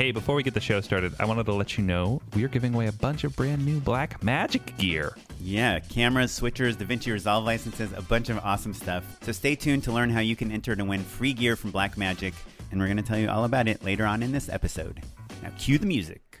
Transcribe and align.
Hey, 0.00 0.12
before 0.12 0.34
we 0.34 0.42
get 0.42 0.54
the 0.54 0.62
show 0.62 0.80
started, 0.80 1.12
I 1.20 1.26
wanted 1.26 1.44
to 1.44 1.52
let 1.52 1.76
you 1.76 1.84
know 1.84 2.22
we 2.34 2.42
are 2.42 2.48
giving 2.48 2.72
away 2.72 2.86
a 2.86 2.92
bunch 2.92 3.22
of 3.22 3.36
brand 3.36 3.66
new 3.66 3.80
Blackmagic 3.80 4.78
gear. 4.78 5.14
Yeah, 5.38 5.78
cameras, 5.78 6.40
switchers, 6.40 6.76
DaVinci 6.76 7.12
Resolve 7.12 7.44
licenses, 7.44 7.92
a 7.94 8.00
bunch 8.00 8.30
of 8.30 8.38
awesome 8.38 8.72
stuff. 8.72 9.04
So 9.20 9.32
stay 9.32 9.56
tuned 9.56 9.84
to 9.84 9.92
learn 9.92 10.08
how 10.08 10.20
you 10.20 10.36
can 10.36 10.50
enter 10.50 10.74
to 10.74 10.84
win 10.86 11.02
free 11.02 11.34
gear 11.34 11.54
from 11.54 11.70
Blackmagic, 11.70 12.32
and 12.70 12.80
we're 12.80 12.86
going 12.86 12.96
to 12.96 13.02
tell 13.02 13.18
you 13.18 13.28
all 13.28 13.44
about 13.44 13.68
it 13.68 13.84
later 13.84 14.06
on 14.06 14.22
in 14.22 14.32
this 14.32 14.48
episode. 14.48 15.02
Now, 15.42 15.50
cue 15.58 15.76
the 15.76 15.84
music. 15.84 16.40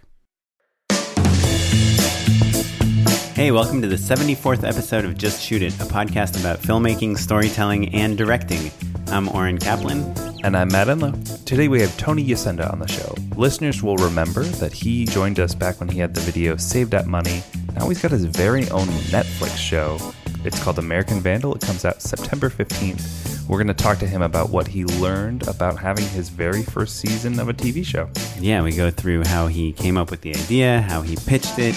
Hey, 3.34 3.50
welcome 3.50 3.82
to 3.82 3.88
the 3.88 3.96
74th 3.96 4.66
episode 4.66 5.04
of 5.04 5.18
Just 5.18 5.42
Shoot 5.42 5.60
It, 5.60 5.74
a 5.74 5.84
podcast 5.84 6.40
about 6.40 6.60
filmmaking, 6.60 7.18
storytelling, 7.18 7.94
and 7.94 8.16
directing. 8.16 8.70
I'm 9.08 9.28
Oren 9.28 9.58
Kaplan. 9.58 10.29
And 10.42 10.56
I'm 10.56 10.68
Matt 10.68 10.88
Enlow. 10.88 11.44
Today 11.44 11.68
we 11.68 11.82
have 11.82 11.94
Tony 11.98 12.24
Yacenda 12.24 12.72
on 12.72 12.78
the 12.78 12.88
show. 12.88 13.14
Listeners 13.36 13.82
will 13.82 13.96
remember 13.98 14.42
that 14.42 14.72
he 14.72 15.04
joined 15.04 15.38
us 15.38 15.54
back 15.54 15.78
when 15.80 15.88
he 15.88 15.98
had 15.98 16.14
the 16.14 16.20
video 16.22 16.56
Saved 16.56 16.92
That 16.92 17.06
Money. 17.06 17.42
Now 17.76 17.88
he's 17.88 18.00
got 18.00 18.10
his 18.10 18.24
very 18.24 18.68
own 18.70 18.86
Netflix 19.12 19.58
show. 19.58 19.98
It's 20.42 20.62
called 20.62 20.78
American 20.78 21.20
Vandal. 21.20 21.54
It 21.54 21.60
comes 21.60 21.84
out 21.84 22.00
September 22.00 22.48
15th. 22.48 23.39
We're 23.50 23.56
going 23.56 23.66
to 23.66 23.74
talk 23.74 23.98
to 23.98 24.06
him 24.06 24.22
about 24.22 24.50
what 24.50 24.68
he 24.68 24.84
learned 24.84 25.48
about 25.48 25.76
having 25.76 26.06
his 26.06 26.28
very 26.28 26.62
first 26.62 27.00
season 27.00 27.40
of 27.40 27.48
a 27.48 27.52
TV 27.52 27.84
show. 27.84 28.08
Yeah, 28.38 28.62
we 28.62 28.70
go 28.70 28.92
through 28.92 29.24
how 29.26 29.48
he 29.48 29.72
came 29.72 29.96
up 29.96 30.12
with 30.12 30.20
the 30.20 30.30
idea, 30.36 30.82
how 30.82 31.02
he 31.02 31.16
pitched 31.16 31.58
it, 31.58 31.74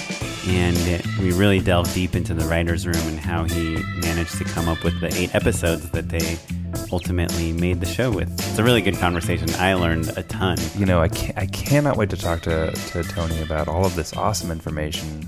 and 0.48 0.78
we 1.18 1.32
really 1.32 1.60
delve 1.60 1.92
deep 1.92 2.16
into 2.16 2.36
the 2.36 2.46
writer's 2.46 2.86
room 2.86 3.02
and 3.08 3.20
how 3.20 3.46
he 3.46 3.84
managed 4.02 4.38
to 4.38 4.44
come 4.44 4.70
up 4.70 4.84
with 4.84 5.02
the 5.02 5.12
eight 5.16 5.34
episodes 5.34 5.90
that 5.90 6.10
they 6.10 6.38
ultimately 6.92 7.52
made 7.52 7.80
the 7.80 7.88
show 7.88 8.12
with. 8.12 8.32
It's 8.32 8.60
a 8.60 8.64
really 8.64 8.84
good 8.84 8.98
conversation. 8.98 9.50
I 9.56 9.74
learned 9.74 10.16
a 10.16 10.22
ton. 10.22 10.60
You 10.78 10.86
know, 10.86 11.02
I, 11.02 11.08
can 11.08 11.36
I 11.38 11.48
cannot 11.48 11.98
wait 11.98 12.12
to 12.12 12.18
talk 12.18 12.44
to, 12.44 12.72
to 12.72 13.02
Tony 13.02 13.42
about 13.42 13.68
all 13.68 13.84
of 13.84 13.96
this 13.96 14.16
awesome 14.16 14.52
information. 14.52 15.28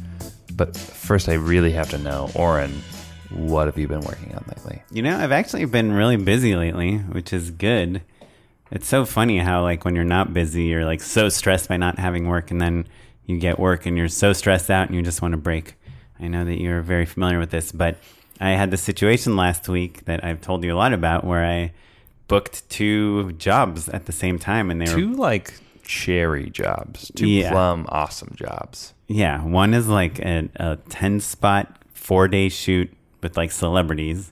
But 0.53 0.77
first, 0.77 1.27
I 1.27 1.33
really 1.33 1.71
have 1.71 1.89
to 1.89 1.97
know, 1.97 2.29
Oren, 2.35 2.71
what 3.31 3.67
have 3.67 3.77
you 3.77 3.87
been 3.87 4.01
working 4.01 4.33
on 4.35 4.43
lately? 4.47 4.81
You 4.91 5.01
know, 5.01 5.17
I've 5.17 5.31
actually 5.31 5.65
been 5.65 5.91
really 5.91 6.17
busy 6.17 6.55
lately, 6.55 6.97
which 6.97 7.33
is 7.33 7.51
good. 7.51 8.01
It's 8.71 8.87
so 8.87 9.05
funny 9.05 9.37
how, 9.39 9.61
like, 9.63 9.85
when 9.85 9.95
you're 9.95 10.03
not 10.03 10.33
busy, 10.33 10.63
you're 10.63 10.85
like 10.85 11.01
so 11.01 11.29
stressed 11.29 11.69
by 11.69 11.77
not 11.77 11.99
having 11.99 12.27
work, 12.27 12.51
and 12.51 12.59
then 12.61 12.87
you 13.25 13.37
get 13.39 13.59
work 13.59 13.85
and 13.85 13.97
you're 13.97 14.07
so 14.07 14.33
stressed 14.33 14.69
out 14.69 14.87
and 14.87 14.95
you 14.95 15.01
just 15.01 15.21
want 15.21 15.31
to 15.33 15.37
break. 15.37 15.75
I 16.19 16.27
know 16.27 16.45
that 16.45 16.59
you're 16.61 16.81
very 16.81 17.05
familiar 17.05 17.39
with 17.39 17.49
this, 17.51 17.71
but 17.71 17.97
I 18.39 18.51
had 18.51 18.69
the 18.71 18.77
situation 18.77 19.35
last 19.35 19.67
week 19.67 20.05
that 20.05 20.23
I've 20.23 20.41
told 20.41 20.63
you 20.63 20.73
a 20.73 20.77
lot 20.77 20.93
about 20.93 21.23
where 21.23 21.43
I 21.45 21.71
booked 22.27 22.67
two 22.69 23.31
jobs 23.33 23.89
at 23.89 24.05
the 24.05 24.11
same 24.11 24.37
time 24.39 24.69
and 24.71 24.79
they 24.81 24.85
two 24.85 25.11
were 25.11 25.15
like 25.17 25.53
cherry 25.83 26.49
jobs, 26.49 27.11
two 27.15 27.27
Yeah. 27.27 27.51
plum 27.51 27.85
awesome 27.89 28.33
jobs. 28.35 28.93
yeah, 29.07 29.43
one 29.43 29.73
is 29.73 29.87
like 29.87 30.19
a, 30.19 30.49
a 30.55 30.77
10 30.89 31.19
spot, 31.19 31.81
four 31.93 32.27
day 32.27 32.49
shoot 32.49 32.94
with 33.25 33.35
like 33.35 33.51
celebrities 33.51 34.31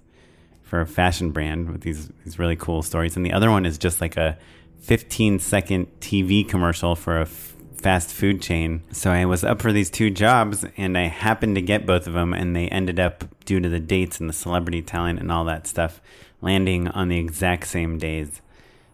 for 0.62 0.80
a 0.80 0.86
fashion 0.86 1.32
brand 1.32 1.72
with 1.72 1.82
these, 1.82 2.12
these 2.24 2.38
really 2.38 2.56
cool 2.56 2.84
stories. 2.84 3.16
And 3.16 3.26
the 3.26 3.34
other 3.34 3.50
one 3.50 3.66
is 3.66 3.80
just 3.80 4.00
like 4.00 4.18
a 4.18 4.38
15 4.82 5.40
second 5.40 5.88
TV 6.00 6.48
commercial 6.48 6.96
for 6.96 7.18
a 7.18 7.24
f- 7.24 7.56
fast 7.76 8.12
food 8.12 8.40
chain. 8.40 8.84
So 8.92 9.10
I 9.10 9.26
was 9.26 9.44
up 9.44 9.64
for 9.64 9.72
these 9.72 9.90
two 9.90 10.12
jobs 10.12 10.64
and 10.78 10.96
I 10.96 11.08
happened 11.08 11.56
to 11.56 11.62
get 11.64 11.88
both 11.88 12.06
of 12.06 12.14
them 12.14 12.36
and 12.36 12.56
they 12.56 12.68
ended 12.68 13.00
up 13.00 13.24
due 13.46 13.60
to 13.60 13.68
the 13.68 13.80
dates 13.80 14.20
and 14.20 14.30
the 14.30 14.34
celebrity 14.34 14.84
talent 14.84 15.20
and 15.20 15.32
all 15.32 15.46
that 15.46 15.66
stuff 15.66 16.00
landing 16.42 16.88
on 16.90 17.08
the 17.08 17.18
exact 17.18 17.66
same 17.66 17.98
days. 17.98 18.42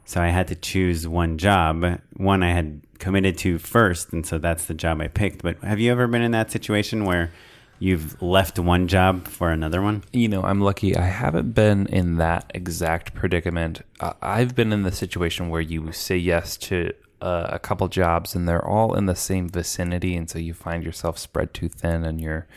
So 0.06 0.22
I 0.22 0.30
had 0.30 0.48
to 0.48 0.56
choose 0.56 1.10
one 1.10 1.38
job. 1.38 2.00
One 2.16 2.42
I 2.42 2.54
had 2.54 2.80
committed 3.00 3.38
to 3.40 3.60
first, 3.60 4.14
and 4.14 4.26
so 4.26 4.38
that's 4.38 4.66
the 4.66 4.74
job 4.74 5.02
I 5.02 5.10
picked. 5.10 5.44
But 5.44 5.62
have 5.62 5.82
you 5.82 5.92
ever 5.92 6.08
been 6.08 6.22
in 6.22 6.32
that 6.32 6.52
situation 6.52 7.04
where 7.04 7.32
you've 7.80 8.22
left 8.22 8.60
one 8.60 8.88
job 8.88 9.28
for 9.28 9.52
another 9.52 9.82
one? 9.82 10.04
You 10.12 10.28
know, 10.28 10.44
I'm 10.44 10.62
lucky. 10.62 10.96
I 10.96 11.06
haven't 11.06 11.54
been 11.54 11.88
in 11.88 12.18
that 12.18 12.52
exact 12.54 13.14
predicament. 13.14 13.82
Uh, 14.00 14.14
I've 14.22 14.56
been 14.56 14.72
in 14.72 14.84
the 14.84 14.92
situation 14.92 15.50
where 15.50 15.62
you 15.62 15.92
say 15.92 16.18
yes 16.18 16.58
to 16.58 16.94
uh, 17.22 17.48
a 17.50 17.60
couple 17.60 17.88
jobs 17.88 18.36
and 18.36 18.48
they're 18.48 18.66
all 18.66 18.94
in 18.94 19.06
the 19.06 19.16
same 19.16 19.50
vicinity. 19.50 20.16
And 20.16 20.30
so 20.30 20.40
you 20.40 20.54
find 20.54 20.84
yourself 20.84 21.18
spread 21.18 21.54
too 21.54 21.70
thin 21.70 22.04
and 22.04 22.22
you're 22.22 22.48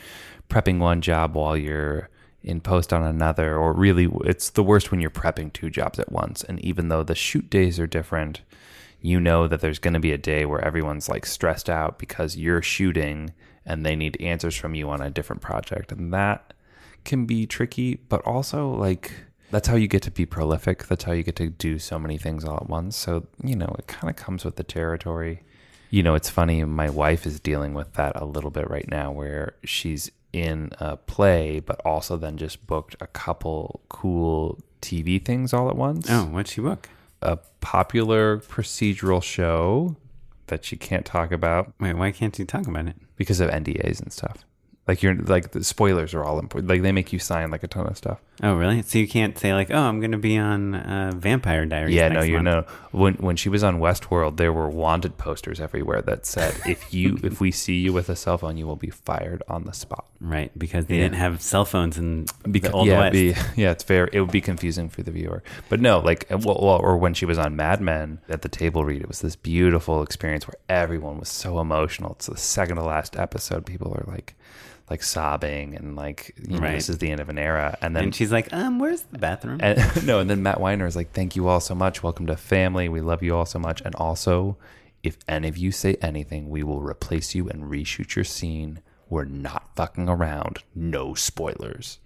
prepping 0.49 0.79
one 0.79 1.01
job 1.01 1.35
while 1.35 1.57
you're 1.57 2.09
in 2.43 2.61
post 2.61 2.93
on 2.93 3.03
another. 3.03 3.57
Or 3.57 3.73
really, 3.73 4.09
it's 4.25 4.49
the 4.49 4.63
worst 4.63 4.91
when 4.91 4.99
you're 4.99 5.09
prepping 5.09 5.51
two 5.53 5.69
jobs 5.69 5.99
at 5.99 6.11
once. 6.11 6.43
And 6.43 6.59
even 6.59 6.89
though 6.89 7.03
the 7.03 7.15
shoot 7.15 7.49
days 7.49 7.79
are 7.79 7.87
different, 7.87 8.41
you 9.01 9.19
know 9.19 9.47
that 9.47 9.61
there's 9.61 9.79
going 9.79 9.93
to 9.93 9.99
be 9.99 10.13
a 10.13 10.17
day 10.17 10.45
where 10.45 10.63
everyone's 10.63 11.09
like 11.09 11.25
stressed 11.25 11.69
out 11.69 11.99
because 11.99 12.37
you're 12.37 12.61
shooting 12.61 13.33
and 13.65 13.85
they 13.85 13.95
need 13.95 14.19
answers 14.21 14.55
from 14.55 14.75
you 14.75 14.89
on 14.89 15.01
a 15.01 15.09
different 15.09 15.41
project. 15.41 15.91
And 15.91 16.13
that 16.13 16.53
can 17.05 17.25
be 17.25 17.45
tricky, 17.45 17.95
but 18.09 18.21
also 18.21 18.69
like 18.69 19.11
that's 19.51 19.67
how 19.67 19.75
you 19.75 19.87
get 19.87 20.01
to 20.03 20.11
be 20.11 20.25
prolific. 20.25 20.87
That's 20.87 21.03
how 21.03 21.11
you 21.11 21.21
get 21.23 21.35
to 21.35 21.49
do 21.49 21.77
so 21.79 21.99
many 21.99 22.17
things 22.17 22.43
all 22.43 22.57
at 22.57 22.67
once. 22.69 22.95
So, 22.95 23.27
you 23.43 23.55
know, 23.55 23.75
it 23.77 23.87
kind 23.87 24.09
of 24.09 24.15
comes 24.15 24.43
with 24.45 24.55
the 24.55 24.63
territory. 24.63 25.43
You 25.91 26.01
know, 26.01 26.15
it's 26.15 26.29
funny, 26.29 26.63
my 26.63 26.89
wife 26.89 27.27
is 27.27 27.39
dealing 27.39 27.75
with 27.75 27.93
that 27.93 28.19
a 28.19 28.25
little 28.25 28.49
bit 28.49 28.67
right 28.69 28.89
now 28.89 29.11
where 29.11 29.53
she's 29.63 30.09
in 30.31 30.71
a 30.79 30.97
play, 30.97 31.59
but 31.59 31.79
also 31.85 32.17
then 32.17 32.37
just 32.37 32.65
booked 32.65 32.95
a 32.99 33.05
couple 33.05 33.81
cool 33.89 34.57
TV 34.81 35.23
things 35.23 35.53
all 35.53 35.69
at 35.69 35.75
once 35.75 36.07
Oh, 36.09 36.23
what'd 36.25 36.47
she 36.47 36.61
book? 36.61 36.89
a 37.21 37.37
popular 37.61 38.39
procedural 38.39 39.21
show 39.21 39.95
that 40.47 40.65
she 40.65 40.75
can't 40.75 41.05
talk 41.05 41.31
about 41.31 41.73
Wait, 41.79 41.93
why 41.93 42.11
can't 42.11 42.37
you 42.37 42.45
talk 42.45 42.67
about 42.67 42.87
it? 42.87 42.95
because 43.15 43.39
of 43.39 43.49
NDAs 43.49 44.01
and 44.01 44.11
stuff. 44.11 44.45
Like 44.85 45.01
you're 45.01 45.15
like 45.15 45.51
the 45.51 45.63
spoilers 45.63 46.13
are 46.13 46.25
all 46.25 46.39
important. 46.39 46.69
Like 46.69 46.81
they 46.81 46.91
make 46.91 47.13
you 47.13 47.19
sign 47.19 47.51
like 47.51 47.63
a 47.63 47.67
ton 47.67 47.87
of 47.87 47.95
stuff. 47.97 48.19
Oh, 48.41 48.55
really? 48.55 48.81
So 48.81 48.97
you 48.99 49.07
can't 49.07 49.37
say 49.37 49.53
like, 49.53 49.71
"Oh, 49.71 49.77
I'm 49.79 50.01
going 50.01 50.11
to 50.11 50.17
be 50.17 50.37
on 50.37 50.75
uh, 50.75 51.11
Vampire 51.15 51.65
Diaries." 51.65 51.95
yeah, 51.95 52.09
no, 52.09 52.21
you 52.21 52.41
know 52.41 52.65
when 52.91 53.13
when 53.15 53.37
she 53.37 53.47
was 53.47 53.63
on 53.63 53.79
Westworld, 53.79 54.35
there 54.35 54.51
were 54.51 54.67
wanted 54.69 55.17
posters 55.17 55.61
everywhere 55.61 56.01
that 56.01 56.25
said 56.25 56.59
if 56.67 56.93
you 56.93 57.17
if 57.23 57.39
we 57.39 57.49
see 57.49 57.75
you 57.75 57.93
with 57.93 58.09
a 58.09 58.15
cell 58.17 58.37
phone, 58.37 58.57
you 58.57 58.67
will 58.67 58.75
be 58.75 58.89
fired 58.89 59.41
on 59.47 59.63
the 59.63 59.71
spot. 59.71 60.05
right? 60.19 60.51
Because 60.59 60.87
they 60.87 60.95
Yeah. 60.97 61.03
didn't 61.03 61.15
have 61.15 61.41
cell 61.41 61.63
phones 61.63 61.97
in 61.97 62.25
the 62.45 62.67
old 62.71 62.87
yeah, 62.87 62.99
west. 62.99 63.13
be- 63.13 63.35
yeah, 63.55 63.71
it's 63.71 63.83
fair. 63.83 64.09
It 64.11 64.19
would 64.19 64.31
be 64.31 64.41
confusing 64.41 64.89
for 64.89 65.01
the 65.01 65.11
viewer. 65.11 65.43
But 65.69 65.79
no, 65.79 65.99
like, 65.99 66.29
uh, 66.29 66.39
well, 66.39 66.59
well, 66.61 66.79
or 66.81 66.97
when 66.97 67.13
she 67.13 67.25
was 67.25 67.37
on 67.37 67.55
Mad 67.55 67.79
Men 67.79 68.19
at 68.27 68.41
the 68.41 68.49
table 68.49 68.83
read, 68.83 69.01
it 69.01 69.07
was 69.07 69.21
this 69.21 69.37
beautiful 69.37 70.01
experience 70.03 70.45
where 70.45 70.55
everyone 70.67 71.19
was 71.19 71.29
so 71.29 71.59
emotional. 71.59 72.13
It's 72.13 72.25
the 72.27 72.35
second 72.37 72.75
to 72.77 72.83
last 72.83 73.15
episode. 73.17 73.65
People 73.65 73.93
are 73.93 74.03
like, 74.11 74.33
like 74.89 75.01
sobbing 75.03 75.75
and 75.75 75.95
like, 75.95 76.35
you 76.41 76.55
know, 76.55 76.59
Right. 76.59 76.73
this 76.75 76.89
is 76.89 76.97
the 76.97 77.09
end 77.09 77.19
of 77.21 77.29
an 77.29 77.37
era. 77.37 77.77
And 77.81 77.95
then 77.95 78.03
and 78.05 78.15
she's 78.15 78.31
like, 78.31 78.51
"Um, 78.53 78.79
where's 78.79 79.01
the 79.03 79.17
bathroom?" 79.17 79.59
and, 79.61 80.05
no, 80.05 80.19
and 80.19 80.29
then 80.29 80.43
Matt 80.43 80.59
Weiner 80.59 80.85
is 80.85 80.95
like, 80.95 81.11
"Thank 81.13 81.35
you 81.35 81.47
all 81.47 81.59
so 81.59 81.73
much. 81.75 82.03
Welcome 82.03 82.27
to 82.27 82.35
family. 82.37 82.89
We 82.89 83.01
love 83.01 83.23
you 83.23 83.35
all 83.35 83.45
so 83.45 83.59
much." 83.59 83.81
And 83.81 83.95
also, 83.95 84.57
if 85.03 85.17
any 85.27 85.47
of 85.47 85.57
you 85.57 85.71
say 85.71 85.95
anything, 86.01 86.49
we 86.49 86.63
will 86.63 86.81
replace 86.81 87.33
you 87.35 87.47
and 87.49 87.63
reshoot 87.71 88.15
your 88.15 88.25
scene. 88.25 88.79
We're 89.09 89.25
not 89.25 89.69
fucking 89.75 90.09
around. 90.09 90.59
No 90.75 91.13
spoilers. 91.13 91.99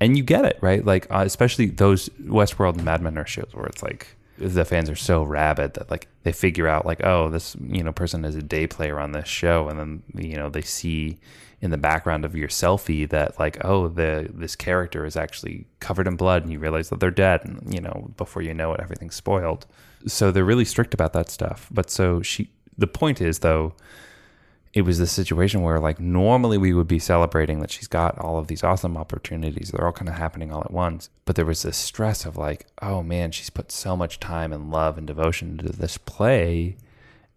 and 0.00 0.16
you 0.16 0.22
get 0.22 0.44
it 0.44 0.58
right. 0.60 0.84
Like 0.84 1.06
uh, 1.10 1.22
especially 1.26 1.66
those 1.66 2.08
Westworld 2.20 2.74
and 2.76 2.84
Mad 2.84 3.00
Men 3.02 3.16
are 3.18 3.26
shows 3.26 3.50
where 3.52 3.66
it's 3.66 3.82
like 3.82 4.08
the 4.38 4.64
fans 4.66 4.90
are 4.90 4.96
so 4.96 5.22
rabid 5.22 5.72
that 5.74 5.90
like 5.90 6.08
they 6.22 6.32
figure 6.32 6.68
out 6.68 6.84
like 6.84 7.02
oh 7.04 7.30
this 7.30 7.56
you 7.66 7.82
know 7.82 7.92
person 7.92 8.24
is 8.24 8.34
a 8.36 8.42
day 8.42 8.66
player 8.66 9.00
on 9.00 9.12
this 9.12 9.26
show, 9.28 9.68
and 9.68 9.78
then 9.78 10.02
you 10.14 10.36
know 10.36 10.50
they 10.50 10.60
see 10.62 11.16
in 11.60 11.70
the 11.70 11.78
background 11.78 12.24
of 12.24 12.36
your 12.36 12.48
selfie 12.48 13.08
that 13.08 13.38
like 13.38 13.56
oh 13.64 13.88
the 13.88 14.28
this 14.32 14.54
character 14.54 15.04
is 15.06 15.16
actually 15.16 15.66
covered 15.80 16.06
in 16.06 16.16
blood 16.16 16.42
and 16.42 16.52
you 16.52 16.58
realize 16.58 16.90
that 16.90 17.00
they're 17.00 17.10
dead 17.10 17.44
and 17.44 17.72
you 17.72 17.80
know 17.80 18.10
before 18.16 18.42
you 18.42 18.52
know 18.52 18.74
it 18.74 18.80
everything's 18.80 19.14
spoiled. 19.14 19.66
So 20.06 20.30
they're 20.30 20.44
really 20.44 20.64
strict 20.64 20.94
about 20.94 21.12
that 21.14 21.30
stuff. 21.30 21.68
But 21.70 21.90
so 21.90 22.22
she 22.22 22.50
the 22.76 22.86
point 22.86 23.20
is 23.20 23.38
though 23.40 23.74
it 24.74 24.82
was 24.82 24.98
this 24.98 25.12
situation 25.12 25.62
where 25.62 25.80
like 25.80 25.98
normally 25.98 26.58
we 26.58 26.74
would 26.74 26.86
be 26.86 26.98
celebrating 26.98 27.60
that 27.60 27.70
she's 27.70 27.88
got 27.88 28.18
all 28.18 28.38
of 28.38 28.48
these 28.48 28.62
awesome 28.62 28.94
opportunities. 28.94 29.70
They're 29.70 29.86
all 29.86 29.92
kind 29.92 30.10
of 30.10 30.16
happening 30.16 30.52
all 30.52 30.60
at 30.60 30.70
once. 30.70 31.08
But 31.24 31.34
there 31.34 31.46
was 31.46 31.62
this 31.62 31.78
stress 31.78 32.26
of 32.26 32.36
like 32.36 32.66
oh 32.82 33.02
man 33.02 33.30
she's 33.30 33.50
put 33.50 33.72
so 33.72 33.96
much 33.96 34.20
time 34.20 34.52
and 34.52 34.70
love 34.70 34.98
and 34.98 35.06
devotion 35.06 35.52
into 35.52 35.72
this 35.72 35.96
play 35.96 36.76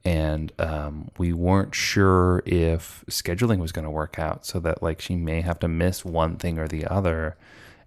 and 0.05 0.51
um, 0.59 1.11
we 1.17 1.33
weren't 1.33 1.75
sure 1.75 2.41
if 2.45 3.03
scheduling 3.09 3.59
was 3.59 3.71
going 3.71 3.85
to 3.85 3.91
work 3.91 4.17
out 4.17 4.45
so 4.45 4.59
that 4.59 4.81
like 4.81 5.01
she 5.01 5.15
may 5.15 5.41
have 5.41 5.59
to 5.59 5.67
miss 5.67 6.05
one 6.05 6.37
thing 6.37 6.57
or 6.57 6.67
the 6.67 6.85
other. 6.85 7.35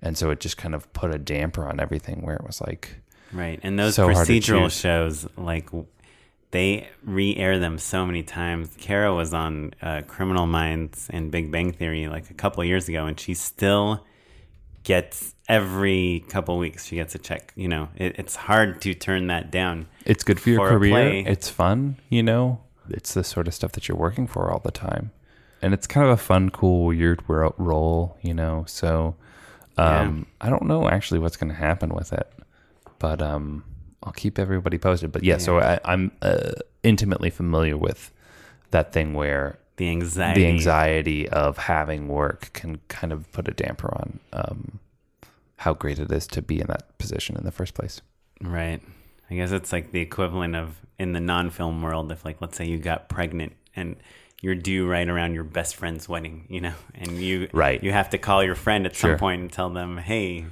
And 0.03 0.19
so 0.19 0.31
it 0.31 0.41
just 0.41 0.56
kind 0.56 0.75
of 0.75 0.93
put 0.93 1.14
a 1.14 1.19
damper 1.19 1.67
on 1.67 1.81
everything 1.81 2.23
where 2.23 2.37
it 2.37 2.44
was 2.44 2.61
like 2.61 2.97
right. 3.32 3.59
And 3.62 3.79
those 3.79 3.94
so 3.94 4.09
procedural 4.09 4.70
shows 4.70 5.26
like 5.37 5.70
they 6.50 6.88
re-air 7.03 7.59
them 7.59 7.79
so 7.79 8.05
many 8.05 8.23
times. 8.23 8.69
Kara 8.79 9.14
was 9.14 9.32
on 9.32 9.73
uh, 9.81 10.03
criminal 10.06 10.47
minds 10.47 11.09
and 11.11 11.31
big 11.31 11.50
bang 11.50 11.73
theory 11.73 12.09
like 12.09 12.31
a 12.31 12.35
couple 12.35 12.62
years 12.62 12.88
ago 12.88 13.06
and 13.06 13.19
she 13.19 13.32
still 13.32 14.05
gets 14.84 15.34
every 15.49 16.25
couple 16.29 16.56
weeks 16.58 16.87
she 16.87 16.96
gets 16.96 17.14
a 17.14 17.19
check 17.19 17.52
you 17.56 17.69
know? 17.69 17.88
It, 17.96 18.19
it's 18.19 18.37
hard 18.37 18.81
to 18.82 18.94
turn 18.94 19.26
that 19.29 19.50
down 19.50 19.87
it's 20.05 20.25
good 20.25 20.40
for 20.40 20.50
your 20.50 20.58
For 20.58 20.79
career. 20.79 21.25
it's 21.26 21.49
fun 21.49 21.99
you 22.08 22.23
know? 22.23 22.61
It's 22.90 23.14
the 23.14 23.25
sort 23.25 23.46
of 23.49 23.55
stuff 23.55 23.73
that 23.73 23.88
you're 23.88 23.96
working 23.96 24.26
for 24.26 24.50
all 24.50 24.58
the 24.58 24.73
time. 24.73 25.12
And 25.61 25.73
it's 25.73 25.87
kind 25.87 26.05
of 26.05 26.12
a 26.12 26.17
fun 26.17 26.50
cool 26.50 26.87
weird 26.87 27.23
ro- 27.29 27.55
role 27.58 28.19
you 28.23 28.34
know? 28.34 28.64
So 28.67 29.14
um, 29.79 30.26
i 30.40 30.50
don't 30.50 30.64
know 30.67 30.87
actually 30.88 31.19
what's 31.19 31.37
going 31.38 31.49
to 31.49 31.56
happen 31.56 31.94
with 31.94 32.12
it 32.12 32.31
but 32.99 33.23
um, 33.23 33.64
i'll 34.02 34.12
keep 34.12 34.38
everybody 34.38 34.78
posted. 34.78 35.11
But 35.12 35.25
yeah, 35.25 35.38
so 35.38 35.58
I, 35.61 35.81
i'm 35.85 36.12
uh, 36.23 36.52
intimately 36.82 37.31
familiar 37.31 37.76
with 37.76 38.11
that 38.70 38.93
thing 38.93 39.14
where 39.14 39.58
the 39.82 39.90
anxiety 39.90 40.40
the 40.43 40.49
anxiety 40.49 41.29
of 41.29 41.58
having 41.58 42.08
work 42.08 42.50
can 42.52 42.79
kind 42.88 43.12
of 43.12 43.31
put 43.32 43.49
a 43.49 43.52
damper 43.52 43.88
on 44.00 44.20
um, 44.32 44.79
how 45.56 45.75
great 45.75 45.99
it 45.99 46.11
is 46.12 46.26
to 46.29 46.43
be 46.43 46.61
in 46.61 46.67
that 46.69 46.96
position 46.99 47.37
in 47.37 47.44
the 47.44 47.52
first 47.52 47.75
place 47.75 48.00
Right. 48.40 48.81
I 49.31 49.34
guess 49.34 49.52
it's 49.52 49.73
like 49.73 49.93
the 49.93 50.00
equivalent 50.00 50.56
of 50.56 50.79
in 50.99 51.12
the 51.12 51.20
non-film 51.20 51.81
world 51.82 52.11
if 52.12 52.25
like 52.25 52.40
let's 52.40 52.56
say 52.56 52.64
you 52.67 52.79
got 52.79 53.08
pregnant 53.08 53.52
and 53.76 53.96
you're 54.40 54.55
due 54.56 54.88
right 54.88 55.08
around 55.08 55.34
your 55.34 55.44
best 55.44 55.76
friend's 55.76 56.08
wedding, 56.08 56.46
you 56.49 56.61
know, 56.61 56.75
and 56.96 57.12
you 57.12 57.49
Right. 57.52 57.82
you 57.82 57.93
have 57.93 58.11
to 58.11 58.19
call 58.19 58.43
your 58.43 58.56
friend 58.56 58.85
at 58.87 58.94
Sure. 58.96 59.12
some 59.12 59.19
point 59.19 59.40
and 59.43 59.52
tell 59.52 59.70
them, 59.70 59.99
"Hey, 59.99 60.46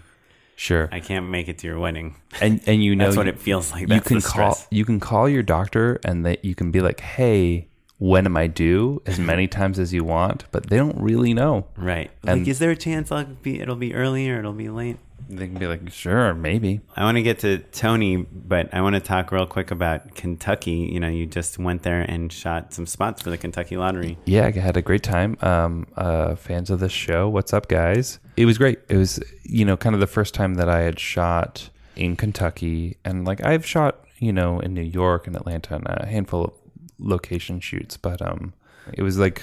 sure 0.55 0.89
I 0.93 1.01
can't 1.01 1.29
make 1.29 1.49
it 1.49 1.59
to 1.59 1.67
your 1.67 1.79
wedding." 1.81 2.15
and 2.41 2.61
and 2.67 2.83
you 2.85 2.95
know 3.01 3.07
That's 3.07 3.17
what 3.17 3.27
you- 3.27 3.33
it 3.33 3.41
feels 3.41 3.73
like. 3.73 3.89
you 3.89 4.01
can 4.01 4.21
call 4.21 4.57
you 4.71 4.85
can 4.85 5.01
call 5.01 5.29
your 5.29 5.43
doctor 5.43 5.99
and 6.05 6.25
that 6.25 6.45
you 6.45 6.55
can 6.55 6.71
be 6.71 6.81
like 6.81 7.01
hey 7.01 7.67
when 8.01 8.27
am 8.27 8.37
i 8.37 8.47
due 8.49 9.01
as 9.07 9.19
many 9.33 9.47
times 9.47 9.79
as 9.79 9.93
you 9.95 10.03
want 10.03 10.45
but 10.51 10.69
they 10.69 10.77
don't 10.77 11.01
really 11.01 11.33
know 11.33 11.67
Right. 11.77 12.11
And- 12.27 12.41
like 12.41 12.49
is 12.49 12.59
there 12.59 12.71
a 12.73 12.77
chance 12.77 13.13
I'll 13.13 13.25
be 13.25 13.61
it'll 13.61 13.77
be 13.77 13.95
early 13.95 14.29
or 14.31 14.39
it'll 14.41 14.53
be 14.53 14.69
late? 14.69 14.97
they 15.29 15.47
can 15.47 15.59
be 15.59 15.67
like 15.69 15.89
sure 15.93 16.35
maybe 16.35 16.81
I 16.97 17.05
want 17.05 17.17
to 17.19 17.23
get 17.23 17.39
to 17.41 17.59
Tony, 17.59 18.17
but 18.17 18.73
I 18.75 18.81
want 18.81 18.95
to 18.97 19.01
talk 19.01 19.31
real 19.31 19.47
quick 19.47 19.71
about 19.71 20.17
Kentucky. 20.17 20.91
You 20.93 20.99
know, 20.99 21.07
you 21.09 21.25
just 21.25 21.57
went 21.57 21.83
there 21.85 22.01
and 22.01 22.33
shot 22.33 22.75
some 22.75 22.85
spots 22.87 23.23
for 23.23 23.31
the 23.31 23.39
Kentucky 23.39 23.77
Lottery. 23.77 24.19
yeah 24.25 24.47
i 24.47 24.51
had 24.51 24.77
a 24.77 24.83
great 24.83 25.05
time 25.05 25.37
um 25.43 25.87
uh 25.97 26.35
fans 26.35 26.69
of 26.71 26.81
this 26.81 26.91
show 26.91 27.29
what's 27.29 27.53
up 27.53 27.69
guys 27.69 28.19
it 28.37 28.45
was 28.47 28.59
great 28.59 28.81
it 28.89 28.97
was 28.97 29.21
you 29.45 29.65
know 29.65 29.77
kind 29.77 29.95
of 29.95 30.01
the 30.01 30.07
first 30.19 30.35
time 30.35 30.55
that 30.55 30.69
i 30.69 30.81
had 30.81 30.99
shot 30.99 31.69
in 31.97 32.17
kentucky 32.17 32.97
and 33.05 33.25
like 33.25 33.45
i've 33.45 33.65
shot 33.67 34.05
you 34.19 34.33
know 34.33 34.59
in 34.61 34.73
new 34.75 34.83
york 34.83 35.27
and 35.27 35.37
atlanta 35.37 35.75
and 35.77 35.87
a 35.89 36.07
handful 36.07 36.45
of 36.45 36.53
location 37.01 37.59
shoots 37.61 37.97
but 37.97 38.21
um 38.23 38.53
it 38.93 39.03
was 39.03 39.19
like 39.19 39.43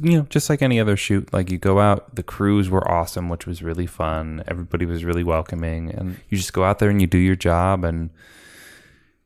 you 0.00 0.16
know, 0.18 0.26
just 0.28 0.48
like 0.48 0.62
any 0.62 0.78
other 0.78 0.96
shoot, 0.96 1.32
like 1.32 1.50
you 1.50 1.58
go 1.58 1.80
out, 1.80 2.14
the 2.14 2.22
crews 2.22 2.70
were 2.70 2.88
awesome, 2.88 3.28
which 3.28 3.46
was 3.46 3.62
really 3.64 3.86
fun. 3.86 4.44
Everybody 4.46 4.84
was 4.84 5.02
really 5.04 5.24
welcoming, 5.24 5.90
and 5.90 6.18
you 6.28 6.36
just 6.38 6.52
go 6.52 6.62
out 6.62 6.78
there 6.78 6.88
and 6.90 7.00
you 7.00 7.08
do 7.08 7.18
your 7.18 7.34
job. 7.34 7.82
And 7.84 8.10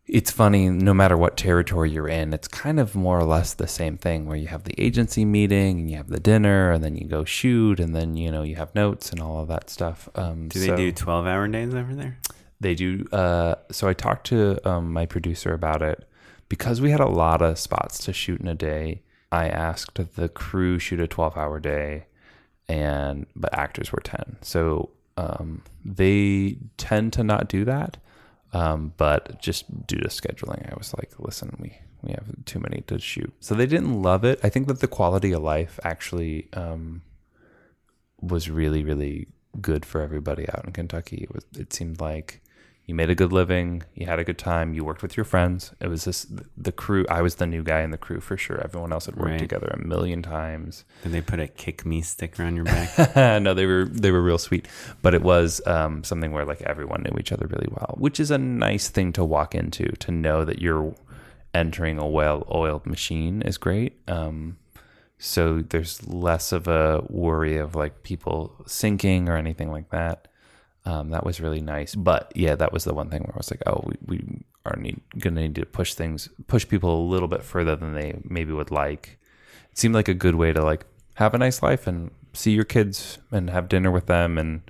it's 0.06 0.31
funny, 0.31 0.70
no 0.70 0.94
matter 0.94 1.17
what 1.17 1.37
territory 1.37 1.90
you're 1.90 2.08
in, 2.08 2.32
it's 2.32 2.49
kind 2.49 2.81
of 2.81 2.94
more 2.94 3.19
or 3.19 3.25
less 3.25 3.52
the 3.52 3.67
same 3.67 3.99
thing 3.99 4.25
where 4.25 4.37
you 4.37 4.46
have 4.46 4.64
the 4.64 4.81
agency 4.81 5.26
meeting 5.26 5.81
and 5.81 5.90
you 5.90 5.96
have 5.99 6.08
the 6.08 6.20
dinner, 6.20 6.70
and 6.70 6.82
then 6.82 6.96
you 6.96 7.06
go 7.06 7.25
shoot, 7.25 7.79
and 7.79 7.94
then 7.94 8.17
you 8.17 8.31
know 8.31 8.43
you 8.43 8.56
have 8.56 8.75
notes 8.75 9.11
and 9.11 9.20
all 9.20 9.40
of 9.43 9.49
that 9.49 9.69
stuff. 9.69 10.08
Um, 10.14 10.49
Do 10.49 10.58
they 10.61 10.69
so- 10.69 10.76
do 10.76 10.93
12-hour 10.93 11.49
days 11.49 11.75
over 11.75 11.94
there? 11.94 12.19
they 12.61 12.75
do. 12.76 13.05
Uh, 13.12 13.56
so 13.73 13.88
I 13.88 13.93
talked 13.93 14.29
to 14.29 14.56
um, 14.67 14.93
my 14.93 15.05
producer 15.05 15.52
about 15.52 15.82
it 15.82 16.08
because 16.53 16.83
we 16.83 16.91
had 16.91 17.01
a 17.01 17.09
lot 17.09 17.41
of 17.41 17.59
spots 17.59 17.99
to 18.05 18.13
shoot 18.13 18.39
in 18.39 18.47
a 18.47 18.55
day. 18.55 19.01
I 19.33 19.49
asked 19.49 19.99
the 20.17 20.29
crew 20.29 20.79
shoot 20.79 21.01
a 21.01 21.07
twelve-hour 21.07 21.61
day, 21.61 22.05
and 22.69 23.25
but 23.35 23.55
actors 23.55 23.91
were 23.91 24.03
ten. 24.05 24.37
So 24.43 24.91
um, 25.17 25.63
they 25.83 26.59
tend 26.77 27.15
to 27.15 27.25
not 27.25 27.49
do 27.49 27.65
that. 27.65 27.97
Um, 28.53 28.93
but 28.99 29.41
just 29.41 29.87
due 29.87 29.97
to 30.01 30.09
scheduling, 30.09 30.71
I 30.71 30.77
was 30.77 30.93
like, 30.93 31.13
listen, 31.19 31.57
we 31.59 31.79
we 32.03 32.11
have 32.11 32.45
too 32.45 32.61
many 32.61 32.83
to 32.83 32.99
shoot. 32.99 33.33
So 33.41 33.55
they 33.55 33.65
didn't 33.65 34.03
love 34.03 34.23
it. 34.23 34.39
I 34.43 34.51
think 34.51 34.69
that 34.69 34.81
the 34.81 34.89
quality 34.89 35.33
of 35.33 35.43
life 35.43 35.81
actually 35.85 36.51
um, 36.53 37.01
was 38.21 38.51
really 38.51 38.85
really 38.85 39.29
good 39.63 39.87
for 39.87 40.03
everybody 40.03 40.47
out 40.51 40.67
in 40.67 40.73
Kentucky. 40.73 41.21
It 41.23 41.33
was 41.33 41.47
it 41.57 41.73
seemed 41.73 41.99
like 41.99 42.43
you 42.84 42.94
made 42.96 43.11
a 43.11 43.14
good 43.14 43.32
living, 43.32 43.82
you 43.94 44.06
had 44.06 44.19
a 44.19 44.25
good 44.25 44.38
time, 44.38 44.75
you 44.75 44.84
worked 44.84 45.02
with 45.02 45.17
your 45.17 45.25
friends. 45.25 45.73
It 45.81 45.87
was 45.87 46.05
just 46.05 46.26
the 46.61 46.73
crew. 46.73 47.06
I 47.08 47.23
was 47.23 47.37
the 47.37 47.46
new 47.46 47.62
guy 47.62 47.82
in 47.82 47.90
the 47.93 47.96
crew 47.96 48.20
for 48.20 48.37
sure. 48.37 48.61
Everyone 48.61 48.93
else 48.93 49.06
had 49.06 49.14
worked 49.17 49.31
Right. 49.31 49.38
together 49.38 49.69
a 49.69 49.87
million 49.87 50.20
times. 50.23 50.84
Did 51.05 51.12
they 51.12 51.20
put 51.20 51.38
a 51.38 51.46
kick 51.46 51.87
me 51.87 52.02
sticker 52.02 52.43
on 52.43 52.56
your 52.56 52.64
back? 52.64 53.17
no, 53.43 53.55
they 53.55 53.67
were 53.67 53.84
they 53.84 54.11
were 54.11 54.20
real 54.23 54.38
sweet, 54.38 54.67
but 55.00 55.14
it 55.14 55.23
was 55.23 55.61
um, 55.67 56.02
something 56.02 56.32
where 56.32 56.44
like 56.44 56.61
everyone 56.62 57.02
knew 57.05 57.17
each 57.19 57.31
other 57.32 57.46
really 57.46 57.69
well, 57.70 57.94
which 57.99 58.19
is 58.19 58.31
a 58.32 58.38
nice 58.38 58.88
thing 58.88 59.12
to 59.12 59.25
walk 59.25 59.55
into. 59.55 59.87
To 59.93 60.10
know 60.10 60.44
that 60.44 60.60
you're 60.60 60.94
entering 61.55 61.98
a 61.98 62.06
well-oiled 62.08 62.86
machine 62.86 63.43
is 63.43 63.58
great. 63.58 64.01
Um, 64.08 64.56
so 65.19 65.60
there's 65.62 66.05
less 66.08 66.51
of 66.51 66.67
a 66.67 67.05
worry 67.08 67.58
of 67.58 67.77
like 67.77 68.03
people 68.03 68.56
sinking 68.67 69.29
or 69.29 69.36
anything 69.36 69.70
like 69.70 69.91
that. 69.91 70.27
Um, 70.84 71.10
that 71.10 71.24
was 71.24 71.41
really 71.41 71.60
nice. 71.60 71.94
But 71.94 72.32
yeah, 72.34 72.55
that 72.56 72.72
was 72.72 72.84
the 72.84 72.94
one 72.94 73.08
thing 73.08 73.22
where 73.22 73.34
I 73.34 73.39
was 73.39 73.51
like, 73.51 73.62
oh, 73.67 73.84
we, 73.84 73.96
we 74.06 74.44
are 74.67 74.77
need, 74.77 75.01
gonna 75.19 75.43
need 75.43 75.55
to 75.56 75.67
push 75.67 75.94
things, 75.94 76.29
push 76.46 76.67
people 76.67 77.01
a 77.01 77.08
little 77.08 77.29
bit 77.29 77.43
further 77.43 77.77
than 77.77 77.94
they 77.94 78.19
maybe 78.24 78.53
would 78.53 78.70
like. 78.70 79.19
It 79.70 79.79
seemed 79.79 79.94
like 79.94 80.08
a 80.08 80.15
good 80.15 80.34
way 80.34 80.53
to 80.53 80.62
like 80.62 80.84
have 81.15 81.34
a 81.34 81.39
nice 81.39 81.62
life 81.62 81.86
and 81.86 82.10
see 82.32 82.53
your 82.53 82.65
kids 82.65 83.19
and 83.31 83.51
have 83.51 83.69
dinner 83.69 83.91
with 83.91 84.06
them 84.06 84.39
and 84.39 84.62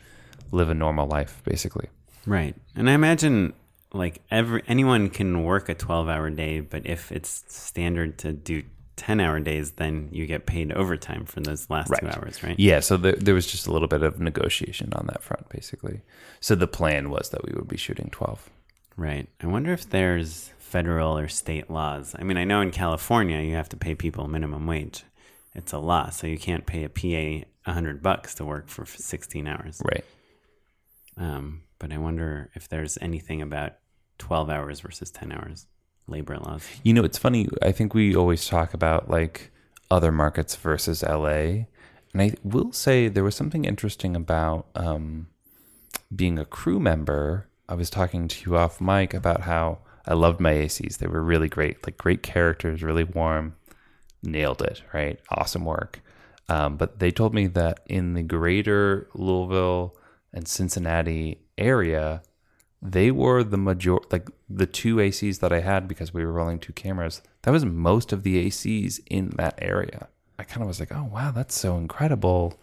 live 0.51 0.69
a 0.69 0.75
normal 0.75 1.07
life, 1.07 1.43
basically. 1.45 1.89
Right. 2.27 2.55
And 2.77 2.89
I 2.91 2.93
imagine 2.93 3.55
like 3.93 4.23
every 4.31 4.63
anyone 4.67 5.11
can 5.11 5.45
work 5.45 5.69
a 5.69 5.75
12-hour 5.75 6.31
day, 6.31 6.61
but 6.61 6.87
if 6.87 7.13
it's 7.13 7.45
standard 7.49 8.19
to 8.19 8.33
do 8.33 8.63
10-hour 9.03 9.41
days, 9.41 9.73
then 9.73 10.09
you 10.13 10.27
get 10.27 10.47
paid 10.47 10.73
overtime 10.73 11.25
for 11.25 11.41
those 11.41 11.69
last 11.69 11.93
2 12.01 12.07
hours, 12.07 12.43
right? 12.43 12.59
Yeah, 12.59 12.81
so 12.81 12.97
there, 12.97 13.13
there 13.13 13.35
was 13.35 13.47
just 13.47 13.67
a 13.67 13.73
little 13.73 13.89
bit 13.89 14.03
of 14.03 14.21
negotiation 14.21 14.93
on 14.95 15.07
that 15.07 15.23
front, 15.23 15.49
basically. 15.49 16.03
So 16.41 16.55
the 16.55 16.69
plan 16.69 17.11
was 17.11 17.31
that 17.31 17.45
we 17.45 17.53
would 17.55 17.69
be 17.69 17.77
shooting 17.77 18.09
12. 18.13 18.49
Right. 18.97 19.29
I 19.41 19.47
wonder 19.47 19.73
if 19.73 19.89
there's 19.89 20.51
federal 20.59 21.19
or 21.19 21.29
state 21.29 21.69
laws. 21.69 22.15
I 22.19 22.23
mean, 22.23 22.37
I 22.37 22.45
know 22.45 22.61
in 22.61 22.71
California 22.71 23.41
you 23.41 23.57
have 23.57 23.69
to 23.71 23.77
pay 23.77 23.95
people 23.95 24.29
minimum 24.29 24.67
wage. 24.67 25.05
It's 25.55 25.73
a 25.73 25.79
law, 25.79 26.11
so 26.11 26.27
you 26.27 26.39
can't 26.39 26.65
pay 26.65 26.85
a 26.85 26.89
PA 26.89 27.47
100 27.65 28.03
bucks 28.03 28.35
to 28.37 28.45
work 28.45 28.69
for 28.69 28.87
16 28.87 29.47
hours. 29.47 29.83
Right. 29.85 30.05
Um, 31.17 31.63
but 31.79 31.93
I 31.93 31.99
wonder 31.99 32.51
if 32.55 32.69
there's 32.69 32.97
anything 33.01 33.43
about 33.43 33.73
12 34.19 34.49
hours 34.49 34.81
versus 34.81 35.11
10 35.11 35.33
hours 35.33 35.67
labor 36.07 36.39
laws. 36.39 36.67
You 36.83 36.95
know, 36.95 37.05
it's 37.05 37.19
funny. 37.19 37.49
I 37.61 37.73
think 37.73 37.95
we 37.95 38.15
always 38.15 38.47
talk 38.47 38.75
about 38.75 39.11
like 39.11 39.51
other 39.91 40.13
markets 40.13 40.57
versus 40.57 41.03
LA. 41.03 41.67
And 42.13 42.21
I 42.21 42.35
will 42.43 42.73
say 42.73 43.09
there 43.09 43.25
was 43.25 43.35
something 43.35 43.65
interesting 43.65 44.15
about 44.17 44.67
um, 44.75 45.29
being 46.15 46.39
a 46.39 46.45
crew 46.45 46.81
member. 46.81 47.49
I 47.69 47.75
was 47.75 47.91
talking 47.91 48.29
to 48.29 48.51
you 48.51 48.57
off 48.57 48.81
mic 48.81 49.15
about 49.15 49.43
how 49.43 49.79
I 50.07 50.15
loved 50.15 50.41
my 50.41 50.53
ACs. 50.53 50.99
They 50.99 51.07
were 51.07 51.23
really 51.23 51.49
great, 51.49 51.85
like 51.87 51.97
great 51.97 52.23
characters, 52.23 52.83
really 52.83 53.05
warm. 53.05 53.57
Nailed 54.23 54.63
it, 54.63 54.83
right? 54.93 55.19
Awesome 55.31 55.65
work. 55.65 56.01
Um, 56.49 56.77
but 56.77 56.99
they 56.99 57.11
told 57.11 57.35
me 57.35 57.47
that 57.49 57.81
in 57.87 58.15
the 58.15 58.23
greater 58.23 59.09
Louisville 59.15 59.97
and 60.33 60.47
Cincinnati 60.47 61.39
area, 61.59 62.23
they 62.83 63.13
were 63.13 63.45
the 63.45 63.57
major 63.57 63.99
like 64.11 64.29
the 64.51 64.67
two 64.67 64.97
ACs 64.97 65.39
that 65.39 65.53
I 65.53 65.61
had 65.61 65.87
because 65.87 66.13
we 66.13 66.25
were 66.25 66.33
rolling 66.33 66.59
two 66.59 66.73
cameras. 66.73 67.23
That 67.43 67.53
was 67.53 67.65
most 67.65 68.13
of 68.13 68.25
the 68.25 68.47
ACs 68.47 69.01
in 69.07 69.31
that 69.37 69.59
area. 69.63 70.09
I 70.39 70.43
kind 70.43 70.63
of 70.63 70.69
was 70.69 70.81
like, 70.81 70.93
oh 70.93 71.09
wow, 71.13 71.31
that's 71.31 71.55
so 71.55 71.77
incredible. 71.77 72.59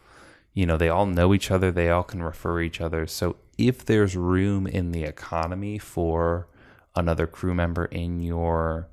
You 0.53 0.65
know, 0.65 0.75
they 0.75 0.89
all 0.89 1.05
know 1.05 1.33
each 1.33 1.51
other, 1.51 1.71
they 1.71 1.89
all 1.89 2.03
can 2.03 2.21
refer 2.21 2.59
each 2.59 2.81
other. 2.81 3.07
So 3.07 3.37
if 3.57 3.85
there's 3.85 4.17
room 4.17 4.67
in 4.67 4.91
the 4.91 5.03
economy 5.03 5.77
for 5.77 6.47
another 6.95 7.25
crew 7.25 7.53
member 7.53 7.85
in 7.85 8.19
your 8.19 8.89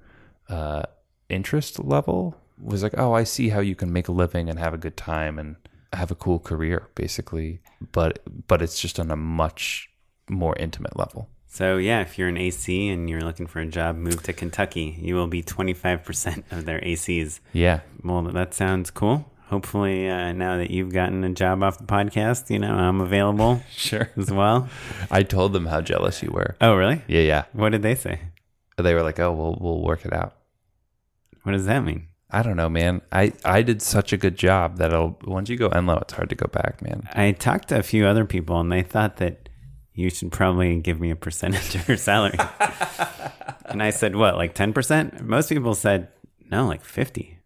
uh, 0.48 0.82
interest 1.28 1.82
level, 1.82 2.36
was 2.60 2.82
like, 2.82 2.96
oh, 2.96 3.12
I 3.12 3.24
see 3.24 3.48
how 3.48 3.60
you 3.60 3.74
can 3.74 3.92
make 3.92 4.06
a 4.06 4.12
living 4.12 4.48
and 4.48 4.58
have 4.58 4.74
a 4.74 4.78
good 4.78 4.96
time 4.96 5.38
and 5.38 5.56
have 5.92 6.10
a 6.10 6.14
cool 6.14 6.38
career, 6.38 6.88
basically. 6.94 7.60
But 7.90 8.20
but 8.46 8.62
it's 8.62 8.80
just 8.80 9.00
on 9.00 9.10
a 9.10 9.16
much 9.16 9.90
more 10.28 10.56
intimate 10.56 10.96
level. 10.98 11.28
So 11.48 11.76
yeah, 11.78 12.00
if 12.02 12.18
you're 12.18 12.28
an 12.28 12.36
AC 12.36 12.88
and 12.88 13.08
you're 13.08 13.22
looking 13.22 13.46
for 13.46 13.60
a 13.60 13.66
job, 13.66 13.96
move 13.96 14.22
to 14.24 14.32
Kentucky. 14.32 14.98
You 15.00 15.14
will 15.14 15.26
be 15.28 15.42
25% 15.42 16.42
of 16.52 16.66
their 16.66 16.80
ACs. 16.80 17.40
Yeah. 17.52 17.80
Well, 18.02 18.22
that 18.22 18.52
sounds 18.52 18.90
cool. 18.90 19.30
Hopefully, 19.46 20.08
uh, 20.08 20.32
now 20.32 20.56
that 20.56 20.70
you've 20.72 20.92
gotten 20.92 21.22
a 21.22 21.30
job 21.30 21.62
off 21.62 21.78
the 21.78 21.84
podcast, 21.84 22.50
you 22.50 22.58
know 22.58 22.74
I'm 22.74 23.00
available 23.00 23.62
Sure. 23.70 24.10
as 24.16 24.30
well. 24.30 24.68
I 25.10 25.22
told 25.22 25.52
them 25.52 25.66
how 25.66 25.80
jealous 25.80 26.20
you 26.22 26.30
were. 26.32 26.56
Oh, 26.60 26.74
really? 26.74 27.02
Yeah, 27.06 27.20
yeah. 27.20 27.44
What 27.52 27.70
did 27.70 27.82
they 27.82 27.94
say? 27.94 28.20
They 28.76 28.92
were 28.92 29.02
like, 29.02 29.20
"Oh, 29.20 29.32
we'll 29.32 29.56
we'll 29.60 29.82
work 29.82 30.04
it 30.04 30.12
out." 30.12 30.34
What 31.44 31.52
does 31.52 31.64
that 31.66 31.84
mean? 31.84 32.08
I 32.28 32.42
don't 32.42 32.56
know, 32.56 32.68
man. 32.68 33.02
I 33.12 33.32
I 33.44 33.62
did 33.62 33.80
such 33.82 34.12
a 34.12 34.16
good 34.16 34.36
job 34.36 34.78
that 34.78 34.92
I'll 34.92 35.16
once 35.24 35.48
you 35.48 35.56
go 35.56 35.70
Enlow, 35.70 36.02
it's 36.02 36.12
hard 36.14 36.28
to 36.30 36.34
go 36.34 36.48
back, 36.48 36.82
man. 36.82 37.08
I 37.14 37.30
talked 37.32 37.68
to 37.68 37.78
a 37.78 37.82
few 37.84 38.04
other 38.04 38.24
people, 38.24 38.58
and 38.60 38.70
they 38.70 38.82
thought 38.82 39.18
that 39.18 39.45
you 39.96 40.10
should 40.10 40.30
probably 40.30 40.76
give 40.76 41.00
me 41.00 41.10
a 41.10 41.16
percentage 41.16 41.74
of 41.74 41.88
your 41.88 41.96
salary. 41.96 42.38
and 43.64 43.82
I 43.82 43.90
said, 43.90 44.14
"What, 44.14 44.36
like 44.36 44.54
ten 44.54 44.72
percent?" 44.72 45.22
Most 45.22 45.48
people 45.48 45.74
said, 45.74 46.08
"No, 46.50 46.66
like 46.66 46.84
50 46.84 47.38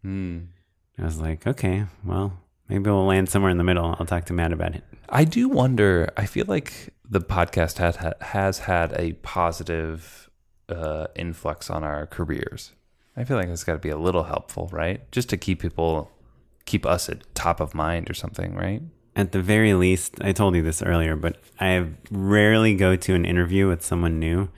I 0.99 1.03
was 1.03 1.19
like, 1.19 1.47
"Okay, 1.47 1.85
well, 2.05 2.39
maybe 2.67 2.89
we'll 2.89 3.05
land 3.05 3.29
somewhere 3.29 3.51
in 3.51 3.57
the 3.57 3.63
middle." 3.63 3.95
I'll 3.97 4.05
talk 4.05 4.25
to 4.25 4.33
Matt 4.33 4.51
about 4.51 4.75
it. 4.75 4.83
I 5.09 5.23
do 5.23 5.47
wonder. 5.49 6.11
I 6.17 6.25
feel 6.25 6.45
like 6.47 6.93
the 7.09 7.21
podcast 7.21 7.77
has 7.77 7.97
has 8.21 8.59
had 8.59 8.93
a 8.99 9.13
positive 9.13 10.29
uh, 10.67 11.07
influx 11.15 11.69
on 11.69 11.83
our 11.83 12.05
careers. 12.05 12.73
I 13.15 13.23
feel 13.23 13.37
like 13.37 13.47
it's 13.47 13.63
got 13.63 13.73
to 13.73 13.79
be 13.79 13.89
a 13.89 13.97
little 13.97 14.23
helpful, 14.23 14.69
right? 14.71 15.09
Just 15.11 15.29
to 15.29 15.37
keep 15.37 15.61
people, 15.61 16.11
keep 16.65 16.85
us 16.85 17.09
at 17.09 17.33
top 17.33 17.59
of 17.59 17.73
mind 17.73 18.09
or 18.09 18.13
something, 18.13 18.55
right? 18.55 18.81
At 19.15 19.33
the 19.33 19.41
very 19.41 19.73
least, 19.73 20.15
I 20.21 20.31
told 20.31 20.55
you 20.55 20.61
this 20.61 20.81
earlier, 20.81 21.15
but 21.15 21.37
I 21.59 21.85
rarely 22.09 22.75
go 22.75 22.95
to 22.95 23.13
an 23.13 23.25
interview 23.25 23.67
with 23.67 23.83
someone 23.83 24.19
new 24.19 24.49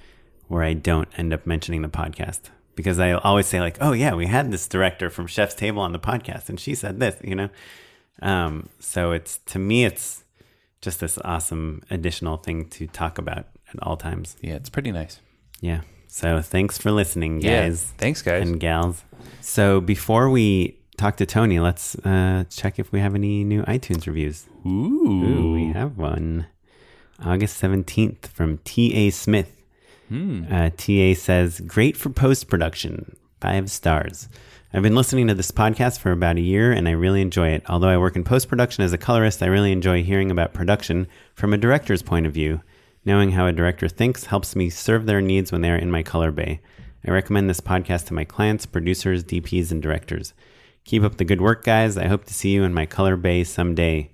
where 0.47 0.63
I 0.63 0.73
don't 0.73 1.07
end 1.17 1.33
up 1.33 1.47
mentioning 1.47 1.81
the 1.81 1.87
podcast 1.87 2.41
because 2.75 2.99
I 2.99 3.13
always 3.13 3.47
say 3.47 3.59
like, 3.59 3.77
"Oh 3.81 3.93
yeah, 3.93 4.13
we 4.13 4.27
had 4.27 4.51
this 4.51 4.67
director 4.67 5.09
from 5.09 5.25
Chef's 5.27 5.55
Table 5.55 5.81
on 5.81 5.91
the 5.91 5.99
podcast, 5.99 6.49
and 6.49 6.59
she 6.59 6.75
said 6.75 6.99
this," 6.99 7.15
you 7.23 7.33
know. 7.35 7.49
Um, 8.21 8.69
so 8.79 9.11
it's 9.11 9.39
to 9.47 9.57
me, 9.59 9.85
it's 9.85 10.23
just 10.81 10.99
this 10.99 11.17
awesome 11.25 11.81
additional 11.89 12.37
thing 12.37 12.69
to 12.69 12.85
talk 12.87 13.17
about 13.17 13.47
at 13.73 13.81
all 13.81 13.97
times. 13.97 14.35
Yeah, 14.41 14.53
it's 14.53 14.69
pretty 14.69 14.91
nice. 14.91 15.19
Yeah. 15.61 15.81
So 16.07 16.41
thanks 16.41 16.77
for 16.77 16.91
listening, 16.91 17.41
Yeah. 17.41 17.63
guys 17.63 17.85
Thanks, 17.97 18.21
guys. 18.21 18.47
and 18.47 18.59
gals. 18.59 19.03
So 19.41 19.81
before 19.81 20.29
we 20.29 20.77
talk 20.97 21.17
to 21.17 21.25
Tony, 21.25 21.59
let's 21.59 21.95
uh, 22.05 22.45
check 22.49 22.79
if 22.79 22.91
we 22.91 22.99
have 22.99 23.15
any 23.15 23.43
new 23.43 23.63
iTunes 23.63 24.07
reviews. 24.07 24.47
Ooh. 24.65 24.69
Ooh, 24.69 25.53
we 25.53 25.73
have 25.73 25.97
one. 25.97 26.47
August 27.23 27.61
17th 27.61 28.27
from 28.27 28.57
T.A. 28.59 29.09
Smith. 29.09 29.63
Uh, 30.11 30.69
T.A. 30.77 31.15
says, 31.15 31.59
Great 31.61 31.97
for 31.97 32.09
post 32.09 32.47
production. 32.47 33.15
Five 33.41 33.71
stars. 33.71 34.29
I've 34.71 34.83
been 34.83 34.95
listening 34.95 35.27
to 35.27 35.33
this 35.33 35.51
podcast 35.51 35.99
for 35.99 36.11
about 36.11 36.37
a 36.37 36.41
year 36.41 36.71
and 36.71 36.87
I 36.87 36.91
really 36.91 37.21
enjoy 37.21 37.49
it. 37.49 37.63
Although 37.67 37.89
I 37.89 37.97
work 37.97 38.15
in 38.15 38.23
post 38.23 38.47
production 38.47 38.83
as 38.83 38.93
a 38.93 38.97
colorist, 38.97 39.41
I 39.41 39.47
really 39.47 39.71
enjoy 39.71 40.03
hearing 40.03 40.31
about 40.31 40.53
production 40.53 41.07
from 41.35 41.53
a 41.53 41.57
director's 41.57 42.01
point 42.01 42.25
of 42.25 42.33
view. 42.33 42.61
Knowing 43.05 43.31
how 43.31 43.45
a 43.47 43.51
director 43.51 43.87
thinks 43.87 44.25
helps 44.25 44.55
me 44.55 44.69
serve 44.69 45.05
their 45.05 45.21
needs 45.21 45.51
when 45.51 45.61
they 45.61 45.69
are 45.69 45.75
in 45.75 45.91
my 45.91 46.03
color 46.03 46.31
bay. 46.31 46.61
I 47.05 47.11
recommend 47.11 47.49
this 47.49 47.59
podcast 47.59 48.07
to 48.07 48.13
my 48.13 48.23
clients, 48.23 48.65
producers, 48.65 49.23
DPs, 49.23 49.71
and 49.71 49.81
directors. 49.81 50.33
Keep 50.85 51.03
up 51.03 51.17
the 51.17 51.25
good 51.25 51.41
work, 51.41 51.63
guys. 51.63 51.97
I 51.97 52.07
hope 52.07 52.25
to 52.25 52.33
see 52.33 52.49
you 52.49 52.63
in 52.63 52.73
my 52.73 52.85
color 52.85 53.15
bay 53.15 53.43
someday. 53.43 54.11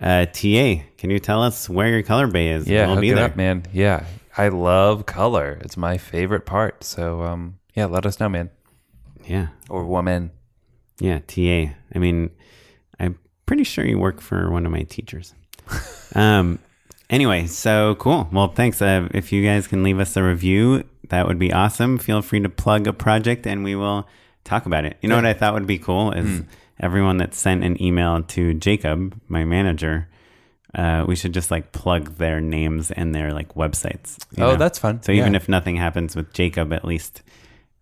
Uh, 0.00 0.26
TA, 0.26 0.82
can 0.96 1.10
you 1.10 1.18
tell 1.18 1.42
us 1.42 1.68
where 1.68 1.88
your 1.88 2.02
color 2.02 2.26
bay 2.26 2.48
is? 2.50 2.66
Yeah, 2.68 2.86
we'll 2.86 3.00
be 3.00 3.10
there. 3.12 3.24
up, 3.26 3.36
man. 3.36 3.64
Yeah, 3.72 4.04
I 4.36 4.48
love 4.48 5.06
color. 5.06 5.58
It's 5.62 5.76
my 5.76 5.98
favorite 5.98 6.46
part. 6.46 6.84
So, 6.84 7.22
um, 7.22 7.58
yeah, 7.74 7.86
let 7.86 8.06
us 8.06 8.18
know, 8.20 8.28
man, 8.28 8.50
Yeah, 9.26 9.48
or 9.68 9.84
woman. 9.84 10.30
yeah, 11.00 11.18
TA. 11.26 11.74
I 11.94 11.98
mean, 11.98 12.30
I'm 13.00 13.18
pretty 13.46 13.64
sure 13.64 13.84
you 13.84 13.98
work 13.98 14.20
for 14.20 14.50
one 14.50 14.66
of 14.66 14.72
my 14.72 14.82
teachers. 14.82 15.34
um, 16.14 16.58
anyway, 17.10 17.46
so 17.46 17.94
cool. 17.96 18.28
Well, 18.32 18.48
thanks. 18.48 18.80
Uh, 18.82 19.08
if 19.12 19.32
you 19.32 19.44
guys 19.44 19.66
can 19.66 19.82
leave 19.82 19.98
us 20.00 20.16
a 20.16 20.22
review, 20.22 20.84
that 21.08 21.26
would 21.26 21.38
be 21.38 21.52
awesome. 21.52 21.98
Feel 21.98 22.22
free 22.22 22.40
to 22.40 22.48
plug 22.48 22.86
a 22.86 22.92
project 22.92 23.46
and 23.46 23.64
we 23.64 23.74
will 23.76 24.06
talk 24.48 24.66
about 24.66 24.84
it. 24.84 24.96
You 25.00 25.08
know 25.08 25.16
what 25.16 25.26
I 25.26 25.34
thought 25.34 25.54
would 25.54 25.66
be 25.66 25.78
cool 25.78 26.12
is 26.12 26.42
everyone 26.80 27.18
that 27.18 27.34
sent 27.34 27.64
an 27.64 27.80
email 27.82 28.22
to 28.22 28.54
Jacob, 28.54 29.20
my 29.28 29.44
manager. 29.44 30.08
Uh, 30.74 31.04
we 31.08 31.16
should 31.16 31.32
just 31.32 31.50
like 31.50 31.72
plug 31.72 32.16
their 32.16 32.40
names 32.40 32.90
and 32.90 33.14
their 33.14 33.32
like 33.32 33.54
websites. 33.54 34.18
Oh, 34.36 34.50
know? 34.50 34.56
that's 34.56 34.78
fun. 34.78 35.02
So 35.02 35.12
even 35.12 35.34
if 35.34 35.48
nothing 35.48 35.76
happens 35.76 36.14
with 36.14 36.32
Jacob, 36.32 36.72
at 36.72 36.84
least 36.84 37.22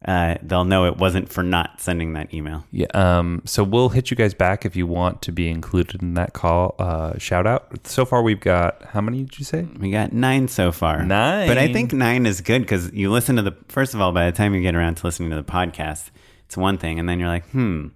uh, 0.05 0.37
they'll 0.43 0.65
know 0.65 0.85
it 0.87 0.99
wasn't 0.99 1.29
for 1.29 1.43
not 1.43 1.81
sending 1.81 2.13
that 2.13 2.33
email. 2.33 2.65
Yeah. 2.71 2.87
Um, 2.95 3.43
so 3.45 3.65
we'll 3.65 3.89
hit 3.89 4.11
you 4.11 4.17
guys 4.17 4.35
back 4.35 4.65
if 4.65 4.77
you 4.77 4.87
want 4.87 5.21
to 5.23 5.33
be 5.33 5.49
included 5.49 6.01
in 6.01 6.15
that 6.15 6.33
call. 6.33 6.77
Uh, 6.79 7.19
shout 7.19 7.47
out. 7.47 7.87
So 7.87 8.05
far, 8.05 8.23
we've 8.23 8.41
got 8.41 8.85
how 8.85 9.01
many 9.01 9.25
did 9.25 9.39
you 9.39 9.45
say? 9.45 9.67
We 9.79 9.91
got 9.91 10.13
nine 10.13 10.47
so 10.47 10.71
far. 10.71 11.03
Nine. 11.03 11.49
But 11.49 11.59
I 11.59 11.73
think 11.73 11.93
nine 11.93 12.25
is 12.25 12.41
good 12.41 12.63
because 12.63 12.93
you 12.93 13.11
listen 13.11 13.37
to 13.37 13.43
the, 13.43 13.57
first 13.69 13.95
of 13.95 14.01
all, 14.01 14.13
by 14.13 14.31
the 14.31 14.37
time 14.37 14.55
you 14.55 14.61
get 14.61 14.77
around 14.77 14.97
to 14.99 15.07
listening 15.07 15.31
to 15.31 15.37
the 15.37 15.45
podcast, 15.45 16.11
it's 16.47 16.57
one 16.57 16.79
thing. 16.79 16.99
And 16.99 17.09
then 17.09 17.19
you're 17.21 17.29
like, 17.29 17.49
hmm, 17.51 17.89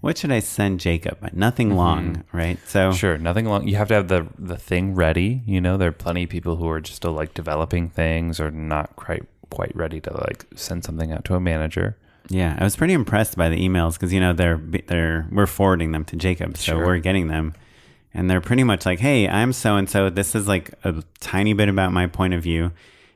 what 0.00 0.16
should 0.18 0.30
I 0.32 0.40
send 0.40 0.80
Jacob? 0.80 1.18
Nothing 1.32 1.74
long, 1.74 2.24
right? 2.32 2.58
So, 2.66 2.88
Mm-hmm. 2.90 2.96
Sure. 2.96 3.18
Nothing 3.18 3.46
long. 3.46 3.66
You 3.66 3.76
have 3.76 3.88
to 3.88 3.94
have 3.94 4.08
the 4.08 4.26
the 4.38 4.56
thing 4.56 4.94
ready. 4.94 5.42
You 5.46 5.60
know, 5.60 5.76
there 5.76 5.88
are 5.88 5.92
plenty 5.92 6.24
of 6.24 6.30
people 6.30 6.56
who 6.56 6.68
are 6.68 6.80
just 6.80 6.96
still 6.96 7.12
like 7.12 7.34
developing 7.34 7.88
things 7.88 8.38
or 8.40 8.50
not 8.50 8.94
quite 8.96 9.24
quite 9.50 9.74
ready 9.74 10.00
to 10.00 10.12
like 10.12 10.44
send 10.56 10.84
something 10.84 11.10
out 11.12 11.24
to 11.26 11.34
a 11.34 11.40
manager. 11.40 11.96
yeah, 12.28 12.56
I 12.58 12.64
was 12.64 12.74
pretty 12.76 12.92
impressed 12.94 13.36
by 13.36 13.48
the 13.48 13.56
emails 13.68 13.92
because, 13.94 14.12
you 14.12 14.18
know, 14.18 14.32
they're, 14.32 14.56
they're, 14.88 15.28
we're 15.30 15.46
forwarding 15.46 15.92
them 15.92 16.04
to 16.06 16.16
Jacob. 16.16 16.56
So 16.56 16.72
Sure. 16.72 16.86
we're 16.86 16.98
getting 16.98 17.28
them. 17.28 17.52
And 18.14 18.30
they're 18.30 18.40
pretty 18.40 18.64
much 18.64 18.86
like, 18.86 18.98
hey, 19.00 19.28
I'm 19.28 19.52
so 19.52 19.76
and 19.76 19.88
so. 19.90 20.08
This 20.10 20.34
is 20.34 20.48
like 20.48 20.70
a 20.84 21.02
tiny 21.20 21.52
bit 21.52 21.68
about 21.68 21.92
my 21.92 22.06
point 22.06 22.32
of 22.34 22.42
view. 22.42 22.72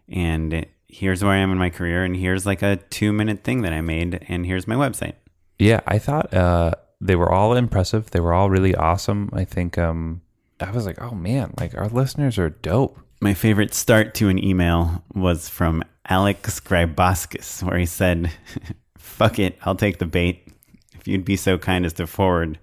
And 0.09 0.67
here's 0.89 1.23
where 1.23 1.33
I 1.33 1.39
am 1.39 1.53
in 1.53 1.59
my 1.59 1.71
career. 1.71 2.05
And 2.05 2.17
here's 2.17 2.47
like 2.47 2.63
a 2.63 2.77
two 2.77 3.13
minute 3.13 3.45
thing 3.45 3.63
that 3.63 3.73
I 3.73 3.81
made. 3.81 4.25
And 4.29 4.45
here's 4.45 4.67
my 4.67 4.75
website. 4.75 5.15
Yeah, 5.59 5.81
I 5.87 5.99
thought 5.99 6.33
uh, 6.33 6.73
they 7.01 7.17
were 7.17 7.31
all 7.31 7.55
impressive. 7.55 8.11
They 8.11 8.21
were 8.21 8.33
all 8.33 8.51
really 8.51 8.75
awesome. 8.75 9.31
I 9.33 9.45
think 9.45 9.77
um, 9.77 10.23
I 10.61 10.71
was 10.71 10.87
like, 10.87 11.01
oh 11.01 11.15
man, 11.15 11.55
like 11.59 11.77
our 11.77 11.89
listeners 11.89 12.39
are 12.39 12.51
dope. 12.51 12.99
My 13.21 13.35
favorite 13.35 13.75
start 13.75 14.15
to 14.17 14.29
an 14.29 14.43
email 14.43 15.05
was 15.13 15.49
from 15.49 15.83
Alex 16.09 16.61
Gryboskis, 16.61 17.63
where 17.63 17.79
he 17.79 17.87
said, 17.87 18.31
Fuck 18.99 19.41
it, 19.41 19.59
I'll 19.63 19.75
take 19.75 19.99
the 19.99 20.07
bait. 20.07 20.47
If 20.95 21.09
you'd 21.09 21.25
be 21.25 21.37
so 21.37 21.59
kind 21.59 21.85
as 21.85 21.93
to 21.95 22.07
forward 22.07 22.59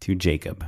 to 0.00 0.14
Jacob. 0.16 0.66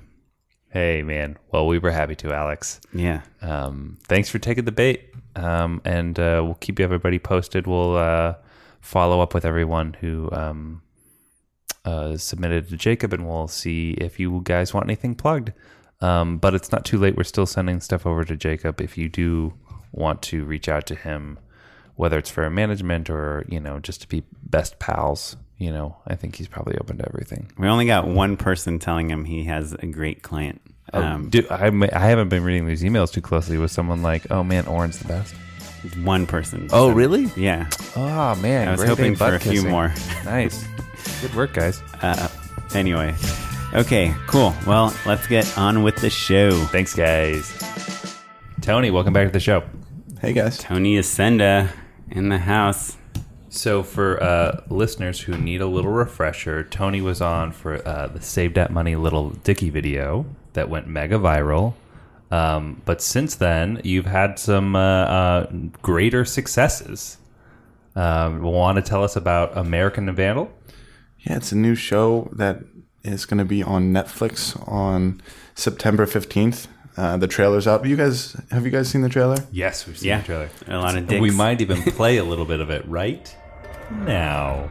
Hey 0.70 1.02
man, 1.02 1.36
well 1.50 1.66
we 1.66 1.78
were 1.78 1.90
happy 1.90 2.14
to, 2.16 2.32
Alex. 2.32 2.80
Yeah. 2.92 3.22
Um, 3.42 3.98
thanks 4.04 4.28
for 4.28 4.38
taking 4.38 4.64
the 4.64 4.72
bait. 4.72 5.12
Um, 5.36 5.80
and 5.84 6.18
uh, 6.18 6.42
we'll 6.44 6.54
keep 6.54 6.80
everybody 6.80 7.18
posted. 7.18 7.66
We'll 7.66 7.96
uh, 7.96 8.34
follow 8.80 9.20
up 9.20 9.34
with 9.34 9.44
everyone 9.44 9.94
who 10.00 10.28
um, 10.32 10.82
uh, 11.84 12.16
submitted 12.16 12.68
to 12.68 12.76
Jacob, 12.76 13.12
and 13.12 13.26
we'll 13.26 13.48
see 13.48 13.92
if 13.92 14.20
you 14.20 14.40
guys 14.44 14.72
want 14.72 14.86
anything 14.86 15.14
plugged. 15.14 15.52
Um, 16.00 16.38
but 16.38 16.54
it's 16.54 16.72
not 16.72 16.84
too 16.84 16.98
late. 16.98 17.16
We're 17.16 17.24
still 17.24 17.46
sending 17.46 17.80
stuff 17.80 18.06
over 18.06 18.24
to 18.24 18.36
Jacob. 18.36 18.80
If 18.80 18.98
you 18.98 19.08
do 19.08 19.54
want 19.92 20.22
to 20.22 20.44
reach 20.44 20.68
out 20.68 20.86
to 20.86 20.94
him, 20.94 21.38
whether 21.96 22.18
it's 22.18 22.30
for 22.30 22.48
management 22.50 23.08
or 23.08 23.44
you 23.48 23.60
know 23.60 23.78
just 23.78 24.02
to 24.02 24.08
be 24.08 24.24
best 24.42 24.78
pals, 24.78 25.36
you 25.58 25.70
know, 25.70 25.96
I 26.06 26.16
think 26.16 26.36
he's 26.36 26.48
probably 26.48 26.76
open 26.78 26.98
to 26.98 27.08
everything. 27.08 27.50
We 27.56 27.68
only 27.68 27.86
got 27.86 28.06
one 28.06 28.36
person 28.36 28.78
telling 28.78 29.10
him 29.10 29.24
he 29.24 29.44
has 29.44 29.72
a 29.74 29.86
great 29.86 30.22
client. 30.22 30.60
Um, 30.96 31.28
Dude, 31.28 31.46
I, 31.50 31.66
I 31.92 32.06
haven't 32.06 32.28
been 32.28 32.42
reading 32.44 32.66
these 32.66 32.82
emails 32.82 33.12
too 33.12 33.20
closely. 33.20 33.58
with 33.58 33.70
someone 33.70 34.02
like, 34.02 34.30
"Oh 34.30 34.42
man, 34.44 34.66
Oren's 34.66 34.98
the 34.98 35.08
best." 35.08 35.34
one 36.02 36.26
person. 36.26 36.66
Oh, 36.72 36.88
said- 36.88 36.96
really? 36.96 37.30
Yeah. 37.36 37.68
Oh 37.94 38.34
man, 38.36 38.68
I 38.68 38.70
was 38.70 38.80
great 38.80 38.88
hoping 38.88 39.12
day 39.12 39.18
for 39.18 39.30
butt 39.32 39.34
a 39.34 39.38
few 39.38 39.62
more. 39.68 39.92
nice, 40.24 40.64
good 41.20 41.34
work, 41.34 41.52
guys. 41.52 41.82
Uh, 42.00 42.28
anyway, 42.74 43.14
Okay, 43.74 44.14
cool. 44.28 44.54
Well, 44.68 44.94
let's 45.04 45.26
get 45.26 45.58
on 45.58 45.82
with 45.82 45.96
the 45.96 46.08
show. 46.08 46.52
Thanks, 46.66 46.94
guys. 46.94 47.52
Tony, 48.60 48.90
welcome 48.92 49.12
back 49.12 49.26
to 49.26 49.32
the 49.32 49.40
show. 49.40 49.64
Hey 50.20 50.32
guys. 50.32 50.58
Tony 50.58 50.96
Yacenda 50.96 51.70
in 52.10 52.28
the 52.28 52.38
house. 52.38 52.96
So, 53.48 53.82
for 53.82 54.22
uh, 54.22 54.62
listeners 54.68 55.20
who 55.20 55.36
need 55.36 55.60
a 55.60 55.66
little 55.66 55.90
refresher, 55.90 56.64
Tony 56.64 57.00
was 57.00 57.20
on 57.20 57.52
for 57.52 57.86
uh, 57.86 58.06
the 58.08 58.20
Save 58.22 58.54
That 58.54 58.70
Money 58.72 58.96
Little 58.96 59.30
Dicky 59.30 59.70
video 59.70 60.24
that 60.54 60.68
went 60.68 60.86
mega 60.88 61.18
viral. 61.18 61.74
Um, 62.30 62.82
but 62.84 63.00
since 63.00 63.36
then, 63.36 63.80
you've 63.84 64.06
had 64.06 64.38
some 64.38 64.74
uh, 64.74 64.80
uh, 64.80 65.50
greater 65.82 66.24
successes. 66.24 67.18
Um, 67.94 68.42
want 68.42 68.76
to 68.76 68.82
tell 68.82 69.04
us 69.04 69.14
about 69.14 69.56
American 69.56 70.12
Vandal? 70.14 70.50
Yeah, 71.20 71.36
it's 71.36 71.52
a 71.52 71.56
new 71.56 71.74
show 71.76 72.28
that 72.32 72.60
is 73.04 73.24
going 73.24 73.38
to 73.38 73.44
be 73.44 73.62
on 73.62 73.92
Netflix 73.92 74.56
on 74.68 75.22
September 75.54 76.06
15th. 76.06 76.66
Uh, 76.96 77.16
the 77.16 77.26
trailer's 77.28 77.66
out. 77.66 77.84
You 77.86 77.96
guys, 77.96 78.36
have 78.50 78.64
you 78.64 78.70
guys 78.70 78.88
seen 78.88 79.02
the 79.02 79.08
trailer? 79.08 79.36
Yes, 79.52 79.86
we've 79.86 79.98
seen 79.98 80.08
Yeah, 80.08 80.18
the 80.20 80.24
trailer. 80.26 80.50
a 80.68 80.78
lot 80.78 80.96
of 80.96 81.08
And 81.10 81.20
We 81.20 81.30
might 81.30 81.60
even 81.60 81.82
play 81.92 82.16
a 82.18 82.24
little 82.24 82.44
bit 82.46 82.60
of 82.60 82.70
it 82.70 82.86
right 82.88 83.34
now. 83.90 84.70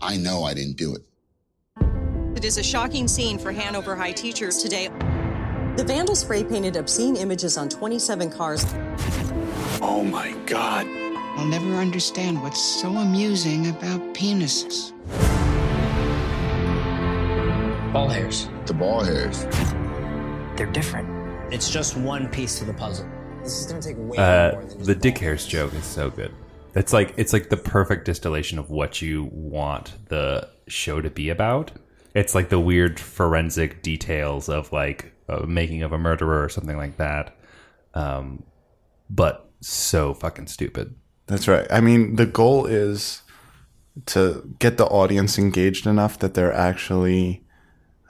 I 0.00 0.16
know 0.16 0.44
I 0.44 0.54
didn't 0.54 0.76
do 0.76 0.94
it. 0.94 1.02
It 2.42 2.46
is 2.46 2.58
a 2.58 2.62
shocking 2.64 3.06
scene 3.06 3.38
for 3.38 3.52
Hanover 3.52 3.94
High 3.94 4.10
teachers 4.10 4.58
today. 4.58 4.88
The 5.76 5.84
vandal 5.86 6.16
spray 6.16 6.42
painted 6.42 6.74
obscene 6.74 7.14
images 7.14 7.56
on 7.56 7.68
27 7.68 8.30
cars. 8.32 8.64
Oh 9.80 10.02
my 10.04 10.32
God. 10.46 10.88
I'll 11.38 11.46
never 11.46 11.76
understand 11.76 12.42
what's 12.42 12.60
so 12.60 12.96
amusing 12.96 13.68
about 13.68 14.00
penises. 14.12 14.90
Ball 17.92 18.08
hairs. 18.08 18.48
The 18.66 18.74
ball 18.74 19.04
hairs. 19.04 19.44
They're 20.56 20.72
different. 20.72 21.08
It's 21.54 21.70
just 21.70 21.96
one 21.96 22.26
piece 22.28 22.58
to 22.58 22.64
the 22.64 22.74
puzzle. 22.74 23.08
This 23.44 23.60
is 23.60 23.66
going 23.66 23.80
to 23.80 23.88
take 23.88 23.96
way 23.98 24.18
Uh, 24.18 24.50
more 24.50 24.64
than 24.64 24.78
just 24.78 24.86
the 24.86 24.96
Dick 24.96 25.18
hairs. 25.18 25.42
Hairs 25.42 25.46
joke 25.46 25.74
is 25.74 25.84
so 25.84 26.10
good. 26.10 26.34
It's 26.74 26.92
like 26.92 27.14
it's 27.16 27.32
like 27.32 27.50
the 27.50 27.56
perfect 27.56 28.04
distillation 28.04 28.58
of 28.58 28.68
what 28.68 29.00
you 29.00 29.30
want 29.30 29.92
the 30.08 30.48
show 30.66 31.00
to 31.00 31.08
be 31.08 31.28
about. 31.28 31.70
It's 32.14 32.34
like 32.34 32.48
the 32.48 32.60
weird 32.60 33.00
forensic 33.00 33.82
details 33.82 34.48
of 34.48 34.72
like 34.72 35.12
a 35.28 35.46
making 35.46 35.82
of 35.82 35.92
a 35.92 35.98
murderer 35.98 36.44
or 36.44 36.48
something 36.48 36.76
like 36.76 36.96
that, 36.98 37.36
um, 37.94 38.42
but 39.08 39.50
so 39.60 40.14
fucking 40.14 40.46
stupid. 40.48 40.94
That's 41.26 41.48
right. 41.48 41.66
I 41.70 41.80
mean, 41.80 42.16
the 42.16 42.26
goal 42.26 42.66
is 42.66 43.22
to 44.06 44.54
get 44.58 44.76
the 44.76 44.86
audience 44.86 45.38
engaged 45.38 45.86
enough 45.86 46.18
that 46.18 46.34
they're 46.34 46.52
actually, 46.52 47.41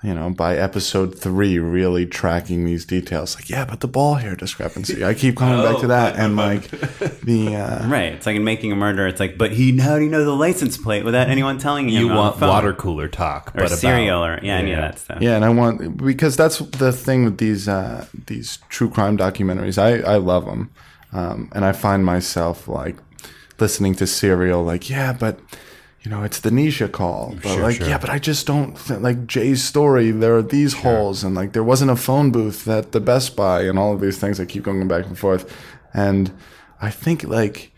you 0.02 0.12
know, 0.14 0.30
by 0.30 0.56
episode 0.56 1.16
three, 1.18 1.58
really 1.60 2.06
tracking 2.06 2.64
these 2.64 2.84
details. 2.84 3.36
Like, 3.36 3.48
yeah, 3.48 3.64
but 3.64 3.80
the 3.80 3.86
ball 3.88 4.14
hair 4.14 4.34
discrepancy. 4.34 5.04
I 5.04 5.14
keep 5.14 5.36
coming 5.36 5.62
back 5.62 5.80
to 5.80 5.86
that, 5.88 6.16
and 6.16 6.34
like 6.36 6.68
the 7.22 7.54
uh, 7.56 7.86
Right. 7.88 8.12
It's 8.12 8.26
like 8.26 8.34
in 8.36 8.42
Making 8.44 8.72
a 8.72 8.76
Murder. 8.76 9.06
It's 9.06 9.20
like, 9.20 9.38
but 9.38 9.52
he 9.52 9.78
how 9.78 9.98
do 9.98 10.04
you 10.04 10.10
know 10.10 10.24
the 10.24 10.32
license 10.34 10.76
plate 10.76 11.04
without 11.04 11.28
anyone 11.28 11.58
telling 11.58 11.88
him? 11.88 11.94
You 12.02 12.10
on 12.10 12.16
want 12.16 12.34
the 12.34 12.40
phone? 12.40 12.48
water 12.48 12.72
cooler 12.72 13.06
talk, 13.08 13.50
or 13.54 13.60
but 13.62 13.72
about- 13.78 13.84
or 13.84 14.40
yeah, 14.42 14.56
any 14.56 14.72
of 14.72 14.78
Yeah. 14.78 14.80
that 14.80 14.98
stuff. 14.98 15.18
Yeah, 15.20 15.36
and 15.36 15.44
I 15.44 15.50
want 15.50 15.96
because 16.04 16.36
that's 16.36 16.58
the 16.58 16.90
thing 16.92 17.24
with 17.24 17.38
these 17.38 17.68
uh, 17.68 18.06
these 18.26 18.58
true 18.68 18.90
crime 18.90 19.16
documentaries. 19.16 19.78
I 19.78 20.00
I 20.14 20.16
love 20.16 20.46
them, 20.46 20.70
um, 21.12 21.48
and 21.54 21.64
I 21.64 21.70
find 21.72 22.04
myself 22.04 22.66
like 22.66 22.96
listening 23.60 23.94
to 23.96 24.06
Serial, 24.08 24.64
like 24.64 24.90
yeah, 24.90 25.12
but 25.12 25.38
you 26.02 26.10
know 26.10 26.22
it's 26.22 26.40
the 26.40 26.50
Nisha 26.50 26.90
call, 26.90 27.34
but 27.42 27.54
Sure, 27.54 27.62
like 27.62 27.76
sure. 27.76 27.88
yeah, 27.88 27.98
but 27.98 28.10
I 28.10 28.18
just 28.18 28.46
don't 28.46 28.76
like 29.02 29.26
Jay's 29.26 29.62
story. 29.62 30.10
There 30.10 30.36
are 30.36 30.42
these 30.42 30.74
holes, 30.74 31.24
and 31.24 31.34
like 31.34 31.52
there 31.52 31.64
wasn't 31.64 31.90
a 31.90 31.96
phone 31.96 32.30
booth 32.30 32.66
at 32.68 32.92
the 32.92 33.00
Best 33.00 33.36
Buy, 33.36 33.62
and 33.62 33.78
all 33.78 33.92
of 33.92 34.00
these 34.00 34.18
things. 34.18 34.40
I 34.40 34.44
keep 34.44 34.64
going 34.64 34.86
back 34.88 35.06
and 35.06 35.18
forth, 35.18 35.54
and 35.94 36.32
I 36.80 36.90
think 36.90 37.24
like 37.24 37.72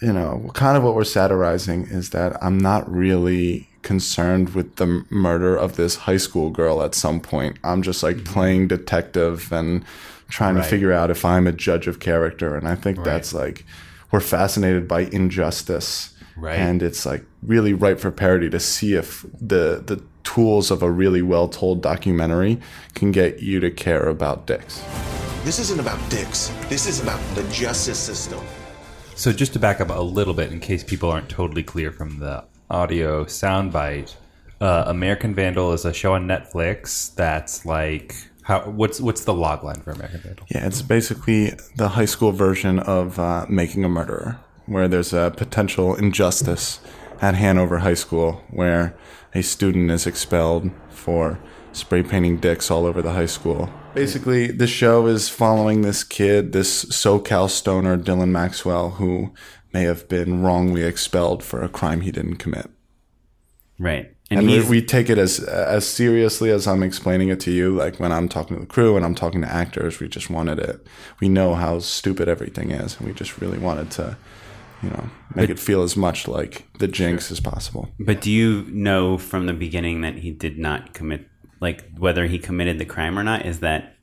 you 0.00 0.12
know, 0.12 0.50
kind 0.54 0.76
of 0.76 0.82
what 0.82 0.94
we're 0.94 1.04
satirizing 1.04 1.86
is 1.86 2.10
that 2.10 2.42
I'm 2.42 2.58
not 2.58 2.90
really 2.90 3.68
concerned 3.82 4.50
with 4.54 4.76
the 4.76 5.04
murder 5.10 5.56
of 5.56 5.76
this 5.76 5.96
high 5.96 6.16
school 6.16 6.50
girl 6.50 6.82
at 6.82 6.94
some 6.94 7.20
point. 7.20 7.58
I'm 7.62 7.82
just 7.82 8.02
like 8.02 8.16
mm-hmm. 8.16 8.32
playing 8.32 8.68
detective 8.68 9.52
and 9.52 9.84
trying 10.28 10.54
to 10.56 10.62
figure 10.62 10.92
out 10.92 11.10
if 11.10 11.24
I'm 11.24 11.46
a 11.46 11.52
judge 11.52 11.86
of 11.86 11.98
character. 11.98 12.56
And 12.56 12.68
I 12.68 12.76
think 12.76 13.02
that's 13.04 13.34
like, 13.34 13.64
we're 14.10 14.20
fascinated 14.20 14.86
by 14.86 15.02
injustice. 15.02 16.14
Right. 16.40 16.58
And 16.58 16.82
it's 16.82 17.04
like 17.04 17.24
really 17.42 17.72
ripe 17.72 18.00
for 18.00 18.10
parody 18.10 18.48
to 18.50 18.60
see 18.60 18.94
if 18.94 19.22
the, 19.40 19.82
the 19.84 20.02
tools 20.24 20.70
of 20.70 20.82
a 20.82 20.90
really 20.90 21.22
well 21.22 21.48
told 21.48 21.82
documentary 21.82 22.60
can 22.94 23.12
get 23.12 23.40
you 23.40 23.60
to 23.60 23.70
care 23.70 24.08
about 24.08 24.46
dicks. 24.46 24.82
This 25.44 25.58
isn't 25.58 25.80
about 25.80 25.98
dicks. 26.10 26.48
This 26.68 26.86
is 26.86 27.00
about 27.00 27.20
the 27.34 27.42
justice 27.50 27.98
system. 27.98 28.40
So 29.14 29.32
just 29.32 29.52
to 29.54 29.58
back 29.58 29.80
up 29.80 29.90
a 29.90 30.00
little 30.00 30.34
bit, 30.34 30.52
in 30.52 30.60
case 30.60 30.82
people 30.82 31.10
aren't 31.10 31.28
totally 31.28 31.62
clear 31.62 31.92
from 31.92 32.20
the 32.20 32.44
audio 32.70 33.24
soundbite, 33.24 34.14
uh, 34.60 34.84
American 34.86 35.34
Vandal 35.34 35.72
is 35.72 35.84
a 35.84 35.92
show 35.92 36.14
on 36.14 36.26
Netflix 36.26 37.14
that's 37.14 37.64
like 37.64 38.14
how 38.42 38.60
what's 38.70 39.00
what's 39.00 39.24
the 39.24 39.34
log 39.34 39.62
line 39.64 39.80
for 39.80 39.90
American 39.90 40.20
Vandal? 40.20 40.46
Yeah, 40.50 40.66
it's 40.66 40.82
basically 40.82 41.52
the 41.76 41.88
high 41.88 42.04
school 42.04 42.32
version 42.32 42.78
of 42.78 43.18
uh, 43.18 43.46
Making 43.48 43.84
a 43.84 43.88
Murderer, 43.88 44.38
where 44.66 44.88
there's 44.88 45.12
a 45.12 45.32
potential 45.36 45.94
injustice 45.94 46.80
at 47.20 47.34
Hanover 47.34 47.78
High 47.78 47.94
School 47.94 48.42
where 48.50 48.96
a 49.34 49.42
student 49.42 49.90
is 49.90 50.06
expelled 50.06 50.70
for 50.88 51.38
spray 51.72 52.02
painting 52.02 52.38
dicks 52.38 52.70
all 52.70 52.86
over 52.86 53.02
the 53.02 53.12
high 53.12 53.26
school. 53.26 53.70
Basically, 53.94 54.48
the 54.48 54.66
show 54.66 55.06
is 55.06 55.28
following 55.28 55.82
this 55.82 56.04
kid, 56.04 56.52
this 56.52 56.84
SoCal 56.86 57.48
stoner, 57.48 57.96
Dylan 57.96 58.30
Maxwell, 58.30 58.90
who 58.90 59.32
may 59.72 59.82
have 59.82 60.08
been 60.08 60.42
wrongly 60.42 60.82
expelled 60.82 61.42
for 61.42 61.62
a 61.62 61.68
crime 61.68 62.00
he 62.00 62.10
didn't 62.10 62.36
commit. 62.36 62.70
Right. 63.78 64.14
And, 64.30 64.40
And, 64.40 64.48
we, 64.48 64.80
we 64.80 64.82
take 64.82 65.10
it 65.10 65.18
as 65.18 65.40
as 65.40 65.88
seriously 65.88 66.50
as 66.50 66.68
I'm 66.68 66.84
explaining 66.84 67.30
it 67.30 67.40
to 67.40 67.50
you. 67.50 67.74
Like 67.74 67.98
when 67.98 68.12
I'm 68.12 68.28
talking 68.28 68.56
to 68.56 68.60
the 68.60 68.66
crew 68.66 68.96
and 68.96 69.04
I'm 69.04 69.14
talking 69.14 69.40
to 69.40 69.52
actors, 69.52 69.98
we 69.98 70.08
just 70.08 70.30
wanted 70.30 70.60
it. 70.60 70.86
We 71.20 71.28
know 71.28 71.54
how 71.54 71.80
stupid 71.80 72.28
everything 72.28 72.70
is, 72.70 72.96
and 72.96 73.08
we 73.08 73.12
just 73.12 73.40
really 73.40 73.58
wanted 73.58 73.90
to, 73.92 74.16
you 74.82 74.90
know, 74.90 75.10
make 75.34 75.50
it 75.50 75.58
feel 75.58 75.82
as 75.82 75.96
much 75.96 76.26
like 76.28 76.66
the 76.78 76.88
jinx 76.88 77.30
as 77.30 77.40
possible. 77.40 77.88
But 77.98 78.20
do 78.20 78.30
you 78.30 78.64
know 78.70 79.18
from 79.18 79.46
the 79.46 79.52
beginning 79.52 80.00
that 80.02 80.16
he 80.18 80.30
did 80.30 80.58
not 80.58 80.94
commit, 80.94 81.26
like 81.60 81.84
whether 81.98 82.26
he 82.26 82.38
committed 82.38 82.78
the 82.78 82.84
crime 82.86 83.18
or 83.18 83.22
not? 83.22 83.44
Is 83.46 83.60
that 83.60 83.96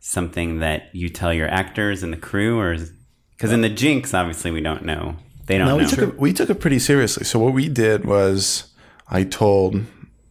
something 0.00 0.58
that 0.60 0.94
you 0.94 1.08
tell 1.08 1.32
your 1.32 1.48
actors 1.48 2.02
and 2.02 2.12
the 2.12 2.16
crew, 2.16 2.58
or 2.58 2.76
because 3.36 3.52
in 3.52 3.60
the 3.62 3.68
Jinx, 3.68 4.14
obviously 4.14 4.50
we 4.50 4.60
don't 4.60 4.84
know. 4.84 5.16
They 5.46 5.58
don't 5.58 5.68
No, 5.68 5.76
know. 5.76 5.84
we 5.84 5.88
took 5.90 5.98
it, 6.00 6.18
we 6.18 6.32
took 6.32 6.50
it 6.50 6.60
pretty 6.60 6.78
seriously. 6.78 7.24
So 7.24 7.38
what 7.38 7.52
we 7.52 7.68
did 7.68 8.04
was, 8.04 8.72
I 9.08 9.22
told 9.24 9.80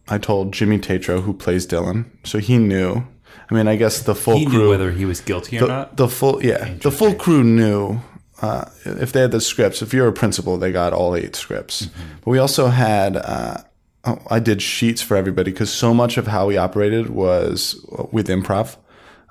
I 0.08 0.18
told 0.18 0.52
Jimmy 0.52 0.78
Tatro, 0.78 1.22
who 1.22 1.32
plays 1.34 1.66
Dylan, 1.66 2.06
so 2.24 2.38
he 2.38 2.58
knew. 2.58 3.06
I 3.50 3.54
mean, 3.54 3.68
I 3.68 3.76
guess 3.76 4.02
the 4.02 4.14
full 4.14 4.36
He 4.38 4.44
crew 4.46 4.58
knew 4.64 4.70
whether 4.70 4.90
he 4.92 5.04
was 5.04 5.20
guilty 5.20 5.56
or 5.56 5.60
the, 5.60 5.66
not. 5.68 5.96
the 5.96 6.08
full 6.08 6.44
yeah 6.44 6.74
the 6.82 6.90
full 6.90 7.14
crew 7.14 7.44
knew 7.44 8.00
uh, 8.42 8.64
if 8.84 9.12
they 9.12 9.20
had 9.20 9.30
the 9.30 9.40
scripts 9.40 9.82
if 9.82 9.92
you're 9.92 10.08
a 10.08 10.12
principal 10.12 10.56
they 10.56 10.72
got 10.72 10.92
all 10.92 11.14
eight 11.14 11.34
scripts 11.36 11.86
but 12.20 12.30
we 12.30 12.38
also 12.38 12.68
had 12.68 13.16
uh, 13.16 13.58
oh, 14.04 14.20
i 14.30 14.38
did 14.38 14.60
sheets 14.60 15.02
for 15.02 15.16
everybody 15.16 15.50
because 15.50 15.72
so 15.72 15.94
much 15.94 16.16
of 16.16 16.26
how 16.26 16.46
we 16.46 16.56
operated 16.56 17.10
was 17.10 17.84
with 18.12 18.28
improv 18.28 18.76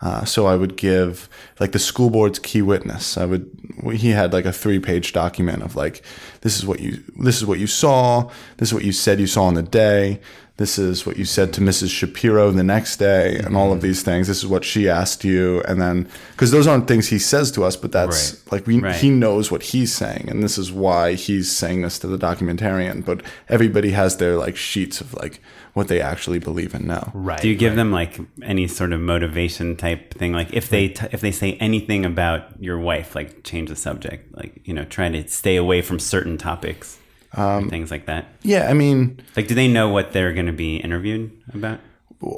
uh, 0.02 0.26
so 0.26 0.46
I 0.46 0.56
would 0.56 0.76
give 0.76 1.30
like 1.60 1.72
the 1.72 1.80
school 1.80 2.10
board's 2.10 2.38
key 2.40 2.62
witness. 2.62 3.18
I 3.18 3.26
would 3.26 3.50
he 3.94 4.10
had 4.10 4.34
like 4.34 4.46
a 4.46 4.52
three 4.52 4.80
page 4.80 5.14
document 5.14 5.64
of 5.64 5.76
like 5.76 6.04
this 6.42 6.58
is 6.58 6.66
what 6.66 6.80
you 6.80 7.04
this 7.18 7.38
is 7.38 7.46
what 7.46 7.60
you 7.60 7.68
saw. 7.68 8.30
This 8.58 8.70
is 8.70 8.74
what 8.74 8.84
you 8.84 8.92
said 8.92 9.20
you 9.20 9.28
saw 9.28 9.46
on 9.46 9.54
the 9.54 9.64
day. 9.64 10.20
This 10.58 10.80
is 10.80 11.06
what 11.06 11.18
you 11.18 11.26
said 11.26 11.52
to 11.54 11.62
Mrs. 11.62 11.90
Shapiro 11.90 12.50
the 12.50 12.64
next 12.64 12.96
day, 12.96 13.38
and 13.40 13.58
all 13.58 13.74
of 13.74 13.80
mm-hmm. 13.80 13.88
these 13.88 14.04
things. 14.04 14.28
This 14.28 14.38
is 14.38 14.48
what 14.48 14.64
she 14.64 14.88
asked 14.88 15.26
you, 15.26 15.62
and 15.68 15.82
then 15.82 16.08
because 16.32 16.52
those 16.52 16.66
aren't 16.66 16.88
things 16.88 17.10
he 17.10 17.20
says 17.20 17.52
to 17.52 17.64
us, 17.66 17.76
but 17.76 17.92
that's 17.92 18.32
Right. 18.32 18.52
like 18.54 18.68
we 18.68 18.80
Right. 18.80 18.96
he 18.96 19.10
knows 19.10 19.52
what 19.52 19.64
he's 19.64 19.94
saying, 19.94 20.28
and 20.30 20.42
this 20.42 20.58
is 20.58 20.72
why 20.72 21.14
he's 21.16 21.52
saying 21.52 21.82
this 21.82 22.00
to 22.00 22.08
the 22.08 22.18
documentarian. 22.18 23.04
But 23.04 23.22
everybody 23.50 23.92
has 23.92 24.16
their 24.16 24.38
like 24.38 24.56
sheets 24.56 25.02
of 25.02 25.14
like 25.14 25.42
what 25.74 25.90
they 25.90 26.00
actually 26.00 26.40
believe 26.40 26.74
and 26.74 26.88
know. 26.88 27.12
Right. 27.14 27.42
Do 27.42 27.50
you 27.50 27.56
give 27.56 27.74
right. 27.74 27.76
them 27.76 27.92
like 27.92 28.18
any 28.42 28.66
sort 28.68 28.94
of 28.94 29.02
motivation 29.02 29.76
type 29.76 30.14
thing? 30.14 30.32
Like 30.32 30.54
if 30.54 30.70
they 30.70 30.88
t- 30.88 31.08
if 31.12 31.20
they 31.20 31.32
say 31.32 31.58
anything 31.60 32.06
about 32.06 32.64
your 32.64 32.80
wife, 32.80 33.14
like 33.14 33.44
change 33.44 33.68
the 33.68 33.76
subject, 33.76 34.34
like 34.38 34.62
you 34.64 34.74
know, 34.74 34.86
try 34.86 35.10
to 35.10 35.28
stay 35.28 35.58
away 35.58 35.82
from 35.82 36.00
certain 36.00 36.38
topics, 36.38 36.98
Um, 37.36 37.70
things 37.70 37.92
like 37.92 38.06
that. 38.06 38.28
Yeah, 38.44 38.70
I 38.70 38.74
mean, 38.74 39.22
Like, 39.36 39.48
do 39.48 39.56
they 39.56 39.68
know 39.68 39.90
what 39.90 40.14
they're 40.14 40.34
going 40.34 40.46
to 40.46 40.54
be 40.54 40.78
interviewed 40.78 41.32
about? 41.54 41.80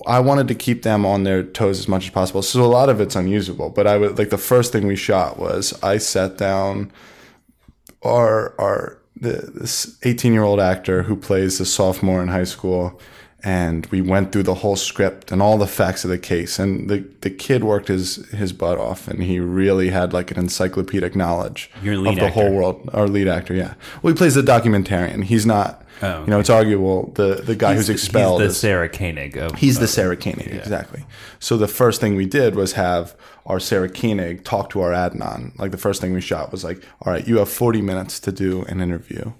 I 0.07 0.19
wanted 0.19 0.47
to 0.47 0.55
keep 0.55 0.81
them 0.81 1.05
on 1.05 1.23
their 1.23 1.43
toes 1.43 1.79
as 1.79 1.87
much 1.87 2.05
as 2.05 2.09
possible. 2.09 2.41
So 2.41 2.63
a 2.63 2.65
lot 2.65 2.89
of 2.89 2.99
it's 2.99 3.15
unusable. 3.15 3.69
But 3.69 3.85
I 3.87 3.97
would 3.97 4.17
like 4.17 4.31
the 4.31 4.37
first 4.37 4.71
thing 4.71 4.87
we 4.87 4.95
shot 4.95 5.37
was 5.37 5.77
I 5.83 5.97
sat 5.97 6.37
down 6.37 6.91
our 8.03 8.59
our 8.59 8.99
the, 9.15 9.51
this 9.53 9.97
18 10.03 10.33
year 10.33 10.43
old 10.43 10.59
actor 10.59 11.03
who 11.03 11.15
plays 11.15 11.59
a 11.59 11.65
sophomore 11.65 12.21
in 12.21 12.27
high 12.27 12.43
school 12.43 12.99
and 13.47 13.85
we 13.85 14.01
went 14.01 14.33
through 14.33 14.43
the 14.43 14.55
whole 14.55 14.75
script 14.75 15.31
and 15.31 15.41
all 15.41 15.57
the 15.57 15.67
facts 15.67 16.03
of 16.03 16.09
the 16.09 16.17
case. 16.17 16.59
And 16.59 16.89
the 16.89 16.97
the 17.21 17.29
kid 17.29 17.63
worked 17.63 17.87
his 17.87 18.17
his 18.31 18.51
butt 18.51 18.77
off, 18.77 19.07
and 19.07 19.23
he 19.23 19.39
really 19.39 19.89
had 19.89 20.11
like 20.11 20.31
an 20.31 20.37
encyclopedic 20.37 21.15
knowledge 21.15 21.71
of 22.09 22.15
the 22.19 22.29
whole 22.33 22.51
world. 22.51 22.89
Our 22.93 23.07
lead 23.07 23.29
actor, 23.29 23.53
yeah. 23.53 23.75
Well, 24.01 24.13
he 24.13 24.17
plays 24.17 24.35
the 24.35 24.41
documentarian. 24.41 25.23
He's 25.23 25.45
not. 25.45 25.85
Oh, 26.01 26.21
You 26.25 26.27
know, 26.27 26.39
it's 26.41 26.49
arguable 26.49 27.11
the 27.15 27.35
the 27.35 27.55
guy 27.55 27.73
who's 27.75 27.87
He's- 27.87 28.01
expelled. 28.03 28.41
He's 28.41 28.49
the 28.51 28.55
Sarah 28.59 28.89
Koenig 28.89 29.37
of. 29.37 29.55
He's 29.55 29.79
the 29.79 29.87
Sarah 29.87 30.17
Koenig, 30.17 30.53
exactly. 30.53 31.05
So 31.39 31.55
the 31.57 31.67
first 31.69 32.01
thing 32.01 32.15
we 32.17 32.25
did 32.25 32.53
was 32.53 32.73
have 32.73 33.15
our 33.45 33.59
Sarah 33.61 33.89
Koenig 33.89 34.43
talk 34.43 34.69
to 34.71 34.81
our 34.81 34.91
Adnan. 34.91 35.57
Like 35.57 35.71
the 35.71 35.77
first 35.87 36.01
thing 36.01 36.13
we 36.13 36.21
shot 36.21 36.51
was 36.51 36.63
like, 36.65 36.83
all 37.01 37.13
right, 37.13 37.25
you 37.25 37.37
have 37.37 37.49
40 37.49 37.81
minutes 37.81 38.19
to 38.19 38.31
do 38.33 38.63
an 38.63 38.81
interview. 38.81 39.31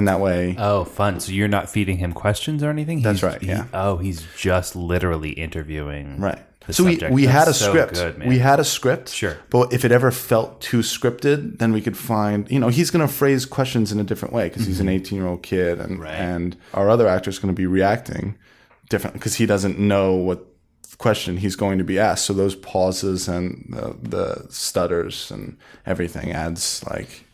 And 0.00 0.08
that 0.08 0.18
way, 0.18 0.54
Oh, 0.58 0.84
fun! 0.84 1.20
So 1.20 1.30
you're 1.30 1.46
not 1.46 1.68
feeding 1.68 1.98
him 1.98 2.12
questions 2.14 2.62
or 2.62 2.70
anything. 2.70 3.02
That's 3.02 3.20
He's- 3.20 3.32
right, 3.34 3.42
he- 3.42 3.48
yeah. 3.48 3.66
oh, 3.74 3.98
he's 3.98 4.26
just 4.34 4.74
literally 4.74 5.32
interviewing. 5.32 6.18
right. 6.18 6.38
So 6.70 6.84
we, 6.84 6.92
subject. 6.92 7.12
we 7.12 7.26
had 7.26 7.48
a 7.48 7.52
so 7.52 7.68
script. 7.68 7.94
good, 7.94 8.26
we 8.26 8.38
had 8.38 8.58
a 8.60 8.64
script. 8.64 9.10
Sure. 9.10 9.36
But 9.50 9.72
if 9.74 9.84
it 9.84 9.92
ever 9.92 10.10
felt 10.10 10.60
too 10.62 10.78
scripted, 10.78 11.58
then 11.58 11.72
we 11.72 11.80
could 11.82 11.98
find, 11.98 12.50
you 12.50 12.58
know, 12.60 12.68
he's 12.68 12.90
going 12.90 13.06
to 13.06 13.12
phrase 13.12 13.44
questions 13.44 13.92
in 13.92 14.00
a 14.00 14.04
different 14.04 14.32
way 14.32 14.48
because 14.48 14.66
he's 14.66 14.80
an 14.80 14.88
18 14.88 15.18
year 15.18 15.26
old 15.26 15.42
kid. 15.42 15.78
And, 15.80 15.92
Mm-hmm. 15.94 16.02
Right. 16.02 16.14
and 16.14 16.56
our 16.72 16.88
other 16.88 17.06
actor 17.08 17.28
is 17.28 17.38
going 17.38 17.52
to 17.54 17.58
be 17.60 17.66
reacting 17.66 18.36
different 18.88 19.14
because 19.14 19.34
he 19.34 19.44
doesn't 19.46 19.78
know 19.78 20.14
what 20.14 20.46
question 20.96 21.36
he's 21.38 21.56
going 21.56 21.76
to 21.78 21.84
be 21.84 21.98
asked. 21.98 22.24
So 22.26 22.32
those 22.32 22.54
pauses 22.54 23.28
and 23.28 23.66
the, 23.68 23.96
the 24.00 24.46
stutters 24.50 25.30
and 25.30 25.56
everything 25.84 26.30
adds 26.32 26.82
like. 26.88 27.24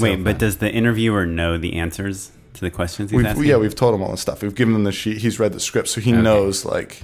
Wait, 0.00 0.22
but 0.24 0.38
does 0.38 0.58
the 0.58 0.70
interviewer 0.72 1.26
know 1.26 1.56
the 1.58 1.74
answers 1.74 2.32
to 2.54 2.60
the 2.60 2.70
questions 2.70 3.10
he's 3.10 3.16
We've, 3.18 3.26
asking? 3.26 3.44
yeah, 3.44 3.56
we've 3.56 3.74
told 3.74 3.94
him 3.94 4.02
all 4.02 4.10
the 4.10 4.16
stuff. 4.16 4.42
We've 4.42 4.54
given 4.54 4.74
him 4.74 4.84
the 4.84 4.92
sheet. 4.92 5.18
He's 5.18 5.38
read 5.40 5.52
the 5.52 5.60
script, 5.60 5.88
so 5.88 6.00
he 6.00 6.12
knows 6.12 6.64
like, 6.64 7.02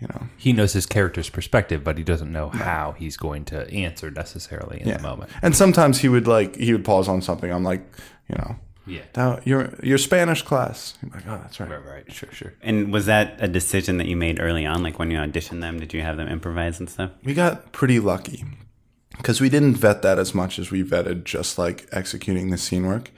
you 0.00 0.08
know. 0.08 0.26
He 0.36 0.52
knows 0.52 0.72
his 0.72 0.86
character's 0.86 1.30
perspective, 1.30 1.82
but 1.84 1.96
he 1.98 2.04
doesn't 2.04 2.30
know 2.32 2.48
how 2.50 2.92
he's 2.98 3.16
going 3.16 3.44
to 3.46 3.70
answer 3.70 4.10
necessarily 4.10 4.80
in 4.80 4.88
Yeah. 4.88 4.96
the 4.98 5.02
moment. 5.02 5.30
And 5.42 5.54
sometimes 5.56 6.00
he 6.00 6.08
would 6.08 6.26
like 6.26 6.56
he 6.56 6.72
would 6.72 6.84
pause 6.84 7.08
on 7.08 7.22
something. 7.22 7.50
I'm 7.52 7.64
like, 7.64 7.82
you 8.28 8.34
know, 8.36 8.56
Yeah. 8.86 9.02
now 9.16 9.38
your 9.44 9.72
your 9.82 9.98
Spanish 9.98 10.42
class. 10.42 10.98
I'm 11.02 11.10
like, 11.10 11.22
oh, 11.28 11.38
that's 11.42 11.60
right. 11.60 11.70
Right, 11.70 11.86
right, 11.86 12.12
sure, 12.12 12.28
sure. 12.32 12.52
And 12.62 12.92
was 12.92 13.06
that 13.06 13.36
a 13.38 13.48
decision 13.48 13.96
that 13.98 14.08
you 14.08 14.16
made 14.16 14.40
early 14.40 14.66
on? 14.66 14.82
Like 14.82 14.98
when 14.98 15.10
you 15.10 15.18
auditioned 15.18 15.60
them, 15.60 15.78
did 15.80 15.94
you 15.94 16.00
have 16.02 16.16
them 16.16 16.28
improvise 16.28 16.80
and 16.80 16.90
stuff? 16.90 17.10
We 17.24 17.32
got 17.34 17.72
pretty 17.72 18.00
lucky 18.00 18.44
because 19.22 19.40
we 19.40 19.48
didn't 19.48 19.76
vet 19.76 20.02
that 20.02 20.18
as 20.18 20.34
much 20.34 20.58
as 20.58 20.70
we 20.70 20.82
vetted 20.82 21.22
just 21.24 21.56
like 21.58 21.86
executing 21.92 22.50
the 22.50 22.58
scene 22.58 22.86
work. 22.86 23.10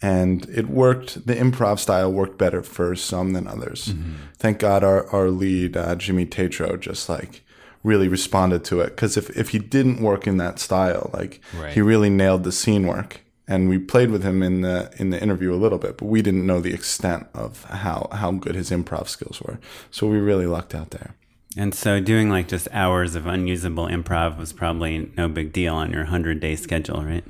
And 0.00 0.48
it 0.50 0.68
worked. 0.68 1.26
The 1.26 1.34
improv 1.34 1.80
style 1.80 2.12
worked 2.12 2.38
better 2.38 2.62
for 2.62 2.94
some 2.94 3.32
than 3.32 3.48
others. 3.48 3.92
Thank 4.38 4.60
God 4.60 4.84
our, 4.84 5.08
our 5.10 5.28
lead, 5.30 5.76
uh, 5.76 5.96
Jimmy 5.96 6.24
Tatro, 6.24 6.76
just 6.76 7.08
like 7.08 7.42
really 7.82 8.06
responded 8.06 8.64
to 8.66 8.80
it. 8.80 8.90
Because 8.90 9.16
if, 9.16 9.36
if 9.36 9.48
he 9.48 9.58
didn't 9.58 10.00
work 10.00 10.26
in 10.28 10.36
that 10.36 10.60
style, 10.60 11.10
like 11.12 11.40
Right. 11.58 11.72
he 11.72 11.80
really 11.80 12.10
nailed 12.10 12.44
the 12.44 12.52
scene 12.52 12.86
work. 12.86 13.20
And 13.48 13.68
we 13.68 13.78
played 13.78 14.10
with 14.10 14.22
him 14.22 14.42
in 14.42 14.60
the 14.60 14.92
in 14.98 15.08
the 15.10 15.20
interview 15.20 15.52
a 15.54 15.56
little 15.56 15.78
bit, 15.78 15.96
but 15.96 16.04
we 16.04 16.20
didn't 16.22 16.46
know 16.46 16.60
the 16.60 16.74
extent 16.74 17.26
of 17.34 17.64
how 17.64 18.08
how 18.12 18.30
good 18.32 18.54
his 18.54 18.70
improv 18.70 19.08
skills 19.08 19.40
were. 19.40 19.58
So 19.90 20.06
we 20.06 20.18
really 20.18 20.46
lucked 20.46 20.74
out 20.74 20.90
there. 20.90 21.14
And 21.56 21.74
so 21.74 21.98
doing 22.00 22.28
like 22.30 22.48
just 22.48 22.68
hours 22.72 23.14
of 23.14 23.26
unusable 23.26 23.86
improv 23.86 24.36
was 24.38 24.52
probably 24.52 25.10
no 25.16 25.28
big 25.28 25.52
deal 25.52 25.74
on 25.74 25.90
your 25.90 26.02
100 26.02 26.40
day 26.40 26.56
schedule, 26.56 27.02
right? 27.04 27.24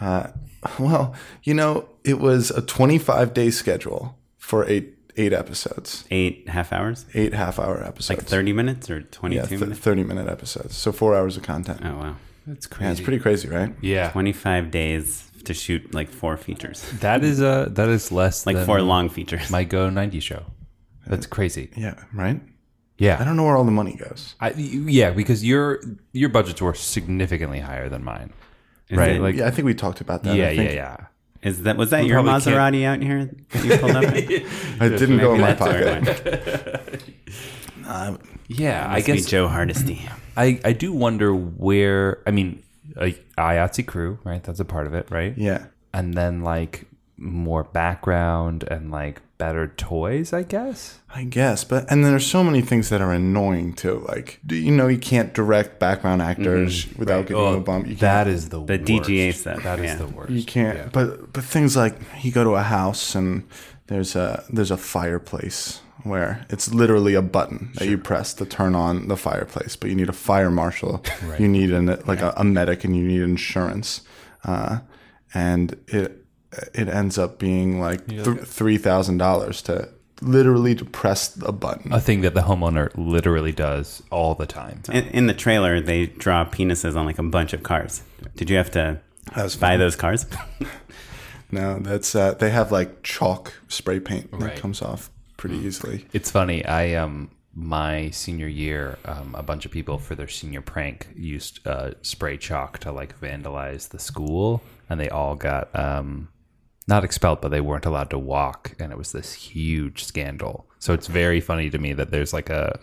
Uh, 0.00 0.28
well, 0.78 1.14
you 1.42 1.54
know, 1.54 1.88
it 2.04 2.18
was 2.20 2.50
a 2.50 2.62
25 2.62 3.32
day 3.34 3.50
schedule 3.50 4.16
for 4.38 4.64
eight 4.68 4.94
eight 5.16 5.32
episodes, 5.34 6.04
Eight 6.10 6.48
half 6.48 6.72
hours? 6.72 7.04
eight 7.12 7.34
half 7.34 7.58
hour 7.58 7.84
episodes, 7.84 8.18
Like 8.20 8.26
30 8.26 8.52
minutes 8.54 8.88
or 8.88 9.02
22 9.02 9.36
yeah, 9.42 9.46
th- 9.46 9.60
minutes? 9.60 9.80
30 9.80 10.04
minute 10.04 10.26
episodes, 10.26 10.74
so 10.74 10.90
four 10.90 11.14
hours 11.14 11.36
of 11.36 11.42
content. 11.42 11.80
Oh, 11.84 11.96
wow. 11.98 12.16
That's 12.46 12.66
crazy. 12.66 12.84
Yeah, 12.86 12.90
it's 12.92 13.00
pretty 13.02 13.18
crazy, 13.18 13.46
right? 13.48 13.74
Yeah, 13.82 14.10
25 14.10 14.70
days 14.70 15.30
to 15.44 15.52
shoot 15.52 15.92
like 15.92 16.08
four 16.08 16.36
features, 16.38 16.82
that 17.00 17.22
is 17.24 17.42
uh 17.42 17.68
that 17.72 17.88
is 17.90 18.10
less 18.12 18.46
like 18.46 18.56
than 18.56 18.64
four 18.64 18.80
long 18.80 19.08
features. 19.10 19.50
my 19.50 19.64
Go 19.64 19.90
90 19.90 20.20
show. 20.20 20.44
That's 21.06 21.26
crazy. 21.26 21.70
Yeah, 21.76 21.94
right. 22.14 22.40
Yeah, 23.04 23.16
I 23.20 23.24
don't 23.24 23.36
know 23.36 23.44
where 23.44 23.56
all 23.56 23.64
the 23.64 23.70
money 23.82 23.94
goes. 23.96 24.34
I, 24.40 24.50
yeah, 24.98 25.10
because 25.10 25.44
your 25.44 25.80
your 26.12 26.28
budgets 26.28 26.60
were 26.62 26.74
significantly 26.74 27.58
higher 27.60 27.88
than 27.88 28.02
mine, 28.04 28.32
Is 28.88 28.98
right? 28.98 29.16
it- 29.16 29.20
like, 29.22 29.34
Yeah, 29.36 29.48
I 29.48 29.50
think 29.50 29.66
we 29.66 29.74
talked 29.74 30.00
about 30.00 30.22
that. 30.24 30.36
yeah, 30.36 30.48
I 30.48 30.50
yeah, 30.50 30.56
think 30.62 30.72
yeah. 30.74 30.96
Is 31.48 31.62
that 31.64 31.76
was 31.76 31.90
that 31.90 32.02
We 32.02 32.08
your 32.10 32.22
probably 32.22 32.40
can't- 32.40 32.44
Maserati 32.44 32.84
out 32.90 33.02
here 33.02 33.20
that 33.50 33.64
you 33.64 33.78
pulled 33.82 33.96
up? 33.96 34.04
I 34.84 34.88
didn't 35.00 35.18
go 35.18 35.34
in 35.34 35.40
my 35.40 35.52
That's 35.54 35.60
where 35.60 35.98
it 35.98 36.04
pocket. 36.06 37.04
went. 37.86 38.20
Yeah, 38.48 38.86
I 38.86 38.94
Must 38.96 39.06
be 39.06 39.12
guess 39.14 39.26
Joe 39.26 39.48
Hardesty. 39.48 40.02
I, 40.36 40.60
I 40.64 40.72
do 40.72 40.92
wonder 40.92 41.34
where. 41.34 42.22
I 42.26 42.30
mean, 42.30 42.62
uh, 42.96 43.10
IATSE 43.38 43.86
crew, 43.86 44.18
right? 44.24 44.42
That's 44.42 44.60
a 44.60 44.64
part 44.64 44.86
of 44.86 44.94
it, 44.94 45.10
right? 45.10 45.36
Yeah, 45.36 45.66
And 45.94 46.14
then 46.14 46.42
like 46.42 46.84
more 47.22 47.62
background 47.64 48.64
and 48.70 48.90
like 48.90 49.20
better 49.38 49.68
toys, 49.68 50.32
I 50.32 50.42
guess. 50.42 50.98
I 51.14 51.24
guess, 51.24 51.64
but 51.64 51.90
and 51.90 52.04
there's 52.04 52.26
so 52.26 52.42
many 52.42 52.62
things 52.62 52.88
that 52.88 53.00
are 53.00 53.12
annoying 53.12 53.74
too. 53.74 54.04
Like, 54.08 54.40
do 54.46 54.56
you 54.56 54.72
know, 54.72 54.88
you 54.88 54.98
can't 54.98 55.32
direct 55.32 55.78
background 55.78 56.20
actors 56.22 56.86
without 56.96 57.26
getting 57.26 57.42
Oh, 57.42 57.56
a 57.56 57.60
bump. 57.60 57.86
You 57.86 57.94
that 57.96 58.24
the 58.24 58.60
The. 58.60 58.78
DGA 58.78 59.34
stuff, 59.34 59.62
That 59.62 59.78
is 59.78 59.84
yeah. 59.86 59.96
the 59.96 60.06
worst. 60.06 60.30
You 60.32 60.44
can't. 60.44 60.92
But 60.92 61.32
but 61.32 61.44
things 61.44 61.76
like 61.76 61.96
you 62.22 62.32
go 62.32 62.44
to 62.44 62.50
a 62.56 62.62
house 62.62 63.14
and 63.14 63.44
there's 63.86 64.16
a 64.16 64.44
there's 64.52 64.70
a 64.70 64.76
fireplace 64.76 65.80
where 66.04 66.44
it's 66.50 66.72
literally 66.74 67.14
a 67.14 67.22
button 67.22 67.70
that 67.76 67.86
you 67.86 67.96
press 67.98 68.34
to 68.34 68.44
turn 68.44 68.74
on 68.74 69.06
the 69.06 69.16
fireplace, 69.16 69.76
but 69.76 69.88
you 69.90 69.94
need 69.96 70.08
a 70.08 70.12
fire 70.12 70.50
marshal, 70.50 71.04
you 71.38 71.46
need 71.46 71.70
an 71.70 71.86
like 72.06 72.20
a, 72.20 72.32
a 72.36 72.42
medic, 72.44 72.84
and 72.84 72.96
you 72.96 73.04
need 73.04 73.22
insurance, 73.22 74.00
uh, 74.44 74.80
and 75.34 75.76
it 75.86 76.21
it 76.74 76.88
ends 76.88 77.18
up 77.18 77.38
being 77.38 77.80
like 77.80 78.06
th- 78.08 78.40
three 78.44 78.78
thousand 78.78 79.18
dollars 79.18 79.62
to 79.62 79.88
literally 80.20 80.74
to 80.76 80.84
press 80.84 81.36
a 81.42 81.50
button. 81.52 81.92
A 81.92 82.00
thing 82.00 82.20
that 82.20 82.34
the 82.34 82.42
homeowner 82.42 82.90
literally 82.96 83.52
does 83.52 84.02
all 84.10 84.34
the 84.34 84.46
time. 84.46 84.82
In, 84.92 85.04
in 85.08 85.26
the 85.26 85.34
trailer, 85.34 85.80
they 85.80 86.06
draw 86.06 86.44
penises 86.44 86.94
on 86.96 87.06
like 87.06 87.18
a 87.18 87.22
bunch 87.24 87.52
of 87.52 87.62
cars. 87.62 88.02
Did 88.36 88.48
you 88.50 88.56
have 88.56 88.70
to 88.72 89.00
buy 89.34 89.48
fun. 89.48 89.78
those 89.78 89.96
cars? 89.96 90.26
No, 91.50 91.78
that's 91.80 92.14
uh, 92.14 92.32
they 92.34 92.48
have 92.50 92.72
like 92.72 93.02
chalk 93.02 93.52
spray 93.68 94.00
paint 94.00 94.30
that 94.30 94.40
Right. 94.40 94.56
comes 94.56 94.80
off 94.80 95.10
pretty 95.36 95.56
easily. 95.56 96.06
It's 96.14 96.30
funny. 96.30 96.64
I 96.64 96.94
um 96.94 97.30
my 97.54 98.08
senior 98.08 98.46
year, 98.48 98.96
um, 99.04 99.34
a 99.36 99.42
bunch 99.42 99.66
of 99.66 99.70
people 99.70 99.98
for 99.98 100.14
their 100.14 100.28
senior 100.28 100.62
prank 100.62 101.08
used 101.14 101.60
uh, 101.66 101.90
spray 102.00 102.38
chalk 102.38 102.78
to 102.78 102.90
like 102.92 103.20
vandalize 103.20 103.90
the 103.90 103.98
school, 103.98 104.62
and 104.88 104.98
they 104.98 105.10
all 105.10 105.34
got 105.34 105.68
um 105.78 106.28
not 106.88 107.04
expelled, 107.04 107.40
but 107.40 107.50
they 107.50 107.60
weren't 107.60 107.86
allowed 107.86 108.10
to 108.10 108.18
walk, 108.18 108.74
and 108.78 108.92
it 108.92 108.98
was 108.98 109.12
this 109.12 109.32
huge 109.34 110.04
scandal. 110.04 110.66
So 110.78 110.92
it's 110.92 111.06
very 111.06 111.40
funny 111.40 111.70
to 111.70 111.78
me 111.78 111.92
that 111.92 112.10
there's 112.10 112.32
like 112.32 112.50
a 112.50 112.78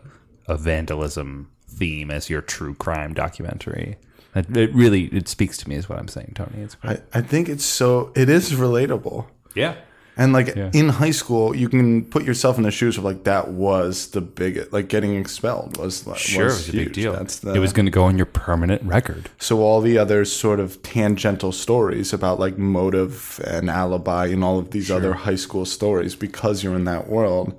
a 0.48 0.58
vandalism 0.58 1.52
theme 1.68 2.10
as 2.10 2.30
your 2.30 2.42
true 2.42 2.74
crime 2.74 3.14
documentary. 3.14 3.98
It, 4.36 4.56
it 4.56 4.74
really 4.74 5.06
it 5.06 5.28
speaks 5.28 5.58
to 5.60 5.70
me, 5.70 5.76
is 5.76 5.90
what 5.90 6.00
I'm 6.00 6.08
saying, 6.08 6.34
Tony. 6.36 6.62
It's 6.62 6.78
I, 6.84 7.00
I 7.14 7.22
think 7.22 7.50
it's 7.50 7.66
so 7.66 8.12
it 8.16 8.30
is 8.30 8.52
relatable. 8.52 9.26
yeah. 9.56 9.76
And 10.22 10.34
like 10.34 10.54
Yeah. 10.56 10.70
in 10.74 10.90
high 10.90 11.14
school, 11.22 11.56
you 11.56 11.70
can 11.70 12.04
put 12.04 12.24
yourself 12.26 12.58
in 12.58 12.64
the 12.64 12.72
shoes 12.72 12.98
of 12.98 13.04
like 13.06 13.24
that 13.24 13.46
was 13.52 14.08
the 14.08 14.20
biggest. 14.22 14.74
like 14.74 14.88
getting 14.90 15.16
expelled 15.16 15.78
was 15.78 16.06
like 16.06 16.20
Sure, 16.20 16.46
was 16.46 16.54
it 16.56 16.58
was 16.58 16.70
a 16.70 16.86
big 16.86 16.94
deal. 16.94 17.14
That's 17.14 17.40
the, 17.40 17.54
it 17.54 17.60
was 17.60 17.72
going 17.74 17.86
to 17.86 17.92
go 18.00 18.04
on 18.04 18.18
your 18.18 18.26
permanent 18.26 18.82
record. 18.84 19.30
so 19.40 19.62
all 19.62 19.80
the 19.82 19.98
other 19.98 20.26
sort 20.26 20.60
of 20.60 20.82
tangential 20.84 21.52
stories 21.54 22.12
about 22.14 22.38
like 22.40 22.58
motive 22.58 23.40
and 23.48 23.70
alibi 23.70 24.26
and 24.28 24.44
all 24.44 24.60
of 24.60 24.72
these 24.72 24.92
other 24.92 25.14
high 25.26 25.38
school 25.46 25.66
stories 25.66 26.16
because 26.16 26.64
you're 26.64 26.76
in 26.76 26.84
that 26.86 27.08
world, 27.08 27.54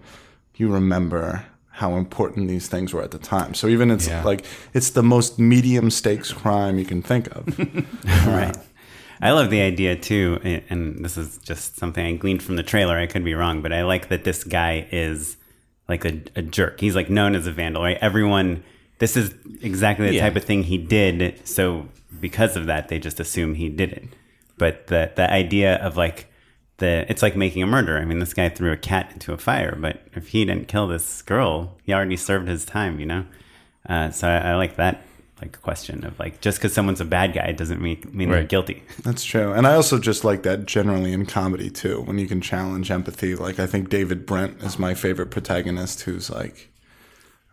you 0.56 0.68
remember 0.70 1.46
how 1.80 1.96
important 1.96 2.48
these 2.48 2.68
things 2.68 2.92
were 2.92 3.02
at 3.02 3.10
the 3.10 3.18
time. 3.36 3.54
So 3.54 3.66
even 3.68 3.90
it's 3.90 4.06
Yeah. 4.06 4.22
like 4.22 4.44
it's 4.74 4.90
the 4.90 5.02
most 5.02 5.38
medium 5.38 5.90
stakes 5.90 6.30
crime 6.30 6.78
you 6.78 6.84
can 6.84 7.00
think 7.00 7.28
of. 7.34 7.42
right. 8.26 8.54
I 9.22 9.32
love 9.32 9.50
the 9.50 9.60
idea 9.60 9.96
too, 9.96 10.38
and 10.70 11.04
this 11.04 11.16
is 11.18 11.38
just 11.38 11.76
something 11.76 12.04
I 12.04 12.16
gleaned 12.16 12.42
from 12.42 12.56
the 12.56 12.62
trailer. 12.62 12.96
I 12.98 13.06
could 13.06 13.24
be 13.24 13.34
wrong, 13.34 13.60
but 13.60 13.72
I 13.72 13.82
like 13.84 14.08
that 14.08 14.24
this 14.24 14.44
guy 14.44 14.88
is 14.90 15.36
like 15.88 16.04
a, 16.04 16.22
a 16.36 16.42
jerk. 16.42 16.80
He's 16.80 16.94
like 16.96 17.10
known 17.10 17.34
as 17.34 17.46
a 17.46 17.52
vandal, 17.52 17.82
right? 17.82 17.98
Everyone, 18.00 18.62
this 18.98 19.16
is 19.16 19.34
exactly 19.60 20.06
the 20.06 20.14
Yeah. 20.14 20.22
type 20.22 20.36
of 20.36 20.44
thing 20.44 20.62
he 20.62 20.78
did. 20.78 21.46
So 21.46 21.88
because 22.18 22.56
of 22.56 22.66
that, 22.66 22.88
they 22.88 22.98
just 22.98 23.20
assume 23.20 23.54
he 23.54 23.68
did 23.68 23.92
it. 23.92 24.04
But 24.56 24.86
the 24.86 25.10
the 25.14 25.30
idea 25.30 25.76
of 25.76 25.96
like 25.96 26.26
the 26.78 27.04
it's 27.10 27.22
like 27.22 27.36
making 27.36 27.62
a 27.62 27.66
murder. 27.66 27.98
I 27.98 28.04
mean, 28.06 28.20
this 28.20 28.32
guy 28.34 28.48
threw 28.48 28.72
a 28.72 28.76
cat 28.76 29.10
into 29.12 29.32
a 29.32 29.38
fire, 29.38 29.76
but 29.78 30.02
if 30.14 30.28
he 30.28 30.44
didn't 30.44 30.68
kill 30.68 30.86
this 30.86 31.22
girl, 31.22 31.76
he 31.84 31.92
already 31.92 32.16
served 32.16 32.48
his 32.48 32.64
time. 32.64 32.98
You 33.00 33.06
know. 33.06 33.26
Uh, 33.88 34.10
so 34.10 34.28
I, 34.28 34.50
I 34.52 34.54
like 34.56 34.76
that 34.76 35.02
like 35.40 35.56
a 35.56 35.60
question 35.60 36.04
of 36.04 36.18
like 36.18 36.40
just 36.40 36.58
because 36.58 36.72
someone's 36.72 37.00
a 37.00 37.04
bad 37.04 37.32
guy 37.32 37.52
doesn't 37.52 37.80
mean 37.80 38.08
mean 38.12 38.30
they're 38.30 38.44
guilty. 38.44 38.82
That's 39.02 39.24
true. 39.24 39.52
And 39.52 39.66
I 39.66 39.74
also 39.74 39.98
just 39.98 40.24
like 40.24 40.42
that 40.42 40.66
generally 40.66 41.12
in 41.12 41.26
comedy 41.26 41.70
too, 41.70 42.02
when 42.02 42.18
you 42.18 42.26
can 42.26 42.40
challenge 42.40 42.90
empathy. 42.90 43.34
Like 43.34 43.58
I 43.58 43.66
think 43.66 43.88
David 43.88 44.26
Brent 44.26 44.62
is 44.62 44.78
my 44.78 44.94
favorite 44.94 45.30
protagonist 45.30 46.02
who's 46.02 46.30
like, 46.30 46.70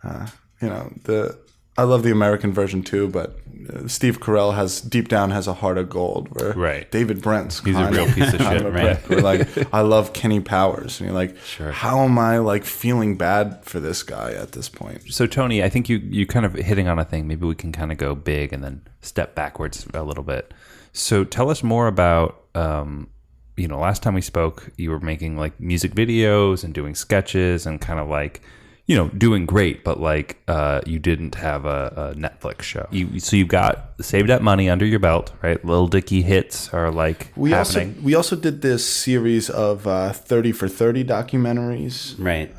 uh, 0.04 0.26
you 0.60 0.68
know, 0.68 0.92
the 1.04 1.38
I 1.78 1.84
love 1.84 2.02
the 2.02 2.10
American 2.10 2.52
version 2.52 2.82
too, 2.82 3.08
but 3.08 3.38
uh, 3.72 3.86
Steve 3.86 4.18
Carell 4.20 4.54
has 4.54 4.80
deep 4.80 5.08
down 5.08 5.30
has 5.30 5.46
a 5.46 5.54
heart 5.54 5.78
of 5.78 5.88
gold. 5.88 6.28
Where 6.32 6.52
Right. 6.52 6.90
David 6.90 7.22
Brent's 7.22 7.60
He's 7.60 7.76
a 7.76 7.90
real 7.90 8.06
piece 8.12 8.32
of 8.34 8.40
shit, 8.48 8.72
right. 8.72 8.96
Where, 9.08 9.20
like 9.20 9.72
I 9.72 9.82
love 9.82 10.12
Kenny 10.12 10.40
Powers, 10.40 11.00
and 11.00 11.06
you're 11.08 11.14
like, 11.16 11.36
Sure. 11.38 11.70
how 11.70 12.00
am 12.04 12.18
I 12.18 12.38
like 12.38 12.64
feeling 12.64 13.16
bad 13.16 13.64
for 13.64 13.78
this 13.80 14.02
guy 14.02 14.32
at 14.32 14.52
this 14.52 14.68
point? 14.68 15.12
So 15.12 15.26
Tony, 15.26 15.62
I 15.62 15.68
think 15.68 15.88
you 15.88 15.98
you 15.98 16.26
kind 16.26 16.44
of 16.44 16.54
hitting 16.54 16.88
on 16.88 16.98
a 16.98 17.04
thing. 17.04 17.26
Maybe 17.28 17.46
we 17.46 17.54
can 17.54 17.72
kind 17.72 17.92
of 17.92 17.98
go 17.98 18.14
big 18.14 18.52
and 18.52 18.62
then 18.64 18.82
step 19.00 19.34
backwards 19.34 19.86
a 19.94 20.02
little 20.02 20.24
bit. 20.24 20.52
So 20.92 21.22
tell 21.24 21.48
us 21.48 21.62
more 21.62 21.86
about 21.86 22.42
um, 22.54 23.08
you 23.56 23.68
know, 23.68 23.78
last 23.78 24.02
time 24.02 24.14
we 24.14 24.20
spoke, 24.20 24.70
you 24.76 24.90
were 24.90 25.00
making 25.00 25.36
like 25.36 25.58
music 25.60 25.92
videos 25.94 26.64
and 26.64 26.72
doing 26.74 26.94
sketches 26.94 27.66
and 27.66 27.80
kind 27.80 28.00
of 28.00 28.08
like 28.08 28.40
you 28.88 28.96
know 28.96 29.08
doing 29.10 29.46
great, 29.46 29.84
but 29.84 30.00
like 30.00 30.38
uh, 30.48 30.80
you 30.86 30.98
didn't 30.98 31.34
have 31.36 31.64
a, 31.66 32.12
a 32.14 32.18
Netflix 32.18 32.62
show. 32.62 32.86
You 32.90 33.20
so 33.20 33.36
you've 33.36 33.48
got 33.48 33.92
saved 34.00 34.28
that 34.30 34.42
money 34.42 34.68
under 34.68 34.86
your 34.86 34.98
belt, 34.98 35.32
right? 35.42 35.62
Little 35.64 35.86
Dicky 35.88 36.22
hits 36.22 36.72
are 36.74 36.90
like 36.90 37.30
We 37.36 37.50
happening. 37.52 37.88
also 37.90 38.00
we 38.06 38.14
also 38.16 38.34
did 38.36 38.62
this 38.62 38.82
series 38.88 39.50
of 39.50 39.86
uh, 39.86 40.12
thirty 40.12 40.52
for 40.52 40.68
thirty 40.68 41.04
documentaries, 41.04 42.16
Right. 42.18 42.50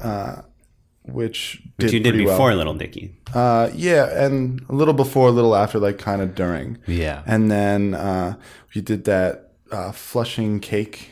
which 1.04 1.62
Which 1.78 1.88
did 1.90 1.94
you 1.94 2.00
did 2.00 2.10
pretty 2.12 2.26
well. 2.26 2.36
before 2.38 2.54
Little 2.56 2.76
Dicky. 2.76 3.16
Uh, 3.34 3.70
yeah, 3.74 4.24
and 4.26 4.62
a 4.70 4.74
little 4.76 4.94
before, 4.94 5.30
a 5.30 5.32
little 5.32 5.56
after, 5.56 5.80
like 5.80 5.98
kind 5.98 6.22
of 6.22 6.36
during. 6.36 6.78
Yeah. 6.88 7.24
And 7.26 7.50
then 7.52 7.94
uh, 7.96 8.36
we 8.76 8.82
did 8.82 9.06
that 9.06 9.52
uh, 9.72 9.92
flushing 9.92 10.60
cake 10.60 11.12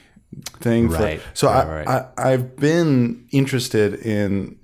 thing. 0.59 0.89
for- 0.89 1.01
Right, 1.01 1.21
so 1.33 1.47
right, 1.47 1.65
I, 1.65 1.69
right. 1.83 1.87
I, 2.17 2.33
I've 2.33 2.55
been 2.57 3.25
interested 3.31 3.95
in 3.95 4.57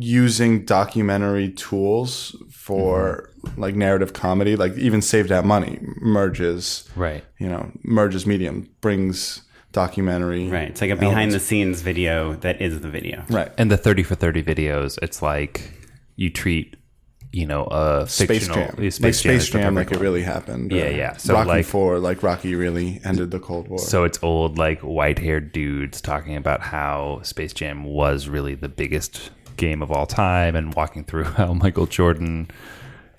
using 0.00 0.64
documentary 0.64 1.50
tools 1.50 2.36
for 2.50 3.26
Mm-hmm. 3.40 3.60
like 3.62 3.74
narrative 3.74 4.12
comedy, 4.12 4.54
like 4.54 4.76
even 4.76 5.00
Save 5.00 5.28
That 5.28 5.46
Money 5.46 5.78
merges, 5.96 6.86
Right. 6.94 7.24
you 7.38 7.48
know, 7.48 7.70
merges 7.82 8.26
medium, 8.26 8.68
brings 8.82 9.40
documentary. 9.72 10.46
Right. 10.50 10.68
It's 10.68 10.82
like 10.82 10.90
a 10.90 10.96
behind 10.96 11.32
the 11.32 11.40
scenes 11.40 11.80
video 11.80 12.34
that 12.36 12.60
is 12.60 12.80
the 12.80 12.90
video. 12.90 13.24
Right. 13.30 13.50
And 13.56 13.70
the 13.70 13.78
30 13.78 14.02
for 14.02 14.14
30 14.14 14.42
videos, 14.42 14.98
it's 15.00 15.22
like 15.22 15.72
you 16.16 16.28
treat, 16.28 16.76
you 17.32 17.46
know, 17.46 17.64
a 17.70 18.06
Space 18.06 18.28
fictional 18.46 18.56
Jam. 18.66 18.74
yeah, 18.76 18.84
like 19.00 19.14
Space 19.14 19.46
the 19.50 19.58
Jam, 19.58 19.74
like 19.74 19.90
it 19.90 20.00
really 20.00 20.22
happened. 20.22 20.70
Yeah, 20.70 20.90
yeah. 20.90 21.16
So, 21.16 21.32
Rocky 21.32 21.48
like- 21.48 21.64
Four, 21.64 21.98
like 21.98 22.22
Rocky 22.22 22.54
really 22.54 23.00
ended 23.04 23.30
the 23.30 23.40
Cold 23.40 23.68
War. 23.68 23.78
So 23.78 24.04
it's 24.04 24.18
old, 24.22 24.58
like 24.58 24.80
white 24.80 25.18
haired 25.18 25.50
dudes 25.52 26.02
talking 26.02 26.36
about 26.36 26.60
how 26.60 27.20
Space 27.22 27.54
Jam 27.54 27.84
was 27.84 28.28
really 28.28 28.54
the 28.54 28.68
biggest 28.68 29.30
game 29.60 29.82
of 29.82 29.92
all 29.92 30.06
time 30.06 30.56
and 30.56 30.74
walking 30.74 31.04
through 31.04 31.24
how 31.38 31.52
Michael 31.52 31.86
Jordan, 31.86 32.50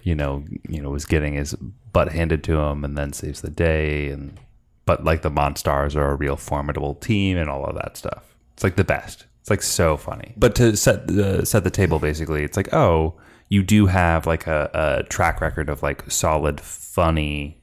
you 0.04 0.15
know, 0.15 0.43
you 0.67 0.82
know, 0.82 0.89
was 0.89 1.06
getting 1.06 1.36
his 1.36 1.54
butt 1.93 2.12
handed 2.12 2.43
to 2.45 2.58
him 2.58 2.84
and 2.84 2.97
then 2.97 3.13
saves 3.13 3.41
the 3.41 3.49
day 3.49 4.10
and 4.10 4.38
but 4.86 5.06
like 5.06 5.21
the 5.21 5.30
Monstars 5.30 5.95
are 5.95 6.12
a 6.12 6.15
real 6.15 6.36
formidable 6.36 6.95
team 6.95 7.38
and 7.38 7.49
all 7.49 7.63
of 7.63 7.75
that 7.75 7.95
stuff. 7.95 8.36
It's 8.54 8.63
like 8.63 8.75
the 8.75 8.84
best. 8.84 9.25
It's 9.39 9.49
like 9.49 9.62
so 9.62 9.95
funny. 9.95 10.34
But 10.36 10.56
to 10.56 10.75
set 10.75 11.08
the 11.08 11.45
set 11.45 11.63
the 11.63 11.69
table 11.69 11.99
basically, 11.99 12.43
it's 12.43 12.58
like, 12.58 12.73
oh, 12.73 13.19
you 13.49 13.63
do 13.63 13.86
have 13.86 14.25
like 14.25 14.47
a, 14.47 14.69
a 14.73 15.04
track 15.04 15.39
record 15.39 15.69
of 15.69 15.84
like 15.84 16.10
solid, 16.10 16.60
funny 16.60 17.62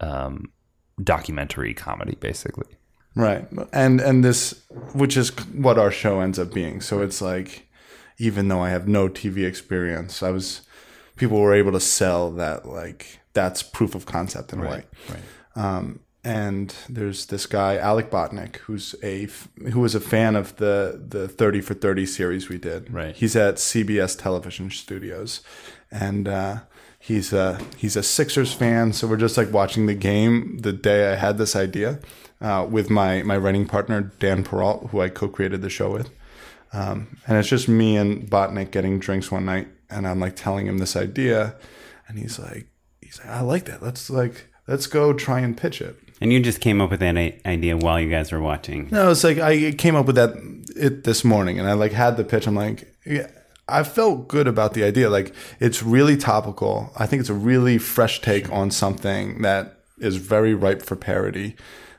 um, 0.00 0.50
documentary 1.02 1.72
comedy, 1.72 2.16
basically. 2.20 2.76
Right. 3.14 3.46
And 3.72 4.00
and 4.00 4.24
this 4.24 4.62
which 4.92 5.16
is 5.16 5.30
what 5.52 5.78
our 5.78 5.90
show 5.90 6.20
ends 6.20 6.38
up 6.38 6.52
being. 6.52 6.80
So 6.80 7.00
it's 7.00 7.22
like 7.22 7.69
even 8.20 8.48
though 8.48 8.60
I 8.60 8.70
have 8.70 8.86
no 8.86 9.08
TV 9.08 9.46
experience, 9.46 10.22
I 10.22 10.30
was 10.30 10.62
people 11.16 11.40
were 11.40 11.54
able 11.54 11.72
to 11.72 11.80
sell 11.80 12.30
that 12.32 12.66
like 12.66 13.20
that's 13.32 13.62
proof 13.62 13.94
of 13.94 14.06
concept 14.06 14.52
in 14.52 14.60
a 14.60 14.62
way. 14.62 14.84
Right. 15.08 15.22
Um, 15.56 16.00
and 16.22 16.74
there's 16.88 17.26
this 17.26 17.46
guy 17.46 17.78
Alec 17.78 18.10
Botnick 18.10 18.56
who's 18.56 18.94
a 19.02 19.26
who 19.72 19.80
was 19.80 19.94
a 19.94 20.00
fan 20.00 20.36
of 20.36 20.54
the 20.56 21.02
the 21.08 21.28
30 21.28 21.62
for 21.62 21.74
30 21.74 22.06
series 22.06 22.48
we 22.48 22.58
did. 22.58 22.92
Right. 22.92 23.16
He's 23.16 23.34
at 23.34 23.56
CBS 23.56 24.18
Television 24.18 24.70
Studios 24.70 25.40
and 25.90 26.28
uh 26.28 26.60
He's 27.02 27.32
a 27.32 27.58
he's 27.78 27.96
a 27.96 28.02
Sixers 28.02 28.52
fan, 28.52 28.92
so 28.92 29.08
we're 29.08 29.16
just 29.16 29.38
like 29.38 29.50
watching 29.50 29.86
the 29.86 29.94
game 29.94 30.58
the 30.58 30.72
day 30.72 31.10
I 31.10 31.16
had 31.16 31.38
this 31.38 31.56
idea 31.56 31.98
uh, 32.42 32.66
with 32.68 32.90
my 32.90 33.22
my 33.22 33.38
writing 33.38 33.66
partner 33.66 34.12
Dan 34.18 34.44
Perrault, 34.44 34.90
who 34.90 35.00
I 35.00 35.08
co-created 35.08 35.62
the 35.62 35.70
show 35.70 35.90
with, 35.90 36.10
um, 36.72 37.18
and 37.26 37.36
it's 37.36 37.48
just 37.48 37.68
me 37.68 37.96
and 37.96 38.28
Botnick 38.30 38.70
getting 38.70 38.98
drinks 38.98 39.30
one 39.30 39.44
night, 39.44 39.68
and 39.88 40.06
I'm 40.06 40.20
like 40.20 40.36
telling 40.36 40.66
him 40.66 40.78
this 40.78 40.96
idea, 40.96 41.56
and 42.08 42.18
he's 42.18 42.38
like 42.38 42.68
he's 43.00 43.18
like 43.18 43.28
I 43.28 43.40
like 43.40 43.64
that. 43.66 43.82
Let's 43.82 44.10
like 44.10 44.46
let's 44.66 44.86
go 44.86 45.12
try 45.12 45.40
and 45.40 45.56
pitch 45.56 45.80
it. 45.80 45.96
And 46.20 46.32
you 46.32 46.40
just 46.40 46.60
came 46.60 46.80
up 46.80 46.90
with 46.90 47.00
that 47.00 47.16
idea 47.46 47.76
while 47.76 47.98
you 47.98 48.10
guys 48.10 48.30
were 48.30 48.40
watching. 48.40 48.88
No, 48.90 49.10
it's 49.10 49.24
like 49.24 49.38
I 49.38 49.72
came 49.72 49.96
up 49.96 50.06
with 50.06 50.16
that 50.16 50.36
it 50.76 51.04
this 51.04 51.24
morning, 51.24 51.58
and 51.58 51.68
I 51.68 51.72
like 51.72 51.92
had 51.92 52.16
the 52.16 52.24
pitch. 52.24 52.46
I'm 52.46 52.54
like, 52.54 52.94
yeah, 53.04 53.28
I 53.68 53.82
felt 53.82 54.28
good 54.28 54.46
about 54.46 54.74
the 54.74 54.84
idea. 54.84 55.10
Like 55.10 55.34
it's 55.58 55.82
really 55.82 56.16
topical. 56.16 56.92
I 56.96 57.06
think 57.06 57.20
it's 57.20 57.30
a 57.30 57.34
really 57.34 57.78
fresh 57.78 58.20
take 58.20 58.50
on 58.52 58.70
something 58.70 59.42
that 59.42 59.80
is 59.98 60.16
very 60.16 60.54
ripe 60.54 60.82
for 60.82 60.94
parody, 60.94 61.56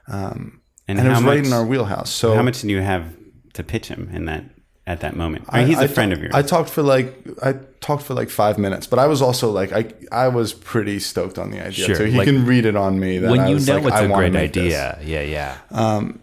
um, 0.07 0.61
and, 0.87 0.97
it 0.99 1.03
how 1.03 1.15
was 1.15 1.23
right 1.23 1.45
in 1.45 1.51
our 1.51 1.65
wheelhouse. 1.65 2.09
So 2.09 2.35
how 2.35 2.43
much 2.43 2.61
do 2.61 2.69
you 2.69 2.81
have 2.81 3.15
to 3.53 3.63
pitch 3.63 3.87
him 3.87 4.09
in 4.13 4.25
that 4.25 4.45
at 4.91 4.99
that 5.01 5.15
moment? 5.15 5.45
I 5.49 5.57
I- 5.57 5.59
mean, 5.61 5.67
he's 5.69 5.79
a 5.79 5.83
I 5.83 5.87
friend 5.87 6.11
ta- 6.11 6.15
of 6.17 6.21
yours. 6.23 6.33
I 6.35 6.41
talked 6.41 6.69
for 6.69 6.83
like 6.83 7.15
I 7.43 7.53
talked 7.79 8.03
for 8.03 8.13
like 8.13 8.29
five 8.29 8.57
minutes, 8.57 8.85
but 8.87 8.99
I 8.99 9.07
was 9.07 9.21
also 9.21 9.49
like 9.51 9.71
I 9.71 9.91
I 10.11 10.27
was 10.27 10.53
pretty 10.53 10.99
stoked 10.99 11.37
on 11.37 11.51
the 11.51 11.59
idea. 11.59 11.85
Sure, 11.85 11.95
so 11.95 12.05
he 12.05 12.17
like, 12.17 12.27
can 12.27 12.45
read 12.45 12.65
it 12.65 12.75
on 12.75 12.99
me 12.99 13.17
that 13.17 13.31
when 13.31 13.39
I 13.39 13.49
you 13.49 13.59
know 13.59 13.75
like, 13.77 13.85
it's 13.85 13.95
I 13.95 14.03
a 14.03 14.07
great 14.13 14.33
make 14.33 14.53
this. 14.53 14.73
idea, 14.75 14.99
yeah, 15.03 15.21
yeah. 15.21 15.57
Um, 15.71 16.21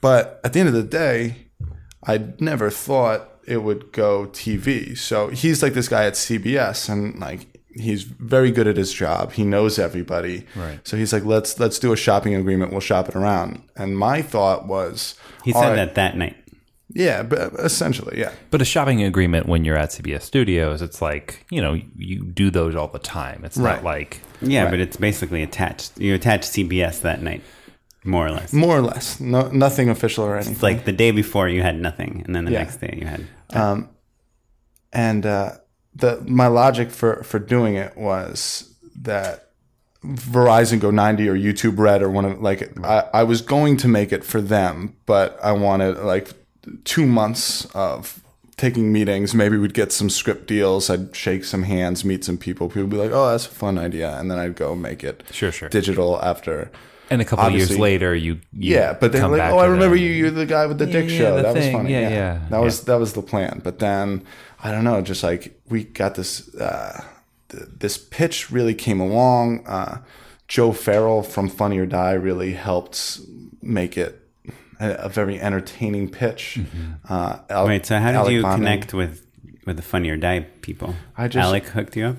but 0.00 0.40
at 0.44 0.52
the 0.52 0.60
end 0.60 0.68
of 0.68 0.74
the 0.74 0.82
day, 0.82 1.36
I 2.06 2.22
never 2.38 2.70
thought 2.70 3.28
it 3.46 3.58
would 3.58 3.92
go 3.92 4.26
TV. 4.26 4.96
So 4.96 5.28
he's 5.28 5.62
like 5.62 5.74
this 5.74 5.88
guy 5.88 6.04
at 6.06 6.14
CBS, 6.14 6.88
and 6.88 7.18
like 7.18 7.46
he's 7.74 8.02
very 8.04 8.50
good 8.50 8.66
at 8.66 8.76
his 8.76 8.92
job. 8.92 9.32
He 9.32 9.44
knows 9.44 9.78
everybody. 9.78 10.46
Right. 10.56 10.80
So 10.86 10.96
he's 10.96 11.12
like, 11.12 11.24
let's 11.24 11.58
let's 11.60 11.78
do 11.78 11.92
a 11.92 11.96
shopping 11.96 12.34
agreement. 12.34 12.72
We'll 12.72 12.80
shop 12.80 13.08
it 13.08 13.14
around. 13.16 13.62
And 13.76 13.98
my 13.98 14.22
thought 14.22 14.66
was, 14.66 15.14
he 15.44 15.52
said 15.52 15.60
right, 15.60 15.76
that 15.76 15.94
that 15.94 16.16
night. 16.16 16.36
Yeah, 16.98 17.22
but 17.22 17.52
essentially, 17.58 18.18
yeah. 18.18 18.32
But 18.50 18.62
a 18.62 18.64
shopping 18.64 19.02
agreement 19.02 19.46
when 19.46 19.64
you're 19.64 19.76
at 19.76 19.90
CBS 19.90 20.22
Studios, 20.22 20.80
it's 20.80 21.02
like 21.02 21.44
you 21.50 21.60
know 21.60 21.74
you 21.96 22.24
do 22.24 22.50
those 22.50 22.74
all 22.74 22.88
the 22.88 22.98
time. 22.98 23.44
It's 23.44 23.58
Right. 23.58 23.76
not 23.76 23.84
like 23.84 24.20
Yeah, 24.40 24.62
Right. 24.64 24.70
but 24.70 24.80
it's 24.80 24.96
basically 24.96 25.42
attached. 25.42 25.98
You 25.98 26.14
attach 26.14 26.42
CBS 26.42 27.00
that 27.02 27.20
night, 27.22 27.42
more 28.04 28.26
or 28.26 28.30
less. 28.30 28.52
More 28.52 28.76
or 28.78 28.82
less, 28.82 29.20
no, 29.20 29.48
nothing 29.50 29.88
official 29.90 30.24
or 30.24 30.36
anything. 30.36 30.54
It's 30.54 30.62
like 30.62 30.84
the 30.84 30.92
day 30.92 31.10
before 31.10 31.48
you 31.48 31.62
had 31.62 31.78
nothing, 31.80 32.22
and 32.24 32.34
then 32.34 32.44
the 32.46 32.52
Yeah. 32.52 32.58
next 32.60 32.76
day 32.80 32.94
you 33.00 33.06
had. 33.06 33.24
Um, 33.52 33.88
and 34.92 35.26
uh, 35.26 35.52
the 35.94 36.22
my 36.26 36.46
logic 36.46 36.90
for 36.90 37.22
for 37.24 37.38
doing 37.38 37.74
it 37.76 37.96
was 37.96 38.72
that 39.02 39.42
Verizon 40.04 40.78
Go 40.80 40.90
90 40.90 41.28
or 41.28 41.34
YouTube 41.36 41.78
Red 41.78 42.02
or 42.02 42.08
one 42.10 42.24
of 42.24 42.40
like 42.40 42.70
I, 42.84 43.04
I 43.12 43.22
was 43.24 43.40
going 43.42 43.76
to 43.78 43.88
make 43.88 44.12
it 44.12 44.24
for 44.24 44.40
them, 44.40 44.96
but 45.06 45.38
I 45.42 45.52
wanted 45.52 45.98
like 45.98 46.30
two 46.84 47.06
months 47.06 47.64
of 47.74 48.20
taking 48.56 48.92
meetings. 48.92 49.34
Maybe 49.34 49.58
we'd 49.58 49.74
get 49.74 49.92
some 49.92 50.08
script 50.10 50.46
deals. 50.46 50.88
I'd 50.90 51.14
shake 51.14 51.44
some 51.44 51.62
hands, 51.64 52.04
meet 52.04 52.24
some 52.24 52.38
people. 52.38 52.68
People 52.68 52.82
would 52.84 52.90
be 52.90 52.96
like, 52.96 53.10
"Oh, 53.12 53.30
that's 53.30 53.46
a 53.46 53.50
fun 53.50 53.78
idea," 53.78 54.16
and 54.18 54.30
then 54.30 54.38
I'd 54.38 54.56
go 54.56 54.74
make 54.74 55.04
it 55.04 55.22
Sure, 55.30 55.52
sure. 55.52 55.68
digital 55.68 56.20
after. 56.22 56.70
and 57.08 57.22
a 57.22 57.24
couple 57.24 57.46
of 57.46 57.52
years 57.52 57.78
later 57.78 58.16
you, 58.16 58.32
you 58.52 58.74
yeah, 58.74 58.92
but 59.00 59.12
then 59.12 59.20
come 59.20 59.30
like, 59.30 59.52
oh, 59.52 59.58
I 59.58 59.66
remember 59.66 59.94
them. 59.94 60.04
you. 60.04 60.10
You're 60.10 60.30
the 60.32 60.44
guy 60.46 60.66
with 60.66 60.78
the 60.78 60.86
Yeah, 60.86 60.92
dick 60.92 61.10
yeah, 61.10 61.18
show. 61.18 61.36
the 61.36 61.42
that 61.42 61.54
thing. 61.54 61.72
was 61.72 61.80
funny. 61.82 61.92
Yeah, 61.92 62.00
Yeah, 62.00 62.08
yeah, 62.10 62.40
That 62.50 62.60
was 62.60 62.80
that 62.84 62.96
was 62.98 63.12
the 63.12 63.22
plan. 63.22 63.60
But 63.62 63.78
then 63.78 64.24
I 64.64 64.72
don't 64.72 64.82
know. 64.82 65.00
Just 65.02 65.22
like 65.22 65.56
we 65.68 65.84
got 65.84 66.16
this 66.16 66.52
uh, 66.56 67.04
th- 67.50 67.62
this 67.78 67.96
pitch 67.96 68.50
really 68.50 68.74
came 68.74 68.98
along. 69.00 69.64
Uh, 69.68 69.98
Joe 70.48 70.72
Farrell 70.72 71.22
from 71.22 71.48
Funny 71.48 71.78
or 71.78 71.86
Die 71.86 72.12
really 72.12 72.54
helped 72.54 73.20
make 73.62 73.96
it 73.96 74.25
a, 74.80 74.90
a 74.92 75.08
very 75.08 75.40
entertaining 75.40 76.08
pitch. 76.10 76.58
Uh, 77.08 77.38
Al- 77.50 77.66
Wait, 77.66 77.86
so 77.86 77.98
how 77.98 78.08
did 78.08 78.16
Alec 78.16 78.32
you 78.32 78.42
connect 78.42 78.94
with 78.94 79.26
with 79.66 79.76
the 79.76 79.82
Funny 79.82 80.10
or 80.10 80.16
Die 80.16 80.40
people? 80.62 80.94
I 81.16 81.28
just- 81.28 81.44
Alec 81.44 81.66
hooked 81.66 81.96
you 81.96 82.06
up. 82.06 82.16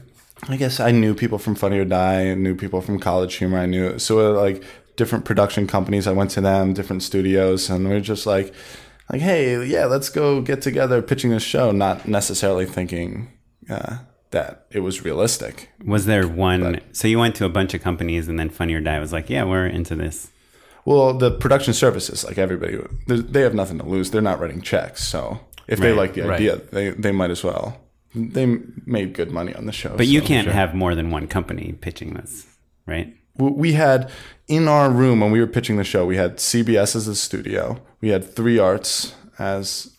I 0.49 0.55
guess 0.55 0.79
I 0.79 0.91
knew 0.91 1.15
people 1.15 1.39
from 1.39 1.55
Funny 1.55 1.79
or 1.79 1.85
Die, 1.85 2.31
I 2.31 2.35
knew 2.35 2.53
people 2.55 2.79
from 2.81 2.99
College 2.99 3.33
Humor. 3.35 3.57
I 3.57 3.65
knew 3.65 3.97
so 3.97 4.19
uh, 4.37 4.39
like 4.39 4.63
different 4.95 5.25
production 5.25 5.65
companies. 5.67 6.05
I 6.07 6.11
went 6.11 6.29
to 6.31 6.41
them, 6.41 6.73
different 6.73 7.01
studios, 7.03 7.69
and 7.71 7.87
we 7.89 7.95
are 7.95 7.99
just 8.01 8.25
like, 8.27 8.53
like, 9.11 9.21
hey, 9.21 9.65
yeah, 9.65 9.85
let's 9.85 10.09
go 10.09 10.41
get 10.41 10.61
together, 10.61 11.01
pitching 11.01 11.31
this 11.31 11.41
show. 11.43 11.71
Not 11.71 12.07
necessarily 12.07 12.65
thinking 12.67 13.31
uh, 13.69 13.97
that 14.29 14.67
it 14.69 14.81
was 14.81 15.03
realistic. 15.03 15.69
Was 15.83 16.05
there 16.05 16.27
one? 16.27 16.81
so 16.91 17.07
you 17.07 17.17
went 17.17 17.33
to 17.37 17.45
a 17.45 17.49
bunch 17.49 17.73
of 17.73 17.81
companies, 17.81 18.27
and 18.27 18.37
then 18.37 18.49
Funny 18.49 18.75
or 18.75 18.79
Die 18.81 18.99
was 18.99 19.11
like, 19.11 19.29
"Yeah, 19.31 19.43
we're 19.43 19.65
into 19.65 19.95
this." 19.95 20.29
Well, 20.87 21.13
the 21.13 21.31
production 21.31 21.73
services, 21.73 22.23
like 22.23 22.37
everybody, 22.37 22.79
they- 23.07 23.19
they 23.19 23.41
have 23.41 23.53
nothing 23.53 23.77
to 23.79 23.83
lose. 23.85 24.11
They're 24.11 24.21
not 24.21 24.39
writing 24.39 24.61
checks, 24.61 25.03
so 25.03 25.41
if 25.67 25.79
they 25.79 25.91
like 25.91 26.13
the 26.13 26.21
right. 26.21 26.35
idea, 26.39 26.61
they 26.71 26.91
they 26.91 27.11
might 27.11 27.29
as 27.29 27.43
well. 27.43 27.77
They 28.15 28.45
made 28.85 29.11
good 29.11 29.29
money 29.29 29.53
on 29.53 29.65
the 29.65 29.73
show. 29.73 29.93
But 29.97 30.07
you 30.07 30.21
can't 30.21 30.47
have 30.47 30.73
more 30.73 30.95
than 30.95 31.11
one 31.11 31.27
company 31.27 31.75
pitching 31.81 32.13
this, 32.13 32.45
right? 32.85 33.13
We 33.37 33.73
had 33.73 34.09
in 34.47 34.69
our 34.69 34.89
room 34.89 35.19
when 35.19 35.31
we 35.31 35.41
were 35.41 35.51
pitching 35.57 35.75
the 35.75 35.83
show, 35.83 36.05
we 36.05 36.15
had 36.15 36.39
CBS 36.39 36.95
as 36.95 37.05
a 37.09 37.15
studio, 37.15 37.81
we 37.99 38.07
had 38.09 38.23
Three 38.23 38.57
Arts 38.57 39.13
as 39.37 39.91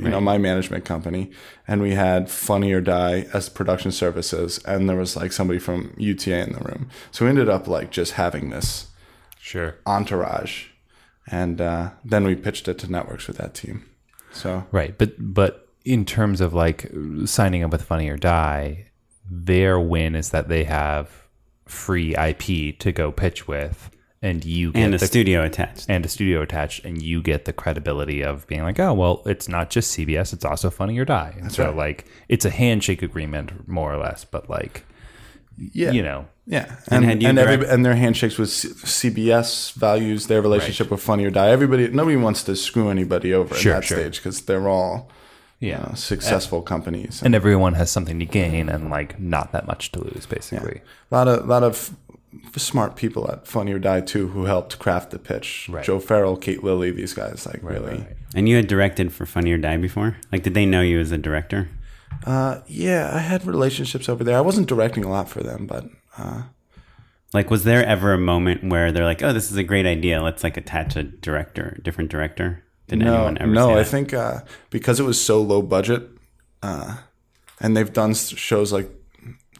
you 0.00 0.10
know 0.10 0.20
my 0.20 0.38
management 0.38 0.84
company, 0.84 1.32
and 1.66 1.82
we 1.82 1.94
had 1.94 2.30
Funny 2.30 2.72
or 2.72 2.80
Die 2.80 3.26
as 3.34 3.48
production 3.48 3.90
services, 3.90 4.60
and 4.64 4.88
there 4.88 4.96
was 4.96 5.16
like 5.16 5.32
somebody 5.32 5.58
from 5.58 5.92
UTA 5.98 6.38
in 6.46 6.52
the 6.52 6.60
room. 6.60 6.88
So 7.10 7.24
we 7.24 7.30
ended 7.30 7.48
up 7.48 7.66
like 7.66 7.90
just 7.90 8.12
having 8.12 8.50
this 8.50 8.86
Sure. 9.46 9.76
entourage, 9.86 10.66
and 11.30 11.60
uh, 11.60 11.90
then 12.04 12.24
we 12.24 12.34
pitched 12.34 12.66
it 12.66 12.78
to 12.80 12.90
networks 12.90 13.28
with 13.28 13.36
that 13.38 13.54
team. 13.54 13.84
So 14.32 14.66
Right, 14.72 14.98
but 14.98 15.12
but 15.18 15.68
in 15.84 16.04
terms 16.04 16.40
of 16.40 16.52
like 16.52 16.90
signing 17.26 17.62
up 17.62 17.70
with 17.70 17.82
Funny 17.82 18.08
or 18.08 18.16
Die, 18.16 18.90
their 19.30 19.78
win 19.78 20.16
is 20.16 20.30
that 20.30 20.48
they 20.48 20.64
have 20.64 21.10
free 21.64 22.14
IP 22.16 22.76
to 22.80 22.90
go 22.90 23.12
pitch 23.12 23.46
with, 23.46 23.88
and 24.20 24.44
you 24.44 24.72
get 24.72 24.82
And 24.82 24.94
a 24.94 24.98
the- 24.98 25.06
studio 25.06 25.44
attached. 25.44 25.86
and 25.88 26.04
a 26.04 26.08
studio 26.08 26.42
attached, 26.42 26.84
and 26.84 27.00
you 27.00 27.22
get 27.22 27.44
the 27.44 27.52
credibility 27.52 28.22
of 28.24 28.46
being 28.48 28.64
like, 28.64 28.80
oh 28.80 28.94
well, 28.94 29.22
it's 29.26 29.48
not 29.48 29.70
just 29.70 29.96
CBS, 29.96 30.32
it's 30.32 30.44
also 30.44 30.70
Funny 30.70 30.98
or 30.98 31.04
Die. 31.04 31.34
And 31.38 31.52
so 31.52 31.66
right. 31.66 31.76
like 31.76 32.06
it's 32.28 32.44
a 32.44 32.50
handshake 32.50 33.02
agreement 33.02 33.68
more 33.68 33.94
or 33.94 33.98
less, 33.98 34.24
but 34.24 34.50
like 34.50 34.84
yeah, 35.56 35.92
you 35.92 36.02
know, 36.02 36.26
Yeah, 36.48 36.76
And 36.88 37.04
and 37.04 37.22
and, 37.24 37.38
every, 37.38 37.66
and 37.68 37.84
their 37.84 37.96
handshakes 37.96 38.38
with 38.38 38.50
C- 38.50 38.68
CBS 38.68 39.72
values 39.72 40.28
their 40.28 40.40
relationship 40.40 40.90
with 40.92 41.02
Funny 41.02 41.24
or 41.24 41.30
Die. 41.30 41.48
Everybody, 41.50 41.88
nobody 41.88 42.16
wants 42.16 42.44
to 42.44 42.54
screw 42.54 42.88
anybody 42.88 43.34
over 43.34 43.54
Sure, 43.54 43.72
at 43.72 43.76
that 43.80 43.84
sure. 43.84 43.98
stage 43.98 44.16
because 44.18 44.42
they're 44.42 44.68
all 44.68 45.10
you 45.58 45.70
Yeah. 45.70 45.78
know, 45.78 45.92
successful 45.94 46.62
companies. 46.62 47.20
and 47.24 47.34
everyone 47.34 47.74
has 47.74 47.90
something 47.90 48.18
to 48.20 48.26
gain 48.26 48.68
and 48.68 48.90
like 48.90 49.18
not 49.18 49.50
that 49.52 49.66
much 49.66 49.90
to 49.92 49.98
lose, 50.00 50.24
basically. 50.26 50.82
a 51.10 51.14
lot 51.14 51.26
of 51.28 51.46
lot 51.48 51.62
of 51.64 51.90
smart 52.56 52.94
people 52.96 53.28
at 53.30 53.46
Funny 53.48 53.72
or 53.72 53.78
Die 53.78 54.00
too 54.02 54.28
who 54.28 54.44
helped 54.44 54.78
craft 54.78 55.10
the 55.10 55.18
pitch. 55.18 55.68
Right. 55.72 55.84
Joe 55.84 55.98
Farrell, 55.98 56.36
Kate 56.36 56.62
Lilly, 56.62 56.90
these 56.92 57.12
guys 57.14 57.44
like 57.46 57.60
really. 57.62 58.04
And 58.34 58.48
you 58.48 58.56
had 58.56 58.66
directed 58.68 59.12
for 59.12 59.26
Funny 59.26 59.50
or 59.52 59.58
Die 59.58 59.78
before? 59.78 60.16
Like, 60.30 60.42
did 60.42 60.54
they 60.54 60.66
know 60.66 60.82
you 60.82 61.00
as 61.00 61.10
a 61.10 61.18
director? 61.18 61.68
Uh, 62.24 62.60
yeah, 62.66 63.10
I 63.12 63.18
had 63.18 63.46
relationships 63.46 64.08
over 64.08 64.22
there. 64.24 64.36
I 64.36 64.40
wasn't 64.42 64.68
directing 64.68 65.04
a 65.04 65.10
lot 65.10 65.28
for 65.28 65.42
them, 65.42 65.66
but 65.66 65.86
uh, 66.18 66.42
Like, 67.32 67.50
was 67.50 67.64
there 67.64 67.84
ever 67.84 68.12
a 68.12 68.18
moment 68.18 68.64
where 68.64 68.92
they're 68.92 69.04
like, 69.04 69.22
"Oh, 69.22 69.32
this 69.32 69.50
is 69.50 69.56
a 69.56 69.64
great 69.64 69.86
idea. 69.86 70.22
Let's 70.22 70.42
like 70.44 70.56
attach 70.56 70.96
a 70.96 71.02
director, 71.02 71.78
different 71.82 72.10
director"? 72.10 72.62
Did 72.88 73.00
no, 73.00 73.14
anyone 73.14 73.38
ever? 73.38 73.52
no. 73.52 73.78
I 73.78 73.84
think 73.84 74.14
uh, 74.14 74.40
because 74.70 75.00
it 75.00 75.02
was 75.04 75.22
so 75.22 75.42
low 75.42 75.60
budget, 75.60 76.08
uh, 76.62 76.98
and 77.60 77.76
they've 77.76 77.92
done 77.92 78.14
shows 78.14 78.72
like 78.72 78.88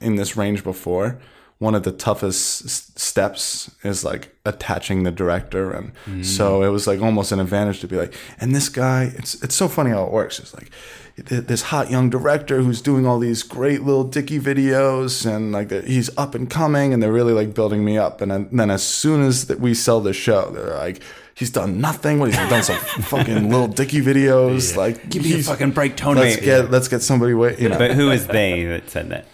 in 0.00 0.16
this 0.16 0.36
range 0.36 0.62
before. 0.62 1.20
One 1.58 1.74
of 1.74 1.84
the 1.84 1.92
toughest 1.92 2.64
s- 2.66 2.92
steps 2.96 3.70
is 3.82 4.04
like 4.04 4.34
attaching 4.44 5.04
the 5.04 5.10
director, 5.10 5.70
and 5.72 5.92
Mm. 6.06 6.22
so 6.24 6.62
it 6.62 6.68
was 6.68 6.86
like 6.86 7.00
almost 7.00 7.32
an 7.32 7.40
advantage 7.40 7.80
to 7.80 7.88
be 7.88 7.96
like, 7.96 8.12
and 8.40 8.54
this 8.54 8.68
guy. 8.68 9.12
It's 9.16 9.42
it's 9.42 9.54
so 9.54 9.66
funny 9.66 9.90
how 9.90 10.04
it 10.04 10.12
works. 10.12 10.38
It's 10.38 10.52
like 10.52 10.70
this 11.16 11.62
hot 11.62 11.90
young 11.90 12.10
director 12.10 12.60
who's 12.60 12.82
doing 12.82 13.06
all 13.06 13.18
these 13.18 13.42
great 13.42 13.82
Lil 13.84 14.04
Dicky 14.04 14.38
videos, 14.38 15.24
and 15.24 15.50
like 15.52 15.70
he's 15.84 16.10
up 16.18 16.34
and 16.34 16.50
coming, 16.50 16.92
and 16.92 17.02
they're 17.02 17.10
really 17.20 17.32
like 17.32 17.54
building 17.54 17.82
me 17.86 17.96
up. 17.96 18.20
And 18.20 18.30
then, 18.52 18.70
as 18.70 18.82
soon 18.82 19.22
as 19.22 19.46
that 19.46 19.58
we 19.58 19.72
sell 19.72 20.00
the 20.00 20.12
show, 20.12 20.50
they're 20.50 20.74
like. 20.76 21.00
He's 21.38 21.50
done 21.50 21.82
nothing. 21.82 22.18
What 22.18 22.30
he's 22.34 22.48
done 22.48 22.62
some 22.62 22.78
fucking 23.12 23.50
Lil 23.50 23.68
Dicky 23.68 24.00
videos. 24.00 24.74
Like, 24.74 25.10
Give 25.10 25.22
me 25.22 25.38
a 25.38 25.42
fucking 25.42 25.72
break, 25.72 25.94
Tony. 25.94 26.20
Let's 26.20 26.36
get 26.40 26.70
let's 26.70 26.88
get 26.88 27.02
somebody. 27.02 27.34
Wa- 27.34 27.52
you 27.58 27.68
know, 27.68 27.76
But 27.76 27.90
who 27.92 28.10
is 28.10 28.26
they 28.26 28.64
that 28.64 28.88
said 28.88 29.10
that? 29.10 29.26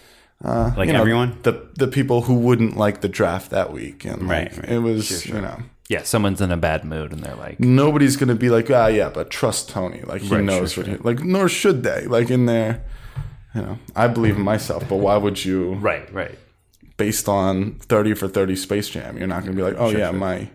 Like 0.43 0.77
Uh, 0.77 0.81
you 0.83 0.93
know, 0.93 0.99
everyone? 1.01 1.37
the 1.43 1.67
the 1.75 1.87
people 1.87 2.21
who 2.23 2.35
wouldn't 2.35 2.75
like 2.77 3.01
the 3.01 3.09
draft 3.09 3.51
that 3.51 3.71
week, 3.71 4.05
and 4.05 4.29
Right, 4.29 4.51
like, 4.51 4.57
right. 4.63 4.69
it 4.71 4.79
was 4.79 5.25
you 5.25 5.39
know 5.41 5.57
Yeah, 5.89 6.03
someone's 6.03 6.41
in 6.41 6.51
a 6.51 6.57
bad 6.57 6.83
mood 6.85 7.11
and 7.13 7.21
they're 7.23 7.35
like, 7.35 7.59
nobody's 7.59 8.15
gonna 8.17 8.35
be 8.35 8.49
like 8.49 8.69
ah 8.71 8.87
yeah, 8.87 9.09
but 9.09 9.29
trust 9.29 9.69
Tony, 9.69 10.01
like 10.05 10.21
he 10.21 10.35
Right, 10.35 10.43
knows 10.43 10.73
sure, 10.73 10.83
what 10.83 10.91
he 10.91 10.97
like. 10.97 11.19
Nor 11.23 11.47
should 11.49 11.83
they. 11.83 12.05
Like 12.07 12.29
in 12.29 12.45
there, 12.45 12.83
you 13.55 13.61
know, 13.61 13.77
I 13.95 14.07
believe 14.07 14.35
in 14.35 14.43
myself, 14.43 14.87
but 14.89 14.97
why 14.97 15.17
would 15.17 15.43
you? 15.45 15.73
right, 15.75 16.11
right. 16.13 16.37
Based 16.97 17.27
on 17.27 17.75
thirty 17.79 18.13
for 18.13 18.27
thirty 18.27 18.55
Space 18.55 18.89
Jam, 18.89 19.17
you're 19.17 19.27
not 19.27 19.43
gonna 19.43 19.55
be 19.55 19.63
like 19.63 19.75
oh 19.77 19.89
yeah, 19.89 20.11
my. 20.11 20.49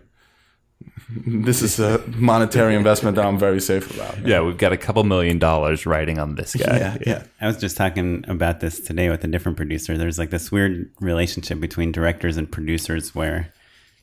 This 1.25 1.63
is 1.63 1.79
a 1.79 2.03
monetary 2.07 2.75
investment 2.75 3.15
that 3.15 3.25
I'm 3.25 3.39
very 3.39 3.59
safe 3.59 3.93
about. 3.93 4.25
Yeah, 4.25 4.41
we've 4.41 4.57
got 4.57 4.73
a 4.73 4.77
couple 4.77 5.03
million 5.03 5.39
dollars 5.39 5.85
riding 5.85 6.19
on 6.19 6.35
this 6.35 6.55
guy. 6.55 6.77
yeah, 6.77 6.97
yeah. 7.05 7.23
I 7.41 7.47
was 7.47 7.57
just 7.57 7.75
talking 7.77 8.23
about 8.27 8.59
this 8.59 8.79
today 8.79 9.09
with 9.09 9.23
a 9.23 9.27
different 9.27 9.57
producer. 9.57 9.97
There's 9.97 10.19
like 10.19 10.29
this 10.29 10.51
weird 10.51 10.91
relationship 10.99 11.59
between 11.59 11.91
directors 11.91 12.37
and 12.37 12.51
producers 12.51 13.15
where 13.15 13.51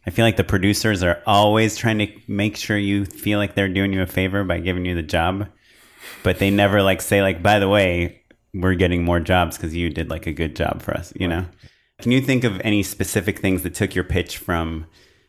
I 0.07 0.11
feel 0.11 0.25
like 0.25 0.37
the 0.37 0.45
producers 0.45 1.03
are 1.03 1.23
always 1.27 1.77
trying 1.77 1.99
to 1.99 2.09
make 2.27 2.57
sure 2.57 2.77
you 2.77 3.05
feel 3.05 3.39
like 3.39 3.55
they're 3.55 3.69
doing 3.69 3.93
you 3.93 4.03
a 4.03 4.07
favor 4.07 4.43
by 4.45 4.59
giving 4.59 4.85
you 4.85 4.95
the 4.95 5.03
job, 5.03 5.49
but 6.23 6.39
they 6.39 6.51
never 6.51 6.83
like 6.83 7.01
say 7.01 7.23
like, 7.23 7.43
by 7.43 7.59
the 7.59 7.69
way, 7.69 8.23
we're 8.53 8.75
getting 8.75 9.05
more 9.05 9.21
jobs 9.21 9.57
because 9.57 9.75
you 9.75 9.91
did 9.91 10.11
like 10.11 10.27
a 10.27 10.33
good 10.33 10.57
job 10.57 10.83
for 10.83 10.93
us. 10.95 11.13
You 11.15 11.29
know? 11.29 11.47
Can 12.01 12.13
you 12.13 12.21
think 12.21 12.45
of 12.45 12.61
any 12.61 12.83
specific 12.83 13.39
things 13.39 13.63
that 13.63 13.75
took 13.75 13.95
your 13.95 14.05
pitch 14.05 14.39
from 14.39 14.87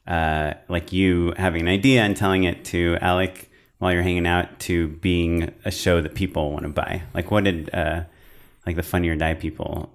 uh, 0.08 0.54
like 0.70 0.94
you 0.94 1.34
having 1.38 1.62
an 1.62 1.68
idea 1.68 2.02
and 2.02 2.16
telling 2.16 2.44
it 2.44 2.66
to 2.66 2.98
Alec 3.02 3.50
while 3.80 3.92
you're 3.94 4.04
hanging 4.04 4.28
out 4.28 4.60
to 4.60 4.88
being 4.88 5.54
a 5.66 5.72
show 5.72 6.02
that 6.02 6.16
people 6.16 6.52
want 6.52 6.64
to 6.64 6.70
buy? 6.70 7.04
Like, 7.14 7.30
what 7.32 7.44
did 7.44 7.70
uh, 7.74 8.04
like 8.66 8.76
the 8.76 8.84
Funny 8.84 9.10
or 9.10 9.16
Die 9.16 9.34
people 9.36 9.94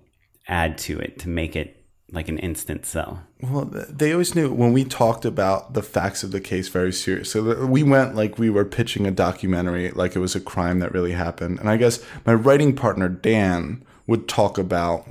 add 0.49 0.79
to 0.79 0.99
it 0.99 1.19
to 1.21 1.29
make 1.29 1.57
it 1.57 1.83
like 2.13 2.29
an 2.29 2.39
instant 2.39 2.85
sell? 2.87 3.23
Well, 3.41 3.65
they 3.65 4.13
always 4.13 4.35
knew 4.35 4.53
when 4.53 4.73
we 4.73 4.85
talked 4.85 5.25
about 5.25 5.73
the 5.75 5.83
facts 5.83 6.23
of 6.23 6.31
the 6.31 6.41
case 6.41 6.69
very 6.69 6.93
seriously. 6.93 7.41
that 7.41 7.67
We 7.67 7.83
went 7.83 8.15
like 8.15 8.39
we 8.39 8.51
were 8.51 8.65
pitching 8.65 9.07
a 9.07 9.11
documentary, 9.11 9.91
like 9.91 10.15
it 10.15 10.21
was 10.21 10.37
a 10.37 10.41
crime 10.41 10.79
that 10.81 10.93
really 10.93 11.13
happened. 11.13 11.59
And 11.59 11.69
I 11.69 11.77
guess 11.77 12.05
my 12.27 12.35
writing 12.35 12.77
partner 12.77 13.09
Dan 13.09 13.85
would 14.07 14.29
talk 14.29 14.59
about, 14.59 15.07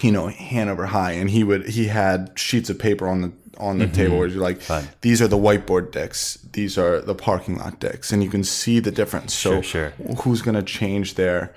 you 0.00 0.12
know, 0.12 0.28
Hanover 0.28 0.86
High, 0.86 1.12
and 1.12 1.30
he 1.30 1.44
would 1.44 1.68
he 1.68 1.86
had 1.86 2.32
sheets 2.36 2.70
of 2.70 2.78
paper 2.78 3.06
on 3.06 3.22
the 3.22 3.32
on 3.58 3.78
the 3.78 3.86
mm-hmm. 3.86 3.94
table 3.94 4.18
where 4.18 4.28
you're 4.28 4.42
like, 4.42 4.60
these 5.00 5.22
are 5.22 5.28
the 5.28 5.38
whiteboard 5.38 5.90
dicks, 5.90 6.36
these 6.52 6.76
are 6.76 7.00
the 7.00 7.14
parking 7.14 7.56
lot 7.56 7.80
dicks, 7.80 8.12
and 8.12 8.22
you 8.22 8.30
can 8.30 8.44
see 8.44 8.80
the 8.80 8.90
difference. 8.90 9.34
So 9.34 9.62
Sure, 9.62 9.90
who's 10.22 10.42
going 10.42 10.56
to 10.56 10.62
change 10.62 11.14
their, 11.14 11.54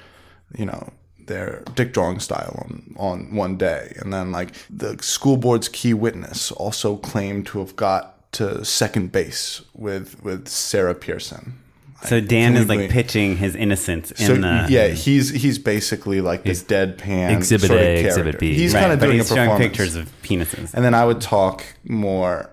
you 0.57 0.65
know, 0.65 0.93
their 1.29 1.63
dick 1.75 1.93
drawing 1.93 2.19
style 2.19 2.65
on, 2.65 2.95
on 2.97 3.35
one 3.35 3.55
day. 3.57 3.93
And 3.97 4.11
then 4.11 4.31
like 4.31 4.53
the 4.69 5.01
school 5.01 5.37
board's 5.37 5.69
key 5.69 5.93
witness 5.93 6.51
also 6.51 6.97
claimed 6.97 7.45
to 7.47 7.59
have 7.59 7.75
got 7.75 8.31
to 8.33 8.65
second 8.65 9.11
base 9.11 9.61
with 9.73 10.21
with 10.21 10.47
Sarah 10.49 10.95
Pearson. 10.95 11.59
So 12.05 12.21
Dan 12.21 12.55
is 12.55 12.69
like 12.69 12.89
pitching 12.89 13.35
his 13.35 13.55
innocence 13.55 14.11
in 14.11 14.25
So 14.25 14.35
the 14.35 14.67
yeah, 14.69 14.87
he's 14.87 15.29
he's 15.29 15.57
basically 15.59 16.21
like 16.21 16.43
this 16.43 16.63
deadpan 16.63 17.35
Exhibit 17.35 17.67
sort 17.67 17.79
of 17.81 17.85
A, 17.87 18.05
Exhibit. 18.05 18.39
B. 18.39 18.53
He's 18.53 18.73
right, 18.73 18.79
kind 18.81 18.93
of 18.93 18.99
doing 18.99 19.17
he's 19.17 19.29
a 19.31 19.35
showing 19.35 19.49
performance. 19.49 19.77
pictures 19.77 19.95
of 19.95 20.21
penises. 20.21 20.73
And 20.73 20.85
then 20.85 20.93
I 20.93 21.03
would 21.05 21.19
talk 21.19 21.63
more, 21.83 22.49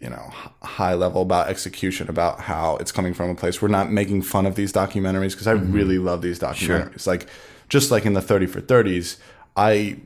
you 0.00 0.10
know, 0.10 0.30
high 0.62 0.92
level 0.94 1.22
about 1.22 1.48
execution, 1.48 2.10
about 2.10 2.40
how 2.40 2.76
it's 2.76 2.92
coming 2.92 3.14
from 3.14 3.30
a 3.30 3.34
place. 3.34 3.62
We're 3.62 3.68
not 3.68 3.90
making 3.90 4.20
fun 4.22 4.44
of 4.44 4.54
these 4.54 4.72
documentaries 4.72 5.30
because 5.30 5.46
I 5.46 5.54
Mm-hmm. 5.54 5.72
really 5.72 5.98
love 5.98 6.20
these 6.20 6.38
documentaries. 6.38 7.06
Like, 7.06 7.26
just 7.70 7.90
like 7.90 8.04
in 8.04 8.12
the 8.12 8.20
30 8.20 8.46
for 8.46 8.60
30s, 8.60 9.16
I 9.56 9.96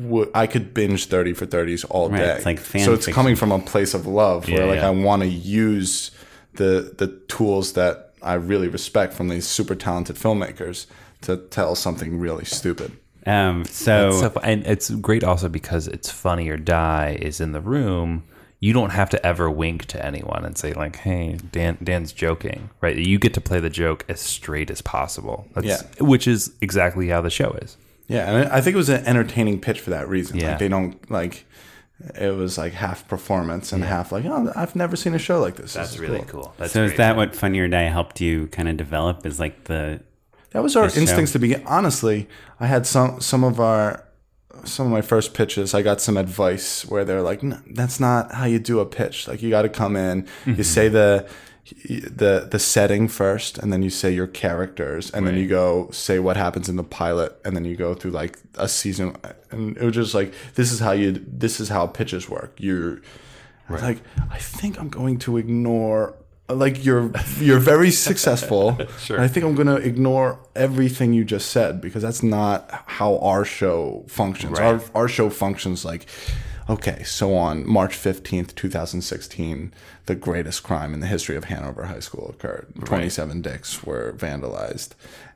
would 0.00 0.28
I 0.34 0.46
could 0.48 0.74
binge 0.74 1.06
30 1.06 1.34
for 1.34 1.46
30s 1.46 1.84
all 1.88 2.10
Right, 2.10 2.18
day. 2.18 2.34
it's 2.36 2.44
like 2.46 2.58
so 2.58 2.74
it's 2.92 3.04
fiction. 3.06 3.12
coming 3.14 3.36
from 3.36 3.52
a 3.52 3.58
place 3.60 3.94
of 3.94 4.06
love 4.06 4.48
where 4.48 4.62
Yeah, 4.62 4.66
like 4.66 4.76
yeah. 4.80 4.88
I 4.88 4.90
want 4.90 5.22
to 5.22 5.28
use 5.28 6.10
the 6.54 6.92
the 6.98 7.06
tools 7.28 7.74
that 7.74 8.07
I 8.22 8.34
really 8.34 8.68
respect 8.68 9.12
from 9.14 9.28
these 9.28 9.46
super 9.46 9.74
talented 9.74 10.16
filmmakers 10.16 10.86
to 11.22 11.36
tell 11.36 11.74
something 11.74 12.18
really 12.18 12.44
stupid. 12.44 12.92
um, 13.26 13.64
so, 13.64 14.12
So, 14.12 14.32
and 14.42 14.66
it's 14.66 14.90
great 14.90 15.24
also 15.24 15.48
because 15.48 15.88
it's 15.88 16.10
funny 16.10 16.48
or 16.48 16.56
die 16.56 17.18
is 17.20 17.40
in 17.40 17.52
the 17.52 17.60
room. 17.60 18.24
You 18.60 18.72
don't 18.72 18.90
have 18.90 19.08
to 19.10 19.24
ever 19.26 19.48
wink 19.50 19.84
to 19.86 20.04
anyone 20.04 20.44
and 20.44 20.58
say 20.58 20.72
like, 20.72 20.96
"Hey, 20.96 21.38
Dan, 21.52 21.78
Dan's 21.82 22.12
joking," 22.12 22.70
right? 22.80 22.96
You 22.96 23.18
get 23.18 23.32
to 23.34 23.40
play 23.40 23.60
the 23.60 23.70
joke 23.70 24.04
as 24.08 24.20
straight 24.20 24.68
as 24.70 24.82
possible. 24.82 25.46
That's, 25.54 25.66
Yeah. 25.66 25.82
which 26.00 26.26
is 26.26 26.52
exactly 26.60 27.08
how 27.08 27.20
the 27.20 27.30
show 27.30 27.50
is. 27.62 27.76
Yeah, 28.08 28.28
and 28.30 28.48
I 28.48 28.60
think 28.60 28.74
it 28.74 28.78
was 28.78 28.88
an 28.88 29.04
entertaining 29.06 29.60
pitch 29.60 29.78
for 29.80 29.90
that 29.90 30.08
reason. 30.08 30.38
Yeah. 30.38 30.50
Like 30.50 30.58
they 30.58 30.68
don't 30.68 31.08
like 31.10 31.44
it 32.14 32.34
was 32.36 32.56
like 32.58 32.72
half 32.74 33.08
performance 33.08 33.72
and 33.72 33.82
half 33.82 34.12
like, 34.12 34.24
oh, 34.24 34.52
I've 34.54 34.76
never 34.76 34.94
seen 34.96 35.14
a 35.14 35.18
show 35.18 35.40
like 35.40 35.56
this. 35.56 35.64
This 35.66 35.74
That's 35.74 35.92
is 35.94 35.98
really 35.98 36.22
cool. 36.22 36.54
That's 36.58 36.72
so 36.72 36.84
is 36.84 36.90
great. 36.90 36.98
that 36.98 37.16
what 37.16 37.34
Funny 37.34 37.58
or 37.58 37.68
Die 37.68 37.82
helped 37.82 38.20
you 38.20 38.46
kind 38.48 38.68
of 38.68 38.76
develop? 38.76 39.26
Is 39.26 39.40
like 39.40 39.64
the 39.64 40.00
That 40.50 40.62
was 40.62 40.76
our 40.76 40.84
this 40.84 40.94
show? 40.94 41.00
instincts 41.00 41.32
to 41.32 41.38
begin. 41.40 41.62
Honestly, 41.66 42.28
I 42.60 42.66
had 42.66 42.86
some 42.86 43.20
some 43.20 43.42
of 43.44 43.58
our 43.60 44.04
some 44.64 44.86
of 44.86 44.92
my 44.92 45.02
first 45.02 45.34
pitches. 45.34 45.74
I 45.74 45.82
got 45.82 46.00
some 46.00 46.16
advice 46.16 46.84
where 46.86 47.04
they're 47.04 47.22
like, 47.22 47.42
no, 47.42 47.58
"That's 47.70 47.98
not 48.00 48.32
how 48.32 48.44
you 48.46 48.58
do 48.58 48.80
a 48.80 48.86
pitch. 48.86 49.26
Like 49.28 49.42
you 49.42 49.50
got 49.50 49.62
to 49.62 49.68
come 49.68 49.96
in, 49.96 50.22
Mm-hmm. 50.22 50.54
you 50.54 50.62
say 50.64 50.88
the 50.88 51.28
the 51.84 52.48
the 52.50 52.58
setting 52.58 53.08
first, 53.08 53.58
and 53.58 53.72
then 53.72 53.82
you 53.82 53.90
say 53.90 54.12
your 54.12 54.26
characters, 54.26 55.10
and 55.10 55.26
then 55.26 55.36
you 55.36 55.46
go 55.48 55.90
say 55.90 56.18
what 56.18 56.36
happens 56.36 56.68
in 56.68 56.76
the 56.76 56.84
pilot, 56.84 57.38
and 57.44 57.54
then 57.56 57.64
you 57.64 57.76
go 57.76 57.94
through 57.94 58.12
like 58.12 58.38
a 58.54 58.68
season. 58.68 59.16
And 59.50 59.76
it 59.76 59.82
was 59.82 59.94
just 59.94 60.14
like, 60.14 60.32
this 60.54 60.72
is 60.72 60.80
how 60.80 60.92
you. 60.92 61.12
This 61.26 61.60
is 61.60 61.68
how 61.68 61.86
pitches 61.86 62.28
work. 62.28 62.54
You're 62.58 63.00
was 63.68 63.82
like, 63.82 63.98
I 64.30 64.38
think 64.38 64.78
I'm 64.78 64.88
going 64.88 65.18
to 65.20 65.36
ignore. 65.36 66.14
Like 66.50 66.82
you're 66.82 67.12
you're 67.38 67.58
very 67.58 67.90
successful. 67.90 68.78
Sure. 68.98 69.20
I 69.20 69.28
think 69.28 69.44
I'm 69.44 69.54
going 69.54 69.68
to 69.68 69.76
ignore 69.76 70.40
everything 70.56 71.12
you 71.12 71.24
just 71.24 71.50
said 71.50 71.80
because 71.80 72.02
that's 72.02 72.22
not 72.22 72.84
how 72.86 73.18
our 73.18 73.44
show 73.44 74.04
functions. 74.08 74.58
Our 74.58 74.80
our 74.94 75.08
show 75.08 75.28
functions 75.28 75.84
like, 75.84 76.06
okay, 76.68 77.02
so 77.02 77.34
on 77.34 77.66
March 77.68 77.94
fifteenth, 77.94 78.54
two 78.54 78.68
thousand 78.68 79.02
sixteen, 79.02 79.72
the 80.06 80.14
greatest 80.14 80.62
crime 80.62 80.94
in 80.94 81.00
the 81.00 81.06
history 81.06 81.36
of 81.36 81.44
Hanover 81.44 81.86
High 81.86 82.00
School 82.00 82.30
occurred. 82.30 82.72
Twenty 82.84 83.08
seven 83.08 83.42
dicks 83.42 83.82
were 83.84 84.14
vandalized, 84.16 84.90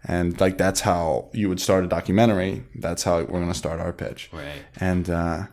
and 0.04 0.38
like 0.40 0.58
that's 0.58 0.80
how 0.80 1.28
you 1.32 1.48
would 1.48 1.60
start 1.60 1.84
a 1.84 1.88
documentary. 1.88 2.64
That's 2.74 3.02
how 3.02 3.18
we're 3.18 3.40
going 3.40 3.48
to 3.48 3.54
start 3.54 3.80
our 3.80 3.92
pitch. 3.92 4.30
Right. 4.32 4.62
And. 4.76 5.08
uh 5.10 5.46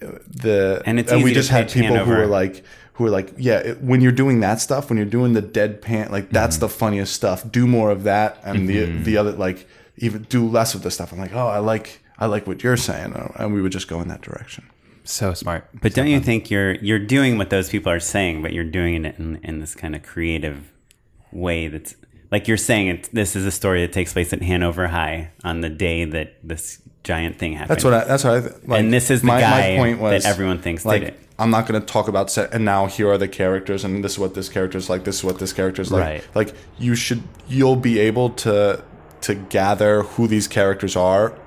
the 0.00 0.82
And 0.84 0.98
it's 1.00 1.10
and 1.10 1.22
we 1.22 1.32
just 1.32 1.48
had 1.50 1.70
people 1.70 1.88
who 1.88 1.94
Hanover. 1.94 2.18
were 2.18 2.26
like 2.26 2.64
who 2.94 3.06
are 3.06 3.10
like 3.10 3.32
yeah 3.38 3.58
it, 3.58 3.80
when 3.80 4.00
you're 4.00 4.12
doing 4.12 4.40
that 4.40 4.60
stuff 4.60 4.90
when 4.90 4.98
you're 4.98 5.06
doing 5.06 5.32
the 5.32 5.40
deadpan 5.40 6.10
like 6.10 6.28
that's 6.30 6.58
the 6.58 6.68
funniest 6.68 7.14
stuff 7.14 7.50
do 7.50 7.66
more 7.66 7.90
of 7.90 8.02
that 8.02 8.38
and 8.44 8.68
the 8.68 8.84
the 8.84 9.16
other 9.16 9.32
like 9.32 9.66
even 9.96 10.22
do 10.24 10.46
less 10.46 10.74
of 10.74 10.82
the 10.82 10.90
stuff 10.90 11.12
i'm 11.12 11.18
like 11.18 11.32
oh 11.32 11.46
i 11.46 11.58
like 11.58 12.00
i 12.18 12.26
like 12.26 12.46
what 12.46 12.62
you're 12.62 12.76
saying 12.76 13.14
and 13.36 13.54
we 13.54 13.62
would 13.62 13.72
just 13.72 13.88
go 13.88 14.00
in 14.00 14.08
that 14.08 14.20
direction 14.20 14.68
So 15.04 15.34
smart. 15.34 15.68
But 15.82 15.94
don't 15.94 16.06
you 16.08 16.20
think 16.20 16.50
you're 16.50 16.74
you're 16.76 16.98
doing 16.98 17.38
what 17.38 17.50
those 17.50 17.68
people 17.68 17.92
are 17.92 18.00
saying, 18.00 18.42
but 18.42 18.52
you're 18.52 18.64
doing 18.64 19.04
it 19.04 19.18
in, 19.18 19.36
in 19.42 19.60
this 19.60 19.74
kind 19.74 19.94
of 19.94 20.02
creative 20.02 20.72
way 21.32 21.68
that's 21.68 21.94
like 22.30 22.48
you're 22.48 22.56
saying 22.56 22.88
it 22.88 23.10
this 23.12 23.36
is 23.36 23.44
a 23.44 23.50
story 23.50 23.82
that 23.82 23.92
takes 23.92 24.12
place 24.12 24.32
at 24.32 24.40
Hanover 24.42 24.88
High 24.88 25.30
on 25.44 25.60
the 25.60 25.68
day 25.68 26.04
that 26.04 26.36
this 26.42 26.80
giant 27.02 27.38
thing 27.38 27.52
happened. 27.52 27.70
that's 27.70 27.84
what 27.84 27.92
i 27.92 28.04
that's 28.04 28.24
what 28.24 28.32
i 28.32 28.38
like, 28.66 28.80
And 28.80 28.90
this 28.92 29.10
is 29.10 29.20
the 29.20 29.28
guy 29.28 29.76
that 30.10 30.24
everyone 30.24 30.58
thinks 30.58 30.84
did 30.84 30.88
like 30.88 31.02
it. 31.02 31.20
i'm 31.38 31.50
not 31.50 31.66
going 31.68 31.78
to 31.78 31.86
talk 31.86 32.08
about 32.08 32.30
set 32.30 32.54
and 32.54 32.64
now 32.64 32.86
here 32.86 33.10
are 33.10 33.18
the 33.18 33.28
characters 33.28 33.84
and 33.84 34.02
this 34.02 34.12
is 34.12 34.18
what 34.18 34.32
this 34.32 34.48
character's 34.48 34.88
like 34.88 35.04
this 35.04 35.16
is 35.18 35.24
what 35.24 35.38
this 35.38 35.52
character's 35.52 35.92
like 35.92 36.00
Right. 36.02 36.28
like 36.34 36.54
you 36.78 36.94
should 36.94 37.22
you'll 37.46 37.76
be 37.76 37.98
able 37.98 38.30
to 38.30 38.82
to 39.20 39.34
gather 39.34 40.02
who 40.02 40.26
these 40.26 40.48
characters 40.48 40.96
are 40.96 41.38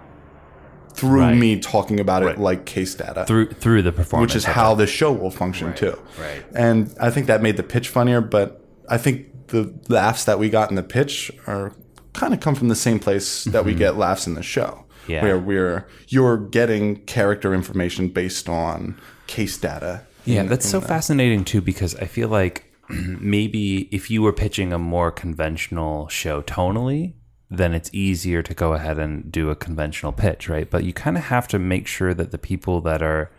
through 0.98 1.20
Right. 1.22 1.38
me 1.38 1.60
talking 1.60 2.00
about 2.00 2.24
Right. 2.24 2.34
it 2.36 2.40
like 2.40 2.66
case 2.66 2.96
data 2.96 3.24
Through 3.26 3.52
through 3.52 3.84
the 3.84 3.92
performance, 3.92 4.32
which 4.34 4.36
is 4.36 4.46
how 4.46 4.74
the 4.76 4.88
show 4.88 5.12
will 5.12 5.32
function 5.32 5.74
too. 5.74 5.98
right. 6.20 6.44
And 6.56 6.94
I 7.00 7.10
think 7.12 7.28
that 7.28 7.42
made 7.42 7.56
the 7.58 7.64
pitch 7.64 7.88
funnier, 7.90 8.20
but 8.22 8.64
I 8.90 8.98
think 8.98 9.48
the 9.48 9.74
laughs 9.90 10.24
that 10.26 10.40
we 10.40 10.50
got 10.50 10.70
in 10.70 10.76
the 10.76 10.84
pitch 10.84 11.32
are 11.46 11.74
kind 12.14 12.34
of 12.34 12.40
come 12.40 12.56
from 12.56 12.68
the 12.68 12.76
same 12.76 13.00
place 13.00 13.44
that 13.46 13.64
we 13.64 13.74
get 13.76 13.96
laughs 13.98 14.26
in 14.28 14.34
the 14.34 14.44
show. 14.44 14.66
Mm-hmm. 15.04 15.12
Yeah. 15.12 15.22
Where 15.24 15.40
we're 15.40 15.88
you're 16.10 16.38
getting 16.38 16.98
character 17.06 17.54
information 17.54 18.10
based 18.10 18.50
on 18.50 18.96
case 19.28 19.56
data. 19.58 20.02
Yeah, 20.26 20.42
in- 20.42 20.48
that's 20.50 20.66
in 20.66 20.72
so 20.72 20.82
fascinating 20.82 21.46
too 21.46 21.62
because 21.62 21.96
I 21.96 22.06
feel 22.06 22.28
like 22.28 22.66
maybe 22.90 23.88
if 23.92 24.10
you 24.12 24.22
were 24.22 24.34
pitching 24.34 24.74
a 24.74 24.80
more 24.80 25.12
conventional 25.12 26.08
show 26.10 26.42
tonally, 26.42 27.14
then 27.50 27.74
it's 27.74 27.90
easier 27.94 28.44
to 28.44 28.54
go 28.54 28.74
ahead 28.74 29.00
and 29.00 29.32
do 29.32 29.50
a 29.50 29.56
conventional 29.56 30.12
pitch, 30.12 30.50
right? 30.50 30.70
But 30.70 30.84
you 30.84 30.94
kind 30.94 31.18
of 31.18 31.24
have 31.26 31.48
to 31.50 31.60
make 31.60 31.88
sure 31.88 32.14
that 32.14 32.32
the 32.32 32.38
people 32.38 32.82
that 32.82 33.02
are 33.02 33.32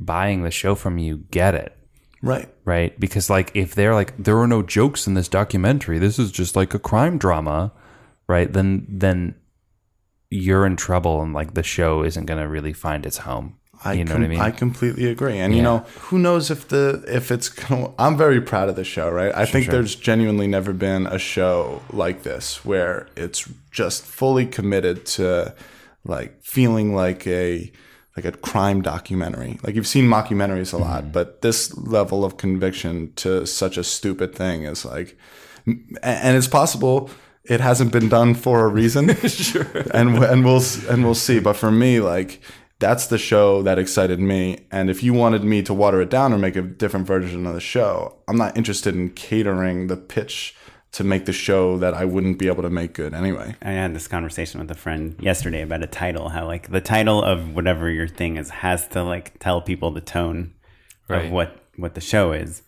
buying 0.00 0.42
the 0.42 0.50
show 0.50 0.74
from 0.74 0.98
you 0.98 1.18
get 1.30 1.54
it, 1.54 1.76
Right. 2.22 2.48
right? 2.64 2.98
Because 2.98 3.28
like 3.28 3.50
if 3.54 3.74
they're 3.74 3.94
like 3.94 4.16
there 4.16 4.38
are 4.38 4.46
no 4.46 4.62
jokes 4.62 5.06
in 5.06 5.14
this 5.14 5.28
documentary, 5.28 5.98
this 5.98 6.18
is 6.18 6.32
just 6.32 6.56
like 6.56 6.72
a 6.74 6.78
crime 6.78 7.18
drama, 7.18 7.72
right? 8.26 8.50
Then 8.52 8.86
then 8.88 9.34
you're 10.30 10.66
in 10.66 10.76
trouble 10.76 11.22
and 11.22 11.32
like 11.32 11.54
the 11.54 11.62
show 11.62 12.02
isn't 12.02 12.26
going 12.26 12.40
to 12.40 12.48
really 12.48 12.72
find 12.72 13.06
its 13.06 13.18
home. 13.18 13.56
I 13.84 13.94
you 13.94 14.04
know 14.04 14.12
com- 14.12 14.22
what 14.22 14.30
I 14.40 14.46
mean? 14.48 14.52
completely 14.52 15.06
agree. 15.06 15.38
And 15.38 15.54
you 15.56 15.62
know, 15.62 15.78
who 16.08 16.18
knows 16.18 16.50
if 16.50 16.68
the 16.68 17.02
if 17.08 17.30
it's 17.30 17.48
gonna 17.48 17.92
I'm 17.98 18.16
very 18.16 18.40
proud 18.40 18.68
of 18.68 18.76
the 18.76 18.84
show, 18.84 19.10
right? 19.10 19.34
I 19.34 19.46
think 19.46 19.64
sure. 19.66 19.72
there's 19.74 19.94
genuinely 19.94 20.46
never 20.46 20.72
been 20.72 21.06
a 21.06 21.18
show 21.18 21.82
like 21.90 22.22
this 22.22 22.64
where 22.64 23.08
it's 23.16 23.48
just 23.70 24.04
fully 24.04 24.46
committed 24.46 25.04
to 25.06 25.54
like 26.04 26.42
feeling 26.42 26.94
like 26.94 27.26
a 27.26 27.72
like 28.16 28.24
a 28.24 28.32
crime 28.32 28.80
documentary. 28.82 29.58
Like 29.62 29.74
you've 29.74 29.86
seen 29.88 30.04
mockumentaries 30.06 30.72
a 30.72 30.76
Mm-hmm. 30.76 30.82
lot, 30.84 31.12
but 31.12 31.42
this 31.42 31.76
level 31.76 32.24
of 32.24 32.36
conviction 32.36 33.12
to 33.16 33.46
such 33.46 33.76
a 33.76 33.82
stupid 33.84 34.34
thing 34.34 34.62
is 34.64 34.84
like 34.84 35.18
and 35.66 36.36
it's 36.36 36.48
possible 36.48 37.10
it 37.44 37.60
hasn't 37.60 37.92
been 37.92 38.08
done 38.08 38.34
for 38.34 38.64
a 38.64 38.68
reason. 38.68 39.14
sure. 39.28 39.66
And 39.92 40.16
and 40.24 40.44
we'll 40.44 40.62
and 40.88 41.04
we'll 41.04 41.14
see. 41.14 41.40
But 41.40 41.56
for 41.56 41.70
me, 41.70 42.00
like 42.00 42.40
that's 42.84 43.06
the 43.06 43.16
show 43.16 43.62
that 43.62 43.78
excited 43.78 44.20
me. 44.20 44.66
And 44.70 44.90
if 44.90 45.02
you 45.02 45.14
wanted 45.14 45.42
me 45.42 45.62
to 45.62 45.72
water 45.72 46.02
it 46.02 46.10
down 46.10 46.34
or 46.34 46.38
make 46.38 46.54
a 46.54 46.60
different 46.60 47.06
version 47.06 47.46
of 47.46 47.54
the 47.54 47.60
show, 47.60 48.16
I'm 48.28 48.36
not 48.36 48.58
interested 48.58 48.94
in 48.94 49.08
catering 49.10 49.86
the 49.86 49.96
pitch 49.96 50.54
to 50.92 51.02
make 51.02 51.24
the 51.24 51.32
show 51.32 51.78
that 51.78 51.94
I 51.94 52.04
wouldn't 52.04 52.38
be 52.38 52.46
able 52.46 52.62
to 52.62 52.68
make 52.68 52.92
good 52.92 53.14
anyway. 53.14 53.56
I 53.62 53.70
had 53.70 53.94
this 53.94 54.06
conversation 54.06 54.60
with 54.60 54.70
a 54.70 54.74
friend 54.74 55.16
yesterday 55.18 55.62
about 55.62 55.82
a 55.82 55.86
title, 55.86 56.28
how 56.28 56.46
like 56.46 56.70
the 56.70 56.82
title 56.82 57.22
of 57.24 57.54
whatever 57.54 57.88
your 57.90 58.06
thing 58.06 58.36
is 58.36 58.50
has 58.50 58.86
to 58.88 59.02
like 59.02 59.38
tell 59.38 59.62
people 59.62 59.90
the 59.90 60.02
tone 60.02 60.52
Right. 61.08 61.24
of 61.24 61.32
what 61.32 61.56
what 61.76 61.94
the 61.94 62.00
show 62.02 62.32
is. 62.32 62.62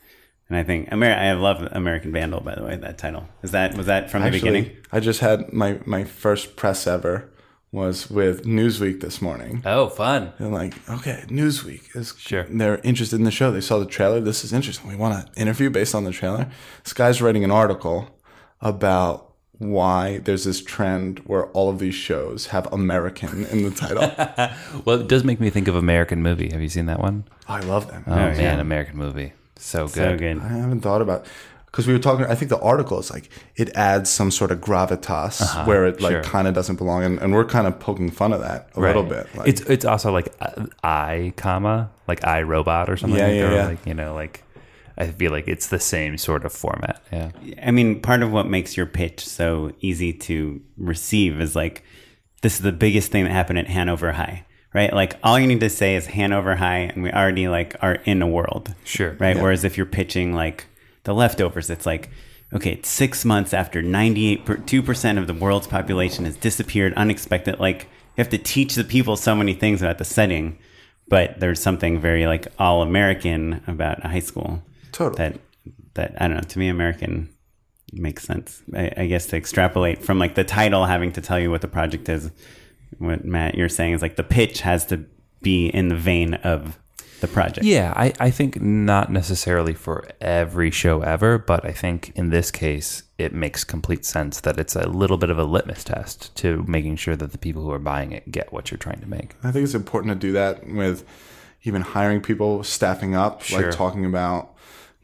And 0.48 0.56
I 0.58 0.62
think 0.62 0.88
Amer- 0.92 1.12
I 1.28 1.32
love 1.32 1.58
American 1.72 2.10
Vandal 2.12 2.40
by 2.40 2.54
the 2.54 2.64
way, 2.64 2.76
that 2.76 2.96
title. 2.98 3.28
Is 3.42 3.50
that 3.50 3.76
was 3.76 3.86
that 3.86 4.10
from 4.10 4.22
the 4.22 4.28
Actually, 4.28 4.40
beginning? 4.62 4.76
I 4.92 5.00
just 5.00 5.20
had 5.20 5.52
my 5.52 5.78
my 5.84 6.04
first 6.04 6.56
press 6.56 6.86
ever 6.86 7.30
was 7.72 8.08
with 8.08 8.44
Newsweek 8.44 9.00
this 9.00 9.20
morning. 9.20 9.62
oh, 9.66 9.88
fun. 9.88 10.32
And 10.38 10.52
like, 10.52 10.74
okay, 10.88 11.24
Newsweek 11.28 11.94
is 11.96 12.14
Sure. 12.18 12.44
They're 12.44 12.78
interested 12.78 13.16
in 13.16 13.24
the 13.24 13.30
show. 13.30 13.50
They 13.50 13.60
saw 13.60 13.78
the 13.78 13.86
trailer. 13.86 14.20
This 14.20 14.44
is 14.44 14.52
interesting. 14.52 14.88
We 14.88 14.96
want 14.96 15.26
to 15.34 15.40
interview 15.40 15.68
based 15.70 15.94
on 15.94 16.04
the 16.04 16.12
trailer. 16.12 16.48
This 16.84 16.92
guy's 16.92 17.20
writing 17.20 17.44
an 17.44 17.50
article 17.50 18.08
about 18.60 19.34
why 19.58 20.18
there's 20.18 20.44
this 20.44 20.62
trend 20.62 21.20
where 21.20 21.46
all 21.48 21.70
of 21.70 21.78
these 21.78 21.94
shows 21.94 22.48
have 22.48 22.70
American 22.72 23.46
in 23.46 23.62
the 23.62 23.70
title. 23.70 24.12
Well, 24.84 25.00
it 25.00 25.08
does 25.08 25.24
make 25.24 25.40
me 25.40 25.50
think 25.50 25.66
of 25.68 25.74
American 25.74 26.22
Movie. 26.22 26.50
Have 26.52 26.60
you 26.62 26.68
seen 26.68 26.86
that 26.86 27.00
one? 27.00 27.24
I 27.48 27.60
love 27.60 27.88
them. 27.88 28.04
Oh, 28.06 28.14
man, 28.14 28.60
American 28.60 28.96
Movie, 28.98 29.32
so 29.56 29.86
good. 29.86 29.94
So 29.94 30.16
good. 30.18 30.38
I 30.40 30.48
haven't 30.48 30.80
thought 30.82 31.00
about 31.02 31.26
because 31.66 31.86
we 31.86 31.92
were 31.92 31.98
talking. 31.98 32.24
I 32.26 32.34
think 32.34 32.48
the 32.48 32.60
article 32.60 32.98
is 32.98 33.10
like 33.10 33.28
it 33.56 33.70
adds 33.76 34.08
some 34.10 34.30
sort 34.30 34.50
of 34.50 34.60
gravitas 34.60 35.66
where 35.66 35.86
it 35.86 36.00
like 36.00 36.14
Uh-huh. 36.14 36.22
sure. 36.22 36.30
kind 36.32 36.48
of 36.48 36.54
doesn't 36.54 36.76
belong, 36.76 37.04
and, 37.04 37.18
and 37.20 37.32
we're 37.34 37.44
kind 37.44 37.66
of 37.66 37.78
poking 37.78 38.10
fun 38.10 38.32
of 38.32 38.40
that 38.40 38.68
a 38.74 38.80
little 38.80 39.02
bit. 39.02 39.26
Like, 39.36 39.48
it's 39.48 39.60
it's 39.62 39.84
also 39.84 40.12
like 40.12 40.32
uh, 40.40 40.66
I 40.82 41.32
comma 41.36 41.90
like 42.08 42.24
I 42.24 42.42
robot 42.42 42.88
or 42.88 42.96
something. 42.96 43.18
Yeah, 43.18 43.26
like, 43.26 43.34
yeah, 43.36 43.48
or 43.48 43.52
yeah. 43.54 43.66
Like 43.66 43.86
you 43.86 43.94
know, 43.94 44.14
like 44.14 44.42
I 44.98 45.08
feel 45.08 45.30
like 45.30 45.46
it's 45.48 45.66
the 45.66 45.78
same 45.80 46.16
sort 46.16 46.44
of 46.46 46.52
format. 46.54 47.02
Yeah. 47.12 47.30
I 47.62 47.70
mean, 47.70 48.00
part 48.00 48.22
of 48.22 48.32
what 48.32 48.46
makes 48.46 48.76
your 48.78 48.86
pitch 48.86 49.26
so 49.26 49.72
easy 49.80 50.12
to 50.14 50.62
receive 50.78 51.38
is 51.38 51.54
like, 51.54 51.84
this 52.40 52.54
is 52.54 52.60
the 52.62 52.72
biggest 52.72 53.12
thing 53.12 53.24
that 53.24 53.30
happened 53.32 53.58
at 53.58 53.66
Hanover 53.66 54.12
High, 54.12 54.46
right? 54.72 54.90
Like, 54.94 55.18
all 55.22 55.38
you 55.38 55.46
need 55.46 55.60
to 55.60 55.68
say 55.68 55.96
is 55.96 56.06
Hanover 56.06 56.56
High, 56.56 56.78
and 56.94 57.02
we 57.02 57.10
already 57.12 57.46
like 57.46 57.76
are 57.82 57.96
in 58.06 58.22
a 58.22 58.26
world, 58.26 58.74
Sure. 58.84 59.14
right? 59.20 59.36
Whereas 59.36 59.64
if 59.64 59.76
you're 59.76 59.84
pitching 59.84 60.32
like 60.32 60.64
the 61.06 61.14
leftovers, 61.14 61.70
it's 61.70 61.86
like, 61.86 62.10
okay, 62.52 62.72
it's 62.72 62.88
six 62.88 63.24
months 63.24 63.54
after 63.54 63.82
98% 63.82 65.18
of 65.18 65.26
the 65.26 65.34
world's 65.34 65.66
population 65.66 66.26
has 66.26 66.36
disappeared 66.36 66.92
unexpected. 66.94 67.58
Like, 67.58 67.84
you 68.16 68.22
have 68.22 68.28
to 68.30 68.38
teach 68.38 68.74
the 68.74 68.84
people 68.84 69.16
so 69.16 69.34
many 69.34 69.54
things 69.54 69.80
about 69.80 69.98
the 69.98 70.04
setting, 70.04 70.58
but 71.08 71.40
there's 71.40 71.60
something 71.60 72.00
very 72.00 72.26
like 72.26 72.48
all 72.58 72.82
American 72.82 73.62
about 73.66 74.04
a 74.04 74.08
high 74.08 74.20
school. 74.20 74.62
Totally. 74.92 75.16
That 75.16 75.40
that 75.94 76.22
I 76.22 76.28
don't 76.28 76.36
know. 76.36 76.42
To 76.42 76.58
me, 76.58 76.68
American 76.68 77.30
makes 77.92 78.24
sense. 78.24 78.62
I, 78.74 78.92
I 78.96 79.06
guess 79.06 79.26
to 79.26 79.36
extrapolate 79.36 80.02
from 80.02 80.18
like 80.18 80.34
the 80.34 80.44
title 80.44 80.86
having 80.86 81.12
to 81.12 81.20
tell 81.20 81.38
you 81.38 81.50
what 81.50 81.60
the 81.60 81.68
project 81.68 82.08
is. 82.08 82.30
What 82.98 83.24
Matt 83.24 83.54
you're 83.54 83.68
saying 83.68 83.92
is 83.92 84.02
like 84.02 84.16
the 84.16 84.22
pitch 84.22 84.60
has 84.62 84.86
to 84.86 85.04
be 85.42 85.68
in 85.68 85.88
the 85.88 85.96
vein 85.96 86.34
of 86.34 86.78
the 87.20 87.28
project. 87.28 87.64
Yeah, 87.66 87.92
I, 87.96 88.12
I 88.20 88.30
think 88.30 88.60
not 88.60 89.10
necessarily 89.10 89.72
for 89.74 90.06
every 90.20 90.70
show 90.70 91.00
ever, 91.02 91.38
but 91.38 91.64
I 91.64 91.72
think 91.72 92.12
in 92.14 92.30
this 92.30 92.50
case, 92.50 93.04
it 93.18 93.32
makes 93.32 93.64
complete 93.64 94.04
sense 94.04 94.40
that 94.40 94.58
it's 94.58 94.76
a 94.76 94.88
little 94.88 95.16
bit 95.16 95.30
of 95.30 95.38
a 95.38 95.44
litmus 95.44 95.84
test 95.84 96.34
to 96.36 96.64
making 96.68 96.96
sure 96.96 97.16
that 97.16 97.32
the 97.32 97.38
people 97.38 97.62
who 97.62 97.70
are 97.70 97.78
buying 97.78 98.12
it 98.12 98.30
get 98.30 98.52
what 98.52 98.70
you're 98.70 98.78
trying 98.78 99.00
to 99.00 99.06
make. 99.08 99.34
I 99.42 99.50
think 99.50 99.64
it's 99.64 99.74
important 99.74 100.12
to 100.12 100.18
do 100.18 100.32
that 100.32 100.66
with 100.68 101.04
even 101.62 101.82
hiring 101.82 102.20
people, 102.20 102.62
staffing 102.62 103.14
up, 103.14 103.42
Sure. 103.42 103.62
like 103.62 103.70
talking 103.74 104.04
about, 104.04 104.54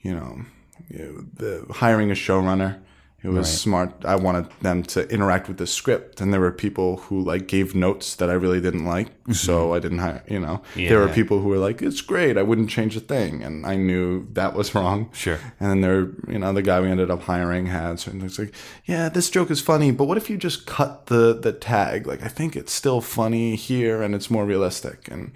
you 0.03 0.13
know, 0.15 0.43
you 0.89 0.99
know, 0.99 1.25
the 1.35 1.73
hiring 1.73 2.11
a 2.11 2.15
showrunner 2.15 2.79
It 3.25 3.29
was 3.29 3.49
Right. 3.49 3.59
smart. 3.64 4.05
I 4.05 4.16
wanted 4.16 4.47
them 4.62 4.83
to 4.95 5.09
interact 5.09 5.47
with 5.49 5.59
the 5.59 5.66
script, 5.66 6.20
and 6.20 6.33
there 6.33 6.41
were 6.41 6.51
people 6.51 6.97
who 7.09 7.20
like 7.23 7.47
gave 7.47 7.75
notes 7.75 8.16
that 8.16 8.29
I 8.29 8.33
really 8.33 8.61
didn't 8.61 8.85
like, 8.85 9.09
mm-hmm. 9.11 9.33
so 9.33 9.75
I 9.75 9.79
didn't 9.79 9.99
hire. 9.99 10.25
You 10.29 10.41
know, 10.41 10.61
there 10.75 10.99
were 10.99 11.09
people 11.09 11.39
who 11.41 11.49
were 11.49 11.59
like, 11.59 11.81
"It's 11.83 12.01
great. 12.01 12.37
I 12.37 12.43
wouldn't 12.43 12.68
change 12.68 12.97
a 12.97 13.01
thing," 13.01 13.43
and 13.45 13.64
I 13.64 13.77
knew 13.77 14.27
that 14.33 14.55
was 14.55 14.75
wrong. 14.77 15.09
Sure. 15.12 15.39
And 15.61 15.70
then 15.70 15.81
there, 15.83 16.01
you 16.33 16.39
know, 16.41 16.53
the 16.53 16.62
guy 16.62 16.81
we 16.81 16.89
ended 16.89 17.11
up 17.11 17.23
hiring 17.23 17.66
had 17.66 18.01
certain 18.01 18.20
things 18.20 18.39
like, 18.39 18.55
"Yeah, 18.87 19.09
this 19.09 19.31
joke 19.31 19.51
is 19.53 19.61
funny, 19.61 19.93
but 19.93 20.07
what 20.07 20.18
if 20.18 20.29
you 20.29 20.37
just 20.37 20.66
cut 20.66 21.07
the 21.07 21.33
the 21.33 21.53
tag? 21.53 22.07
Like, 22.07 22.23
I 22.25 22.29
think 22.29 22.57
it's 22.57 22.73
still 22.73 23.01
funny 23.01 23.55
here, 23.57 24.03
and 24.03 24.14
it's 24.16 24.31
more 24.31 24.45
realistic." 24.45 25.09
And 25.12 25.31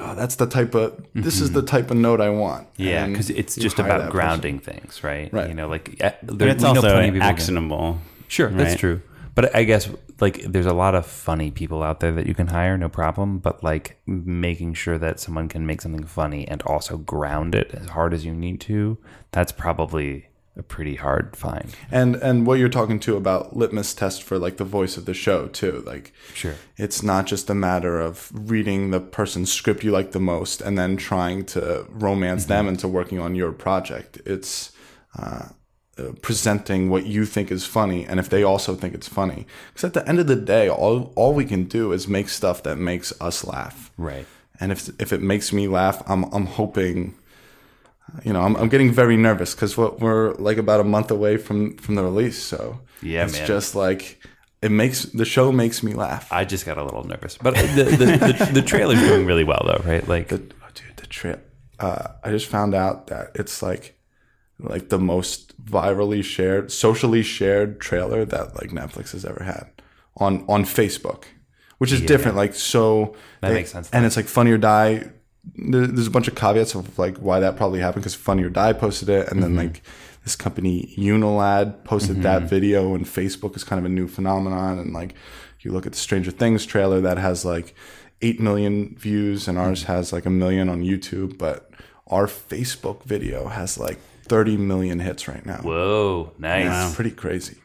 oh, 0.00 0.14
that's 0.14 0.36
the 0.36 0.46
type 0.46 0.74
of 0.74 1.04
this 1.14 1.40
is 1.40 1.52
the 1.52 1.62
type 1.62 1.90
of 1.90 1.96
note 1.96 2.20
I 2.20 2.30
want. 2.30 2.72
Mm-hmm. 2.74 2.82
Yeah, 2.82 3.06
because 3.06 3.30
it's 3.30 3.54
just 3.56 3.76
hire 3.76 3.86
that 3.86 3.96
about 3.96 4.00
person. 4.06 4.12
grounding 4.12 4.58
things, 4.58 5.04
right? 5.04 5.32
Right. 5.32 5.48
You 5.48 5.54
know, 5.54 5.68
like 5.68 6.02
uh, 6.02 6.12
But 6.22 6.38
there, 6.38 6.48
it's 6.48 6.64
also 6.64 6.80
plenty 6.80 7.08
of 7.08 7.14
people 7.14 7.28
can- 7.28 7.34
actionable. 7.34 7.98
Sure, 8.28 8.48
that's 8.50 8.76
true. 8.76 9.02
But 9.34 9.54
I 9.54 9.64
guess 9.64 9.88
like 10.20 10.42
there's 10.42 10.66
a 10.66 10.74
lot 10.74 10.94
of 10.94 11.06
funny 11.06 11.50
people 11.50 11.82
out 11.82 12.00
there 12.00 12.12
that 12.12 12.26
you 12.26 12.34
can 12.34 12.48
hire, 12.48 12.76
no 12.76 12.88
problem. 12.88 13.38
But 13.38 13.62
like 13.62 13.98
making 14.06 14.74
sure 14.74 14.98
that 14.98 15.20
someone 15.20 15.48
can 15.48 15.66
make 15.66 15.80
something 15.80 16.04
funny 16.04 16.46
and 16.48 16.62
also 16.62 16.96
ground 16.96 17.54
it 17.54 17.72
as 17.74 17.88
hard 17.90 18.12
as 18.12 18.24
you 18.24 18.34
need 18.34 18.60
to, 18.62 18.98
that's 19.30 19.52
probably 19.52 20.26
a 20.60 20.62
pretty 20.62 20.94
hard 20.96 21.34
find. 21.36 21.74
And 21.90 22.14
and 22.16 22.46
what 22.46 22.58
you're 22.58 22.68
talking 22.68 23.00
to 23.00 23.16
about 23.16 23.56
litmus 23.56 23.94
test 23.94 24.22
for 24.22 24.38
like 24.38 24.58
the 24.58 24.64
voice 24.64 24.96
of 24.98 25.06
the 25.06 25.14
show 25.14 25.48
too. 25.48 25.82
Like 25.86 26.12
Sure. 26.34 26.54
it's 26.76 27.02
not 27.02 27.26
just 27.26 27.50
a 27.50 27.54
matter 27.54 27.98
of 27.98 28.30
reading 28.32 28.90
the 28.90 29.00
person's 29.00 29.50
script 29.52 29.82
you 29.82 29.90
like 29.90 30.12
the 30.12 30.20
most 30.20 30.60
and 30.60 30.78
then 30.78 30.96
trying 30.96 31.44
to 31.46 31.86
romance 31.88 32.44
them 32.44 32.68
into 32.68 32.86
working 32.86 33.18
on 33.18 33.34
your 33.34 33.52
project. 33.52 34.20
It's 34.26 34.70
uh, 35.18 35.46
uh, 35.98 36.12
presenting 36.22 36.90
what 36.90 37.06
you 37.06 37.24
think 37.24 37.50
is 37.50 37.64
funny, 37.66 38.06
and 38.06 38.20
if 38.20 38.28
they 38.28 38.42
also 38.44 38.74
think 38.76 38.94
it's 38.94 39.08
funny. 39.08 39.46
Because 39.68 39.84
at 39.84 39.94
the 39.94 40.08
end 40.08 40.18
of 40.20 40.26
the 40.26 40.36
day, 40.36 40.68
all 40.68 41.12
all 41.16 41.32
we 41.34 41.44
can 41.44 41.64
do 41.64 41.92
is 41.92 42.06
make 42.06 42.28
stuff 42.28 42.62
that 42.62 42.76
makes 42.76 43.12
us 43.20 43.44
laugh. 43.44 43.90
Right. 43.98 44.26
And 44.60 44.72
if 44.72 44.88
if 45.00 45.12
it 45.12 45.22
makes 45.22 45.52
me 45.52 45.68
laugh, 45.68 46.02
I'm 46.06 46.24
I'm 46.34 46.46
hoping. 46.46 47.14
You 48.24 48.32
know, 48.32 48.40
I'm, 48.42 48.56
I'm 48.56 48.68
getting 48.68 48.92
very 48.92 49.16
nervous 49.16 49.54
because 49.54 49.76
we're 49.76 50.32
like 50.34 50.58
about 50.58 50.80
a 50.80 50.84
month 50.84 51.10
away 51.10 51.36
from 51.36 51.76
from 51.78 51.94
the 51.94 52.02
release. 52.04 52.38
So 52.42 52.80
Yeah, 53.02 53.24
it's 53.24 53.38
man. 53.38 53.46
just 53.46 53.74
like 53.74 54.20
it 54.62 54.70
makes 54.70 55.04
the 55.04 55.24
show 55.24 55.52
makes 55.52 55.82
me 55.82 55.94
laugh. 55.94 56.30
I 56.32 56.44
just 56.44 56.66
got 56.66 56.76
a 56.78 56.84
little 56.84 57.04
nervous, 57.04 57.38
but 57.38 57.54
the 57.54 57.84
the, 57.84 58.06
the, 58.06 58.50
the 58.54 58.62
trailer's 58.62 59.00
doing 59.00 59.26
really 59.26 59.44
well 59.44 59.62
though, 59.64 59.82
right? 59.90 60.06
Like, 60.06 60.28
the, 60.28 60.36
oh, 60.62 60.68
dude, 60.74 60.96
the 60.96 61.06
trip. 61.06 61.54
Uh, 61.78 62.08
I 62.24 62.30
just 62.30 62.46
found 62.46 62.74
out 62.74 63.06
that 63.06 63.30
it's 63.34 63.62
like 63.62 63.98
like 64.58 64.88
the 64.90 64.98
most 64.98 65.54
virally 65.64 66.22
shared, 66.22 66.70
socially 66.70 67.22
shared 67.22 67.80
trailer 67.80 68.24
that 68.26 68.54
like 68.60 68.70
Netflix 68.70 69.12
has 69.12 69.24
ever 69.24 69.44
had 69.44 69.70
on 70.16 70.44
on 70.48 70.64
Facebook, 70.64 71.24
which 71.78 71.92
is 71.92 72.00
Yeah. 72.00 72.08
different. 72.08 72.36
Like 72.36 72.54
so, 72.54 73.14
That 73.40 73.52
makes 73.54 73.70
sense. 73.72 73.88
And 73.92 74.04
it's 74.04 74.16
like 74.16 74.26
Funny 74.26 74.50
or 74.50 74.58
Die. 74.58 75.10
There- 75.56 75.86
There's 75.86 76.06
a 76.06 76.10
bunch 76.10 76.28
of 76.28 76.34
caveats 76.34 76.74
of 76.74 76.98
like 76.98 77.16
why 77.18 77.40
that 77.40 77.56
probably 77.56 77.80
happened 77.80 78.02
because 78.02 78.14
Funny 78.14 78.42
or 78.44 78.50
Die 78.50 78.72
posted 78.74 79.08
it, 79.08 79.28
and 79.28 79.40
Mm-hmm. 79.40 79.56
then 79.56 79.56
like 79.56 79.82
this 80.24 80.36
company 80.36 80.94
Unilad 80.98 81.82
posted 81.84 82.22
that 82.22 82.42
video, 82.42 82.94
and 82.94 83.06
Facebook 83.06 83.56
is 83.56 83.64
kind 83.64 83.78
of 83.78 83.86
a 83.86 83.88
new 83.88 84.06
phenomenon. 84.06 84.78
And 84.78 84.92
like 84.92 85.14
you 85.60 85.72
look 85.72 85.86
at 85.86 85.92
the 85.92 85.98
Stranger 85.98 86.30
Things 86.30 86.64
trailer 86.66 87.00
that 87.00 87.18
has 87.18 87.44
like 87.44 87.74
eight 88.22 88.38
million 88.40 88.94
views, 88.98 89.48
and 89.48 89.58
ours 89.58 89.82
Mm-hmm. 89.84 89.92
has 89.92 90.12
like 90.12 90.26
a 90.26 90.30
million 90.30 90.68
on 90.68 90.82
YouTube, 90.82 91.38
but 91.38 91.70
our 92.06 92.26
Facebook 92.26 93.04
video 93.04 93.48
has 93.48 93.78
like 93.78 93.98
30 94.28 94.56
million 94.58 95.00
hits 95.00 95.26
right 95.26 95.44
now. 95.46 95.58
whoa, 95.62 96.32
nice. 96.38 96.86
It's 96.88 96.94
pretty 96.94 97.12
crazy. 97.12 97.56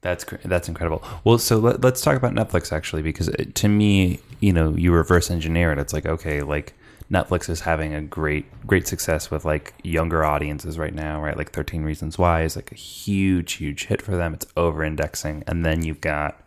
That's 0.00 0.24
that's 0.44 0.68
incredible. 0.68 1.02
Well, 1.24 1.38
so 1.38 1.58
let, 1.58 1.80
let's 1.82 2.00
talk 2.00 2.16
about 2.16 2.32
Netflix 2.32 2.72
actually, 2.72 3.02
because 3.02 3.28
it, 3.28 3.54
to 3.56 3.68
me, 3.68 4.20
you 4.40 4.52
know, 4.52 4.74
you 4.76 4.92
reverse 4.92 5.30
engineer 5.30 5.72
it. 5.72 5.78
It's 5.78 5.92
like 5.92 6.06
okay, 6.06 6.40
like 6.40 6.72
Netflix 7.10 7.48
is 7.48 7.60
having 7.60 7.94
a 7.94 8.02
great 8.02 8.46
great 8.66 8.86
success 8.86 9.30
with 9.30 9.44
like 9.44 9.74
younger 9.82 10.24
audiences 10.24 10.78
right 10.78 10.94
now, 10.94 11.22
right? 11.22 11.36
Like 11.36 11.52
Thirteen 11.52 11.82
Reasons 11.82 12.18
Why 12.18 12.42
is 12.42 12.54
like 12.54 12.70
a 12.70 12.74
huge 12.74 13.54
huge 13.54 13.86
hit 13.86 14.02
for 14.02 14.16
them. 14.16 14.34
It's 14.34 14.46
over 14.56 14.84
indexing, 14.84 15.42
and 15.46 15.64
then 15.64 15.84
you've 15.84 16.02
got 16.02 16.42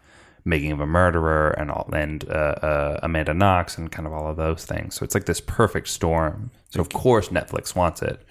Making 0.46 0.72
of 0.72 0.80
a 0.80 0.86
Murderer 0.86 1.52
and 1.52 1.72
all 1.72 1.90
and 1.94 2.24
uh, 2.30 2.56
uh, 2.62 3.00
Amanda 3.04 3.34
Knox 3.34 3.78
and 3.78 3.92
kind 3.92 4.08
of 4.08 4.14
all 4.14 4.30
of 4.30 4.38
those 4.38 4.66
things. 4.66 4.96
So 4.96 5.04
it's 5.04 5.16
like 5.16 5.26
this 5.26 5.42
perfect 5.42 5.88
storm. 5.88 6.52
So 6.70 6.80
of 6.80 6.90
course 6.90 7.30
Netflix 7.30 7.76
wants 7.76 8.02
it, 8.02 8.24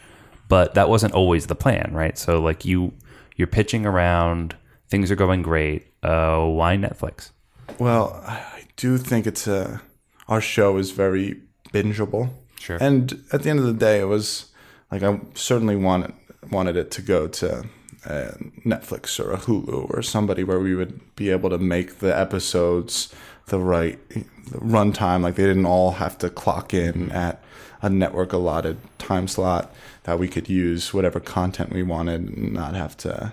but 0.49 0.74
that 0.74 0.89
wasn't 0.89 1.14
always 1.14 1.47
the 1.47 1.57
plan, 1.57 1.91
right? 1.93 2.16
So 2.16 2.41
like 2.41 2.64
you 2.64 2.93
you're 3.35 3.49
pitching 3.49 3.87
around, 3.87 4.57
things 4.89 5.11
are 5.11 5.16
going 5.16 5.43
great. 5.43 5.87
Uh, 6.03 6.45
why 6.47 6.76
Netflix? 6.76 7.31
Well, 7.78 8.22
I 8.26 8.35
I 8.35 8.66
do 8.76 8.99
think 8.99 9.26
it's 9.26 9.47
a 9.49 9.83
our 10.28 10.41
show 10.41 10.76
is 10.76 10.93
very 10.93 11.41
bingeable. 11.72 12.30
Sure. 12.58 12.78
And 12.80 13.22
at 13.32 13.42
the 13.42 13.50
end 13.50 13.58
of 13.58 13.64
the 13.64 13.72
day, 13.72 14.00
it 14.00 14.04
was 14.04 14.50
like 14.90 15.02
I 15.02 15.20
certainly 15.34 15.76
wanted 15.76 16.12
wanted 16.50 16.76
it 16.76 16.90
to 16.92 17.02
go 17.02 17.28
to 17.28 17.64
uh, 18.06 18.30
Netflix 18.64 19.18
or 19.22 19.32
a 19.32 19.36
Hulu 19.38 19.90
or 19.90 20.02
somebody 20.02 20.44
where 20.44 20.58
we 20.60 20.74
would 20.74 21.00
be 21.16 21.30
able 21.30 21.50
to 21.50 21.58
make 21.58 21.98
the 21.98 22.16
episodes 22.16 23.14
the 23.46 23.58
right 23.58 23.98
the 24.10 24.58
runtime. 24.58 25.22
Like 25.22 25.34
they 25.36 25.46
didn't 25.46 25.66
all 25.66 25.92
have 25.92 26.18
to 26.18 26.30
clock 26.30 26.72
in 26.74 27.10
at 27.12 27.42
a 27.82 27.90
network 27.90 28.32
allotted 28.32 28.78
time 28.98 29.28
slot. 29.28 29.72
That 30.04 30.18
we 30.18 30.28
could 30.28 30.48
use 30.48 30.94
whatever 30.94 31.20
content 31.20 31.72
we 31.72 31.82
wanted 31.82 32.22
and 32.22 32.52
not 32.52 32.74
have 32.74 32.96
to. 32.98 33.32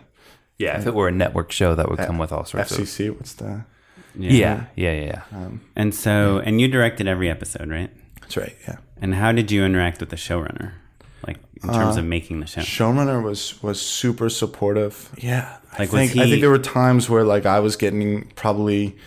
Yeah, 0.58 0.80
if 0.80 0.88
it 0.88 0.96
were 0.96 1.08
a 1.08 1.12
network 1.12 1.52
show, 1.52 1.76
that 1.76 1.90
would 1.90 2.00
come 2.00 2.18
with 2.18 2.32
all 2.32 2.44
sorts 2.44 2.72
of. 2.72 2.80
FCC, 2.80 3.16
what's 3.16 3.34
the? 3.34 3.64
Yeah, 4.16 4.66
yeah, 4.76 4.92
yeah. 4.92 5.04
yeah. 5.04 5.22
Um, 5.32 5.62
And 5.76 5.94
so, 5.94 6.40
and 6.40 6.60
you 6.60 6.68
directed 6.68 7.08
every 7.08 7.30
episode, 7.30 7.70
right? 7.70 7.92
That's 8.28 8.38
right. 8.38 8.56
Yeah. 8.68 8.78
And 9.02 9.16
how 9.16 9.32
did 9.32 9.52
you 9.52 9.64
interact 9.64 10.02
with 10.02 10.10
the 10.10 10.18
showrunner, 10.18 10.74
like 11.26 11.38
in 11.64 11.70
terms 11.70 11.96
of 11.96 12.04
making 12.06 12.42
the 12.42 12.48
show? 12.48 12.62
showrunner 12.62 13.24
was 13.24 13.62
was 13.64 13.82
super 13.82 14.30
supportive. 14.30 15.10
Yeah, 15.18 15.58
I 15.72 15.84
Like, 15.84 15.92
was 15.92 16.12
think 16.12 16.18
I 16.18 16.30
think 16.30 16.42
there 16.42 16.50
were 16.50 16.60
times 16.60 17.10
where 17.10 17.24
like 17.24 17.46
I 17.46 17.60
was 17.60 17.78
getting 17.78 18.28
probably 18.36 18.98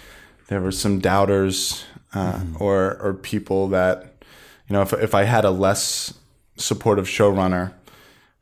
there 0.49 0.61
were 0.61 0.73
some 0.73 1.01
doubters 1.01 1.85
uh, 2.15 2.41
or 2.59 2.97
or 3.03 3.15
people 3.15 3.69
that 3.69 4.25
you 4.69 4.73
know 4.73 4.83
if 4.83 4.93
if 4.95 5.15
I 5.15 5.25
had 5.25 5.45
a 5.45 5.51
less 5.51 6.15
supportive 6.57 7.07
showrunner, 7.07 7.75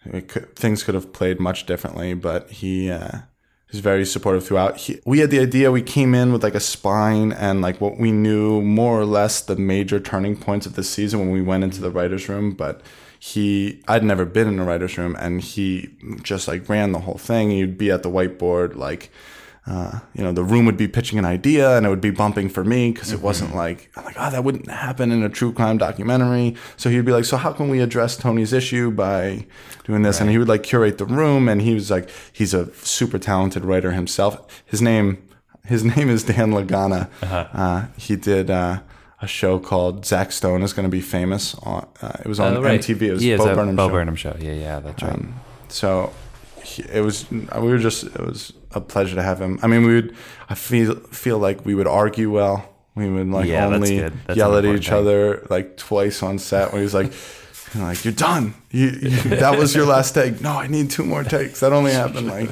it 0.05 0.29
could, 0.29 0.55
things 0.55 0.85
could 0.85 0.95
have 0.95 1.13
played 1.13 1.41
much 1.41 1.67
differently. 1.67 2.15
But 2.15 2.51
he. 2.51 2.91
Uh, 2.91 3.21
He's 3.71 3.81
very 3.81 4.07
supportive 4.07 4.47
throughout. 4.47 4.79
He, 4.79 4.99
we 5.05 5.19
had 5.19 5.31
the 5.31 5.41
idea. 5.41 5.71
We 5.71 5.83
came 5.83 6.15
in 6.15 6.33
with 6.33 6.43
like 6.43 6.55
a 6.55 6.61
spine 6.61 7.33
and 7.33 7.61
like 7.61 7.81
what 7.83 7.99
we 7.99 8.13
knew 8.13 8.63
more 8.63 8.99
or 8.99 9.05
less 9.05 9.43
the 9.43 9.57
major 9.57 10.01
turning 10.01 10.37
points 10.37 10.65
of 10.65 10.75
the 10.75 10.83
season 10.83 11.21
when 11.21 11.31
we 11.31 11.43
went 11.43 11.65
into 11.65 11.83
the 11.83 11.91
writers' 11.91 12.31
room. 12.31 12.53
But 12.53 12.81
he, 13.19 13.83
I'd 13.87 14.05
never 14.05 14.25
been 14.25 14.49
in 14.49 14.59
a 14.59 14.65
writers' 14.65 14.97
room, 14.97 15.17
and 15.19 15.43
he 15.43 15.91
just 16.23 16.49
like 16.49 16.69
ran 16.69 16.93
the 16.93 17.01
whole 17.01 17.19
thing. 17.19 17.51
He'd 17.51 17.77
be 17.77 17.91
at 17.91 18.03
the 18.03 18.11
whiteboard, 18.11 18.75
like 18.75 19.11
uh, 19.69 19.99
you 20.15 20.23
know, 20.25 20.33
the 20.33 20.43
room 20.43 20.65
would 20.67 20.77
be 20.79 20.89
pitching 20.89 21.19
an 21.19 21.25
idea, 21.27 21.77
and 21.77 21.85
it 21.85 21.91
would 21.91 22.01
be 22.01 22.11
bumping 22.11 22.49
for 22.49 22.65
me 22.65 22.91
because 22.91 23.13
it 23.13 23.21
wasn't 23.21 23.55
like 23.55 23.91
I'm 23.97 24.05
like, 24.05 24.17
oh, 24.19 24.31
that 24.31 24.43
wouldn't 24.43 24.69
happen 24.69 25.13
in 25.13 25.23
a 25.23 25.29
true 25.29 25.53
crime 25.53 25.77
documentary. 25.79 26.55
So 26.77 26.89
he'd 26.91 27.05
be 27.05 27.13
like, 27.13 27.25
so 27.27 27.37
how 27.37 27.53
can 27.53 27.69
we 27.69 27.81
address 27.81 28.17
Tony's 28.17 28.53
issue 28.53 28.91
by 28.91 29.45
doing 29.85 30.03
this? 30.03 30.21
And 30.21 30.31
he 30.31 30.39
would 30.39 30.49
like 30.49 30.63
curate 30.63 30.97
the 30.99 31.05
room, 31.07 31.49
and 31.49 31.61
he 31.61 31.75
was 31.75 31.91
like, 31.91 32.09
he's 32.33 32.55
a 32.55 32.73
super 32.77 33.19
talented 33.19 33.65
writer 33.65 33.93
himself. 33.93 34.63
His 34.65 34.81
name, 34.81 35.19
his 35.67 35.85
name 35.97 36.09
is 36.09 36.25
Dan 36.25 36.53
Lagana. 36.53 37.09
uh 37.23 37.87
he 37.97 38.17
did. 38.17 38.51
Uh, 38.51 38.81
a 39.21 39.27
show 39.27 39.59
called 39.59 40.07
Zach 40.07 40.31
Stone 40.31 40.63
is 40.63 40.73
going 40.73 40.85
to 40.85 40.89
be 40.91 41.01
famous 41.01 41.57
on. 41.65 41.89
Uh, 42.01 42.13
it 42.25 42.29
was 42.29 42.39
on 42.39 42.57
Oh, 42.57 42.63
right. 42.63 42.81
MTV. 42.81 43.03
It 43.03 43.13
was 43.15 43.25
yeah, 43.25 43.37
Bo 43.37 43.49
a 43.51 43.55
Burnham 43.57 43.75
Bo 43.75 43.89
show. 43.89 43.93
Burnham 43.93 44.15
show. 44.15 44.37
Yeah, 44.39 44.53
yeah, 44.53 44.79
that's 44.79 45.03
right. 45.03 45.13
Um, 45.13 45.35
so 45.69 46.13
he, 46.63 46.83
it 46.93 47.01
was 47.03 47.31
we 47.31 47.45
were 47.69 47.79
just 47.79 48.05
it 48.05 48.21
was 48.21 48.53
a 48.73 48.81
pleasure 48.81 49.15
to 49.17 49.23
have 49.23 49.41
him. 49.41 49.59
I 49.63 49.67
mean, 49.67 49.85
we 49.87 49.95
would 49.95 50.17
I 50.49 50.55
feel 50.55 50.95
feel 51.11 51.39
like 51.39 51.65
we 51.65 51.75
would 51.75 51.87
argue 51.87 52.31
well. 52.31 52.69
We 52.95 53.09
would 53.09 53.29
like 53.29 53.47
Yeah, 53.49 53.67
only 53.67 53.97
good. 53.97 54.13
That's 54.27 54.37
yell 54.37 54.57
at 54.57 54.65
each 54.65 54.89
thing. 54.89 54.99
other 54.99 55.47
like 55.51 55.77
twice 55.77 56.23
on 56.23 56.39
set. 56.39 56.73
When 56.73 56.81
he 56.81 56.85
was 56.85 56.95
like. 56.95 57.13
Like 57.75 58.03
you're 58.03 58.15
done. 58.15 58.55
You, 58.71 58.87
you, 58.87 59.11
that 59.11 59.59
was 59.59 59.75
your 59.75 59.85
last 59.85 60.15
take. 60.15 60.41
No, 60.41 60.53
I 60.53 60.69
need 60.69 60.91
two 60.91 61.05
more 61.05 61.23
takes. 61.23 61.61
That 61.61 61.71
only 61.75 61.93
happened 61.93 62.27
like 62.27 62.49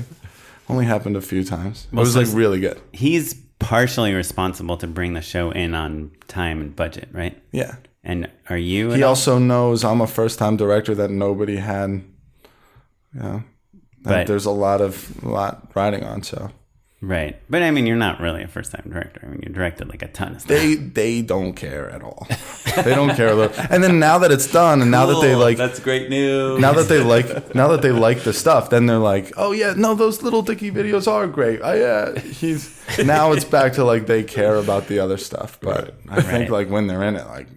only 0.68 0.84
happened 0.84 1.16
a 1.16 1.22
few 1.22 1.42
times. 1.42 1.86
It 1.90 1.94
Well, 1.96 2.04
was 2.04 2.14
like 2.14 2.26
really 2.32 2.60
good. 2.60 2.78
He's 2.92 3.32
partially 3.58 4.12
responsible 4.12 4.76
to 4.76 4.86
bring 4.86 5.14
the 5.14 5.22
show 5.22 5.50
in 5.52 5.74
on 5.74 6.10
time 6.28 6.60
and 6.60 6.76
budget, 6.76 7.08
right? 7.12 7.34
Yeah. 7.50 7.76
And 8.04 8.30
are 8.50 8.58
you? 8.58 8.90
He 8.90 9.02
also 9.02 9.38
knows 9.38 9.84
I'm 9.84 10.02
a 10.02 10.06
first 10.06 10.38
time 10.38 10.58
director 10.58 10.94
that 10.96 11.10
nobody 11.10 11.56
had. 11.56 12.04
You 13.14 13.20
know, 13.20 13.42
Uh, 14.06 14.10
right. 14.10 14.26
there's 14.26 14.46
a 14.46 14.50
lot 14.50 14.80
of 14.80 15.22
lot 15.24 15.70
riding 15.74 16.04
on. 16.04 16.22
So 16.22 16.50
Right. 17.02 17.38
But 17.50 17.62
I 17.62 17.70
mean, 17.70 17.86
you're 17.86 17.94
not 17.96 18.20
really 18.20 18.42
a 18.42 18.48
first 18.48 18.72
time 18.72 18.88
director. 18.90 19.20
I 19.22 19.26
mean, 19.28 19.40
you 19.46 19.52
directed 19.52 19.88
like 19.90 20.02
a 20.02 20.08
ton 20.08 20.34
of 20.34 20.40
stuff. 20.40 20.48
They 20.48 20.74
they 20.76 21.20
don't 21.20 21.52
care 21.52 21.90
at 21.90 22.02
all. 22.02 22.26
they 22.74 22.94
don't 22.94 23.14
care 23.14 23.28
a 23.28 23.34
little. 23.34 23.54
And 23.70 23.84
then 23.84 23.98
now 23.98 24.16
that 24.18 24.32
it's 24.32 24.50
done, 24.50 24.80
and 24.80 24.90
now 24.90 25.04
that 25.06 25.20
they 25.20 25.34
like 25.34 25.58
That's 25.58 25.78
great 25.78 26.08
news. 26.08 26.58
now 26.58 26.72
that 26.72 26.88
they 26.88 27.02
like 27.14 27.54
now 27.54 27.68
that 27.68 27.82
they 27.82 27.92
like 27.92 28.22
the 28.22 28.32
stuff, 28.32 28.70
then 28.70 28.86
they're 28.86 28.98
like, 28.98 29.32
oh 29.36 29.52
yeah, 29.52 29.74
no, 29.76 29.94
those 29.94 30.22
Lil 30.22 30.40
Dicky 30.40 30.70
videos 30.70 31.06
are 31.06 31.26
great. 31.26 31.60
I 31.62 31.76
yeah, 31.78 32.18
he's 32.18 32.74
now 33.04 33.32
it's 33.32 33.44
back 33.44 33.74
to 33.74 33.84
like 33.84 34.06
they 34.06 34.24
care 34.24 34.56
about 34.56 34.88
the 34.88 34.98
other 34.98 35.18
stuff. 35.18 35.58
But 35.60 35.94
I 36.08 36.22
think 36.22 36.50
Right. 36.50 36.50
like 36.50 36.70
when 36.70 36.86
they're 36.86 37.02
in 37.02 37.16
it, 37.16 37.26
like 37.26 37.48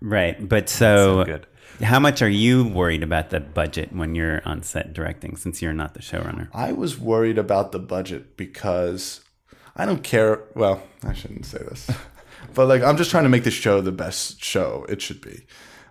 Right. 0.00 0.36
But 0.48 0.68
so, 0.70 1.24
good. 1.24 1.46
How 1.80 2.00
much 2.00 2.22
are 2.22 2.28
you 2.28 2.64
worried 2.64 3.02
about 3.02 3.30
the 3.30 3.40
budget 3.40 3.92
when 3.92 4.14
you're 4.14 4.42
on 4.44 4.62
set 4.62 4.92
directing 4.92 5.36
since 5.36 5.62
you're 5.62 5.72
not 5.72 5.94
the 5.94 6.00
showrunner? 6.00 6.48
I 6.52 6.72
was 6.72 6.98
worried 6.98 7.38
about 7.38 7.72
the 7.72 7.78
budget 7.78 8.36
because 8.36 9.20
I 9.76 9.86
don't 9.86 10.02
care. 10.02 10.42
Well, 10.54 10.82
I 11.02 11.12
shouldn't 11.12 11.46
say 11.46 11.58
this, 11.58 11.90
but 12.54 12.66
like 12.66 12.82
I'm 12.82 12.96
just 12.96 13.10
trying 13.10 13.24
to 13.24 13.28
make 13.28 13.44
the 13.44 13.50
show 13.50 13.80
the 13.80 13.92
best 13.92 14.42
show 14.42 14.86
it 14.88 15.00
should 15.02 15.20
be. 15.20 15.46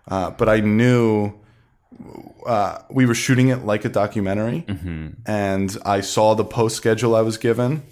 Uh, 0.08 0.32
but 0.32 0.48
I 0.48 0.62
knew 0.62 1.34
uh, 2.46 2.80
we 2.90 3.06
were 3.06 3.16
shooting 3.16 3.50
it 3.50 3.66
like 3.66 3.86
a 3.86 3.90
documentary, 3.90 4.66
and 5.26 5.78
I 5.86 6.02
saw 6.02 6.34
the 6.34 6.46
post 6.46 6.76
schedule 6.76 7.16
I 7.16 7.22
was 7.22 7.38
given, 7.38 7.84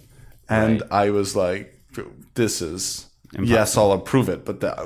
and 0.47 0.83
I 0.91 1.09
was 1.09 1.35
like, 1.35 1.79
"This 2.35 2.61
is 2.61 3.07
yes, 3.43 3.77
I'll 3.77 3.91
approve 3.91 4.29
it, 4.29 4.45
but 4.45 4.61
that, 4.61 4.77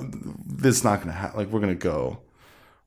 this 0.46 0.78
is 0.78 0.84
not 0.84 0.98
going 0.98 1.08
to 1.10 1.14
happen. 1.14 1.38
Like 1.38 1.50
we're 1.50 1.60
going 1.60 1.78
to 1.78 1.84
go, 1.84 2.20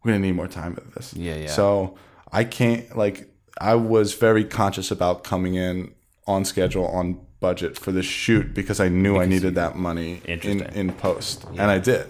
we're 0.03 0.12
going 0.12 0.22
to 0.22 0.26
need 0.26 0.36
more 0.36 0.48
time 0.48 0.74
with 0.74 0.94
this. 0.94 1.14
Yeah, 1.14 1.36
yeah. 1.36 1.48
So 1.48 1.96
I 2.30 2.44
can't 2.44 2.96
like 2.96 3.28
I 3.61 3.74
was 3.74 4.14
very 4.14 4.44
conscious 4.44 4.90
about 4.90 5.24
coming 5.24 5.55
in 5.55 5.94
on 6.26 6.44
schedule 6.44 6.86
on 6.86 7.20
budget 7.40 7.78
for 7.78 7.92
this 7.92 8.07
shoot 8.07 8.55
because 8.55 8.80
I 8.80 8.88
knew 8.88 9.18
I 9.18 9.26
needed 9.26 9.57
that 9.57 9.76
money 9.76 10.22
in, 10.24 10.62
in 10.62 10.92
post, 10.92 11.44
and 11.50 11.62
I 11.70 11.78
did. 11.78 12.07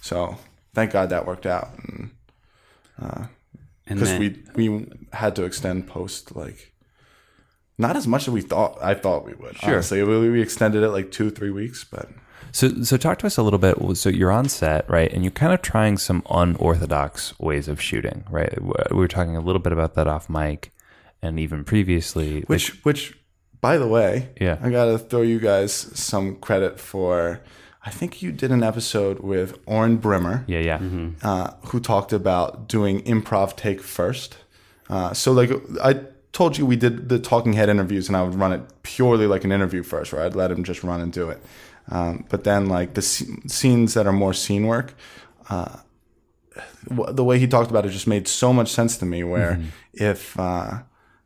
So 0.00 0.36
thank 0.74 0.92
God 0.92 1.10
that 1.10 1.26
worked 1.26 1.46
out, 1.46 1.70
And 1.86 2.10
because 3.86 4.10
uh, 4.10 4.18
then- 4.18 4.44
we 4.56 4.68
we 4.68 4.86
had 5.12 5.36
to 5.36 5.44
extend 5.44 5.86
post 5.86 6.36
like 6.36 6.72
not 7.78 7.96
as 7.96 8.06
much 8.06 8.28
as 8.28 8.34
we 8.34 8.42
thought. 8.42 8.78
I 8.82 8.94
thought 8.94 9.24
we 9.24 9.34
would. 9.34 9.56
Sure. 9.56 9.70
honestly. 9.74 10.02
we, 10.02 10.30
we 10.30 10.42
extended 10.42 10.82
it 10.82 10.90
like 10.90 11.10
two 11.10 11.30
three 11.30 11.50
weeks, 11.50 11.84
but 11.84 12.08
So, 12.50 12.82
so 12.82 12.96
talk 12.96 13.18
to 13.20 13.26
us 13.26 13.36
a 13.36 13.42
little 13.42 13.58
bit. 13.58 13.76
So 13.96 14.08
you're 14.08 14.30
on 14.32 14.48
set, 14.48 14.88
right? 14.90 15.12
And 15.12 15.24
you're 15.24 15.30
kind 15.30 15.52
of 15.52 15.62
trying 15.62 15.98
some 15.98 16.22
unorthodox 16.30 17.38
ways 17.38 17.68
of 17.68 17.80
shooting, 17.80 18.24
right? 18.30 18.60
We 18.60 18.96
were 18.96 19.08
talking 19.08 19.36
a 19.36 19.40
little 19.40 19.60
bit 19.60 19.72
about 19.72 19.94
that 19.94 20.06
off 20.06 20.28
mic, 20.28 20.72
and 21.22 21.38
even 21.38 21.64
previously. 21.64 22.42
Which, 22.42 22.84
which, 22.84 23.16
by 23.60 23.78
the 23.78 23.86
way, 23.86 24.30
Yeah. 24.40 24.58
I 24.62 24.70
gotta 24.70 24.98
throw 24.98 25.22
you 25.22 25.38
guys 25.38 25.72
some 25.72 26.36
credit 26.36 26.80
for. 26.80 27.40
I 27.84 27.90
think 27.90 28.22
you 28.22 28.30
did 28.30 28.52
an 28.52 28.62
episode 28.62 29.20
with 29.20 29.58
Oren 29.66 29.98
Brimer, 29.98 30.44
yeah, 30.46 30.60
yeah, 30.60 30.80
uh, 31.24 31.50
who 31.66 31.80
talked 31.80 32.12
about 32.12 32.68
doing 32.68 33.02
improv 33.02 33.56
take 33.56 33.80
first. 33.82 34.36
Uh, 34.88 35.12
so, 35.12 35.32
like, 35.32 35.50
I 35.82 36.00
told 36.32 36.56
you 36.56 36.64
we 36.64 36.76
did 36.76 37.08
the 37.08 37.18
talking 37.18 37.54
head 37.54 37.68
interviews, 37.68 38.06
and 38.06 38.16
I 38.16 38.22
would 38.22 38.36
run 38.36 38.52
it 38.52 38.62
purely 38.84 39.26
like 39.26 39.42
an 39.42 39.50
interview 39.50 39.82
first, 39.82 40.12
where 40.12 40.22
I'd 40.22 40.36
let 40.36 40.52
him 40.52 40.62
just 40.62 40.84
run 40.84 41.00
and 41.00 41.12
do 41.12 41.28
it. 41.28 41.42
Um, 41.90 42.24
but 42.30 42.44
then, 42.44 42.68
like 42.68 42.94
the 42.94 43.02
sc- 43.02 43.24
scenes 43.48 43.94
that 43.94 44.06
are 44.06 44.12
more 44.12 44.32
scene 44.34 44.66
work, 44.66 44.94
w- 46.88 47.12
the 47.12 47.24
way 47.24 47.38
he 47.38 47.46
talked 47.46 47.70
about 47.70 47.86
it 47.86 47.90
just 47.90 48.06
made 48.06 48.28
so 48.28 48.52
much 48.52 48.70
sense 48.70 48.96
to 48.98 49.06
me 49.06 49.24
where 49.24 49.60
if 49.94 50.38
uh 50.38 50.82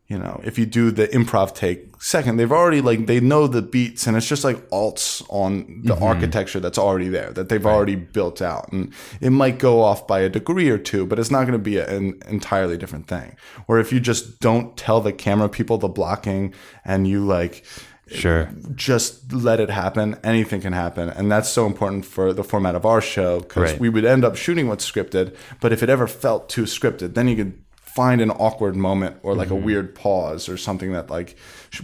you 0.09 0.17
know 0.17 0.41
if 0.45 0.57
you 0.59 0.67
do 0.67 0.91
the 0.93 1.09
improv 1.09 1.53
take 1.55 2.01
second 2.01 2.37
they've 2.37 2.53
already 2.53 2.81
like 2.81 3.07
they 3.07 3.19
know 3.19 3.49
the 3.49 3.61
beats 3.63 4.07
and 4.07 4.17
it's 4.17 4.29
just 4.29 4.45
like 4.45 4.57
alts 4.71 5.25
on 5.29 5.81
the 5.85 5.97
architecture 6.05 6.61
that's 6.61 6.79
already 6.79 7.09
there 7.09 7.33
that 7.33 7.49
they've 7.49 7.67
already 7.67 7.97
built 7.97 8.41
out. 8.41 8.71
And 8.73 8.93
it 9.21 9.31
might 9.31 9.59
go 9.59 9.83
off 9.83 10.07
by 10.07 10.21
a 10.21 10.29
degree 10.29 10.69
or 10.71 10.79
two 10.79 11.07
but 11.07 11.19
it's 11.19 11.31
not 11.31 11.41
going 11.41 11.59
to 11.59 11.59
be 11.59 11.77
a- 11.79 11.89
an 11.97 12.21
entirely 12.29 12.77
different 12.79 13.09
thing. 13.09 13.37
Or 13.67 13.81
if 13.81 13.93
you 13.93 13.99
just 13.99 14.39
don't 14.41 14.77
tell 14.77 15.01
the 15.01 15.13
camera 15.13 15.49
people 15.49 15.77
the 15.79 15.89
blocking 15.89 16.55
and 16.85 17.09
you 17.09 17.25
like 17.25 17.65
sure. 18.09 18.49
just 18.75 19.33
let 19.33 19.61
it 19.61 19.71
happen. 19.71 20.17
Anything 20.25 20.61
can 20.61 20.73
happen, 20.73 21.09
and 21.09 21.31
that's 21.31 21.49
so 21.49 21.67
important 21.67 22.05
for 22.05 22.33
the 22.33 22.45
format 22.45 22.75
of 22.75 22.85
our 22.87 23.01
show 23.01 23.41
because 23.41 23.73
Right. 23.73 23.81
we 23.81 23.89
would 23.89 24.05
end 24.05 24.25
up 24.25 24.37
shooting 24.37 24.69
what's 24.69 24.89
scripted. 24.91 25.35
But 25.61 25.73
if 25.73 25.83
it 25.83 25.89
ever 25.91 26.07
felt 26.07 26.49
too 26.49 26.65
scripted, 26.65 27.15
then 27.15 27.29
you 27.29 27.37
could 27.37 27.55
find 27.81 28.21
an 28.21 28.31
awkward 28.33 28.77
moment 28.77 29.17
or 29.23 29.35
like 29.35 29.49
a 29.49 29.55
weird 29.55 29.95
pause 29.95 30.51
or 30.51 30.59
something 30.59 30.93
that 30.93 31.09
like 31.09 31.35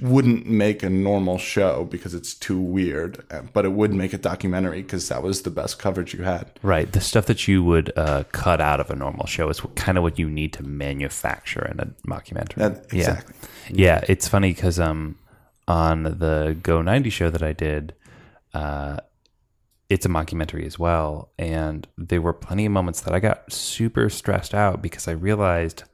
wouldn't 0.03 0.47
make 0.47 0.83
a 0.83 0.91
normal 0.91 1.39
show 1.39 1.85
because 1.91 2.13
it's 2.13 2.35
too 2.35 2.61
weird, 2.61 3.25
uh, 3.31 3.41
but 3.55 3.65
it 3.65 3.73
would 3.73 3.95
make 3.95 4.13
a 4.13 4.19
documentary 4.19 4.83
because 4.83 5.09
that 5.09 5.23
was 5.23 5.41
the 5.41 5.51
best 5.51 5.79
coverage 5.79 6.13
you 6.13 6.23
had. 6.23 6.51
Right. 6.63 6.93
The 6.93 7.01
stuff 7.01 7.25
that 7.27 7.49
you 7.49 7.65
would 7.65 7.93
uh, 7.97 8.25
cut 8.33 8.61
out 8.61 8.79
of 8.79 8.91
a 8.91 8.95
normal 8.95 9.25
show 9.25 9.49
is 9.49 9.63
kind 9.75 9.97
of 9.97 10.05
what 10.05 10.19
you 10.19 10.29
need 10.29 10.53
to 10.53 10.63
manufacture 10.63 11.65
in 11.65 11.81
a 11.81 11.87
mockumentary. 12.07 12.57
That- 12.57 12.85
Yeah. 12.93 12.99
exactly. 13.01 13.35
Yeah. 13.71 14.05
It's 14.07 14.29
funny 14.29 14.53
because 14.53 14.79
um, 14.79 15.17
on 15.69 16.05
the 16.05 16.57
Go 16.63 16.83
90 16.83 17.11
show 17.11 17.31
that 17.31 17.43
I 17.43 17.53
did, 17.53 17.95
uh, 18.55 18.99
it's 19.89 20.07
a 20.07 20.09
mockumentary 20.09 20.65
as 20.67 20.79
well. 20.79 21.33
And 21.39 21.87
there 21.99 22.23
were 22.23 22.33
plenty 22.33 22.67
of 22.67 22.73
moments 22.73 23.01
that 23.03 23.15
I 23.15 23.21
got 23.21 23.53
super 23.53 24.09
stressed 24.09 24.55
out 24.55 24.83
because 24.83 25.07
I 25.07 25.13
realized 25.13 25.85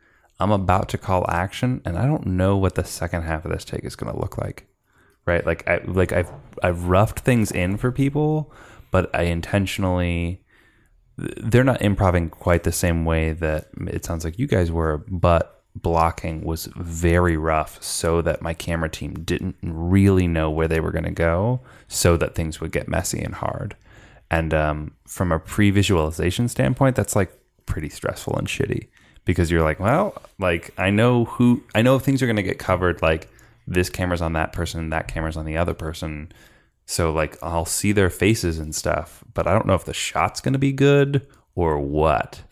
I'm 0.40 0.52
about 0.52 0.88
to 0.90 0.98
call 0.98 1.28
action 1.28 1.82
and 1.84 1.98
I 1.98 2.06
don't 2.06 2.26
know 2.26 2.56
what 2.56 2.76
the 2.76 2.84
second 2.84 3.22
half 3.22 3.44
of 3.44 3.50
this 3.50 3.64
take 3.64 3.84
is 3.84 3.96
going 3.96 4.12
to 4.12 4.20
look 4.20 4.38
like. 4.38 4.66
Right? 5.26 5.44
Like 5.44 5.68
I 5.68 5.82
like 5.84 6.12
I've 6.12 6.30
I've 6.62 6.84
roughed 6.84 7.20
things 7.20 7.50
in 7.50 7.76
for 7.76 7.92
people, 7.92 8.52
but 8.90 9.14
I 9.14 9.24
intentionally 9.24 10.42
they're 11.18 11.64
not 11.64 11.82
improving 11.82 12.30
quite 12.30 12.62
the 12.62 12.72
same 12.72 13.04
way 13.04 13.32
that 13.32 13.68
it 13.88 14.04
sounds 14.04 14.24
like 14.24 14.38
you 14.38 14.46
guys 14.46 14.70
were, 14.70 15.04
but 15.08 15.57
blocking 15.74 16.44
was 16.44 16.66
very 16.76 17.36
rough 17.36 17.82
so 17.82 18.20
that 18.22 18.42
my 18.42 18.54
camera 18.54 18.88
team 18.88 19.14
didn't 19.24 19.56
really 19.62 20.26
know 20.26 20.50
where 20.50 20.68
they 20.68 20.80
were 20.80 20.90
going 20.90 21.04
to 21.04 21.10
go 21.10 21.60
so 21.86 22.16
that 22.16 22.34
things 22.34 22.60
would 22.60 22.72
get 22.72 22.88
messy 22.88 23.20
and 23.20 23.36
hard. 23.36 23.76
And 24.30 24.52
um, 24.52 24.92
from 25.06 25.32
a 25.32 25.38
pre 25.38 25.70
visualization 25.70 26.48
standpoint, 26.48 26.96
that's 26.96 27.16
like 27.16 27.32
pretty 27.66 27.88
stressful 27.88 28.36
and 28.36 28.46
shitty 28.46 28.88
because 29.24 29.50
you're 29.50 29.62
like, 29.62 29.80
well, 29.80 30.20
like 30.38 30.72
I 30.78 30.90
know 30.90 31.24
who, 31.24 31.62
I 31.74 31.82
know 31.82 31.98
things 31.98 32.22
are 32.22 32.26
going 32.26 32.36
to 32.36 32.42
get 32.42 32.58
covered, 32.58 33.00
like 33.02 33.28
this 33.66 33.90
camera's 33.90 34.22
on 34.22 34.32
that 34.34 34.52
person, 34.52 34.90
that 34.90 35.08
camera's 35.08 35.36
on 35.36 35.44
the 35.44 35.56
other 35.56 35.74
person. 35.74 36.32
So 36.86 37.12
like 37.12 37.36
I'll 37.42 37.66
see 37.66 37.92
their 37.92 38.10
faces 38.10 38.58
and 38.58 38.74
stuff, 38.74 39.22
but 39.34 39.46
I 39.46 39.52
don't 39.52 39.66
know 39.66 39.74
if 39.74 39.84
the 39.84 39.94
shot's 39.94 40.40
going 40.40 40.54
to 40.54 40.58
be 40.58 40.72
good 40.72 41.26
or 41.54 41.78
what. 41.78 42.42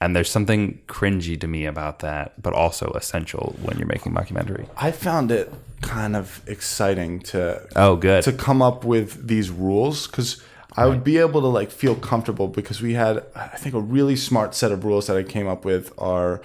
And 0.00 0.14
there's 0.14 0.30
something 0.30 0.80
cringy 0.88 1.40
to 1.40 1.46
me 1.46 1.64
about 1.64 2.00
that, 2.00 2.40
but 2.42 2.52
also 2.52 2.90
essential 2.94 3.56
when 3.62 3.78
you're 3.78 3.86
making 3.88 4.12
mockumentary. 4.12 4.68
I 4.76 4.90
found 4.90 5.30
it 5.32 5.50
kind 5.80 6.14
of 6.16 6.42
exciting 6.46 7.20
to 7.20 7.66
Oh, 7.76 7.96
good. 7.96 8.22
to 8.24 8.32
come 8.32 8.60
up 8.60 8.84
with 8.84 9.26
these 9.26 9.48
rules 9.50 10.06
because 10.06 10.42
I 10.76 10.86
would 10.86 11.02
be 11.02 11.16
able 11.16 11.40
to 11.40 11.46
like 11.46 11.70
feel 11.70 11.94
comfortable 11.94 12.48
because 12.48 12.82
we 12.82 12.92
had 12.94 13.24
I 13.34 13.56
think 13.56 13.74
a 13.74 13.80
really 13.80 14.16
smart 14.16 14.54
set 14.54 14.70
of 14.72 14.84
rules 14.84 15.06
that 15.06 15.16
I 15.16 15.22
came 15.22 15.48
up 15.48 15.64
with 15.64 15.92
our 15.98 16.42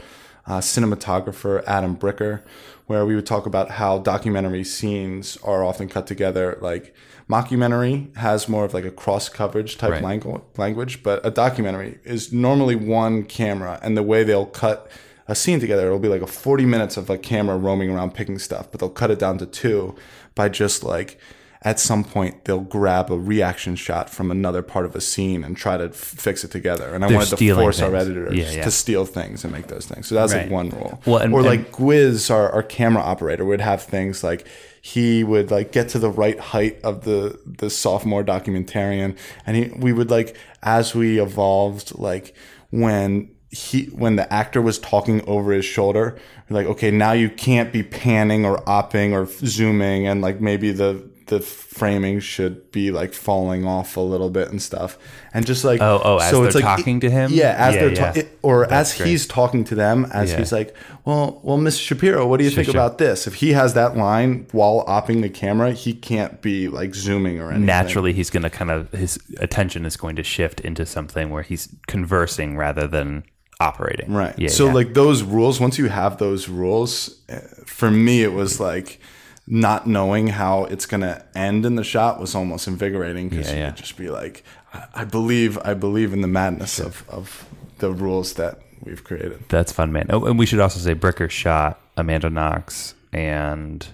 uh, 0.47 0.59
cinematographer 0.59 1.61
Adam 1.65 1.97
Bricker, 1.97 2.41
where 2.87 3.05
we 3.05 3.15
would 3.15 3.25
talk 3.25 3.45
about 3.45 3.71
how 3.71 3.99
documentary 3.99 4.63
scenes 4.63 5.37
are 5.43 5.63
often 5.63 5.89
cut 5.89 6.07
together 6.07 6.57
like 6.61 6.95
mockumentary 7.29 8.15
has 8.17 8.47
more 8.49 8.65
of 8.65 8.73
like 8.73 8.85
a 8.85 8.91
cross 8.91 9.29
coverage 9.29 9.77
type 9.77 9.91
Right. 9.91 10.03
langu- 10.03 10.41
language 10.57 11.03
but 11.03 11.25
a 11.25 11.31
documentary 11.31 11.99
is 12.03 12.31
normally 12.33 12.75
one 12.75 13.23
camera 13.23 13.79
and 13.81 13.95
the 13.97 14.03
way 14.03 14.23
they'll 14.23 14.45
cut 14.45 14.89
a 15.27 15.35
scene 15.35 15.59
together 15.59 15.85
it'll 15.87 15.99
be 15.99 16.07
like 16.09 16.21
a 16.21 16.27
40 16.27 16.65
minutes 16.65 16.97
of 16.97 17.09
a 17.09 17.17
camera 17.17 17.57
roaming 17.57 17.89
around 17.89 18.13
picking 18.13 18.37
stuff 18.39 18.69
but 18.71 18.79
they'll 18.79 18.89
cut 18.89 19.11
it 19.11 19.19
down 19.19 19.37
to 19.37 19.45
two 19.45 19.95
by 20.35 20.49
just 20.49 20.83
like 20.83 21.17
at 21.63 21.79
some 21.79 22.03
point 22.03 22.43
they'll 22.45 22.59
grab 22.59 23.11
a 23.11 23.17
reaction 23.17 23.75
shot 23.75 24.09
from 24.09 24.31
another 24.31 24.63
part 24.63 24.83
of 24.83 24.95
a 24.95 24.99
scene 25.01 25.43
and 25.43 25.55
try 25.55 25.77
to 25.77 25.85
f- 25.85 25.93
fix 25.95 26.43
it 26.43 26.49
together 26.51 26.93
and 26.95 27.05
i 27.05 27.07
They're 27.07 27.17
wanted 27.17 27.37
to 27.37 27.53
force 27.55 27.79
our 27.81 27.95
editors 27.95 28.35
Yeah, 28.35 28.51
yeah. 28.51 28.63
to 28.63 28.71
steal 28.71 29.05
things 29.05 29.43
and 29.43 29.53
make 29.53 29.67
those 29.67 29.85
things 29.85 30.07
so 30.07 30.15
that's 30.15 30.33
Right. 30.33 30.43
like 30.43 30.51
one 30.51 30.69
rule 30.71 30.99
Well, 31.05 31.17
and- 31.19 31.33
or 31.33 31.39
and- 31.41 31.47
like 31.47 31.71
Gwiz, 31.71 32.31
our, 32.33 32.49
our 32.51 32.63
camera 32.63 33.03
operator, 33.03 33.45
would 33.45 33.61
have 33.61 33.83
things 33.83 34.23
like 34.23 34.45
he 34.81 35.23
would 35.23 35.51
like 35.51 35.71
get 35.71 35.89
to 35.89 35.99
the 35.99 36.09
right 36.09 36.39
height 36.39 36.79
of 36.83 37.03
the 37.03 37.39
the 37.45 37.69
sophomore 37.69 38.23
documentarian, 38.23 39.15
and 39.45 39.55
he 39.57 39.71
we 39.77 39.93
would 39.93 40.09
like 40.09 40.35
as 40.63 40.95
we 40.95 41.21
evolved, 41.21 41.97
like 41.99 42.35
when 42.71 43.29
he 43.51 43.85
when 43.87 44.15
the 44.15 44.31
actor 44.33 44.61
was 44.61 44.79
talking 44.79 45.21
over 45.27 45.51
his 45.51 45.65
shoulder, 45.65 46.17
like 46.49 46.65
okay, 46.65 46.89
now 46.89 47.11
you 47.11 47.29
can't 47.29 47.71
be 47.71 47.83
panning 47.83 48.43
or 48.43 48.57
opping 48.65 49.11
or 49.11 49.27
zooming, 49.45 50.07
and 50.07 50.21
like 50.21 50.41
maybe 50.41 50.71
the 50.71 51.10
the 51.27 51.39
framing 51.39 52.19
should 52.19 52.71
be 52.71 52.91
like 52.91 53.13
falling 53.13 53.65
off 53.65 53.95
a 53.97 54.01
little 54.01 54.29
bit 54.29 54.49
and 54.49 54.61
stuff, 54.61 54.97
and 55.33 55.45
just 55.45 55.63
like 55.63 55.81
Oh, 55.81 56.01
oh, 56.03 56.17
as 56.17 56.31
they're 56.53 56.61
talking 56.61 56.99
to 57.01 57.09
him? 57.09 57.31
yeah, 57.33 57.55
as 57.57 57.75
Yeah, 57.75 57.81
they're 57.81 57.89
yeah. 57.93 58.11
ta- 58.11 58.19
it- 58.19 58.37
or 58.41 58.67
That's 58.67 58.91
as 58.91 58.97
great. 58.97 59.09
he's 59.09 59.25
talking 59.27 59.63
to 59.65 59.75
them, 59.75 60.07
as 60.13 60.31
Yeah. 60.31 60.37
he's 60.39 60.51
like, 60.51 60.75
well, 61.05 61.39
well, 61.43 61.57
Miss 61.57 61.77
Shapiro, 61.77 62.27
what 62.27 62.37
do 62.37 62.43
you 62.43 62.49
Sure, 62.49 62.63
think 62.63 62.73
sure. 62.73 62.81
about 62.81 62.97
this? 62.97 63.27
If 63.27 63.35
he 63.35 63.53
has 63.53 63.73
that 63.73 63.95
line 63.97 64.47
while 64.51 64.83
opping 64.87 65.21
the 65.21 65.29
camera, 65.29 65.71
he 65.71 65.93
can't 65.93 66.41
be 66.41 66.67
like 66.67 66.93
zooming 66.95 67.39
or 67.39 67.49
anything. 67.49 67.65
Naturally, 67.65 68.13
he's 68.13 68.29
going 68.29 68.43
to 68.43 68.49
kind 68.49 68.69
of 68.71 68.91
his 68.91 69.17
attention 69.37 69.85
is 69.85 69.97
going 69.97 70.15
to 70.17 70.23
shift 70.23 70.59
into 70.59 70.85
something 70.85 71.29
where 71.29 71.43
he's 71.43 71.69
conversing 71.87 72.57
rather 72.57 72.87
than 72.87 73.23
operating. 73.59 74.11
Right. 74.11 74.33
Yeah. 74.39 74.49
so 74.49 74.65
like 74.67 74.95
those 74.95 75.21
rules, 75.21 75.59
once 75.59 75.77
you 75.77 75.87
have 75.89 76.17
those 76.17 76.49
rules, 76.49 77.21
uh, 77.29 77.39
for 77.65 77.91
me 77.91 78.23
it 78.23 78.33
was 78.33 78.59
like 78.59 78.99
not 79.47 79.87
knowing 79.87 80.27
how 80.27 80.65
it's 80.65 80.85
gonna 80.85 81.23
end 81.35 81.65
in 81.65 81.75
the 81.75 81.83
shot 81.83 82.19
was 82.19 82.35
almost 82.35 82.67
invigorating 82.67 83.29
because 83.29 83.47
Yeah, 83.49 83.53
you 83.53 83.59
yeah. 83.61 83.69
could 83.71 83.77
just 83.77 83.97
be 83.97 84.09
like, 84.09 84.43
I, 84.73 84.85
I 84.95 85.03
believe, 85.05 85.57
I 85.65 85.73
believe 85.73 86.13
in 86.13 86.21
the 86.21 86.27
madness 86.27 86.79
of 86.79 87.03
of 87.09 87.45
the 87.79 87.91
rules 87.91 88.33
that 88.35 88.59
we've 88.83 89.03
created. 89.03 89.43
That's 89.49 89.71
fun, 89.71 89.91
man. 89.91 90.07
Oh, 90.09 90.25
and 90.25 90.37
we 90.39 90.45
should 90.45 90.59
also 90.59 90.79
say 90.79 90.93
Bricker 90.95 91.29
shot 91.29 91.79
Amanda 91.97 92.29
Knox 92.29 92.93
and 93.13 93.85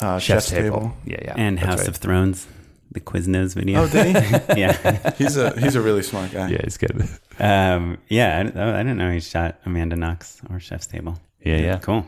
Uh, 0.00 0.18
Chef's, 0.18 0.46
Chef's 0.46 0.50
Table. 0.50 0.80
Table. 0.80 0.96
Yeah, 1.04 1.18
yeah. 1.24 1.34
and 1.36 1.56
that's 1.58 1.66
House 1.66 1.78
right. 1.80 1.88
of 1.88 1.96
Thrones, 1.96 2.46
the 2.90 3.00
Quiznos 3.00 3.54
video. 3.54 3.82
Oh, 3.84 3.88
did 3.88 4.16
he? 4.16 4.56
yeah. 4.60 5.12
he's 5.18 5.36
a 5.36 5.58
he's 5.58 5.76
a 5.76 5.80
really 5.80 6.02
smart 6.02 6.32
guy. 6.32 6.48
Yeah, 6.50 6.60
he's 6.64 6.76
good. 6.76 7.08
Um, 7.38 7.98
yeah, 8.08 8.50
I, 8.54 8.80
I 8.80 8.82
didn't 8.82 8.98
know 8.98 9.10
he 9.12 9.20
shot 9.20 9.58
Amanda 9.64 9.96
Knox 9.96 10.40
or 10.50 10.58
Chef's 10.60 10.86
Table. 10.88 11.18
Yeah, 11.44 11.56
yeah. 11.58 11.78
Cool. 11.78 12.04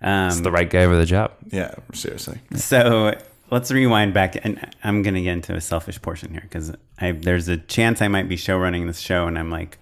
Um, 0.00 0.28
It's 0.28 0.40
the 0.40 0.50
right 0.50 0.68
guy 0.68 0.84
for 0.86 0.96
the 0.96 1.06
job. 1.06 1.32
Yeah, 1.50 1.74
seriously. 1.92 2.38
So 2.56 3.14
let's 3.50 3.70
rewind 3.70 4.12
back, 4.14 4.36
and 4.44 4.60
I'm 4.82 5.02
going 5.02 5.14
to 5.14 5.22
get 5.22 5.32
into 5.32 5.54
a 5.54 5.60
selfish 5.60 6.00
portion 6.02 6.32
here 6.32 6.42
because 6.42 6.72
there's 7.00 7.48
a 7.48 7.56
chance 7.56 8.02
I 8.02 8.08
might 8.08 8.28
be 8.28 8.36
show 8.36 8.58
running 8.58 8.86
this 8.86 8.98
show, 9.00 9.26
and 9.26 9.38
I'm 9.38 9.50
like, 9.50 9.78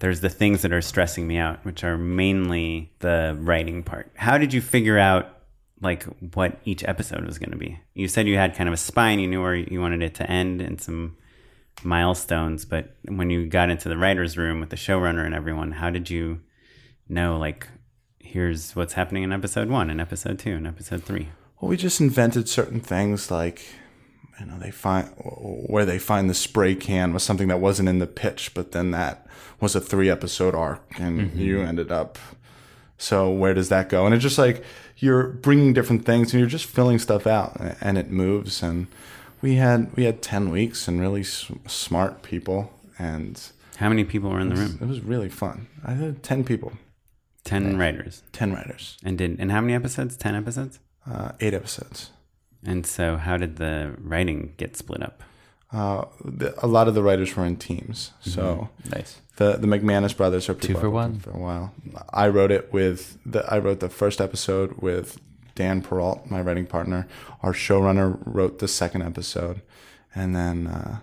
there's 0.00 0.20
the 0.20 0.30
things 0.30 0.62
that 0.62 0.72
are 0.72 0.80
stressing 0.80 1.26
me 1.26 1.36
out, 1.36 1.64
which 1.64 1.84
are 1.84 1.98
mainly 1.98 2.90
the 3.00 3.36
writing 3.38 3.82
part. 3.82 4.10
How 4.16 4.38
did 4.38 4.52
you 4.52 4.60
figure 4.62 4.98
out 4.98 5.36
like 5.82 6.04
what 6.34 6.58
each 6.64 6.82
episode 6.84 7.24
was 7.24 7.38
going 7.38 7.50
to 7.50 7.56
be? 7.58 7.78
You 7.94 8.08
said 8.08 8.26
you 8.26 8.36
had 8.36 8.54
kind 8.54 8.68
of 8.68 8.72
a 8.72 8.78
spine, 8.78 9.18
you 9.18 9.28
knew 9.28 9.42
where 9.42 9.54
you 9.54 9.80
wanted 9.80 10.02
it 10.02 10.14
to 10.16 10.30
end, 10.30 10.60
and 10.62 10.80
some 10.80 11.16
milestones. 11.82 12.64
But 12.64 12.96
when 13.06 13.30
you 13.30 13.46
got 13.46 13.70
into 13.70 13.88
the 13.88 13.96
writers' 13.98 14.36
room 14.38 14.58
with 14.60 14.70
the 14.70 14.76
showrunner 14.76 15.24
and 15.24 15.34
everyone, 15.34 15.72
how 15.72 15.90
did 15.90 16.08
you 16.10 16.40
know 17.08 17.38
like? 17.38 17.68
Here's 18.30 18.76
what's 18.76 18.92
happening 18.92 19.24
in 19.24 19.32
episode 19.32 19.68
one, 19.68 19.90
and 19.90 20.00
episode 20.00 20.38
two, 20.38 20.52
and 20.52 20.64
episode 20.64 21.02
three. 21.02 21.30
Well, 21.60 21.68
we 21.68 21.76
just 21.76 22.00
invented 22.00 22.48
certain 22.48 22.78
things 22.78 23.28
like, 23.28 23.60
you 24.38 24.46
know, 24.46 24.56
they 24.56 24.70
find 24.70 25.08
where 25.16 25.84
they 25.84 25.98
find 25.98 26.30
the 26.30 26.34
spray 26.34 26.76
can 26.76 27.12
was 27.12 27.24
something 27.24 27.48
that 27.48 27.58
wasn't 27.58 27.88
in 27.88 27.98
the 27.98 28.06
pitch, 28.06 28.54
but 28.54 28.70
then 28.70 28.92
that 28.92 29.26
was 29.58 29.74
a 29.74 29.80
three 29.80 30.08
episode 30.08 30.54
arc, 30.54 30.80
and 30.96 31.20
mm-hmm. 31.20 31.40
you 31.40 31.60
ended 31.62 31.90
up. 31.90 32.20
So 32.98 33.28
where 33.32 33.52
does 33.52 33.68
that 33.70 33.88
go? 33.88 34.06
And 34.06 34.14
it's 34.14 34.22
just 34.22 34.38
like 34.38 34.62
you're 34.98 35.24
bringing 35.24 35.72
different 35.72 36.04
things, 36.04 36.32
and 36.32 36.38
you're 36.38 36.48
just 36.48 36.66
filling 36.66 37.00
stuff 37.00 37.26
out, 37.26 37.60
and 37.80 37.98
it 37.98 38.12
moves. 38.12 38.62
And 38.62 38.86
we 39.42 39.56
had 39.56 39.92
we 39.96 40.04
had 40.04 40.22
ten 40.22 40.50
weeks 40.50 40.86
and 40.86 41.00
really 41.00 41.22
s- 41.22 41.50
smart 41.66 42.22
people, 42.22 42.72
and 42.96 43.42
How 43.78 43.88
many 43.88 44.04
people 44.04 44.30
were 44.30 44.38
in 44.38 44.50
the 44.50 44.54
room? 44.54 44.78
it 44.80 44.86
was 44.86 45.00
really 45.00 45.28
fun. 45.28 45.66
I 45.84 45.94
had 45.94 46.22
ten 46.22 46.44
people, 46.44 46.74
Ten 47.44 47.76
writers. 47.78 48.22
ten 48.32 48.52
writers, 48.52 48.96
And 49.04 49.16
did 49.18 49.38
and 49.40 49.50
how 49.50 49.60
many 49.60 49.74
episodes? 49.74 50.16
Ten 50.16 50.34
episodes. 50.34 50.78
uh, 51.10 51.32
eight 51.40 51.54
episodes. 51.54 52.10
And 52.64 52.84
so, 52.86 53.16
how 53.16 53.36
did 53.38 53.56
the 53.56 53.94
writing 53.98 54.52
get 54.58 54.76
split 54.76 55.02
up? 55.02 55.22
Uh, 55.72 56.04
the, 56.24 56.52
a 56.62 56.66
lot 56.66 56.88
of 56.88 56.94
the 56.94 57.02
writers 57.02 57.34
were 57.36 57.46
in 57.46 57.56
teams, 57.56 58.10
so. 58.20 58.68
Nice. 58.90 59.20
The 59.36 59.56
the 59.56 59.66
McManus 59.66 60.14
brothers 60.16 60.48
are 60.50 60.54
Two 60.54 60.74
for 60.74 60.90
one. 60.90 61.18
for 61.20 61.30
a 61.30 61.38
while. 61.38 61.72
I 62.12 62.28
wrote 62.28 62.50
it 62.50 62.70
with 62.72 63.16
the 63.24 63.42
I 63.50 63.58
wrote 63.58 63.80
the 63.80 63.88
first 63.88 64.20
episode 64.20 64.74
with 64.82 65.18
Dan 65.54 65.80
Perrault, 65.80 66.26
my 66.30 66.40
writing 66.42 66.66
partner. 66.66 67.06
Our 67.42 67.52
showrunner 67.54 68.18
wrote 68.26 68.58
the 68.58 68.68
second 68.68 69.02
episode, 69.02 69.62
and 70.14 70.36
then 70.36 70.66
uh, 70.66 70.98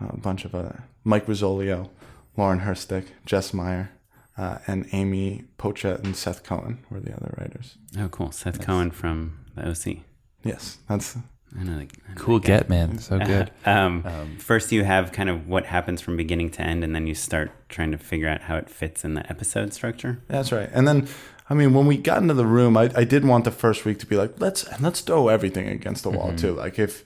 a 0.00 0.16
bunch 0.16 0.44
of 0.44 0.54
other 0.54 0.84
Mike 1.02 1.26
Rizzolio, 1.26 1.88
Lauren 2.36 2.60
Herstick, 2.60 3.06
Jess 3.24 3.52
Meyer, 3.52 3.90
uh, 4.38 4.58
and 4.66 4.86
Amy 4.92 5.44
Pocha 5.58 6.02
and 6.04 6.14
Seth 6.16 6.42
Cohen 6.42 6.84
were 6.90 7.00
the 7.00 7.14
other 7.14 7.34
writers. 7.38 7.78
Oh, 7.98 8.08
cool. 8.08 8.32
Seth 8.32 8.60
Cohen 8.60 8.90
from 8.90 9.38
the 9.54 9.68
OC. 9.68 9.98
Yes, 10.44 10.78
that's 10.88 11.16
I 11.58 11.62
know. 11.62 11.76
The, 11.78 11.80
I 11.82 11.84
know 11.84 12.14
Cool 12.16 12.38
the 12.38 12.46
guy. 12.46 12.58
get, 12.58 12.68
man. 12.68 12.98
So 12.98 13.18
good. 13.18 13.50
Um, 13.66 14.04
first, 14.38 14.70
you 14.72 14.84
have 14.84 15.12
kind 15.12 15.28
of 15.30 15.48
what 15.48 15.64
happens 15.66 16.00
from 16.00 16.16
beginning 16.16 16.50
to 16.50 16.62
end, 16.62 16.84
and 16.84 16.94
then 16.94 17.06
you 17.06 17.14
start 17.14 17.50
trying 17.68 17.92
to 17.92 17.98
figure 17.98 18.28
out 18.28 18.42
how 18.42 18.56
it 18.56 18.68
fits 18.68 19.04
in 19.04 19.14
the 19.14 19.28
episode 19.30 19.72
structure. 19.72 20.22
That's 20.28 20.52
right. 20.52 20.68
And 20.72 20.86
then, 20.86 21.08
I 21.48 21.54
mean, 21.54 21.72
when 21.72 21.86
we 21.86 21.96
got 21.96 22.20
into 22.22 22.34
the 22.34 22.46
room, 22.46 22.76
I, 22.76 22.90
I 22.94 23.04
did 23.04 23.24
want 23.24 23.44
the 23.44 23.50
first 23.50 23.84
week 23.84 23.98
to 24.00 24.06
be 24.06 24.16
like, 24.16 24.38
let's 24.40 24.64
and 24.64 24.82
let's 24.82 25.00
throw 25.00 25.28
everything 25.28 25.66
against 25.68 26.02
the 26.02 26.10
wall 26.10 26.34
too. 26.36 26.54
Like 26.54 26.78
if 26.78 27.04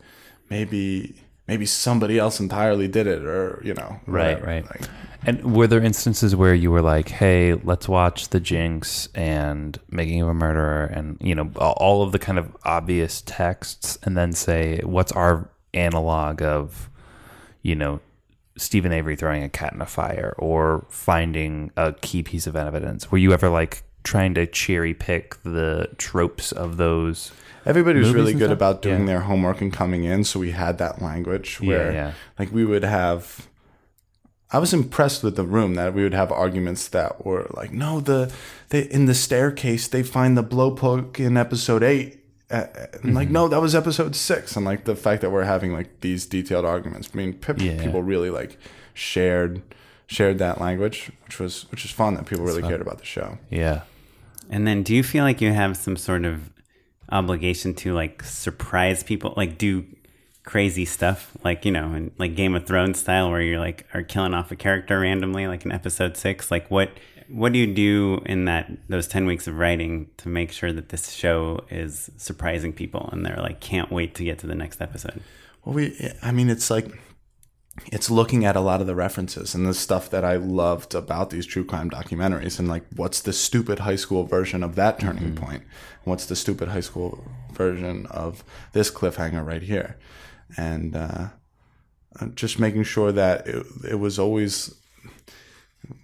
maybe 0.48 1.19
maybe 1.50 1.66
somebody 1.66 2.16
else 2.16 2.38
entirely 2.38 2.86
did 2.86 3.06
it, 3.08 3.22
or 3.24 3.60
you 3.64 3.74
know, 3.74 3.98
Right, 4.06 4.34
whatever. 4.40 4.46
right. 4.46 4.64
Like, 4.70 4.82
And 5.26 5.54
were 5.56 5.66
there 5.66 5.82
instances 5.82 6.34
where 6.34 6.54
you 6.54 6.70
were 6.70 6.80
like, 6.80 7.08
"Hey, 7.10 7.54
let's 7.54 7.86
watch 7.88 8.28
The 8.28 8.40
Jinx 8.40 9.08
and 9.14 9.78
Making 9.90 10.22
of 10.22 10.28
a 10.28 10.34
Murderer," 10.34 10.84
and 10.84 11.18
you 11.20 11.34
know, 11.34 11.50
all- 11.56 11.76
all 11.84 12.02
of 12.04 12.12
the 12.12 12.18
kind 12.20 12.38
of 12.38 12.46
obvious 12.64 13.20
texts, 13.26 13.98
and 14.04 14.16
then 14.16 14.32
say, 14.32 14.80
"What's 14.84 15.12
our 15.12 15.50
analog 15.74 16.40
of, 16.40 16.88
you 17.62 17.74
know, 17.74 17.98
Steven 18.56 18.92
Avery 18.92 19.16
throwing 19.16 19.42
a 19.42 19.48
cat 19.48 19.72
in 19.74 19.82
a 19.82 19.86
fire 19.86 20.34
or 20.38 20.86
finding 20.88 21.70
a 21.76 21.92
key 22.00 22.22
piece 22.22 22.46
of 22.46 22.54
evidence?" 22.56 23.10
Were 23.10 23.18
you 23.18 23.32
ever 23.32 23.48
like 23.50 23.82
trying 24.04 24.32
to 24.34 24.46
cherry 24.46 24.94
pick 24.94 25.36
the 25.42 25.88
tropes 25.98 26.52
of 26.52 26.76
those? 26.78 27.32
Everybody 27.66 27.98
was 27.98 28.12
really 28.12 28.32
good 28.32 28.44
stuff? 28.48 28.52
about 28.52 28.82
doing 28.82 29.00
Yeah. 29.00 29.06
their 29.06 29.20
homework 29.20 29.60
and 29.60 29.72
coming 29.72 30.04
in, 30.04 30.24
so 30.24 30.40
we 30.40 30.50
had 30.52 30.78
that 30.78 31.00
language 31.02 31.60
where, 31.60 31.92
yeah. 31.92 32.12
like, 32.38 32.52
we 32.52 32.64
would 32.64 32.84
have. 32.84 33.46
I 34.52 34.58
was 34.58 34.72
impressed 34.74 35.22
with 35.22 35.36
the 35.36 35.44
room 35.44 35.74
that 35.74 35.94
we 35.94 36.02
would 36.02 36.14
have 36.14 36.32
arguments 36.32 36.88
that 36.88 37.24
were 37.24 37.46
like, 37.54 37.72
no, 37.72 38.00
the 38.00 38.32
they 38.70 38.82
in 38.82 39.06
the 39.06 39.14
staircase 39.14 39.86
they 39.86 40.02
find 40.02 40.36
the 40.36 40.42
blowpoke 40.42 41.20
in 41.20 41.36
episode 41.36 41.82
eight. 41.84 42.16
Uh, 42.50 42.64
like, 43.04 43.28
Mm-hmm. 43.28 43.32
no, 43.32 43.46
that 43.46 43.60
was 43.60 43.76
episode 43.76 44.16
six. 44.16 44.56
And 44.56 44.66
like 44.66 44.84
the 44.84 44.96
fact 44.96 45.22
that 45.22 45.30
we're 45.30 45.44
having 45.44 45.72
like 45.72 46.00
these 46.00 46.26
detailed 46.26 46.64
arguments. 46.64 47.08
I 47.14 47.16
mean, 47.16 47.34
pe- 47.34 47.54
Yeah. 47.64 47.80
people 47.84 48.02
really 48.02 48.28
like 48.30 48.58
shared 48.92 49.62
shared 50.08 50.38
that 50.38 50.60
language, 50.60 51.12
which 51.26 51.38
was 51.38 51.70
which 51.70 51.84
was 51.84 51.92
fun 51.92 52.14
that 52.14 52.26
people 52.26 52.44
really 52.44 52.62
cared 52.62 52.80
about 52.80 52.98
the 52.98 53.04
show. 53.06 53.38
Yeah. 53.50 53.82
And 54.50 54.66
then, 54.66 54.82
do 54.82 54.96
you 54.96 55.04
feel 55.04 55.22
like 55.22 55.40
you 55.40 55.52
have 55.52 55.76
some 55.76 55.96
sort 55.96 56.24
of 56.24 56.50
obligation 57.12 57.74
to 57.74 57.94
like 57.94 58.22
surprise 58.22 59.02
people, 59.02 59.34
like 59.36 59.58
do 59.58 59.84
crazy 60.44 60.84
stuff, 60.84 61.36
like 61.44 61.64
you 61.64 61.72
know, 61.72 61.94
in 61.94 62.12
like 62.18 62.34
Game 62.34 62.54
of 62.54 62.66
Thrones 62.66 62.98
style, 62.98 63.30
where 63.30 63.40
you're 63.40 63.60
like 63.60 63.86
are 63.94 64.02
killing 64.02 64.34
off 64.34 64.50
a 64.50 64.56
character 64.56 65.00
randomly, 65.00 65.46
like 65.46 65.64
in 65.64 65.72
episode 65.72 66.16
six? 66.16 66.50
Like 66.50 66.70
what 66.70 66.90
what 67.28 67.52
do 67.52 67.58
you 67.58 67.72
do 67.72 68.22
in 68.26 68.46
that 68.46 68.70
those 68.88 69.06
ten 69.06 69.26
weeks 69.26 69.46
of 69.46 69.56
writing 69.56 70.08
to 70.18 70.28
make 70.28 70.52
sure 70.52 70.72
that 70.72 70.88
this 70.88 71.12
show 71.12 71.64
is 71.70 72.10
surprising 72.16 72.72
people 72.72 73.08
and 73.12 73.24
they're 73.24 73.36
like 73.36 73.60
can't 73.60 73.90
wait 73.90 74.14
to 74.16 74.24
get 74.24 74.38
to 74.40 74.46
the 74.46 74.54
next 74.54 74.80
episode? 74.80 75.20
Well, 75.64 75.74
we, 75.74 76.10
I 76.22 76.32
mean, 76.32 76.48
it's 76.48 76.70
like, 76.70 76.86
it's 77.86 78.10
looking 78.10 78.44
at 78.44 78.56
a 78.56 78.60
lot 78.60 78.80
of 78.80 78.86
the 78.86 78.94
references 78.94 79.54
and 79.54 79.66
the 79.66 79.74
stuff 79.74 80.10
that 80.10 80.24
I 80.24 80.36
loved 80.36 80.94
about 80.94 81.30
these 81.30 81.46
true 81.46 81.64
crime 81.64 81.90
documentaries 81.90 82.58
and 82.58 82.68
like, 82.68 82.84
what's 82.94 83.20
the 83.20 83.32
stupid 83.32 83.80
high 83.80 83.96
school 83.96 84.24
version 84.24 84.62
of 84.62 84.76
that 84.76 85.00
turning 85.00 85.34
point? 85.34 85.62
What's 86.04 86.26
the 86.26 86.36
stupid 86.36 86.68
high 86.68 86.80
school 86.80 87.24
version 87.52 88.06
of 88.06 88.44
this 88.72 88.90
cliffhanger 88.90 89.44
right 89.44 89.62
here? 89.62 89.98
And, 90.56 90.96
uh, 90.96 91.28
uh, 92.18 92.26
just 92.34 92.58
making 92.58 92.82
sure 92.82 93.12
that 93.12 93.46
it, 93.46 93.66
it 93.88 93.94
was 94.00 94.18
always 94.18 94.74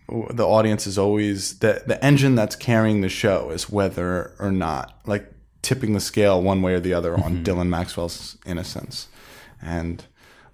the 0.08 0.46
audience 0.46 0.86
is 0.86 0.98
always 0.98 1.58
the 1.58 1.82
the 1.86 2.02
engine 2.04 2.36
that's 2.36 2.54
carrying 2.54 3.00
the 3.00 3.08
show 3.08 3.50
is 3.50 3.68
whether 3.68 4.34
or 4.38 4.52
not 4.52 5.00
like 5.04 5.32
tipping 5.62 5.94
the 5.94 6.00
scale 6.00 6.40
one 6.40 6.62
way 6.62 6.74
or 6.74 6.80
the 6.80 6.94
other 6.94 7.14
on 7.14 7.42
Dylan 7.44 7.68
Maxwell's 7.68 8.36
innocence, 8.46 9.08
and 9.60 10.04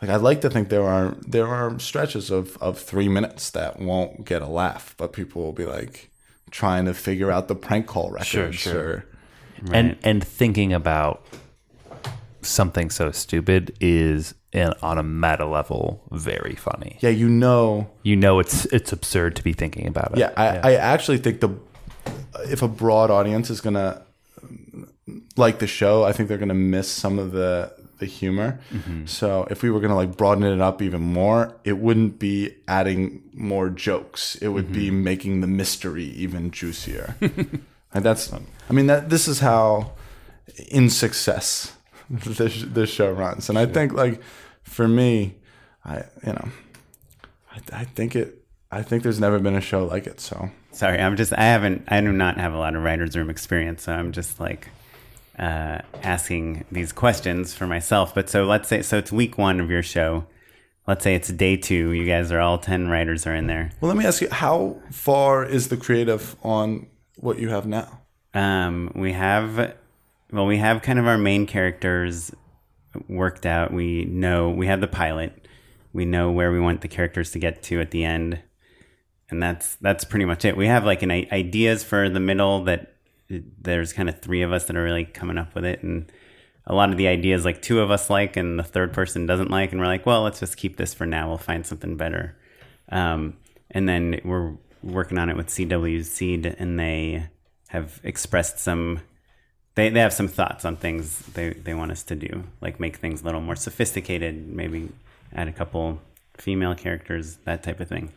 like 0.03 0.11
I 0.11 0.17
like 0.17 0.41
to 0.43 0.51
think 0.51 0.69
there 0.69 0.83
are 0.87 1.17
there 1.27 1.47
are 1.47 1.79
stretches 1.79 2.31
of 2.31 2.59
of 2.61 2.79
three 2.79 3.09
minutes 3.09 3.49
that 3.51 3.79
won't 3.79 4.25
get 4.27 4.43
a 4.43 4.47
laugh, 4.49 4.95
but 4.99 5.13
people 5.15 5.43
will 5.43 5.53
be 5.53 5.65
like 5.65 6.11
trying 6.51 6.85
to 6.85 6.93
figure 6.93 7.31
out 7.31 7.49
the 7.49 7.55
prank 7.55 7.87
call 7.87 8.11
records 8.11 8.27
Sure, 8.27 8.53
sure. 8.53 8.91
or 8.91 9.07
and 9.73 9.97
and 10.03 10.23
thinking 10.23 10.73
about 10.73 11.25
something 12.43 12.91
so 12.91 13.11
stupid 13.13 13.75
is 13.81 14.35
in, 14.53 14.75
on 14.83 14.99
a 14.99 15.03
meta 15.03 15.47
level 15.47 16.03
very 16.11 16.55
funny. 16.57 16.99
yeah, 17.01 17.09
you 17.11 17.29
know 17.29 17.89
You 18.03 18.17
know 18.17 18.41
it's 18.41 18.65
it's 18.67 18.93
absurd 18.93 19.37
to 19.37 19.43
be 19.45 19.53
thinking 19.53 19.87
about 19.87 20.13
it. 20.13 20.19
Yeah, 20.19 20.33
I, 20.37 20.73
I 20.73 20.75
actually 20.75 21.19
think 21.19 21.41
the 21.41 21.51
if 22.51 22.61
a 22.63 22.69
broad 22.69 23.11
audience 23.11 23.49
is 23.51 23.61
gonna 23.61 24.03
like 25.37 25.59
the 25.61 25.67
show, 25.67 26.05
I 26.05 26.13
think 26.13 26.29
they're 26.29 26.39
gonna 26.39 26.55
miss 26.55 26.91
some 26.91 27.19
of 27.19 27.33
the 27.33 27.73
the 28.03 28.07
humor. 28.07 28.59
Mm-hmm. 28.73 29.07
So 29.07 29.47
if 29.49 29.63
we 29.63 29.71
were 29.71 29.79
gonna 29.79 29.95
like 29.95 30.17
broaden 30.17 30.43
it 30.43 30.61
up 30.61 30.83
even 30.83 31.01
more, 31.01 31.55
it 31.63 31.79
wouldn't 31.79 32.19
be 32.19 32.57
adding 32.67 33.23
more 33.33 33.71
jokes. 33.71 34.35
It 34.37 34.49
would 34.49 34.73
be 34.73 34.89
mm-hmm. 34.89 35.05
making 35.05 35.41
the 35.41 35.47
mystery 35.47 36.05
even 36.05 36.51
juicier. 36.51 37.15
and 37.21 38.05
that's, 38.05 38.33
I 38.33 38.73
mean, 38.73 38.89
that 38.89 39.09
this 39.09 39.29
is 39.29 39.39
how 39.39 39.93
in 40.69 40.91
success 40.91 41.77
this 42.11 42.65
this 42.65 42.91
show 42.91 43.13
runs. 43.13 43.49
And 43.49 43.57
I 43.57 43.67
think 43.67 43.93
like 43.93 44.21
for 44.65 44.89
me, 44.89 45.37
I 45.85 45.99
you 46.27 46.33
know, 46.33 46.49
I, 47.53 47.61
I 47.73 47.85
think 47.85 48.17
it. 48.17 48.39
I 48.75 48.83
think 48.83 49.03
there's 49.03 49.21
never 49.21 49.39
been 49.39 49.55
a 49.55 49.61
show 49.61 49.85
like 49.85 50.07
it. 50.07 50.19
So 50.19 50.51
Sorry, 50.73 50.99
I'm 50.99 51.17
just 51.17 51.33
I 51.35 51.45
haven't 51.45 51.85
I 51.87 52.01
do 52.01 52.11
not 52.11 52.39
have 52.39 52.53
a 52.53 52.59
lot 52.59 52.75
of 52.75 52.83
writers 52.83 53.17
room 53.17 53.31
experience, 53.31 53.85
so 53.85 53.93
I'm 53.93 54.11
just 54.11 54.41
like 54.41 54.71
uh, 55.43 55.83
asking 56.05 56.65
these 56.71 56.93
questions 56.93 57.53
for 57.53 57.67
myself. 57.67 58.15
But 58.15 58.31
so 58.31 58.45
let's 58.45 58.69
say 58.69 58.81
so 58.81 58.97
it's 58.97 59.11
week 59.11 59.37
one 59.37 59.59
of 59.59 59.71
your 59.71 59.83
show. 59.83 60.25
Let's 60.87 61.03
say 61.03 61.17
it's 61.17 61.29
day 61.29 61.57
two. 61.57 61.91
You 61.91 62.07
guys 62.07 62.31
are 62.31 62.41
all 62.41 62.59
ten 62.59 62.89
writers 62.89 63.27
are 63.27 63.35
in 63.35 63.49
there. 63.49 63.73
Well, 63.81 63.89
let 63.89 63.99
me 63.99 64.07
ask 64.07 64.23
you, 64.23 64.31
how 64.31 64.81
far 64.91 65.45
is 65.45 65.69
the 65.69 65.77
creative 65.77 66.37
on 66.45 66.87
what 67.17 67.41
you 67.41 67.49
have 67.49 67.67
now? 67.67 68.01
Um, 68.35 68.93
we 68.95 69.13
have 69.13 69.75
well, 70.31 70.47
we 70.47 70.59
have 70.59 70.81
kind 70.81 70.99
of 71.01 71.07
our 71.09 71.19
main 71.19 71.47
characters 71.47 72.33
worked 73.09 73.45
out. 73.45 73.73
We 73.73 74.05
know 74.05 74.49
we 74.49 74.69
have 74.69 74.81
the 74.81 74.89
pilot. 74.89 75.49
We 75.93 76.05
know 76.05 76.31
where 76.31 76.53
we 76.53 76.61
want 76.61 76.83
the 76.83 76.89
characters 76.89 77.33
to 77.33 77.41
get 77.41 77.65
to 77.65 77.81
at 77.81 77.91
the 77.91 78.05
end, 78.05 78.41
and 79.29 79.43
that's 79.43 79.75
that's 79.77 80.05
pretty 80.05 80.25
much 80.25 80.45
it. 80.45 80.57
We 80.57 80.69
have 80.69 80.85
like 80.85 81.03
an 81.03 81.11
ideas 81.11 81.83
for 81.83 82.09
the 82.09 82.21
middle 82.21 82.63
that 82.65 82.92
there's 83.61 83.93
kind 83.93 84.09
of 84.09 84.21
three 84.21 84.43
of 84.43 84.53
us 84.53 84.65
that 84.65 84.77
are 84.77 84.83
really 84.83 85.05
coming 85.05 85.39
up 85.39 85.55
with 85.55 85.65
it, 85.65 85.83
and 85.83 86.11
a 86.67 86.75
lot 86.75 86.91
of 86.91 86.97
the 86.97 87.09
ideas 87.09 87.45
like 87.45 87.63
two 87.63 87.81
of 87.81 87.91
us 87.91 88.09
like 88.09 88.37
and 88.37 88.59
the 88.59 88.65
third 88.65 88.93
person 88.93 89.27
doesn't 89.27 89.51
like, 89.51 89.73
and 89.73 89.81
we're 89.81 89.87
like, 89.87 90.07
well, 90.07 90.23
let's 90.23 90.41
just 90.41 90.57
keep 90.57 90.77
this 90.77 90.95
for 90.95 91.07
now. 91.07 91.29
We'll 91.29 91.39
find 91.39 91.67
something 91.67 91.97
better. 91.97 92.37
Um, 92.91 93.37
and 93.71 93.89
then 93.89 94.21
we're 94.25 94.55
working 94.83 95.19
on 95.19 95.29
it 95.31 95.37
with 95.37 95.49
CW 95.49 96.05
Seed, 96.05 96.47
and 96.47 96.79
they 96.79 97.29
have 97.69 98.01
expressed 98.05 98.59
some 98.59 99.01
they, 99.75 99.89
they 99.89 100.01
have 100.01 100.13
some 100.13 100.29
thoughts 100.29 100.65
on 100.65 100.77
things 100.77 101.21
they, 101.35 101.51
they 101.51 101.75
want 101.75 101.91
us 101.91 102.03
to 102.05 102.15
do, 102.15 102.45
like 102.61 102.79
make 102.79 102.97
things 102.97 103.23
a 103.23 103.25
little 103.25 103.41
more 103.41 103.57
sophisticated, 103.57 104.49
maybe 104.49 104.91
add 105.35 105.49
a 105.49 105.53
couple 105.53 106.01
female 106.37 106.75
characters, 106.75 107.37
that 107.45 107.63
type 107.63 107.81
of 107.81 107.89
thing. 107.89 108.13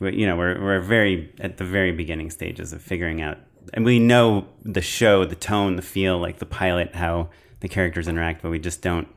But, 0.00 0.14
you 0.14 0.26
know, 0.26 0.36
we're, 0.36 0.60
we're 0.60 0.80
very 0.80 1.32
at 1.40 1.56
the 1.56 1.64
very 1.64 1.92
beginning 1.92 2.30
stages 2.30 2.72
of 2.72 2.82
figuring 2.82 3.22
out, 3.22 3.38
and 3.74 3.84
we 3.84 3.98
know 3.98 4.46
the 4.62 4.82
show, 4.82 5.24
the 5.24 5.36
tone, 5.36 5.76
the 5.76 5.82
feel, 5.82 6.18
like 6.18 6.38
the 6.38 6.46
pilot, 6.46 6.94
how 6.94 7.30
the 7.60 7.68
characters 7.68 8.08
interact, 8.08 8.42
but 8.42 8.50
we 8.50 8.58
just 8.58 8.82
don't 8.82 9.08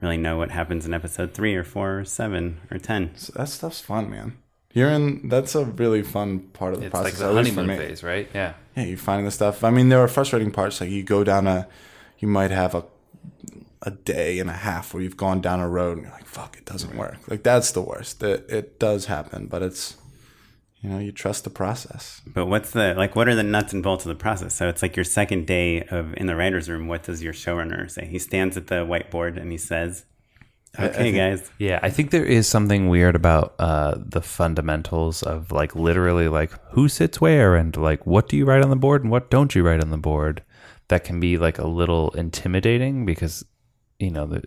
really 0.00 0.16
know 0.16 0.36
what 0.36 0.50
happens 0.50 0.86
in 0.86 0.94
episode 0.94 1.34
three 1.34 1.54
or 1.54 1.64
four 1.64 2.00
or 2.00 2.04
seven 2.04 2.60
or 2.70 2.78
ten. 2.78 3.10
So 3.16 3.32
that 3.36 3.48
stuff's 3.48 3.80
fun, 3.80 4.10
man. 4.10 4.38
You're 4.72 4.90
in. 4.90 5.28
That's 5.28 5.54
a 5.54 5.64
really 5.64 6.02
fun 6.02 6.40
part 6.40 6.74
of 6.74 6.80
the 6.80 6.90
process. 6.90 7.14
It's 7.14 7.20
like 7.20 7.32
the 7.32 7.38
at 7.38 7.44
least 7.44 7.54
for 7.54 7.60
honeymoon 7.62 7.88
phase, 7.88 8.02
right? 8.02 8.28
Yeah. 8.34 8.54
Yeah, 8.76 8.84
you 8.84 8.96
find 8.96 9.26
the 9.26 9.30
stuff. 9.30 9.64
I 9.64 9.70
mean, 9.70 9.88
there 9.88 10.00
are 10.00 10.08
frustrating 10.08 10.50
parts. 10.50 10.80
Like 10.80 10.90
you 10.90 11.02
go 11.02 11.24
down 11.24 11.46
a, 11.46 11.66
you 12.18 12.28
might 12.28 12.50
have 12.50 12.74
a, 12.74 12.84
a 13.82 13.90
day 13.90 14.38
and 14.38 14.50
a 14.50 14.54
half 14.54 14.92
where 14.92 15.02
you've 15.02 15.16
gone 15.16 15.40
down 15.40 15.60
a 15.60 15.68
road 15.68 15.96
and 15.96 16.06
you're 16.06 16.14
like, 16.14 16.26
"Fuck, 16.26 16.56
it 16.56 16.64
doesn't 16.64 16.96
work." 16.96 17.16
Like 17.28 17.42
that's 17.42 17.72
the 17.72 17.80
worst. 17.80 18.22
It, 18.22 18.44
it 18.48 18.78
does 18.78 19.06
happen, 19.06 19.46
but 19.46 19.62
it's, 19.62 19.96
you 20.80 20.90
know, 20.90 20.98
you 20.98 21.10
trust 21.12 21.44
the 21.44 21.50
process. 21.50 22.20
But 22.26 22.46
what's 22.46 22.70
the 22.70 22.94
like? 22.94 23.16
What 23.16 23.28
are 23.28 23.34
the 23.34 23.42
nuts 23.42 23.72
and 23.72 23.82
bolts 23.82 24.04
of 24.04 24.10
the 24.10 24.14
process? 24.14 24.54
So 24.54 24.68
it's 24.68 24.82
like 24.82 24.94
your 24.96 25.04
second 25.04 25.46
day 25.46 25.82
of 25.84 26.14
in 26.14 26.26
the 26.26 26.36
writers' 26.36 26.68
room. 26.68 26.86
What 26.86 27.02
does 27.02 27.22
your 27.22 27.32
showrunner 27.32 27.90
say? 27.90 28.06
He 28.06 28.18
stands 28.18 28.56
at 28.56 28.68
the 28.68 28.86
whiteboard 28.86 29.36
and 29.40 29.50
he 29.50 29.58
says, 29.58 30.04
I- 30.78 30.82
I 30.82 30.86
"Okay, 30.88 30.98
think- 30.98 31.16
guys, 31.16 31.50
Yeah, 31.58 31.80
I 31.82 31.90
think 31.90 32.10
there 32.10 32.24
is 32.24 32.46
something 32.46 32.88
weird 32.88 33.16
about 33.16 33.54
uh, 33.58 33.96
the 33.98 34.20
fundamentals 34.22 35.22
of 35.22 35.50
like 35.50 35.74
literally 35.74 36.28
like 36.28 36.52
who 36.72 36.88
sits 36.88 37.20
where 37.20 37.56
and 37.56 37.76
like 37.76 38.06
what 38.06 38.28
do 38.28 38.36
you 38.36 38.44
write 38.44 38.62
on 38.62 38.70
the 38.70 38.76
board 38.76 39.02
and 39.02 39.10
what 39.10 39.30
don't 39.30 39.54
you 39.54 39.62
write 39.64 39.80
on 39.82 39.90
the 39.90 39.98
board. 39.98 40.42
That 40.88 41.04
can 41.04 41.18
be 41.20 41.36
like 41.38 41.58
a 41.58 41.66
little 41.66 42.10
intimidating 42.12 43.04
because 43.04 43.44
you 43.98 44.10
know 44.10 44.26
the, 44.26 44.42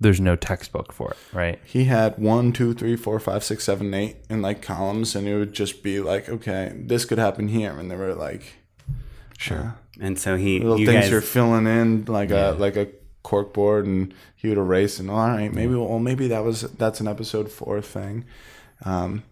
there's 0.00 0.20
no 0.20 0.36
textbook 0.36 0.92
for 0.92 1.10
it, 1.10 1.16
right? 1.32 1.58
He 1.64 1.84
had 1.84 2.18
one, 2.18 2.52
two, 2.52 2.72
three, 2.74 2.96
four, 2.96 3.18
five, 3.18 3.42
six, 3.42 3.64
seven, 3.64 3.92
eight 3.94 4.16
in 4.30 4.42
like 4.42 4.62
columns, 4.62 5.16
and 5.16 5.26
it 5.26 5.36
would 5.36 5.52
just 5.52 5.82
be 5.82 6.00
like, 6.00 6.28
okay, 6.28 6.72
this 6.74 7.04
could 7.04 7.18
happen 7.18 7.48
here, 7.48 7.76
and 7.78 7.90
they 7.90 7.96
were 7.96 8.14
like, 8.14 8.54
sure, 9.38 9.76
And 10.00 10.18
so 10.18 10.36
he, 10.36 10.60
little 10.60 10.78
you 10.78 10.86
things 10.86 11.04
guys, 11.04 11.10
you're 11.10 11.20
filling 11.20 11.66
in 11.66 12.04
like 12.06 12.30
a 12.30 12.54
like 12.58 12.76
a 12.76 12.88
cork 13.22 13.52
board, 13.52 13.86
and 13.86 14.14
he 14.36 14.48
would 14.48 14.58
erase, 14.58 14.98
and 15.00 15.10
all 15.10 15.28
right, 15.28 15.52
maybe 15.52 15.74
well 15.74 15.98
maybe 15.98 16.28
that 16.28 16.44
was 16.44 16.62
that's 16.62 17.00
an 17.00 17.08
episode 17.08 17.50
four 17.50 17.80
thing, 17.82 18.24
um, 18.84 19.22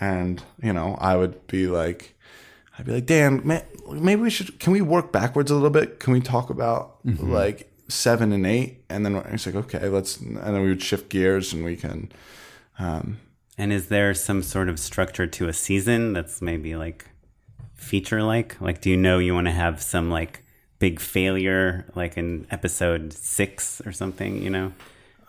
and 0.00 0.42
you 0.62 0.72
know 0.72 0.96
I 1.00 1.16
would 1.16 1.46
be 1.46 1.66
like. 1.66 2.12
I'd 2.78 2.84
be 2.84 2.92
like, 2.92 3.06
Dan, 3.06 3.40
ma- 3.42 3.62
maybe 3.90 4.20
we 4.20 4.28
should. 4.28 4.60
Can 4.60 4.74
we 4.74 4.82
work 4.82 5.10
backwards 5.10 5.50
a 5.50 5.54
little 5.54 5.70
bit? 5.70 5.98
Can 5.98 6.12
we 6.12 6.20
talk 6.20 6.50
about 6.50 6.98
like 7.04 7.72
seven 7.88 8.32
and 8.32 8.46
eight? 8.46 8.84
And 8.88 9.04
then 9.04 9.16
it's 9.16 9.46
like, 9.46 9.54
okay, 9.54 9.88
let's. 9.88 10.18
And 10.18 10.36
then 10.36 10.62
we 10.62 10.68
would 10.68 10.82
shift 10.82 11.08
gears, 11.08 11.52
and 11.52 11.64
we 11.64 11.76
can. 11.76 12.10
Um, 12.78 13.18
and 13.58 13.72
is 13.72 13.88
there 13.88 14.12
some 14.14 14.42
sort 14.42 14.68
of 14.68 14.78
structure 14.78 15.26
to 15.26 15.48
a 15.48 15.52
season 15.52 16.12
that's 16.12 16.42
maybe 16.42 16.76
like 16.76 17.06
feature 17.74 18.22
like? 18.22 18.60
Like, 18.60 18.80
do 18.80 18.90
you 18.90 18.96
know 18.96 19.18
you 19.18 19.34
want 19.34 19.46
to 19.46 19.52
have 19.52 19.82
some 19.82 20.10
like 20.10 20.44
big 20.78 21.00
failure, 21.00 21.90
like 21.94 22.16
in 22.16 22.46
episode 22.50 23.12
six 23.12 23.80
or 23.86 23.92
something? 23.92 24.42
You 24.42 24.50
know, 24.50 24.72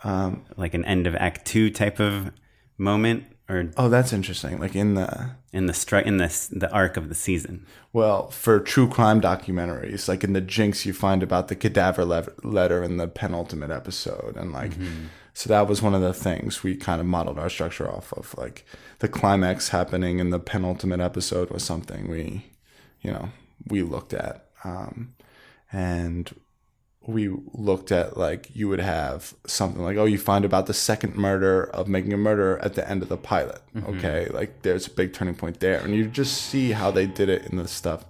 um, 0.04 0.44
like 0.56 0.74
an 0.74 0.84
end 0.84 1.06
of 1.06 1.14
act 1.16 1.46
two 1.46 1.70
type 1.70 2.00
of 2.00 2.32
moment, 2.76 3.24
or 3.48 3.70
oh, 3.76 3.88
that's 3.88 4.12
interesting. 4.12 4.58
Like 4.58 4.76
in 4.76 4.94
the 4.94 5.30
in 5.52 5.66
the 5.66 5.72
stru- 5.72 6.04
in 6.04 6.18
the 6.18 6.48
the 6.50 6.70
arc 6.72 6.96
of 6.96 7.08
the 7.08 7.14
season. 7.14 7.64
Well, 7.92 8.30
for 8.30 8.60
true 8.60 8.88
crime 8.88 9.20
documentaries, 9.20 10.08
like 10.08 10.22
in 10.22 10.32
the 10.34 10.40
Jinx, 10.40 10.84
you 10.84 10.92
find 10.92 11.22
about 11.22 11.48
the 11.48 11.56
cadaver 11.56 12.04
le- 12.04 12.28
letter 12.42 12.82
in 12.82 12.98
the 12.98 13.08
penultimate 13.08 13.70
episode, 13.70 14.36
and 14.36 14.52
like, 14.52 14.72
so 15.32 15.48
that 15.48 15.66
was 15.66 15.80
one 15.80 15.94
of 15.94 16.02
the 16.02 16.12
things 16.12 16.62
we 16.62 16.76
kind 16.76 17.00
of 17.00 17.06
modeled 17.06 17.38
our 17.38 17.48
structure 17.48 17.90
off 17.90 18.12
of. 18.12 18.34
Like 18.36 18.64
the 18.98 19.08
climax 19.08 19.70
happening 19.70 20.18
in 20.18 20.30
the 20.30 20.38
penultimate 20.40 21.00
episode 21.00 21.50
was 21.50 21.64
something 21.64 22.08
we, 22.08 22.44
you 23.00 23.10
know, 23.10 23.30
we 23.66 23.82
looked 23.82 24.12
at, 24.12 24.46
um, 24.64 25.14
and 25.72 26.34
we 27.08 27.30
looked 27.54 27.90
at 27.90 28.18
like 28.18 28.54
you 28.54 28.68
would 28.68 28.80
have 28.80 29.34
something 29.46 29.82
like 29.82 29.96
oh 29.96 30.04
you 30.04 30.18
find 30.18 30.44
about 30.44 30.66
the 30.66 30.74
second 30.74 31.16
murder 31.16 31.64
of 31.70 31.88
making 31.88 32.12
a 32.12 32.16
murder 32.18 32.58
at 32.58 32.74
the 32.74 32.88
end 32.88 33.02
of 33.02 33.08
the 33.08 33.16
pilot 33.16 33.62
okay 33.88 34.28
like 34.28 34.60
there's 34.62 34.86
a 34.86 34.90
big 34.90 35.12
turning 35.14 35.34
point 35.34 35.58
there 35.60 35.80
and 35.80 35.94
you 35.94 36.06
just 36.06 36.34
see 36.42 36.72
how 36.72 36.90
they 36.90 37.06
did 37.06 37.30
it 37.30 37.46
in 37.46 37.56
the 37.56 37.66
stuff 37.66 38.04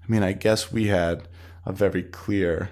i 0.00 0.10
mean 0.10 0.22
i 0.22 0.32
guess 0.32 0.70
we 0.70 0.86
had 0.86 1.26
a 1.64 1.72
very 1.72 2.04
clear 2.04 2.70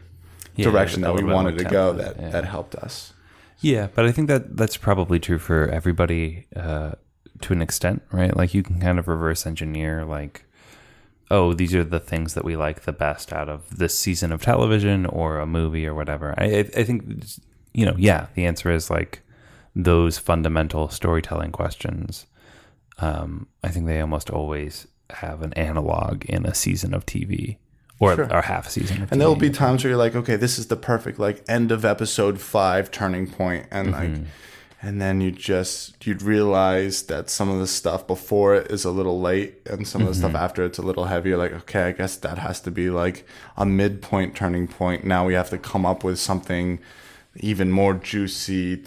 Yeah, 0.55 0.71
direction 0.71 1.03
that 1.03 1.13
we 1.15 1.25
wanted 1.25 1.59
to 1.59 1.65
go 1.65 1.93
that 1.93 2.21
yeah. 2.21 2.31
that 2.31 2.45
helped 2.45 2.77
us 2.77 3.13
Yeah, 3.61 3.89
but 3.95 4.05
I 4.05 4.13
think 4.13 4.29
that 4.29 4.57
that's 4.57 4.77
probably 4.77 5.19
true 5.19 5.39
for 5.39 5.69
everybody 5.69 6.47
uh, 6.55 6.93
to 7.41 7.53
an 7.53 7.63
extent, 7.63 8.03
right? 8.13 8.37
Like 8.37 8.53
you 8.53 8.63
can 8.63 8.79
kind 8.79 8.99
of 8.99 9.09
reverse 9.09 9.47
engineer, 9.47 10.05
like, 10.05 10.45
oh, 11.31 11.55
these 11.55 11.75
are 11.75 11.85
the 11.85 12.01
things 12.01 12.35
that 12.35 12.45
we 12.45 12.57
like 12.57 12.83
the 12.83 12.93
best 12.93 13.33
out 13.33 13.49
of 13.49 13.77
this 13.77 13.99
season 13.99 14.31
of 14.33 14.43
television 14.43 15.07
or 15.07 15.39
a 15.39 15.47
movie 15.47 15.87
or 15.87 15.95
whatever. 15.95 16.35
I, 16.39 16.59
I, 16.77 16.85
think, 16.85 17.25
you 17.73 17.87
know, 17.87 17.95
yeah, 17.99 18.27
the 18.35 18.45
answer 18.47 18.71
is 18.71 18.91
like 18.91 19.23
those 19.75 20.19
fundamental 20.19 20.89
storytelling 20.89 21.53
questions. 21.53 22.27
Um, 22.99 23.49
I 23.63 23.69
think 23.69 23.87
they 23.87 24.01
almost 24.01 24.31
always 24.31 24.87
have 25.11 25.43
an 25.43 25.53
analog 25.55 26.25
in 26.27 26.47
a 26.47 26.55
season 26.55 26.95
of 26.95 27.05
TV 27.07 27.57
or, 28.01 28.15
Sure. 28.17 28.33
or 28.33 28.43
half 28.43 28.69
season 28.69 29.03
of 29.03 29.13
and 29.13 29.21
there'll 29.21 29.37
be 29.37 29.51
times 29.51 29.85
where 29.85 29.91
you're 29.91 29.99
like 29.99 30.17
okay 30.17 30.35
this 30.37 30.59
is 30.59 30.67
the 30.67 30.77
perfect 30.77 31.19
like 31.19 31.45
end 31.49 31.71
of 31.71 31.85
episode 31.85 32.41
five 32.41 32.91
turning 32.91 33.27
point 33.27 33.67
and 33.71 33.93
like 33.93 34.11
and 34.87 35.01
then 35.01 35.21
you 35.21 35.31
just 35.31 36.05
you'd 36.07 36.23
realize 36.23 37.03
that 37.05 37.31
some 37.31 37.49
of 37.49 37.59
the 37.59 37.67
stuff 37.67 38.07
before 38.07 38.55
it 38.55 38.71
is 38.71 38.85
a 38.85 38.91
little 38.91 39.21
late 39.21 39.55
and 39.67 39.89
some 39.89 40.03
of 40.03 40.09
the 40.09 40.15
stuff 40.15 40.35
after 40.35 40.65
it's 40.65 40.79
a 40.79 40.83
little 40.83 41.07
heavier 41.07 41.37
like 41.37 41.53
okay 41.53 41.85
i 41.85 41.93
guess 41.93 42.17
that 42.17 42.39
has 42.39 42.61
to 42.61 42.71
be 42.71 42.91
like 42.91 43.27
a 43.57 43.65
midpoint 43.65 44.35
turning 44.37 44.67
point 44.69 45.05
now 45.05 45.25
we 45.25 45.35
have 45.35 45.49
to 45.51 45.59
come 45.59 45.87
up 45.87 46.05
with 46.05 46.19
something 46.19 46.79
even 47.37 47.71
more 47.71 47.95
juicy 47.95 48.85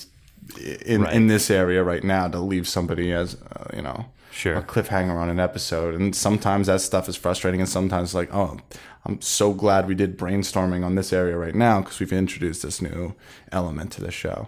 in 0.85 1.01
Right. 1.01 1.13
in 1.15 1.27
this 1.27 1.49
area 1.49 1.83
right 1.83 2.03
now 2.03 2.27
to 2.27 2.39
leave 2.39 2.67
somebody 2.67 3.11
as 3.11 3.35
uh, 3.55 3.65
you 3.75 3.81
know 3.81 4.05
Sure. 4.31 4.55
a 4.57 4.61
cliffhanger 4.61 5.15
on 5.15 5.29
an 5.29 5.39
episode 5.39 5.95
and 5.95 6.15
sometimes 6.15 6.67
that 6.67 6.81
stuff 6.81 7.09
is 7.09 7.15
frustrating 7.15 7.59
and 7.59 7.67
sometimes 7.69 8.13
like 8.13 8.29
oh 8.33 8.59
i'm 9.05 9.19
so 9.19 9.51
glad 9.51 9.87
we 9.87 9.95
did 9.95 10.15
brainstorming 10.17 10.85
on 10.85 10.93
this 10.93 11.11
area 11.11 11.35
right 11.35 11.55
now 11.55 11.81
because 11.81 11.99
we've 11.99 12.13
introduced 12.13 12.61
this 12.61 12.79
new 12.81 13.15
element 13.51 13.91
to 13.93 14.01
the 14.01 14.11
show 14.11 14.47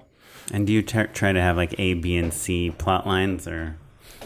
And 0.51 0.65
do 0.67 0.73
you 0.73 0.81
t- 0.81 1.03
try 1.13 1.31
to 1.31 1.41
have 1.41 1.55
like 1.57 1.75
A, 1.79 1.93
B, 1.93 2.15
and 2.17 2.33
C 2.33 2.71
plot 2.71 3.05
lines, 3.05 3.47
or 3.47 3.75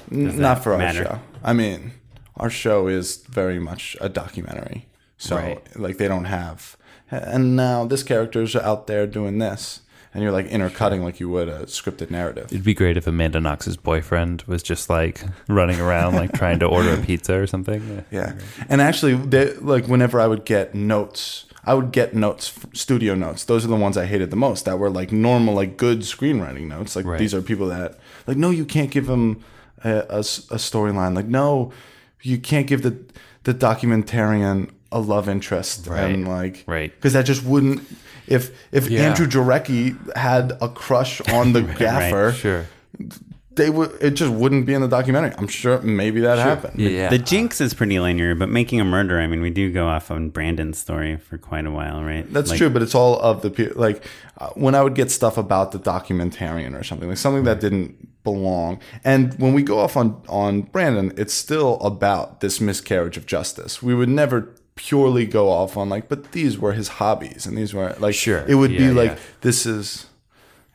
not 0.10 0.36
that 0.38 0.64
for 0.64 0.74
our 0.74 0.78
matter? 0.78 1.04
show 1.04 1.20
i 1.44 1.54
mean 1.54 1.92
our 2.38 2.50
show 2.50 2.88
is 2.88 3.18
very 3.30 3.58
much 3.60 3.96
a 4.02 4.10
documentary 4.10 4.86
so 5.18 5.36
Right. 5.38 5.80
like 5.80 5.98
they 5.98 6.08
don't 6.08 6.26
have 6.26 6.76
and 7.10 7.56
now 7.56 7.86
this 7.86 8.04
character's 8.04 8.56
out 8.56 8.88
there 8.88 9.08
doing 9.08 9.40
this 9.40 9.82
and 10.14 10.22
you're 10.22 10.32
like 10.32 10.48
intercutting 10.48 11.04
like 11.04 11.20
you 11.20 11.30
would 11.30 11.48
a 11.50 11.62
scripted 11.66 12.12
narrative. 12.12 12.46
It'd 12.52 12.64
be 12.64 12.76
great 12.76 12.98
if 12.98 13.08
Amanda 13.08 13.40
Knox's 13.40 13.78
boyfriend 13.78 14.44
was 14.44 14.62
just 14.62 14.88
like 14.88 15.24
running 15.48 15.80
around, 15.80 16.14
like 16.14 16.34
trying 16.34 16.60
to 16.60 16.68
order 16.68 16.94
a 16.94 16.98
pizza 16.98 17.34
or 17.40 17.48
something. 17.48 18.06
Yeah, 18.12 18.36
and 18.70 18.80
actually, 18.80 19.16
they, 19.16 19.54
like 19.56 19.88
whenever 19.88 20.20
I 20.22 20.28
would 20.28 20.46
get 20.46 20.76
notes, 20.76 21.46
I 21.66 21.74
would 21.74 21.92
get 21.92 22.14
notes, 22.14 22.54
studio 22.74 23.16
notes. 23.16 23.46
Those 23.46 23.64
are 23.64 23.70
the 23.70 23.76
ones 23.78 23.96
I 23.98 24.06
hated 24.06 24.30
the 24.32 24.36
most. 24.36 24.66
That 24.66 24.80
were 24.80 24.90
like 24.90 25.12
normal, 25.12 25.54
like 25.54 25.78
good 25.78 26.00
screenwriting 26.02 26.68
notes. 26.68 26.96
Like 26.96 27.06
Right. 27.06 27.20
these 27.20 27.34
are 27.34 27.42
people 27.42 27.68
that 27.68 27.98
like, 28.28 28.38
no, 28.38 28.50
you 28.50 28.66
can't 28.66 28.92
give 28.92 29.08
them 29.08 29.44
a 29.84 30.20
storyline. 30.22 31.16
Like, 31.16 31.28
no, 31.28 31.72
you 32.22 32.38
can't 32.38 32.68
give 32.68 32.82
the 32.84 32.98
the 33.44 33.54
documentarian 33.54 34.70
a 34.92 35.00
love 35.00 35.28
interest, 35.28 35.88
and 35.88 36.28
like, 36.28 36.64
Right. 36.68 36.94
because 36.96 37.14
that 37.14 37.26
just 37.26 37.44
wouldn't. 37.44 37.82
If 38.28 38.52
if 38.72 38.90
Yeah. 38.90 39.02
Andrew 39.10 39.28
Jarecki 39.28 39.96
had 40.16 40.54
a 40.62 40.70
crush 40.70 41.20
on 41.30 41.54
the 41.54 41.62
gaffer, 41.80 42.32
Sure. 42.34 42.66
They 43.56 43.70
would. 43.70 43.92
It 44.02 44.12
just 44.12 44.32
wouldn't 44.32 44.66
be 44.66 44.74
in 44.74 44.82
the 44.82 44.88
documentary. 44.88 45.34
I'm 45.38 45.48
sure 45.48 45.80
maybe 45.82 46.22
that 46.22 46.40
happened. 46.40 46.80
Yeah. 46.80 47.10
The 47.10 47.18
Jinx 47.20 47.62
is 47.62 47.74
pretty 47.74 48.00
linear, 48.00 48.34
but 48.36 48.50
making 48.50 48.82
a 48.82 48.86
murder, 48.86 49.20
I 49.20 49.28
mean, 49.28 49.42
we 49.42 49.50
do 49.52 49.72
go 49.72 49.88
off 49.88 50.10
on 50.10 50.30
Brendan's 50.30 50.78
story 50.80 51.18
for 51.18 51.38
quite 51.38 51.66
a 51.66 51.72
while, 51.72 52.04
right? 52.04 52.26
That's 52.34 52.50
Like, 52.50 52.58
true, 52.58 52.70
but 52.70 52.82
it's 52.82 52.96
all 52.96 53.20
of 53.20 53.42
the 53.44 53.50
pe- 53.52 53.72
like 53.74 54.04
uh, 54.40 54.50
when 54.56 54.74
I 54.76 54.82
would 54.82 54.96
get 54.96 55.12
stuff 55.12 55.38
about 55.38 55.72
the 55.72 55.80
documentarian 55.80 56.80
or 56.80 56.84
something 56.84 57.08
like 57.10 57.18
something 57.18 57.44
that 57.44 57.60
didn't 57.60 58.24
belong. 58.24 58.80
And 59.04 59.34
when 59.40 59.54
we 59.54 59.62
go 59.64 59.80
off 59.80 59.96
on 59.98 60.22
on 60.30 60.62
Brandon, 60.64 61.14
it's 61.18 61.34
still 61.34 61.80
about 61.82 62.40
this 62.42 62.60
miscarriage 62.60 63.18
of 63.18 63.26
justice. 63.26 63.84
We 63.84 63.94
would 63.94 64.10
never 64.10 64.50
purely 64.76 65.28
go 65.28 65.50
off 65.50 65.78
on 65.78 65.90
like, 65.90 66.10
but 66.10 66.32
these 66.32 66.58
were 66.58 66.74
his 66.74 66.88
hobbies, 66.88 67.46
and 67.46 67.56
these 67.56 67.74
were 67.76 67.96
like, 68.00 68.16
Sure. 68.16 68.44
it 68.48 68.56
would 68.56 68.72
be 68.72 68.86
Yeah, 68.86 68.92
like 68.94 69.12
yeah. 69.12 69.20
this 69.42 69.66
is. 69.68 70.08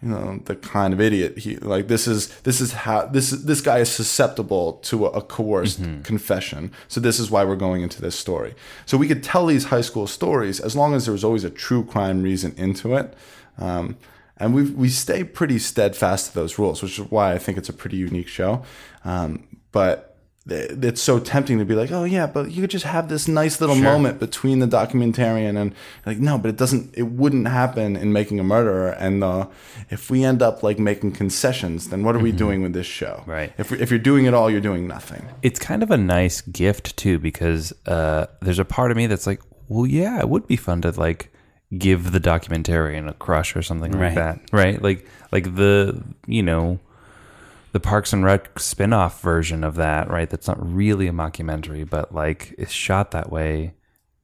You 0.02 0.10
know 0.10 0.40
the 0.44 0.54
kind 0.54 0.94
of 0.94 1.00
idiot 1.00 1.38
he 1.38 1.56
like. 1.56 1.88
This 1.88 2.06
is 2.06 2.28
this 2.42 2.60
is 2.60 2.72
how 2.72 3.06
this 3.06 3.30
this 3.30 3.60
guy 3.60 3.78
is 3.78 3.90
susceptible 3.90 4.74
to 4.84 5.06
a, 5.06 5.10
a 5.10 5.22
coerced 5.22 5.80
confession. 6.04 6.70
So 6.86 7.00
this 7.00 7.18
is 7.18 7.32
why 7.32 7.42
we're 7.42 7.56
going 7.56 7.82
into 7.82 8.00
this 8.00 8.16
story. 8.16 8.54
So 8.86 8.96
we 8.96 9.08
could 9.08 9.24
tell 9.24 9.46
these 9.46 9.64
high 9.64 9.80
school 9.80 10.06
stories 10.06 10.60
as 10.60 10.76
long 10.76 10.94
as 10.94 11.06
there 11.06 11.12
was 11.12 11.24
always 11.24 11.42
a 11.42 11.50
true 11.50 11.84
crime 11.84 12.22
reason 12.22 12.54
into 12.56 12.94
it. 12.94 13.14
Um, 13.58 13.96
and 14.36 14.54
we 14.54 14.70
we 14.70 14.88
stay 14.88 15.24
pretty 15.24 15.58
steadfast 15.58 16.28
to 16.28 16.34
those 16.34 16.60
rules, 16.60 16.80
which 16.80 16.98
is 16.98 17.10
why 17.10 17.32
I 17.32 17.38
think 17.38 17.58
it's 17.58 17.68
a 17.68 17.72
pretty 17.72 17.96
unique 17.96 18.28
show. 18.28 18.62
Um, 19.04 19.48
but 19.72 20.07
it's 20.50 21.02
so 21.02 21.18
tempting 21.18 21.58
to 21.58 21.64
be 21.64 21.74
like, 21.74 21.90
oh 21.92 22.04
yeah, 22.04 22.26
but 22.26 22.50
you 22.50 22.60
could 22.62 22.70
just 22.70 22.84
have 22.86 23.08
this 23.08 23.28
nice 23.28 23.60
little 23.60 23.76
moment 23.76 24.18
between 24.18 24.58
the 24.60 24.66
documentarian 24.66 25.56
and 25.60 25.74
like 26.06 26.18
no, 26.18 26.38
but 26.38 26.48
it 26.48 26.56
doesn't. 26.56 26.94
It 26.96 27.02
wouldn't 27.04 27.48
happen 27.48 27.96
in 27.96 28.12
Making 28.12 28.40
a 28.40 28.44
Murderer. 28.44 28.90
And 28.90 29.22
uh, 29.22 29.46
if 29.90 30.10
we 30.10 30.24
end 30.24 30.42
up 30.42 30.62
like 30.62 30.78
making 30.78 31.12
concessions, 31.12 31.88
then 31.88 32.02
what 32.04 32.16
are 32.16 32.20
we 32.20 32.32
doing 32.32 32.62
with 32.62 32.72
this 32.72 32.86
show? 32.86 33.22
Right. 33.26 33.52
If 33.58 33.72
if 33.72 33.90
you're 33.90 33.98
doing 33.98 34.24
it 34.26 34.34
all, 34.34 34.50
you're 34.50 34.60
doing 34.60 34.86
nothing. 34.88 35.24
It's 35.42 35.58
kind 35.58 35.82
of 35.82 35.90
a 35.90 35.96
nice 35.98 36.40
gift 36.40 36.96
too, 36.96 37.18
because 37.18 37.72
uh, 37.86 38.26
there's 38.40 38.58
a 38.58 38.64
part 38.64 38.90
of 38.90 38.96
me 38.96 39.06
that's 39.06 39.26
like, 39.26 39.40
well, 39.68 39.86
yeah, 39.86 40.18
it 40.20 40.28
would 40.28 40.46
be 40.46 40.56
fun 40.56 40.80
to 40.82 40.90
like 40.92 41.30
give 41.76 42.12
the 42.12 42.20
documentarian 42.20 43.06
a 43.08 43.12
crush 43.12 43.54
or 43.54 43.60
something 43.62 43.92
like 43.92 44.00
Right. 44.00 44.14
that, 44.14 44.40
right? 44.52 44.80
Like, 44.80 45.06
like 45.30 45.54
the 45.56 46.02
you 46.26 46.42
know, 46.42 46.78
the 47.78 47.88
Parks 47.88 48.12
and 48.12 48.24
Rec 48.24 48.58
spin-off 48.58 49.22
version 49.22 49.62
of 49.62 49.76
that, 49.76 50.10
right? 50.10 50.28
That's 50.28 50.48
not 50.48 50.58
really 50.60 51.06
a 51.06 51.12
mockumentary, 51.12 51.88
but 51.88 52.12
like 52.12 52.52
it's 52.58 52.72
shot 52.72 53.12
that 53.12 53.30
way. 53.30 53.74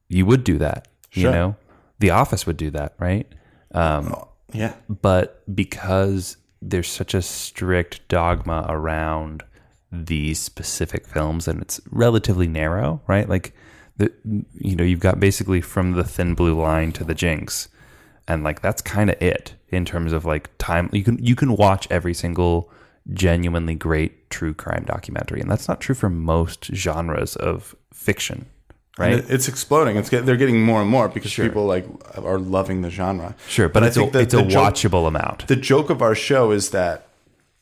You 0.09 0.25
would 0.25 0.43
do 0.43 0.57
that, 0.57 0.89
you 1.13 1.31
know. 1.31 1.55
The 1.99 2.09
Office 2.09 2.45
would 2.45 2.57
do 2.57 2.69
that, 2.71 2.95
right? 2.99 3.25
Um, 3.71 4.13
Yeah. 4.51 4.73
but 4.89 5.41
because 5.55 6.35
there's 6.61 6.89
such 6.89 7.13
a 7.13 7.21
strict 7.21 8.05
dogma 8.09 8.65
around 8.67 9.43
these 9.89 10.37
specific 10.39 11.07
films 11.07 11.47
and 11.47 11.61
it's 11.61 11.79
relatively 11.91 12.47
narrow 12.47 13.01
right 13.07 13.29
like 13.29 13.53
the 13.95 14.11
you 14.59 14.75
know 14.75 14.83
you've 14.83 14.99
got 14.99 15.19
basically 15.19 15.61
from 15.61 15.93
the 15.93 16.03
thin 16.03 16.33
blue 16.33 16.59
line 16.59 16.91
to 16.91 17.03
the 17.05 17.13
jinx 17.13 17.69
and 18.27 18.43
like 18.43 18.61
that's 18.61 18.81
kind 18.81 19.09
of 19.09 19.21
it 19.21 19.53
in 19.69 19.85
terms 19.85 20.11
of 20.11 20.25
like 20.25 20.49
time 20.57 20.89
you 20.91 21.03
can 21.03 21.17
you 21.23 21.35
can 21.35 21.55
watch 21.55 21.87
every 21.89 22.13
single 22.13 22.69
genuinely 23.13 23.75
great 23.75 24.29
true 24.29 24.53
crime 24.53 24.83
documentary 24.85 25.39
and 25.39 25.49
that's 25.49 25.67
not 25.67 25.79
true 25.79 25.95
for 25.95 26.09
most 26.09 26.65
genres 26.73 27.35
of 27.35 27.75
fiction 27.93 28.45
right 28.97 29.13
it- 29.13 29.25
it's 29.29 29.47
exploding. 29.47 29.95
It's 29.97 30.09
get, 30.09 30.25
they're 30.25 30.37
getting 30.37 30.61
more 30.63 30.81
and 30.81 30.89
more 30.89 31.07
because 31.09 31.33
people 31.33 31.65
like 31.65 31.85
are 32.17 32.39
loving 32.39 32.81
the 32.81 32.89
genre. 32.89 33.35
sure 33.47 33.69
but, 33.69 33.83
I 33.83 33.87
it's, 33.87 33.97
a, 33.97 33.99
think 34.01 34.15
it's 34.15 34.33
a 34.33 34.37
the 34.37 34.43
joke- 34.43 34.73
watchable 34.73 35.07
amount 35.07 35.47
the 35.47 35.55
joke 35.55 35.89
of 35.89 36.01
our 36.01 36.15
show 36.15 36.51
is 36.51 36.71
that 36.71 37.07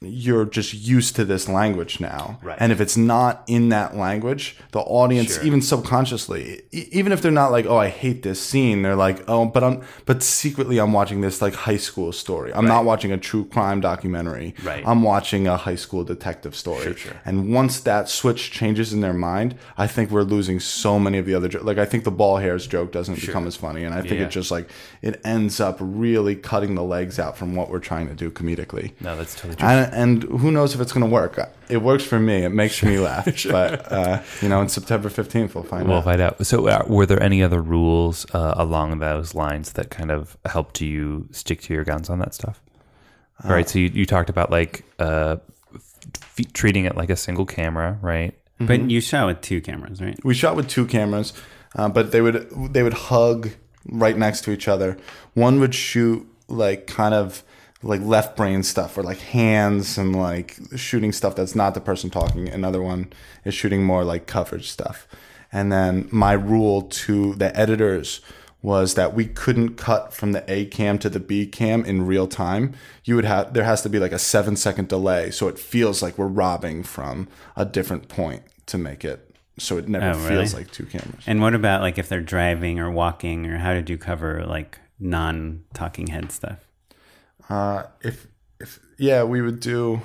you're 0.04 0.46
just 0.46 0.74
used 0.74 1.16
to 1.16 1.26
this 1.26 1.48
language 1.50 2.00
now. 2.00 2.40
Right. 2.44 2.58
And 2.60 2.72
if 2.72 2.80
it's 2.82 2.98
not 2.98 3.44
in 3.48 3.70
that 3.70 3.96
language, 3.96 4.58
the 4.72 4.80
audience, 4.82 5.42
even 5.44 5.62
subconsciously, 5.62 6.62
e- 6.72 6.88
even 6.92 7.12
if 7.12 7.22
they're 7.22 7.32
not 7.32 7.52
like, 7.52 7.66
"Oh, 7.66 7.78
I 7.78 7.90
hate 7.90 8.24
this 8.24 8.42
scene," 8.42 8.82
they're 8.82 8.96
like, 8.96 9.24
"Oh, 9.28 9.46
but 9.46 9.64
I'm," 9.64 9.82
but 10.06 10.24
secretly, 10.24 10.80
I'm 10.80 10.92
watching 10.94 11.22
this 11.22 11.42
like 11.42 11.54
high 11.54 11.78
school 11.78 12.12
story. 12.12 12.52
I'm 12.54 12.66
not 12.66 12.86
watching 12.86 13.12
a 13.12 13.18
true 13.18 13.46
crime 13.46 13.82
documentary. 13.82 14.56
Right. 14.64 14.84
I'm 14.86 15.04
watching 15.04 15.48
a 15.48 15.58
high 15.58 15.76
school 15.76 16.04
detective 16.04 16.56
story. 16.56 16.96
And 17.26 17.54
once 17.54 17.80
that 17.82 18.10
switch 18.10 18.52
changes 18.52 18.94
in 18.94 19.02
their 19.02 19.14
mind, 19.14 19.56
I 19.78 19.88
think 19.88 20.10
we're 20.12 20.24
losing 20.24 20.60
so 20.60 21.00
many 21.00 21.18
of 21.18 21.26
the 21.26 21.36
other. 21.36 21.48
Jo- 21.48 21.62
like, 21.64 21.78
I 21.78 21.86
think 21.86 22.04
the 22.04 22.12
ball 22.12 22.38
hairs 22.38 22.68
joke 22.68 22.92
doesn't 22.92 23.22
become 23.22 23.46
as 23.48 23.56
funny, 23.56 23.84
and 23.84 23.94
I 23.94 24.02
think 24.02 24.14
Yeah. 24.20 24.26
it 24.26 24.32
just 24.32 24.52
like 24.52 24.70
it 25.02 25.22
ends 25.24 25.60
up 25.60 25.78
really 25.80 26.36
cutting 26.36 26.76
the 26.76 26.84
legs 26.84 27.20
out 27.20 27.38
from 27.38 27.56
what 27.56 27.70
we're 27.70 27.80
trying 27.80 28.08
to 28.08 28.14
do 28.16 28.30
comedically. 28.32 28.92
no 29.02 29.16
that's 29.16 29.36
totally 29.36 29.56
true 29.56 29.68
and 29.94 30.24
who 30.24 30.52
knows 30.52 30.74
if 30.76 30.82
it's 30.82 30.92
going 30.92 31.06
to 31.06 31.10
work? 31.12 31.40
It 31.70 31.78
works 31.82 32.04
for 32.04 32.20
me. 32.20 32.44
It 32.44 32.50
makes 32.50 32.82
me 32.84 33.00
laugh. 33.00 33.26
But 33.50 33.92
uh, 33.92 34.22
you 34.42 34.50
know, 34.50 34.60
on 34.60 34.70
September 34.70 35.10
fifteenth, 35.10 35.56
we'll 35.56 35.64
find 35.64 35.88
We'll 35.88 35.98
out. 35.98 36.04
find 36.06 36.22
out. 36.22 36.46
So, 36.46 36.68
uh, 36.68 36.84
were 36.88 37.06
there 37.06 37.22
any 37.22 37.42
other 37.44 37.62
rules 37.62 38.26
uh, 38.34 38.54
along 38.58 39.00
those 39.00 39.34
lines 39.36 39.74
that 39.74 39.90
kind 39.90 40.12
of 40.12 40.38
helped 40.46 40.82
you 40.82 41.28
stick 41.32 41.62
to 41.62 41.74
your 41.74 41.84
guns 41.84 42.10
on 42.10 42.20
that 42.20 42.34
stuff? 42.34 42.62
All 43.44 43.52
right. 43.52 43.68
So 43.68 43.80
you, 43.80 43.88
you 43.94 44.06
talked 44.06 44.30
about 44.30 44.52
like 44.52 44.86
uh, 45.00 45.38
f- 45.76 46.54
treating 46.54 46.86
it 46.86 46.96
like 46.96 47.10
a 47.10 47.16
single 47.16 47.46
camera, 47.46 47.98
right? 48.02 48.34
But 48.60 48.90
you 48.90 49.02
shot 49.02 49.28
with 49.28 49.42
two 49.42 49.60
cameras, 49.62 50.02
right? 50.02 50.18
We 50.24 50.34
shot 50.34 50.56
with 50.56 50.70
two 50.70 50.86
cameras, 50.86 51.34
uh, 51.76 51.90
but 51.90 52.12
they 52.12 52.22
would 52.22 52.48
they 52.74 52.82
would 52.84 52.94
hug 52.94 53.50
right 53.90 54.18
next 54.18 54.42
to 54.46 54.52
each 54.52 54.68
other. 54.70 54.96
One 55.34 55.60
would 55.60 55.76
shoot 55.76 56.26
like 56.48 56.88
kind 56.88 57.14
of 57.14 57.44
like 57.84 58.02
left 58.02 58.36
brain 58.38 58.64
stuff 58.64 58.98
or 58.98 59.04
like 59.04 59.20
hands 59.20 59.98
and 59.98 60.16
like 60.16 60.58
shooting 60.76 61.12
stuff 61.12 61.36
that's 61.36 61.56
not 61.56 61.74
the 61.74 61.82
person 61.82 62.10
talking. 62.10 62.48
Another 62.50 62.82
one 62.82 63.12
is 63.46 63.54
shooting 63.54 63.84
more 63.84 64.04
like 64.04 64.26
coverage 64.26 64.70
stuff. 64.70 65.08
And 65.52 65.72
then 65.72 66.08
my 66.12 66.34
rule 66.34 66.84
to 66.84 67.36
the 67.36 67.56
editors 67.58 68.22
was 68.62 68.94
that 68.94 69.14
we 69.14 69.26
couldn't 69.26 69.76
cut 69.76 70.14
from 70.14 70.32
the 70.32 70.44
A 70.52 70.66
cam 70.66 70.98
to 71.00 71.10
the 71.10 71.20
B 71.20 71.46
cam 71.46 71.84
in 71.84 72.06
real 72.08 72.28
time. 72.28 72.74
You 73.04 73.16
would 73.18 73.26
have 73.26 73.54
there 73.54 73.66
has 73.66 73.82
to 73.82 73.90
be 73.90 74.00
like 74.00 74.14
a 74.14 74.20
7 74.20 74.56
second 74.56 74.88
delay 74.88 75.30
so 75.32 75.48
it 75.50 75.60
feels 75.60 76.02
like 76.02 76.18
we're 76.18 76.28
robbing 76.28 76.84
from 76.84 77.28
a 77.58 77.66
different 77.66 78.08
point 78.08 78.44
to 78.68 78.78
make 78.78 79.04
it 79.04 79.36
so 79.60 79.78
it 79.78 79.88
never 79.90 80.06
Oh, 80.06 80.14
really? 80.24 80.30
feels 80.30 80.54
like 80.54 80.72
two 80.72 80.86
cameras. 80.86 81.24
And 81.28 81.42
what 81.42 81.54
about 81.54 81.82
like 81.82 81.98
if 81.98 82.08
they're 82.10 82.22
driving 82.22 82.80
or 82.80 82.90
walking, 82.90 83.46
or 83.46 83.58
how 83.58 83.74
did 83.74 83.90
you 83.90 83.98
cover 83.98 84.44
like 84.46 84.80
non-talking 85.00 86.08
head 86.08 86.32
stuff? 86.32 86.58
Uh, 87.50 87.84
if 88.02 88.28
if 88.60 88.80
yeah, 88.98 89.24
we 89.24 89.42
would 89.42 89.60
do 89.60 90.02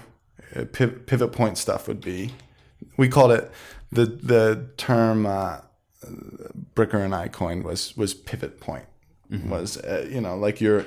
uh, 0.54 0.64
pivot 0.72 1.32
point 1.32 1.58
stuff. 1.58 1.88
Would 1.88 2.00
be 2.00 2.32
we 2.96 3.08
called 3.08 3.32
it 3.32 3.50
the 3.90 4.06
the 4.06 4.68
term 4.76 5.26
uh, 5.26 5.60
Bricker 6.74 7.04
and 7.04 7.14
I 7.14 7.28
coined 7.28 7.64
was 7.64 7.96
was 7.96 8.14
pivot 8.14 8.60
point. 8.60 8.84
Was 9.46 9.76
uh, 9.76 10.08
you 10.10 10.22
know 10.22 10.36
like 10.36 10.58
you're 10.58 10.84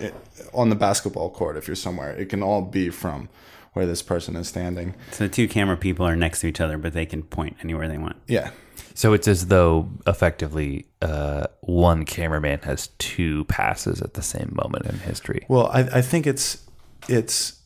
on 0.51 0.69
the 0.69 0.75
basketball 0.75 1.29
court 1.29 1.57
if 1.57 1.67
you're 1.67 1.75
somewhere 1.75 2.11
it 2.11 2.29
can 2.29 2.41
all 2.41 2.63
be 2.63 2.89
from 2.89 3.29
where 3.73 3.85
this 3.85 4.01
person 4.01 4.35
is 4.35 4.47
standing. 4.47 4.95
So 5.11 5.25
the 5.25 5.29
two 5.29 5.47
camera 5.47 5.77
people 5.77 6.07
are 6.07 6.15
next 6.15 6.41
to 6.41 6.47
each 6.47 6.59
other, 6.59 6.77
but 6.77 6.93
they 6.93 7.05
can 7.05 7.23
point 7.23 7.57
anywhere 7.61 7.87
they 7.87 7.99
want. 7.99 8.17
Yeah, 8.27 8.49
So 8.93 9.13
it's 9.13 9.27
as 9.27 9.47
though 9.47 9.89
effectively 10.07 10.85
uh, 11.01 11.47
one 11.61 12.05
cameraman 12.05 12.59
has 12.63 12.87
two 12.99 13.45
passes 13.45 14.01
at 14.01 14.13
the 14.15 14.21
same 14.21 14.53
moment 14.61 14.85
in 14.85 14.99
history. 14.99 15.45
Well, 15.47 15.67
I, 15.67 15.79
I 15.81 16.01
think 16.01 16.27
it's 16.27 16.63
it's 17.09 17.59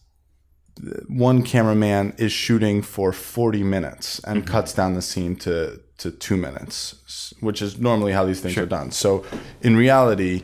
one 1.07 1.43
cameraman 1.43 2.13
is 2.17 2.31
shooting 2.31 2.81
for 2.81 3.11
40 3.13 3.63
minutes 3.63 4.19
and 4.25 4.45
cuts 4.45 4.73
down 4.73 4.93
the 4.93 5.01
scene 5.01 5.35
to 5.37 5.79
to 5.97 6.11
two 6.11 6.35
minutes, 6.35 7.33
which 7.39 7.61
is 7.61 7.79
normally 7.79 8.11
how 8.11 8.25
these 8.25 8.41
things 8.41 8.57
are 8.57 8.65
done. 8.65 8.91
So 8.91 9.23
in 9.61 9.77
reality, 9.77 10.43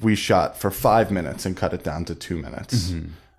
we 0.00 0.14
shot 0.14 0.56
for 0.58 0.70
five 0.70 1.10
minutes 1.10 1.44
and 1.44 1.54
cut 1.54 1.74
it 1.74 1.84
down 1.84 2.06
to 2.06 2.14
two 2.14 2.38
minutes. 2.38 2.94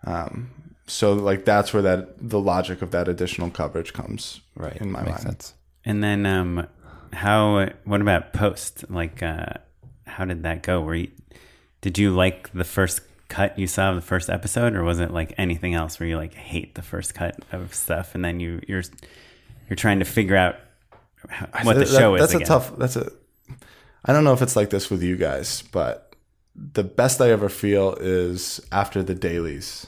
Um, 0.06 0.52
so 0.86 1.14
like 1.14 1.46
that's 1.46 1.74
where 1.74 1.82
that 1.82 2.30
the 2.30 2.40
logic 2.40 2.84
of 2.84 2.92
that 2.92 3.08
additional 3.08 3.50
coverage 3.50 3.94
comes 3.94 4.42
Right. 4.56 4.78
in 4.78 4.92
my 4.92 5.00
Makes 5.02 5.10
mind. 5.12 5.22
sense. 5.42 5.54
And 5.90 6.04
then 6.04 6.28
um, 6.28 6.68
how? 7.14 7.68
What 7.84 8.00
about 8.00 8.32
post? 8.32 8.86
Like, 8.92 9.24
uh, 9.24 9.54
how 10.06 10.24
did 10.26 10.44
that 10.44 10.62
go? 10.62 10.82
Were 10.82 10.94
you, 10.94 11.10
did 11.82 11.98
you 11.98 12.12
like 12.12 12.54
the 12.54 12.64
first 12.64 13.02
cut 13.28 13.58
you 13.58 13.66
saw 13.66 13.90
of 13.90 13.96
the 13.96 14.02
first 14.04 14.30
episode, 14.30 14.76
or 14.76 14.84
was 14.84 15.00
it 15.00 15.10
like 15.12 15.34
anything 15.40 15.74
else 15.74 16.00
where 16.00 16.08
you 16.08 16.16
like 16.16 16.36
hate 16.36 16.76
the 16.76 16.84
first 16.84 17.16
cut 17.16 17.40
of 17.52 17.74
stuff, 17.74 18.14
and 18.14 18.24
then 18.24 18.40
you 18.40 18.62
you're 18.68 18.84
you're 19.68 19.76
trying 19.76 19.98
to 19.98 20.06
figure 20.06 20.36
out 20.36 20.58
how, 21.28 21.48
what 21.64 21.74
the 21.74 21.86
That- 21.86 21.88
show 22.00 22.14
is? 22.14 22.22
That's 22.22 22.34
again? 22.36 22.44
a 22.44 22.46
tough. 22.46 22.78
That's 22.78 22.96
a. 22.96 23.12
I 24.06 24.14
don't 24.14 24.24
know 24.24 24.34
if 24.34 24.44
it's 24.44 24.56
like 24.56 24.70
this 24.70 24.92
with 24.92 25.02
you 25.02 25.16
guys, 25.18 25.64
but 25.72 26.16
the 26.56 26.84
best 26.84 27.20
I 27.20 27.32
ever 27.32 27.50
feel 27.50 27.96
is 28.00 28.62
after 28.72 29.02
the 29.02 29.16
dailies. 29.16 29.88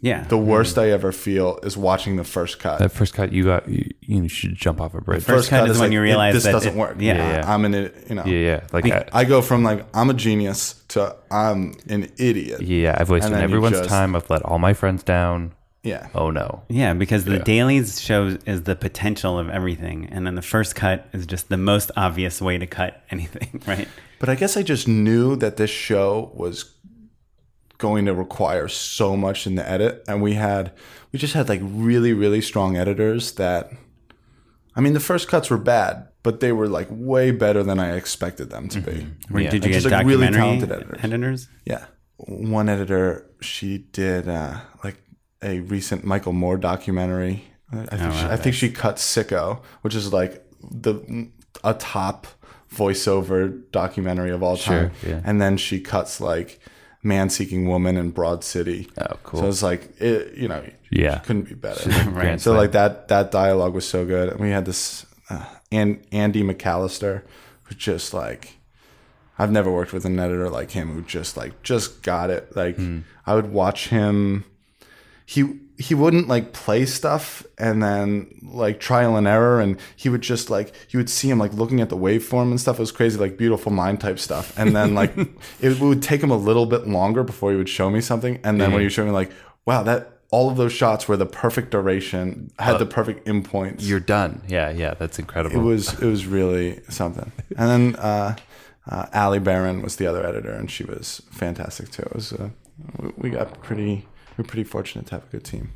Yeah. 0.00 0.24
The 0.24 0.38
worst 0.38 0.78
I 0.78 0.90
ever 0.90 1.10
feel 1.10 1.58
is 1.64 1.76
watching 1.76 2.16
the 2.16 2.24
first 2.24 2.60
cut. 2.60 2.78
That 2.78 2.90
first 2.92 3.14
cut, 3.14 3.32
you 3.32 3.44
got 3.44 3.68
you, 3.68 3.90
you 4.00 4.28
should 4.28 4.54
jump 4.54 4.80
off 4.80 4.94
a 4.94 5.00
bridge. 5.00 5.24
first 5.24 5.50
cut 5.50 5.68
is 5.68 5.78
when 5.78 5.90
you 5.92 5.98
it- 5.98 6.02
realize 6.02 6.34
this 6.34 6.44
that 6.44 6.52
doesn't 6.52 6.74
it- 6.74 6.78
work. 6.78 6.96
yeah. 7.00 7.16
Yeah, 7.16 7.32
yeah. 7.38 7.52
I'm 7.54 7.64
an 7.64 7.74
idiot. 7.74 8.04
You 8.08 8.14
know. 8.14 8.24
Yeah, 8.24 8.38
yeah. 8.38 8.66
Like 8.72 8.86
I, 8.90 9.08
I 9.12 9.24
go 9.24 9.42
from 9.42 9.64
like 9.64 9.84
I'm 9.94 10.08
a 10.10 10.14
genius 10.14 10.74
to 10.88 11.16
I'm 11.30 11.74
an 11.88 12.10
idiot. 12.16 12.62
yeah, 12.62 12.96
I've 12.98 13.10
wasted 13.10 13.32
And 13.32 13.34
then 13.34 13.48
you 13.50 13.56
everyone's 13.56 13.78
just- 13.78 13.88
time. 13.88 14.14
I've 14.14 14.30
let 14.30 14.42
all 14.42 14.58
my 14.58 14.72
friends 14.74 15.02
down. 15.02 15.52
Yeah. 15.82 16.08
Oh 16.14 16.30
no. 16.30 16.62
Yeah, 16.68 16.92
because 16.94 17.24
the 17.24 17.38
dailies 17.38 18.00
shows 18.00 18.36
is 18.46 18.64
the 18.64 18.76
potential 18.76 19.38
of 19.38 19.48
everything, 19.48 20.06
and 20.12 20.26
then 20.26 20.34
the 20.34 20.42
first 20.42 20.74
cut 20.74 21.06
is 21.12 21.24
just 21.24 21.48
the 21.48 21.56
most 21.56 21.90
obvious 21.96 22.42
way 22.42 22.58
to 22.58 22.66
cut 22.66 23.02
anything, 23.10 23.62
right? 23.66 23.88
But 24.18 24.28
I 24.28 24.34
guess 24.34 24.56
I 24.56 24.62
just 24.62 24.86
knew 24.88 25.36
that 25.36 25.56
this 25.56 25.70
show 25.70 26.30
was 26.34 26.72
going 27.78 28.04
to 28.06 28.14
require 28.14 28.68
so 28.68 29.16
much 29.16 29.46
in 29.46 29.54
the 29.54 29.68
edit, 29.68 30.04
and 30.08 30.20
we 30.22 30.34
had 30.34 30.72
we 31.12 31.18
just 31.18 31.34
had 31.34 31.48
like 31.48 31.60
really 31.62 32.12
really 32.12 32.40
strong 32.40 32.76
editors 32.76 33.32
that. 33.32 33.70
I 34.76 34.80
mean, 34.80 34.92
the 34.92 35.00
first 35.00 35.26
cuts 35.26 35.50
were 35.50 35.58
bad, 35.58 36.06
but 36.22 36.38
they 36.38 36.52
were 36.52 36.68
like 36.68 36.86
way 36.88 37.32
better 37.32 37.64
than 37.64 37.80
I 37.80 37.96
expected 37.96 38.48
them 38.50 38.68
to 38.68 38.80
be. 38.80 39.08
Where 39.28 39.42
Yeah. 39.42 39.50
did 39.50 39.64
you 39.64 39.66
And 39.66 39.72
get 39.72 39.82
just, 39.82 39.86
like, 39.86 40.06
really 40.06 40.26
documentary 40.26 40.40
talented 40.40 40.70
editors. 40.72 41.00
editors? 41.04 41.48
Yeah. 41.64 41.84
One 42.18 42.68
editor, 42.68 43.26
she 43.40 43.78
did 43.78 44.28
uh, 44.28 44.58
like 44.84 45.02
a 45.42 45.58
recent 45.60 46.04
Michael 46.04 46.32
Moore 46.32 46.56
documentary. 46.58 47.42
I 47.72 47.76
think, 47.96 48.02
Oh, 48.02 48.12
she. 48.12 48.26
I 48.26 48.36
think 48.36 48.54
she 48.54 48.70
cut 48.70 48.96
Sicko, 48.96 49.62
which 49.82 49.96
is 49.96 50.12
like 50.12 50.44
the 50.70 51.28
a 51.64 51.74
top 51.74 52.28
voiceover 52.72 53.60
documentary 53.72 54.30
of 54.30 54.42
all 54.44 54.56
time. 54.56 54.92
Sure, 55.00 55.10
yeah. 55.10 55.20
And 55.24 55.40
then 55.40 55.56
she 55.56 55.80
cuts 55.80 56.20
like 56.20 56.60
Man 57.02 57.30
Seeking 57.30 57.68
Woman 57.68 57.96
in 57.96 58.10
Broad 58.10 58.42
City. 58.44 58.88
Oh, 58.98 59.16
cool. 59.22 59.40
So 59.40 59.48
it's 59.48 59.62
like 59.62 60.00
it, 60.00 60.34
you 60.36 60.48
know, 60.48 60.62
Yeah. 60.90 61.18
couldn't 61.18 61.48
be 61.48 61.54
better. 61.54 61.88
Grand 62.10 62.40
So 62.42 62.52
like 62.54 62.72
that 62.72 63.08
that 63.08 63.30
dialogue 63.30 63.74
was 63.74 63.88
so 63.88 64.04
good. 64.04 64.30
And 64.30 64.40
we 64.40 64.50
had 64.50 64.64
this 64.64 65.06
uh, 65.30 65.44
and 65.70 66.02
Andy 66.12 66.42
McAllister, 66.42 67.22
who 67.64 67.74
just 67.74 68.12
like 68.14 68.56
I've 69.38 69.52
never 69.52 69.70
worked 69.70 69.92
with 69.92 70.04
an 70.04 70.18
editor 70.18 70.48
like 70.50 70.72
him 70.72 70.92
who 70.92 71.02
just 71.02 71.36
like 71.36 71.62
just 71.62 72.02
got 72.02 72.30
it. 72.30 72.56
Like 72.56 72.76
Hmm. 72.76 73.00
I 73.26 73.34
would 73.34 73.52
watch 73.52 73.88
him. 73.88 74.44
He 75.26 75.60
he 75.78 75.94
wouldn't 75.94 76.26
like 76.26 76.52
play 76.52 76.84
stuff 76.84 77.46
and 77.56 77.80
then 77.82 78.40
like 78.42 78.80
trial 78.80 79.16
and 79.16 79.26
error, 79.28 79.60
and 79.60 79.78
he 79.94 80.08
would 80.08 80.22
just 80.22 80.50
like 80.50 80.72
you 80.90 80.98
would 80.98 81.08
see 81.08 81.30
him 81.30 81.38
like 81.38 81.52
looking 81.52 81.80
at 81.80 81.88
the 81.88 81.96
waveform 81.96 82.50
and 82.50 82.60
stuff. 82.60 82.76
It 82.78 82.80
was 82.82 82.92
crazy, 82.92 83.18
like 83.18 83.36
beautiful 83.38 83.70
mind 83.72 84.00
type 84.00 84.18
stuff. 84.18 84.56
And 84.58 84.74
then 84.74 84.94
like 84.94 85.14
it 85.60 85.78
would 85.80 86.02
take 86.02 86.22
him 86.22 86.30
a 86.30 86.36
little 86.36 86.66
bit 86.66 86.88
longer 86.88 87.22
before 87.22 87.52
he 87.52 87.56
would 87.56 87.68
show 87.68 87.90
me 87.90 88.00
something. 88.00 88.40
And 88.44 88.60
then 88.60 88.72
when 88.72 88.80
he 88.80 88.86
would 88.86 88.92
show 88.92 89.04
me 89.04 89.12
like, 89.12 89.30
wow, 89.66 89.82
that 89.84 90.14
all 90.30 90.50
of 90.50 90.56
those 90.58 90.72
shots 90.72 91.08
were 91.08 91.16
the 91.16 91.24
perfect 91.26 91.70
duration, 91.70 92.50
had 92.58 92.78
the 92.78 92.84
perfect 92.86 93.26
in 93.26 93.42
points. 93.42 93.88
You're 93.88 94.00
done. 94.00 94.42
Yeah, 94.48 94.70
yeah. 94.70 94.94
That's 94.94 95.18
incredible. 95.18 95.60
It 95.60 95.62
was 95.64 95.94
it 96.02 96.06
was 96.06 96.26
really 96.26 96.80
something. 96.88 97.30
And 97.56 97.70
then 97.94 97.96
uh, 97.96 98.36
uh, 98.90 99.06
Allie 99.12 99.38
Barron 99.38 99.80
was 99.80 99.96
the 99.96 100.06
other 100.06 100.26
editor, 100.26 100.50
and 100.52 100.70
she 100.70 100.84
was 100.84 101.22
fantastic 101.30 101.90
too. 101.92 102.02
It 102.02 102.14
was 102.14 102.32
uh, 102.32 102.48
we- 103.16 103.30
got 103.30 103.62
pretty 103.62 104.06
were 104.38 104.44
pretty 104.44 104.64
fortunate 104.64 105.06
to 105.06 105.16
have 105.16 105.24
a 105.24 105.28
good 105.28 105.44
team. 105.44 105.72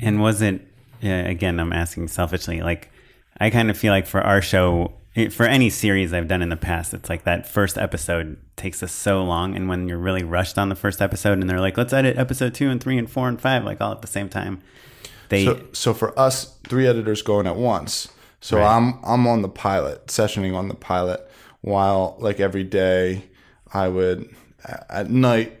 And 0.00 0.20
wasn't 0.20 0.62
again? 1.02 1.58
I'm 1.58 1.72
asking 1.72 2.08
selfishly. 2.08 2.60
Like, 2.60 2.90
I 3.38 3.48
kind 3.50 3.70
of 3.70 3.78
feel 3.78 3.92
like 3.92 4.06
for 4.06 4.20
our 4.20 4.42
show, 4.42 4.92
eh, 5.16 5.28
for 5.30 5.46
any 5.46 5.70
series 5.70 6.12
I've 6.12 6.28
done 6.28 6.42
in 6.42 6.50
the 6.50 6.56
past, 6.56 6.92
it's 6.92 7.08
like 7.08 7.24
that 7.24 7.48
first 7.48 7.78
episode 7.78 8.36
takes 8.56 8.82
us 8.82 8.92
so 8.92 9.24
long, 9.24 9.56
and 9.56 9.68
when 9.68 9.88
you're 9.88 9.98
really 9.98 10.24
rushed 10.24 10.58
on 10.58 10.68
the 10.68 10.74
first 10.74 11.00
episode, 11.00 11.38
and 11.38 11.48
they're 11.48 11.60
like, 11.60 11.78
"Let's 11.78 11.92
edit 11.92 12.18
episode 12.18 12.52
two 12.54 12.68
and 12.68 12.82
three 12.82 12.98
and 12.98 13.10
four 13.10 13.28
and 13.28 13.40
five 13.40 13.64
like 13.64 13.80
all 13.80 13.92
at 13.92 14.02
the 14.02 14.08
same 14.08 14.28
time," 14.28 14.60
they 15.30 15.44
So 15.46 15.66
so 15.72 15.94
for 15.94 16.18
us, 16.18 16.58
three 16.68 16.86
editors 16.86 17.22
going 17.22 17.46
at 17.46 17.56
once. 17.56 18.08
So 18.40 18.58
Right. 18.58 18.76
I'm 18.76 18.98
I'm 19.04 19.26
on 19.26 19.42
the 19.42 19.48
pilot, 19.48 20.08
sessioning 20.08 20.54
on 20.54 20.68
the 20.68 20.74
pilot, 20.74 21.26
while 21.62 22.16
like 22.18 22.40
every 22.40 22.64
day 22.64 23.24
I 23.72 23.88
would 23.88 24.34
at 24.90 25.10
night 25.10 25.59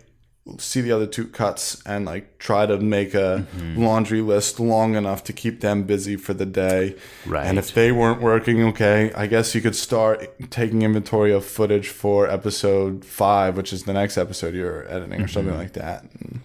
see 0.58 0.80
the 0.80 0.92
other 0.92 1.06
two 1.06 1.26
cuts 1.26 1.80
and 1.86 2.04
like 2.04 2.38
try 2.38 2.66
to 2.66 2.78
make 2.78 3.14
a 3.14 3.46
Mm-hmm. 3.56 3.82
laundry 3.84 4.20
list 4.20 4.58
long 4.60 4.94
enough 4.94 5.22
to 5.24 5.32
keep 5.32 5.60
them 5.60 5.84
busy 5.84 6.16
for 6.16 6.34
the 6.34 6.46
day. 6.46 6.96
Right. 7.26 7.46
And 7.46 7.58
if 7.58 7.72
they 7.74 7.92
weren't 7.92 8.20
working, 8.20 8.62
okay, 8.68 9.12
I 9.14 9.26
guess 9.26 9.54
you 9.54 9.60
could 9.60 9.76
start 9.76 10.26
taking 10.50 10.82
inventory 10.82 11.32
of 11.32 11.44
footage 11.44 11.88
for 11.88 12.28
episode 12.28 13.04
five, 13.04 13.56
which 13.56 13.72
is 13.72 13.84
the 13.84 13.92
next 13.92 14.16
episode 14.18 14.54
you're 14.54 14.86
editing 14.90 15.20
or 15.22 15.28
something 15.28 15.52
Mm-hmm. 15.52 15.60
like 15.62 15.72
that. 15.74 16.04
And 16.20 16.40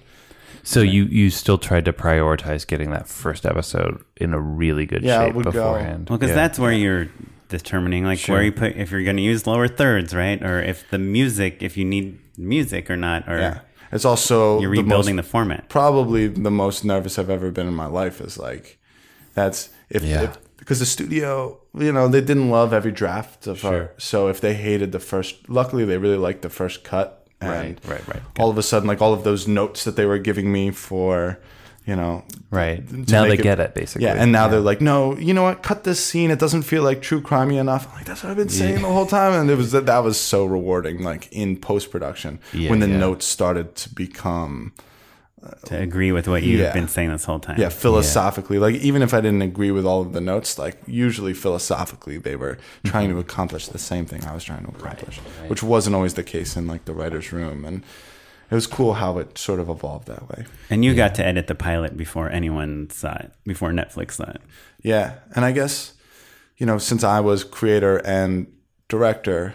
so 0.64 0.82
you 0.82 1.04
you 1.06 1.30
still 1.30 1.58
tried 1.60 1.86
to 1.86 1.94
prioritize 1.94 2.66
getting 2.66 2.90
that 2.92 3.08
first 3.08 3.46
episode 3.46 4.04
in 4.18 4.34
a 4.34 4.40
really 4.40 4.86
good 4.86 5.04
Yeah, 5.04 5.26
shape 5.26 5.36
would 5.36 5.46
go- 5.46 5.52
beforehand. 5.52 6.10
Well, 6.10 6.18
because 6.18 6.30
Yeah. 6.32 6.36
that's 6.42 6.58
where 6.60 6.72
you're 6.72 7.08
determining 7.50 8.04
like 8.06 8.18
Sure. 8.18 8.36
where 8.36 8.44
you 8.44 8.52
put 8.52 8.76
if 8.76 8.90
you're 8.92 9.04
going 9.04 9.18
to 9.18 9.22
use 9.24 9.46
lower 9.46 9.68
thirds, 9.68 10.16
right? 10.16 10.42
Or 10.42 10.60
if 10.62 10.90
the 10.90 10.98
music, 10.98 11.58
if 11.62 11.78
you 11.78 11.86
need 11.86 12.18
music 12.38 12.90
or 12.90 12.98
not, 12.98 13.30
or 13.30 13.38
yeah. 13.38 13.60
It's 13.92 14.06
also 14.06 14.60
you're 14.60 14.76
the 14.76 14.82
rebuilding 14.82 15.16
most- 15.16 15.26
the 15.26 15.30
format. 15.32 15.70
probably 15.70 16.28
the 16.28 16.52
most 16.52 16.84
nervous 16.86 17.18
I've 17.20 17.30
ever 17.30 17.52
been 17.52 17.68
in 17.68 17.74
my 17.74 17.86
life 17.88 18.20
is 18.22 18.38
like 18.38 18.78
that's 19.34 19.70
if, 19.90 20.04
Yeah. 20.04 20.24
if 20.24 20.38
because 20.58 20.80
the 20.80 20.86
studio 20.86 21.58
you 21.78 21.92
know 21.92 22.08
they 22.08 22.22
didn't 22.22 22.50
love 22.50 22.74
every 22.74 22.92
draft 22.92 23.46
of 23.48 23.64
our 23.66 23.92
so 23.98 24.28
if 24.30 24.40
they 24.42 24.54
hated 24.54 24.92
the 24.92 25.00
first 25.00 25.48
luckily 25.50 25.86
they 25.86 25.98
really 25.98 26.18
liked 26.18 26.42
the 26.42 26.50
first 26.50 26.84
cut 26.84 27.28
and 27.42 27.52
Right, 27.52 27.80
right, 27.86 28.08
right. 28.08 28.22
all 28.40 28.50
of 28.50 28.58
a 28.58 28.64
sudden 28.64 28.88
like 28.88 29.02
all 29.02 29.14
of 29.14 29.24
those 29.24 29.48
notes 29.48 29.84
that 29.84 29.96
they 29.98 30.06
were 30.06 30.18
giving 30.18 30.52
me 30.52 30.72
for 30.72 31.40
you 31.86 31.96
know 31.96 32.24
Right. 32.52 32.90
Now 32.90 33.24
they 33.24 33.30
make 33.30 33.42
get 33.42 33.60
it, 33.60 33.74
basically. 33.76 34.06
yeah 34.08 34.14
and 34.22 34.32
now 34.32 34.46
Yeah. 34.46 34.52
they're 34.52 34.60
like 34.72 34.82
no 34.82 35.18
you 35.18 35.34
know 35.34 35.44
what 35.44 35.62
cut 35.62 35.84
this 35.84 36.04
scene 36.04 36.32
it 36.32 36.40
doesn't 36.40 36.64
feel 36.64 36.84
like 36.84 37.02
true 37.02 37.22
crimey 37.22 37.58
enough 37.60 37.88
I'm 37.90 37.96
like 37.98 38.06
that's 38.06 38.24
what 38.24 38.30
I've 38.32 38.38
been 38.38 38.50
saying 38.50 38.82
the 38.82 38.88
whole 38.88 39.06
time 39.06 39.34
and 39.34 39.50
it 39.50 39.58
was 39.58 39.72
that 39.72 39.86
that 39.86 40.00
was 40.04 40.20
so 40.20 40.46
rewarding 40.46 41.04
like 41.04 41.28
in 41.32 41.58
post 41.58 41.92
production 41.92 42.40
Yeah, 42.54 42.70
when 42.70 42.80
the 42.80 42.88
yeah. 42.90 42.98
notes 42.98 43.26
started 43.26 43.76
to 43.76 43.90
become 43.94 44.74
uh, 45.44 45.52
to 45.66 45.78
agree 45.80 46.12
with 46.12 46.28
what 46.28 46.42
you've 46.44 46.60
Yeah. 46.62 46.74
been 46.74 46.88
saying 46.88 47.10
this 47.12 47.26
whole 47.26 47.40
time. 47.40 47.60
yeah 47.60 47.70
philosophically 47.70 48.58
like 48.58 48.76
even 48.76 49.02
if 49.04 49.14
i 49.14 49.22
didn't 49.22 49.42
agree 49.44 49.70
with 49.72 49.86
all 49.86 50.02
of 50.02 50.14
the 50.14 50.22
notes 50.22 50.58
like 50.58 50.78
usually 50.88 51.34
philosophically 51.34 52.18
they 52.18 52.36
were 52.36 52.58
trying 52.84 53.10
mm-hmm. 53.10 53.18
to 53.20 53.22
accomplish 53.28 53.68
the 53.68 53.78
same 53.78 54.06
thing 54.06 54.24
i 54.26 54.34
was 54.34 54.44
trying 54.44 54.64
to 54.66 54.72
accomplish 54.72 55.18
which 55.48 55.62
wasn't 55.62 55.96
always 55.96 56.14
the 56.16 56.24
case 56.24 56.56
in 56.56 56.66
like 56.68 56.86
the 56.86 56.94
writers 56.94 57.32
room 57.32 57.64
and 57.66 57.84
it 58.52 58.56
was 58.56 58.68
cool 58.68 58.94
how 58.94 59.18
it 59.18 59.38
sort 59.38 59.60
of 59.60 59.70
evolved 59.70 60.08
that 60.08 60.30
way 60.30 60.46
And 60.70 60.84
you 60.86 60.94
got 60.96 61.16
to 61.16 61.26
edit 61.26 61.48
the 61.48 61.56
pilot 61.56 61.98
before 61.98 62.30
anyone 62.30 62.90
saw 62.90 63.14
it, 63.16 63.32
before 63.46 63.72
Netflix 63.72 64.12
saw 64.14 64.30
it. 64.30 64.42
yeah 64.84 65.16
and 65.36 65.44
i 65.46 65.52
guess 65.52 65.94
you 66.58 66.66
know 66.66 66.78
since 66.78 67.04
i 67.04 67.20
was 67.20 67.44
creator 67.44 67.98
and 68.06 68.48
director 68.88 69.54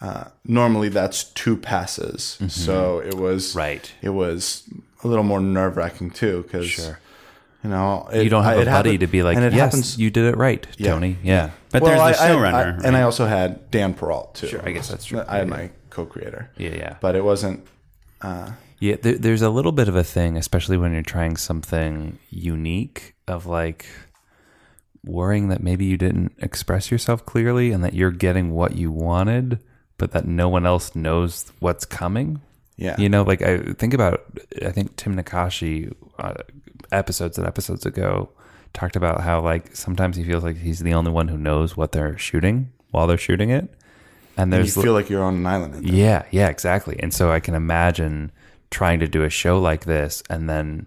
uh, 0.00 0.24
normally 0.44 0.88
that's 0.88 1.24
two 1.24 1.56
passes 1.56 2.38
so 2.48 2.98
it 3.00 3.14
was 3.14 3.54
Right. 3.54 3.90
it 4.02 4.10
was 4.10 4.68
a 5.02 5.08
little 5.08 5.24
more 5.24 5.40
nerve-wracking 5.40 6.10
too 6.10 6.42
because 6.42 6.66
Sure. 6.68 6.98
you 7.62 7.70
know 7.70 8.08
it, 8.12 8.24
you 8.24 8.30
don't 8.30 8.44
have 8.44 8.58
I- 8.58 8.62
a 8.62 8.64
buddy 8.64 8.70
happened- 8.90 9.00
to 9.00 9.06
be 9.06 9.22
like, 9.22 9.36
and 9.36 9.44
it 9.46 9.52
yes, 9.52 9.60
happens 9.72 9.98
you 9.98 10.10
did 10.10 10.24
it 10.24 10.36
right, 10.36 10.66
Yeah. 10.76 10.90
Tony. 10.92 11.16
Yeah. 11.22 11.50
But 11.70 11.82
Well, 11.82 11.90
there's 12.04 12.16
the 12.18 12.22
I- 12.22 12.26
I- 12.26 12.30
showrunner, 12.30 12.82
I- 12.82 12.86
and 12.86 12.96
I 12.96 13.02
also 13.02 13.26
had 13.26 13.70
Dan 13.70 13.94
Perrault 13.94 14.34
too. 14.34 14.48
Sure, 14.48 14.60
I 14.66 14.72
guess 14.72 14.88
that's 14.88 15.04
true. 15.06 15.22
I 15.26 15.38
had 15.38 15.48
Yeah, 15.48 15.56
my 15.56 15.70
co-creator. 15.90 16.50
Yeah, 16.58 16.74
yeah. 16.74 16.96
But 17.00 17.14
it 17.16 17.24
wasn't. 17.24 17.66
Yeah, 18.80 18.96
there, 19.00 19.16
there's 19.16 19.42
a 19.42 19.50
little 19.50 19.72
bit 19.72 19.88
of 19.88 19.96
a 19.96 20.04
thing, 20.04 20.36
especially 20.36 20.76
when 20.76 20.92
you're 20.92 21.02
trying 21.02 21.36
something 21.36 22.18
unique, 22.30 23.14
of 23.26 23.46
like 23.46 23.86
worrying 25.04 25.48
that 25.48 25.62
maybe 25.62 25.84
you 25.84 25.96
didn't 25.96 26.32
express 26.38 26.90
yourself 26.90 27.24
clearly 27.24 27.72
and 27.72 27.84
that 27.84 27.94
you're 27.94 28.10
getting 28.10 28.50
what 28.52 28.76
you 28.76 28.90
wanted, 28.90 29.58
but 29.98 30.12
that 30.12 30.26
no 30.26 30.48
one 30.48 30.66
else 30.66 30.94
knows 30.94 31.52
what's 31.60 31.84
coming. 31.84 32.40
Yeah. 32.76 32.96
You 32.98 33.08
know, 33.08 33.22
like 33.22 33.42
I 33.42 33.58
think 33.74 33.94
about, 33.94 34.24
I 34.64 34.70
think 34.70 34.96
Tim 34.96 35.16
Nackashi, 35.16 35.94
uh, 36.18 36.34
episodes 36.90 37.38
and 37.38 37.46
episodes 37.46 37.86
ago, 37.86 38.30
talked 38.72 38.96
about 38.96 39.20
how 39.20 39.40
like 39.40 39.74
sometimes 39.76 40.16
he 40.16 40.24
feels 40.24 40.42
like 40.42 40.56
he's 40.56 40.80
the 40.80 40.94
only 40.94 41.10
one 41.10 41.28
who 41.28 41.38
knows 41.38 41.76
what 41.76 41.92
they're 41.92 42.18
shooting 42.18 42.72
while 42.90 43.06
they're 43.06 43.16
shooting 43.16 43.50
it. 43.50 43.72
And 44.36 44.52
And 44.52 44.52
you 44.52 44.70
there's 44.70 44.74
feel 44.82 44.92
like 44.92 45.08
you're 45.10 45.22
on 45.22 45.36
an 45.36 45.46
island. 45.46 45.88
yeah, 45.88 46.24
yeah, 46.30 46.48
exactly. 46.48 46.96
And 47.00 47.12
so 47.14 47.30
I 47.30 47.40
can 47.40 47.54
imagine 47.54 48.32
trying 48.70 49.00
to 49.00 49.06
do 49.08 49.22
a 49.22 49.30
show 49.30 49.58
like 49.60 49.84
this 49.84 50.22
and 50.28 50.48
then 50.50 50.86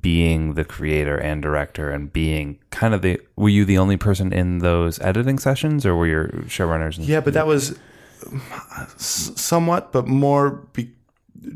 being 0.00 0.54
the 0.54 0.64
creator 0.64 1.16
and 1.16 1.40
director 1.40 1.90
and 1.90 2.12
being 2.12 2.58
kind 2.70 2.92
of 2.92 3.02
the 3.02 3.20
were 3.36 3.48
you 3.48 3.64
the 3.64 3.78
only 3.78 3.96
person 3.96 4.32
in 4.32 4.58
those 4.58 4.98
editing 5.00 5.38
sessions 5.38 5.86
or 5.86 5.94
were 5.94 6.08
your 6.08 6.28
showrunners 6.48 6.98
Yeah, 7.00 7.20
but 7.20 7.34
that 7.34 7.46
was 7.46 7.78
somewhat, 8.96 9.92
but 9.92 10.06
more 10.06 10.50
be, 10.72 10.90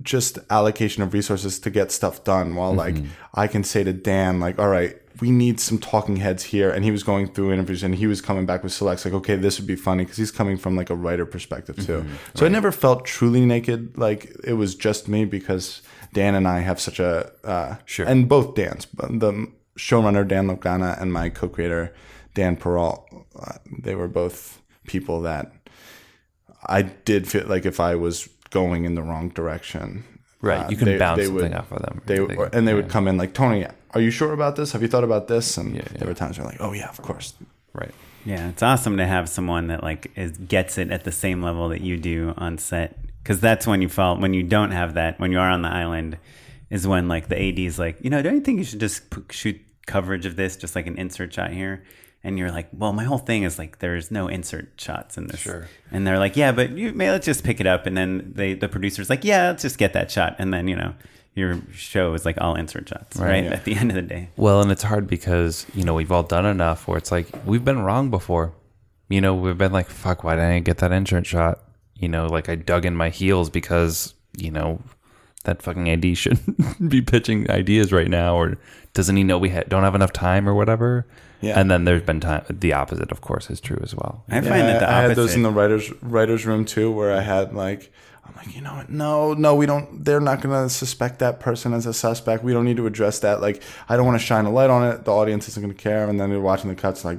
just 0.03 0.39
allocation 0.51 1.03
of 1.03 1.13
resources 1.13 1.59
to 1.61 1.71
get 1.71 1.91
stuff 1.91 2.23
done. 2.25 2.55
While 2.55 2.73
like 2.75 2.95
Mm-hmm. 2.95 3.07
I 3.35 3.47
can 3.47 3.65
say 3.65 3.85
to 3.85 3.93
Dan, 3.93 4.41
like, 4.41 4.59
all 4.59 4.69
right, 4.69 4.97
we 5.21 5.31
need 5.31 5.61
some 5.61 5.79
talking 5.79 6.17
heads 6.17 6.45
here, 6.45 6.71
and 6.71 6.85
he 6.85 6.91
was 6.91 7.03
going 7.03 7.27
through 7.29 7.53
interviews 7.53 7.83
and 7.83 7.95
he 7.95 8.07
was 8.07 8.21
coming 8.21 8.47
back 8.47 8.63
with 8.63 8.73
selects 8.73 9.05
like, 9.05 9.15
okay, 9.15 9.37
this 9.37 9.59
would 9.59 9.67
be 9.67 9.77
funny 9.77 10.05
because 10.05 10.17
he's 10.17 10.31
coming 10.31 10.57
from 10.57 10.77
like 10.77 10.91
a 10.91 10.95
writer 10.95 11.27
perspective 11.27 11.77
too. 11.77 12.01
Mm-hmm. 12.01 12.15
So 12.35 12.47
I 12.47 12.49
never 12.49 12.73
felt 12.73 13.05
truly 13.05 13.45
naked, 13.45 13.97
like 13.99 14.35
it 14.45 14.55
was 14.55 14.75
just 14.75 15.09
me 15.09 15.25
because 15.25 15.83
Dan 16.13 16.35
and 16.35 16.47
I 16.49 16.61
have 16.61 16.81
such 16.81 16.99
a 17.01 17.31
uh, 17.45 17.77
Sure. 17.85 18.07
and 18.07 18.29
both 18.29 18.55
Dan's, 18.55 18.87
the 18.95 19.49
showrunner 19.79 20.27
Dan 20.27 20.49
Lagana 20.49 21.01
and 21.01 21.13
my 21.13 21.29
co-creator 21.29 21.95
Dan 22.35 22.57
Perrault, 22.57 23.07
uh, 23.39 23.53
they 23.83 23.95
were 23.95 24.09
both 24.09 24.61
people 24.87 25.21
that 25.23 25.53
I 26.67 26.83
did 26.83 27.27
feel 27.29 27.47
like 27.47 27.65
if 27.67 27.81
I 27.81 27.95
was 27.95 28.29
going 28.51 28.85
in 28.85 28.95
the 28.95 29.03
wrong 29.03 29.29
direction, 29.31 30.05
Right, 30.43 30.67
uh, 30.67 30.71
you 30.71 30.77
can 30.77 30.99
bounce 30.99 31.27
something 31.27 31.55
off 31.55 31.71
of 31.73 31.83
them. 31.83 32.03
They, 32.07 32.19
They- 32.19 32.37
and 32.53 32.67
they 32.67 32.75
would 32.75 32.89
come 32.89 33.07
in 33.09 33.17
like 33.17 33.35
Tony, 33.35 33.67
are 33.95 34.01
you 34.01 34.11
sure 34.11 34.33
about 34.33 34.57
this? 34.57 34.73
Have 34.73 34.83
you 34.83 34.89
thought 34.89 35.05
about 35.05 35.29
this? 35.29 35.57
And 35.59 35.75
Yeah, 35.75 35.83
yeah. 35.93 35.99
there 35.99 36.09
were 36.09 36.15
times 36.15 36.39
where 36.39 36.47
like, 36.47 36.61
oh 36.61 36.73
yeah, 36.73 36.89
of 36.89 37.01
course. 37.03 37.35
Right. 37.73 37.93
Yeah, 38.25 38.49
it's 38.49 38.63
awesome 38.63 38.97
to 38.99 39.07
have 39.07 39.29
someone 39.29 39.69
that 39.69 39.83
like 39.83 40.11
is 40.17 40.33
gets 40.37 40.77
it 40.79 40.91
at 40.91 41.05
the 41.05 41.13
same 41.13 41.43
level 41.43 41.69
that 41.71 41.81
you 41.81 41.97
do 41.97 42.35
on 42.37 42.59
set 42.59 42.99
because 43.23 43.41
that's 43.41 43.67
when 43.67 43.81
you 43.83 43.89
fall 43.89 44.19
when 44.19 44.35
you 44.35 44.43
don't 44.43 44.73
have 44.73 44.95
that 44.95 45.19
when 45.19 45.33
you 45.33 45.39
are 45.39 45.49
on 45.49 45.63
the 45.63 45.69
island 45.71 46.19
is 46.69 46.87
when 46.87 47.09
like 47.09 47.29
the 47.29 47.37
AD 47.41 47.59
is 47.59 47.79
like 47.79 47.97
you 48.03 48.11
know 48.11 48.21
don't 48.23 48.35
you 48.35 48.41
think 48.41 48.59
you 48.59 48.65
should 48.65 48.81
just 48.81 49.09
p- 49.11 49.23
shoot 49.31 49.61
coverage 49.87 50.27
of 50.27 50.37
this 50.37 50.57
just 50.57 50.75
like 50.77 50.87
an 50.87 50.97
insert 50.99 51.33
shot 51.33 51.51
here 51.51 51.83
and 52.23 52.39
you're 52.39 52.51
like 52.53 52.69
well 52.75 52.93
my 52.93 53.05
whole 53.05 53.19
thing 53.19 53.43
is 53.43 53.59
like 53.59 53.79
there's 53.79 54.11
no 54.11 54.29
insert 54.29 54.69
shots 54.79 55.17
in 55.17 55.27
this 55.27 55.41
Sure. 55.41 55.67
and 55.91 56.07
they're 56.07 56.19
like 56.19 56.37
yeah 56.37 56.53
but 56.53 56.71
you 56.73 56.93
may 56.93 57.11
let's 57.11 57.25
just 57.27 57.43
pick 57.43 57.59
it 57.61 57.67
up 57.67 57.87
and 57.87 57.97
then 57.97 58.33
they 58.35 58.53
the 58.55 58.69
producer's 58.69 59.09
like 59.09 59.25
yeah 59.25 59.49
let's 59.49 59.63
just 59.63 59.79
get 59.79 59.95
that 59.95 60.11
shot 60.11 60.37
and 60.39 60.53
then 60.53 60.69
you 60.69 60.77
know 60.77 60.95
your 61.35 61.61
show 61.73 62.13
is 62.15 62.25
like 62.25 62.37
all 62.41 62.55
insert 62.57 62.89
shots 62.89 63.17
right, 63.17 63.29
Right, 63.31 63.45
yeah. 63.45 63.51
at 63.53 63.65
the 63.65 63.75
end 63.77 63.91
of 63.91 63.95
the 63.95 64.03
day 64.03 64.29
Well, 64.37 64.61
and 64.63 64.71
it's 64.73 64.83
hard 64.83 65.07
because, 65.07 65.65
you 65.75 65.85
know, 65.85 65.95
we've 65.95 66.11
all 66.13 66.23
done 66.25 66.45
enough 66.47 66.89
where 66.89 66.99
it's 66.99 67.13
like, 67.13 67.27
we've 67.47 67.65
been 67.65 67.81
wrong 67.83 68.11
before. 68.11 68.53
You 69.09 69.21
know, 69.21 69.35
we've 69.35 69.59
been 69.59 69.73
like, 69.73 69.89
fuck, 69.89 70.23
why 70.25 70.35
didn't 70.37 70.51
I 70.53 70.59
get 70.61 70.79
that 70.79 70.93
insurance 70.93 71.29
shot? 71.29 71.63
You 71.95 72.09
know, 72.09 72.27
like 72.27 72.49
I 72.49 72.55
dug 72.55 72.85
in 72.85 72.95
my 72.97 73.11
heels 73.11 73.51
because, 73.51 74.15
you 74.37 74.51
know, 74.51 74.81
that 75.45 75.63
fucking 75.63 75.89
AD 75.91 76.17
shouldn't 76.17 76.89
be 76.89 77.01
pitching 77.01 77.51
ideas 77.51 77.93
right 77.93 78.09
now. 78.09 78.37
Or 78.37 78.57
doesn't 78.95 79.17
he 79.17 79.25
know 79.25 79.39
we 79.39 79.51
ha- 79.51 79.65
don't 79.69 79.83
have 79.85 79.95
enough 79.95 80.13
time 80.13 80.49
or 80.49 80.55
whatever? 80.55 81.07
Yeah. 81.41 81.59
And 81.59 81.71
then 81.71 81.85
there's 81.85 82.03
been 82.03 82.21
time, 82.21 82.45
the 82.51 82.73
opposite, 82.75 83.11
of 83.11 83.21
course, 83.23 83.49
is 83.51 83.61
true 83.61 83.81
as 83.83 83.95
well. 83.95 84.25
I 84.29 84.41
find 84.43 84.47
that 84.51 84.81
the 84.81 84.85
opposite. 84.85 84.89
I 84.89 85.01
had 85.03 85.11
those 85.13 85.19
opposite- 85.19 85.37
in 85.37 85.43
the 85.43 85.51
writers 85.51 85.93
writers 86.03 86.45
room 86.47 86.65
too, 86.67 86.91
where 86.93 87.13
I 87.17 87.23
had 87.23 87.55
like, 87.55 87.91
I'm 88.31 88.37
like, 88.37 88.55
you 88.55 88.63
know 88.63 88.75
what? 88.75 88.89
No, 88.89 89.35
no, 89.35 89.55
we 89.57 89.67
don't. 89.67 90.05
They're 90.05 90.21
not 90.21 90.41
going 90.41 90.55
to 90.67 90.73
suspect 90.73 91.19
that 91.19 91.41
person 91.41 91.73
as 91.75 91.85
a 91.87 91.93
suspect. 91.93 92.45
We 92.45 92.53
don't 92.53 92.65
need 92.65 92.77
to 92.77 92.87
address 92.87 93.19
that. 93.21 93.41
Like, 93.41 93.63
I 93.89 93.97
don't 93.97 94.07
want 94.07 94.21
to 94.21 94.25
shine 94.25 94.45
a 94.45 94.51
light 94.51 94.71
on 94.71 94.89
it. 94.89 95.05
The 95.05 95.11
audience 95.13 95.49
isn't 95.49 95.61
going 95.63 95.75
to 95.75 95.83
care. 95.83 96.09
And 96.09 96.21
then 96.21 96.31
they're 96.31 96.41
watching 96.41 96.71
the 96.71 96.77
cuts, 96.77 97.05
like, 97.05 97.19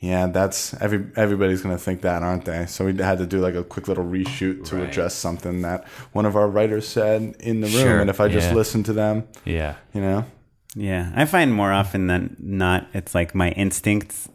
yeah, 0.00 0.26
that's 0.26 0.74
every 0.82 1.06
everybody's 1.16 1.62
going 1.62 1.74
to 1.74 1.82
think 1.82 2.02
that, 2.02 2.22
aren't 2.22 2.44
they? 2.44 2.66
So 2.66 2.84
we 2.84 2.94
had 2.98 3.16
to 3.18 3.26
do 3.26 3.40
like 3.40 3.54
a 3.54 3.64
quick 3.64 3.88
little 3.88 4.04
reshoot 4.04 4.66
to 4.66 4.76
Right. 4.76 4.88
address 4.88 5.14
something 5.14 5.62
that 5.62 5.88
one 6.12 6.26
of 6.26 6.36
our 6.36 6.46
writers 6.46 6.86
said 6.86 7.36
in 7.40 7.62
the 7.62 7.68
room. 7.68 7.76
Sure, 7.82 8.00
And 8.00 8.10
if 8.10 8.20
I 8.20 8.28
just 8.28 8.48
yeah. 8.50 8.54
listened 8.54 8.84
to 8.86 8.92
them, 8.92 9.24
Yeah. 9.46 9.76
you 9.94 10.02
know, 10.02 10.26
Yeah, 10.74 11.10
I 11.14 11.24
find 11.24 11.54
more 11.54 11.72
often 11.72 12.08
than 12.08 12.36
not, 12.38 12.86
it's 12.92 13.14
like 13.14 13.34
my 13.34 13.50
instincts, 13.52 14.28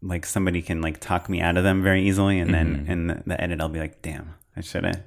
like 0.00 0.26
somebody 0.26 0.62
can 0.62 0.80
like 0.80 1.00
talk 1.00 1.28
me 1.28 1.40
out 1.40 1.56
of 1.56 1.64
them 1.64 1.82
very 1.82 2.06
easily, 2.06 2.38
and 2.38 2.54
then 2.54 2.76
Mm-hmm. 2.76 2.92
in 2.92 3.06
the, 3.08 3.22
the 3.26 3.40
edit, 3.40 3.60
I'll 3.60 3.68
be 3.70 3.80
like, 3.80 4.02
"Damn, 4.02 4.34
I 4.56 4.60
should 4.60 4.84
have." 4.84 5.00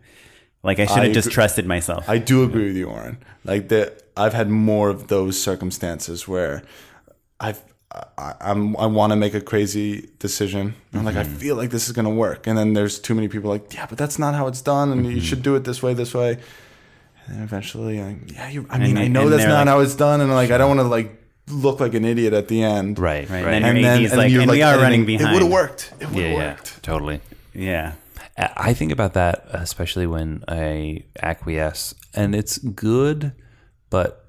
Like 0.64 0.80
I 0.80 0.86
should 0.86 1.04
have 1.04 1.14
just 1.14 1.32
trusted 1.32 1.66
myself. 1.66 2.10
I 2.10 2.18
do 2.18 2.44
agree 2.44 2.66
with 2.68 2.76
you, 2.78 2.88
Oren. 2.90 3.18
Like 3.46 3.70
that, 3.70 4.04
I've 4.18 4.34
had 4.34 4.50
more 4.50 4.90
of 4.90 5.08
those 5.08 5.42
circumstances 5.42 6.28
where 6.28 6.64
I've 7.40 7.62
I, 8.18 8.36
I'm 8.42 8.76
I 8.78 8.86
want 8.86 9.12
to 9.14 9.16
make 9.16 9.34
a 9.34 9.42
crazy 9.42 10.10
decision. 10.20 10.76
I'm 10.94 11.06
like, 11.06 11.16
I 11.16 11.24
Mm-hmm. 11.24 11.36
feel 11.38 11.56
like 11.56 11.70
this 11.72 11.88
is 11.88 11.94
gonna 11.94 12.10
work, 12.12 12.46
and 12.46 12.58
then 12.58 12.74
there's 12.74 13.00
too 13.00 13.16
many 13.16 13.28
people 13.30 13.50
like, 13.50 13.74
yeah, 13.74 13.86
but 13.88 13.98
that's 13.98 14.20
not 14.20 14.36
how 14.36 14.48
it's 14.48 14.62
done, 14.62 14.92
and 14.92 15.06
Mm-hmm. 15.06 15.16
you 15.16 15.22
should 15.22 15.42
do 15.42 15.56
it 15.56 15.64
this 15.64 15.82
way, 15.82 15.94
this 15.94 16.14
way. 16.14 16.38
And 17.26 17.36
then 17.38 17.42
eventually, 17.44 18.00
I, 18.02 18.18
yeah, 18.28 18.50
you, 18.50 18.68
I 18.70 18.78
mean, 18.80 18.90
And- 18.98 19.00
I 19.00 19.08
know 19.08 19.30
that's 19.30 19.44
not 19.46 19.60
like- 19.60 19.68
how 19.68 19.80
it's 19.80 19.96
done, 19.96 20.20
and 20.22 20.30
like, 20.32 20.52
I 20.52 20.58
don't 20.58 20.68
want 20.76 20.82
to 20.82 20.88
like 20.88 21.16
look 21.48 21.80
like 21.80 21.94
an 21.96 22.06
idiot 22.06 22.34
at 22.34 22.48
the 22.48 22.62
end, 22.62 23.00
Right. 23.00 23.28
Right, 23.30 23.44
Right. 23.44 23.54
and 23.56 23.64
then 23.66 23.78
and, 23.78 23.86
AD 23.86 24.02
is 24.04 24.14
like, 24.16 24.32
you're, 24.32 24.42
"And 24.44 24.52
we 24.52 24.62
are 24.62 24.78
running 24.78 25.02
editing, 25.04 25.28
It 25.28 25.34
would 25.34 25.42
have 25.42 25.52
worked. 25.52 25.94
It 26.00 26.10
would 26.12 26.24
have 26.24 26.32
yeah. 26.32 26.50
worked. 26.52 26.84
Totally. 26.84 27.22
yeah, 27.56 27.94
I 28.40 28.74
think 28.74 28.92
about 28.94 29.14
that 29.14 29.46
especially 29.50 30.08
when 30.08 30.46
I 30.48 31.04
acquiesce, 31.22 31.94
and 32.14 32.34
it's 32.34 32.58
good, 32.58 33.34
but 33.90 34.26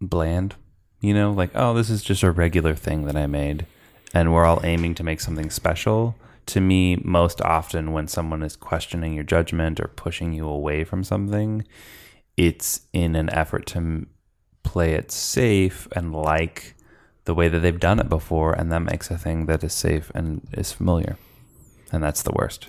bland. 0.00 0.54
You 1.00 1.14
know, 1.14 1.32
like 1.32 1.50
oh, 1.54 1.74
this 1.74 1.90
is 1.90 2.02
just 2.02 2.22
a 2.22 2.30
regular 2.30 2.74
thing 2.74 3.04
that 3.06 3.16
I 3.16 3.26
made, 3.26 3.66
and 4.14 4.32
we're 4.32 4.44
all 4.44 4.60
aiming 4.64 4.94
to 4.96 5.04
make 5.04 5.20
something 5.20 5.50
special. 5.50 6.14
To 6.46 6.60
me, 6.60 6.96
most 7.04 7.40
often 7.42 7.92
when 7.92 8.08
someone 8.08 8.42
is 8.42 8.56
questioning 8.56 9.12
your 9.12 9.24
judgment 9.24 9.80
or 9.80 9.88
pushing 9.88 10.32
you 10.32 10.48
away 10.48 10.84
from 10.84 11.04
something, 11.04 11.64
it's 12.36 12.82
in 12.92 13.16
an 13.16 13.28
effort 13.30 13.66
to 13.66 14.06
play 14.62 14.92
it 14.92 15.10
safe 15.10 15.88
and 15.92 16.12
like 16.12 16.74
the 17.24 17.34
way 17.34 17.48
that 17.48 17.58
they've 17.58 17.78
done 17.78 17.98
it 17.98 18.08
before, 18.08 18.52
and 18.52 18.72
that 18.72 18.80
makes 18.80 19.10
a 19.10 19.18
thing 19.18 19.46
that 19.46 19.62
is 19.62 19.74
safe 19.74 20.10
and 20.14 20.48
is 20.52 20.72
familiar, 20.72 21.18
and 21.92 22.02
that's 22.02 22.22
the 22.22 22.32
worst 22.32 22.68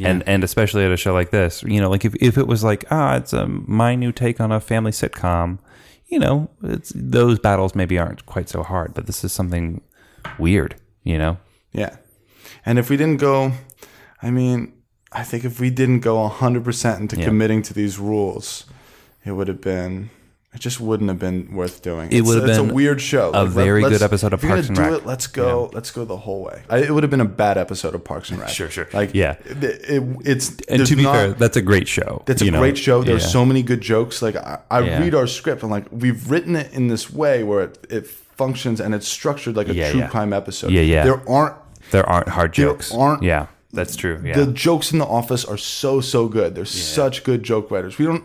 yeah. 0.00 0.08
and 0.08 0.22
and 0.28 0.44
especially 0.44 0.84
at 0.84 0.90
a 0.90 0.96
show 0.96 1.12
like 1.12 1.30
this, 1.30 1.62
you 1.62 1.80
know, 1.80 1.90
like 1.90 2.04
if, 2.04 2.14
if 2.16 2.38
it 2.38 2.46
was 2.46 2.62
like 2.64 2.84
ah, 2.90 3.16
it's 3.16 3.32
a 3.32 3.46
my 3.46 3.94
new 3.94 4.12
take 4.12 4.40
on 4.40 4.52
a 4.52 4.60
family 4.60 4.92
sitcom, 4.92 5.58
you 6.06 6.18
know, 6.18 6.48
it's 6.62 6.92
those 6.94 7.38
battles 7.38 7.74
maybe 7.74 7.98
aren't 7.98 8.24
quite 8.26 8.48
so 8.48 8.62
hard, 8.62 8.94
but 8.94 9.06
this 9.06 9.24
is 9.24 9.32
something 9.32 9.80
weird, 10.38 10.74
you 11.04 11.18
know. 11.18 11.38
Yeah. 11.72 11.96
And 12.66 12.78
if 12.78 12.90
we 12.90 12.96
didn't 12.96 13.16
go, 13.20 13.52
I 14.22 14.30
mean, 14.30 14.72
I 15.10 15.24
think 15.24 15.44
if 15.44 15.58
we 15.60 15.70
didn't 15.70 16.00
go 16.00 16.28
100% 16.28 17.00
into 17.00 17.16
Yeah. 17.16 17.24
committing 17.24 17.62
to 17.62 17.74
these 17.74 17.98
rules, 17.98 18.66
it 19.24 19.32
would 19.32 19.48
have 19.48 19.60
been, 19.60 20.10
it 20.54 20.60
just 20.60 20.80
wouldn't 20.80 21.08
have 21.08 21.18
been 21.18 21.54
worth 21.54 21.80
doing. 21.82 22.08
It 22.10 22.16
It's- 22.18 22.26
would 22.28 22.40
have 22.40 22.48
it's 22.48 22.58
been 22.58 22.70
a 22.70 22.74
weird 22.74 23.00
show. 23.00 23.30
a 23.32 23.44
let- 23.44 23.48
very 23.52 23.82
let's- 23.82 23.94
good 23.98 24.02
episode 24.04 24.32
of 24.34 24.40
if 24.40 24.44
you're 24.44 24.52
Parks 24.56 24.68
gonna 24.68 24.80
and 24.80 24.88
do 24.90 24.94
Rec. 24.96 25.02
It, 25.02 25.06
let's 25.06 25.26
go, 25.26 25.70
let's 25.72 25.90
go 25.90 26.04
the 26.04 26.16
whole 26.18 26.42
way. 26.44 26.62
I, 26.68 26.78
it 26.78 26.90
would 26.92 27.02
have 27.02 27.10
been 27.10 27.20
a 27.22 27.24
bad 27.24 27.56
episode 27.56 27.94
of 27.94 28.04
Parks 28.04 28.30
and 28.30 28.38
Rec. 28.38 28.50
Sure, 28.50 28.68
sure. 28.68 28.86
Like, 28.92 29.10
Yeah. 29.14 29.36
it, 29.46 29.64
it- 29.64 30.02
it's, 30.24 30.56
And 30.68 30.86
to 30.86 30.94
be 30.96 31.04
not- 31.04 31.14
fair, 31.14 31.32
that's 31.32 31.56
a 31.56 31.62
great 31.62 31.88
show. 31.88 32.22
That's 32.26 32.42
a 32.42 32.50
know? 32.50 32.58
great 32.58 32.76
show. 32.76 33.02
There's 33.02 33.22
Yeah. 33.22 33.28
so 33.28 33.44
many 33.46 33.62
good 33.62 33.80
jokes. 33.80 34.20
Like 34.20 34.36
I, 34.36 34.58
I 34.70 34.80
Yeah. 34.80 35.00
read 35.00 35.14
our 35.14 35.26
script 35.26 35.62
and 35.62 35.70
like 35.70 35.84
we've 35.90 36.30
written 36.30 36.54
it 36.56 36.72
in 36.72 36.88
this 36.88 37.10
way 37.12 37.42
where 37.44 37.62
it, 37.64 37.78
it 37.88 38.06
functions 38.36 38.80
and 38.80 38.94
it's 38.94 39.08
structured 39.08 39.56
like 39.56 39.68
a 39.68 39.74
Yeah, 39.74 39.90
true 39.90 40.00
yeah. 40.00 40.08
crime 40.08 40.32
episode. 40.32 40.70
Yeah, 40.70 40.82
yeah. 40.82 41.04
There 41.04 41.22
aren't 41.28 41.54
there 41.92 42.06
aren't 42.08 42.28
hard 42.28 42.54
there 42.54 42.66
jokes. 42.66 42.92
aren't- 42.94 43.22
yeah, 43.22 43.46
that's 43.72 43.96
true. 43.96 44.20
Yeah, 44.24 44.34
the 44.34 44.46
jokes 44.52 44.92
in 44.92 44.98
the 44.98 45.06
office 45.06 45.44
are 45.44 45.56
so 45.58 46.00
so 46.00 46.28
good. 46.28 46.54
They're 46.54 46.64
such 46.64 47.24
good 47.24 47.42
joke 47.42 47.70
writers. 47.70 47.98
We 47.98 48.04
don't 48.06 48.24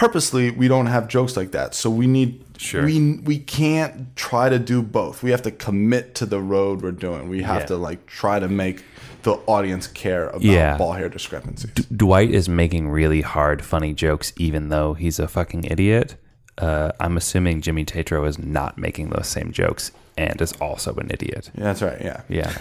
purposely 0.00 0.50
we 0.50 0.66
don't 0.66 0.86
have 0.86 1.08
jokes 1.08 1.36
like 1.36 1.50
that. 1.52 1.74
So 1.74 1.90
we 1.90 2.06
need 2.06 2.42
Sure. 2.56 2.84
we 2.84 2.96
we 3.30 3.38
can't 3.38 4.14
try 4.16 4.48
to 4.48 4.58
do 4.58 4.82
both. 4.82 5.22
We 5.22 5.30
have 5.30 5.42
to 5.42 5.50
commit 5.50 6.14
to 6.16 6.26
the 6.26 6.40
road 6.40 6.82
we're 6.82 6.92
doing. 7.08 7.28
We 7.28 7.42
have 7.42 7.60
Yeah. 7.62 7.66
to 7.72 7.76
like 7.88 8.00
try 8.06 8.38
to 8.40 8.48
make 8.48 8.78
the 9.22 9.32
audience 9.46 9.86
care 9.86 10.28
about 10.28 10.42
Yeah. 10.42 10.76
ball 10.78 10.92
hair 10.92 11.08
discrepancies. 11.08 11.70
Dwight 12.04 12.30
is 12.30 12.48
making 12.48 12.88
really 12.88 13.20
hard, 13.20 13.62
funny 13.62 13.92
jokes, 13.94 14.32
even 14.38 14.68
though 14.70 14.94
he's 14.94 15.18
a 15.18 15.28
fucking 15.28 15.64
idiot. 15.64 16.16
Uh, 16.56 16.92
I'm 17.00 17.16
assuming 17.16 17.60
Jimmy 17.60 17.84
Tatro 17.84 18.24
is 18.24 18.38
not 18.38 18.76
making 18.78 19.10
those 19.10 19.26
same 19.28 19.52
jokes 19.52 19.92
and 20.16 20.40
is 20.40 20.52
also 20.60 20.94
an 20.96 21.08
idiot. 21.10 21.50
yeah, 21.56 21.64
that's 21.64 21.82
right. 21.82 22.00
Yeah. 22.00 22.20
Yeah. 22.28 22.52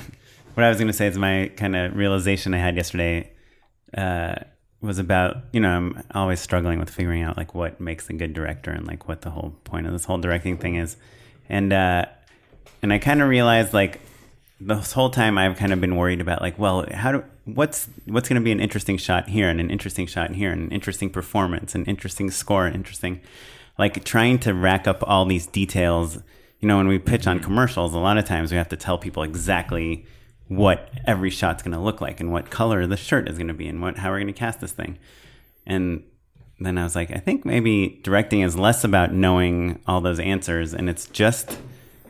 what 0.56 0.64
I 0.66 0.70
was 0.70 0.78
going 0.78 0.88
to 0.96 1.00
say 1.02 1.08
is 1.08 1.18
my 1.18 1.52
kind 1.56 1.76
of 1.76 1.96
realization 1.96 2.54
I 2.54 2.60
had 2.68 2.76
yesterday 2.76 3.32
uh, 3.98 4.36
was 4.82 4.98
about 4.98 5.38
you 5.52 5.60
know 5.60 5.70
I'm 5.70 6.04
always 6.14 6.40
struggling 6.40 6.80
with 6.80 6.90
figuring 6.90 7.24
out 7.24 7.38
like 7.38 7.54
what 7.54 7.80
makes 7.80 8.10
a 8.10 8.14
good 8.14 8.34
director 8.34 8.72
and 8.72 8.88
like 8.88 9.08
what 9.08 9.22
the 9.22 9.32
whole 9.32 9.56
point 9.64 9.88
of 9.88 9.94
this 9.94 10.06
whole 10.06 10.18
directing 10.18 10.58
thing 10.58 10.76
is, 10.76 10.96
and 11.50 11.74
uh, 11.74 12.06
and 12.82 12.94
I 12.94 13.00
kind 13.00 13.22
of 13.22 13.30
realized 13.30 13.74
like 13.74 14.00
this 14.62 14.92
whole 14.94 15.10
time 15.10 15.38
I've 15.38 15.58
kind 15.58 15.74
of 15.74 15.82
been 15.82 15.96
worried 15.96 16.22
about 16.22 16.42
like 16.42 16.58
well 16.58 16.86
how 16.94 17.12
do 17.12 17.24
what's 17.46 17.88
what's 18.06 18.30
going 18.30 18.42
to 18.42 18.44
be 18.44 18.52
an 18.52 18.60
interesting 18.60 18.98
shot 18.98 19.30
here 19.30 19.50
and 19.50 19.60
an 19.60 19.70
interesting 19.70 20.08
shot 20.08 20.32
here 20.32 20.52
and 20.52 20.64
an 20.64 20.72
interesting 20.72 21.10
performance 21.10 21.76
and 21.76 21.88
interesting 21.88 22.32
score 22.32 22.66
and 22.66 22.76
interesting 22.76 23.22
like 23.78 24.04
trying 24.04 24.40
to 24.40 24.54
rack 24.54 24.88
up 24.88 25.04
all 25.08 25.26
these 25.26 25.48
details. 25.48 26.20
You 26.60 26.68
know 26.68 26.78
when 26.78 26.88
we 26.88 27.00
pitch 27.00 27.26
on 27.28 27.40
commercials 27.40 27.94
a 27.94 28.00
lot 28.00 28.18
of 28.18 28.26
times 28.26 28.52
we 28.52 28.58
have 28.58 28.70
to 28.70 28.78
tell 28.78 28.98
people 28.98 29.24
exactly 29.24 30.06
what 30.50 30.90
every 31.06 31.30
shot's 31.30 31.64
going 31.64 31.72
to 31.72 31.80
look 31.80 32.02
like 32.02 32.20
and 32.20 32.32
what 32.32 32.50
color 32.50 32.86
the 32.86 32.98
shirt 32.98 33.30
is 33.30 33.38
going 33.38 33.48
to 33.48 33.54
be 33.54 33.68
and 33.68 33.82
what 33.82 33.98
how 33.98 34.10
we're 34.10 34.18
going 34.18 34.28
to 34.28 34.34
cast 34.34 34.60
this 34.60 34.74
thing 34.74 34.98
and 35.66 36.04
then 36.60 36.78
I 36.78 36.84
was 36.84 36.96
like, 36.96 37.12
I 37.12 37.20
think 37.20 37.46
maybe 37.46 38.02
directing 38.04 38.42
is 38.42 38.58
less 38.58 38.84
about 38.84 39.14
knowing 39.14 39.80
all 39.88 40.02
those 40.02 40.20
answers 40.20 40.74
and 40.74 40.90
it's 40.90 41.08
just 41.08 41.58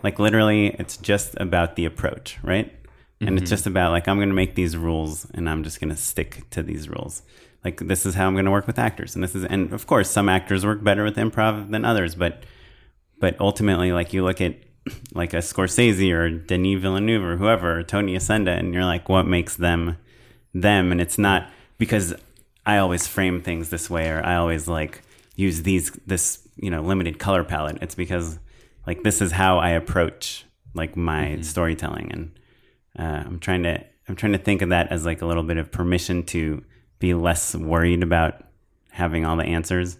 like 0.03 0.17
literally 0.17 0.67
it's 0.67 0.97
just 0.97 1.35
about 1.37 1.75
the 1.75 1.85
approach, 1.85 2.39
right? 2.41 2.73
And 3.21 3.31
it's 3.31 3.43
mm-hmm. 3.43 3.49
just 3.49 3.67
about 3.67 3.91
like 3.91 4.07
I'm 4.07 4.17
going 4.17 4.29
to 4.29 4.35
make 4.35 4.55
these 4.55 4.77
rules 4.77 5.29
and 5.33 5.49
I'm 5.49 5.63
just 5.63 5.79
going 5.79 5.89
to 5.89 5.95
stick 5.95 6.49
to 6.51 6.63
these 6.63 6.87
rules. 6.89 7.21
like 7.65 7.79
this 7.81 8.05
is 8.05 8.15
how 8.15 8.27
I'm 8.27 8.33
going 8.33 8.45
to 8.45 8.51
work 8.51 8.65
with 8.65 8.79
actors, 8.79 9.15
and 9.15 9.23
this 9.23 9.35
is, 9.35 9.43
and 9.43 9.73
of 9.73 9.85
course, 9.85 10.09
some 10.09 10.29
actors 10.29 10.65
work 10.65 10.81
better 10.81 11.03
with 11.03 11.17
improv 11.17 11.69
than 11.69 11.83
others, 11.83 12.15
but 12.15 12.43
but 13.19 13.35
ultimately, 13.41 13.91
like 13.91 14.13
you 14.13 14.23
look 14.23 14.39
at 14.39 14.55
like 15.13 15.33
a 15.33 15.37
Scorsese 15.37 16.11
or 16.13 16.29
Denis 16.29 16.81
Villeneuve 16.81 17.23
or 17.23 17.37
whoever, 17.37 17.79
or 17.79 17.83
Tony 17.83 18.15
Yacenda, 18.15 18.57
and 18.57 18.73
you're 18.73 18.85
like, 18.85 19.09
what 19.09 19.25
makes 19.27 19.55
them 19.55 19.97
them? 20.53 20.91
And 20.91 20.99
it's 21.01 21.17
not 21.17 21.49
because 21.77 22.13
I 22.65 22.77
always 22.77 23.07
frame 23.07 23.41
things 23.41 23.69
this 23.69 23.89
way, 23.89 24.09
or 24.09 24.23
I 24.25 24.35
always 24.35 24.67
like 24.67 25.01
use 25.35 25.63
these 25.63 25.91
this 26.05 26.47
you 26.57 26.69
know 26.69 26.81
limited 26.81 27.19
color 27.19 27.43
palette. 27.43 27.77
It's 27.81 27.95
because 27.95 28.39
like 28.87 29.03
this 29.03 29.21
is 29.21 29.31
how 29.31 29.57
I 29.59 29.69
approach 29.71 30.45
like 30.73 30.95
my 30.95 31.25
Mm-hmm. 31.25 31.41
storytelling, 31.43 32.11
and 32.11 32.31
uh, 32.97 33.23
I'm 33.25 33.39
trying 33.39 33.63
to 33.63 33.83
I'm 34.07 34.15
trying 34.15 34.31
to 34.33 34.37
think 34.39 34.61
of 34.61 34.69
that 34.69 34.91
as 34.91 35.05
like 35.05 35.21
a 35.21 35.25
little 35.25 35.43
bit 35.43 35.57
of 35.57 35.71
permission 35.71 36.23
to 36.27 36.63
be 36.99 37.13
less 37.13 37.55
worried 37.55 38.03
about 38.03 38.43
having 38.91 39.25
all 39.25 39.37
the 39.37 39.43
answers 39.45 39.97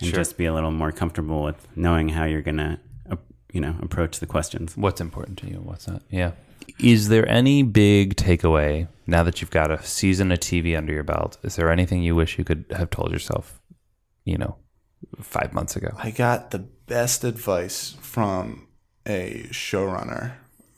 and 0.00 0.10
Sure. 0.10 0.16
just 0.18 0.36
be 0.36 0.44
a 0.46 0.52
little 0.52 0.72
more 0.72 0.90
comfortable 0.92 1.42
with 1.44 1.66
knowing 1.76 2.08
how 2.10 2.24
you're 2.24 2.42
gonna 2.42 2.80
you 3.52 3.60
know 3.60 3.76
approach 3.80 4.20
the 4.20 4.26
questions. 4.26 4.76
What's 4.76 5.00
important 5.00 5.38
to 5.38 5.46
you? 5.48 5.56
What's 5.56 5.86
not? 5.86 6.02
Yeah. 6.10 6.32
Is 6.78 7.08
there 7.08 7.28
any 7.28 7.62
big 7.62 8.16
takeaway 8.16 8.88
now 9.06 9.22
that 9.24 9.40
you've 9.40 9.50
got 9.50 9.70
a 9.70 9.82
season 9.82 10.32
of 10.32 10.40
TV 10.40 10.76
under 10.76 10.92
your 10.92 11.02
belt? 11.02 11.38
Is 11.42 11.56
there 11.56 11.70
anything 11.70 12.02
you 12.02 12.14
wish 12.14 12.38
you 12.38 12.44
could 12.44 12.64
have 12.70 12.90
told 12.90 13.10
yourself, 13.12 13.60
you 14.24 14.38
know, 14.38 14.56
five 15.20 15.52
months 15.52 15.76
ago? 15.76 15.90
I 15.98 16.10
got 16.10 16.50
the 16.50 16.60
best 16.60 17.24
advice 17.24 17.96
from 18.00 18.68
a 19.06 19.44
showrunner 19.50 20.34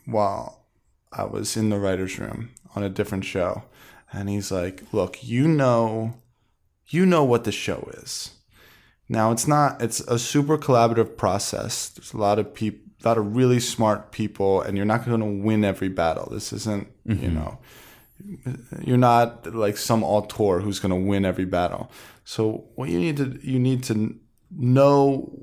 while 0.06 0.64
I 1.12 1.24
was 1.24 1.56
in 1.56 1.68
the 1.68 1.78
writer's 1.78 2.18
room 2.18 2.50
on 2.74 2.82
a 2.82 2.88
different 2.88 3.24
show. 3.24 3.64
And 4.12 4.28
he's 4.28 4.50
like, 4.50 4.82
Look, 4.92 5.22
you 5.22 5.46
know 5.48 6.14
you 6.86 7.06
know 7.06 7.24
what 7.24 7.44
the 7.44 7.52
show 7.52 7.90
is. 7.94 8.32
Now 9.08 9.32
it's 9.32 9.46
not 9.46 9.82
it's 9.82 10.00
a 10.00 10.18
super 10.18 10.58
collaborative 10.58 11.16
process. 11.16 11.90
There's 11.90 12.12
a 12.12 12.18
lot 12.18 12.38
of 12.38 12.54
people 12.54 12.80
a 13.04 13.08
lot 13.08 13.18
of 13.18 13.36
really 13.36 13.60
smart 13.60 14.12
people 14.12 14.62
and 14.62 14.78
you're 14.78 14.86
not 14.86 15.04
gonna 15.04 15.26
win 15.26 15.62
every 15.62 15.90
battle. 15.90 16.28
This 16.30 16.52
isn't 16.52 16.88
you 17.04 17.14
mm-hmm. 17.14 17.34
know 17.34 17.58
you're 18.82 18.96
not 18.96 19.54
like 19.54 19.76
some 19.76 20.02
auteur 20.02 20.60
who's 20.60 20.80
going 20.80 20.90
to 20.90 21.08
win 21.08 21.24
every 21.24 21.44
battle. 21.44 21.90
So 22.24 22.64
what 22.74 22.88
you 22.88 22.98
need 22.98 23.16
to 23.18 23.38
you 23.42 23.58
need 23.58 23.82
to 23.84 24.18
know 24.50 25.38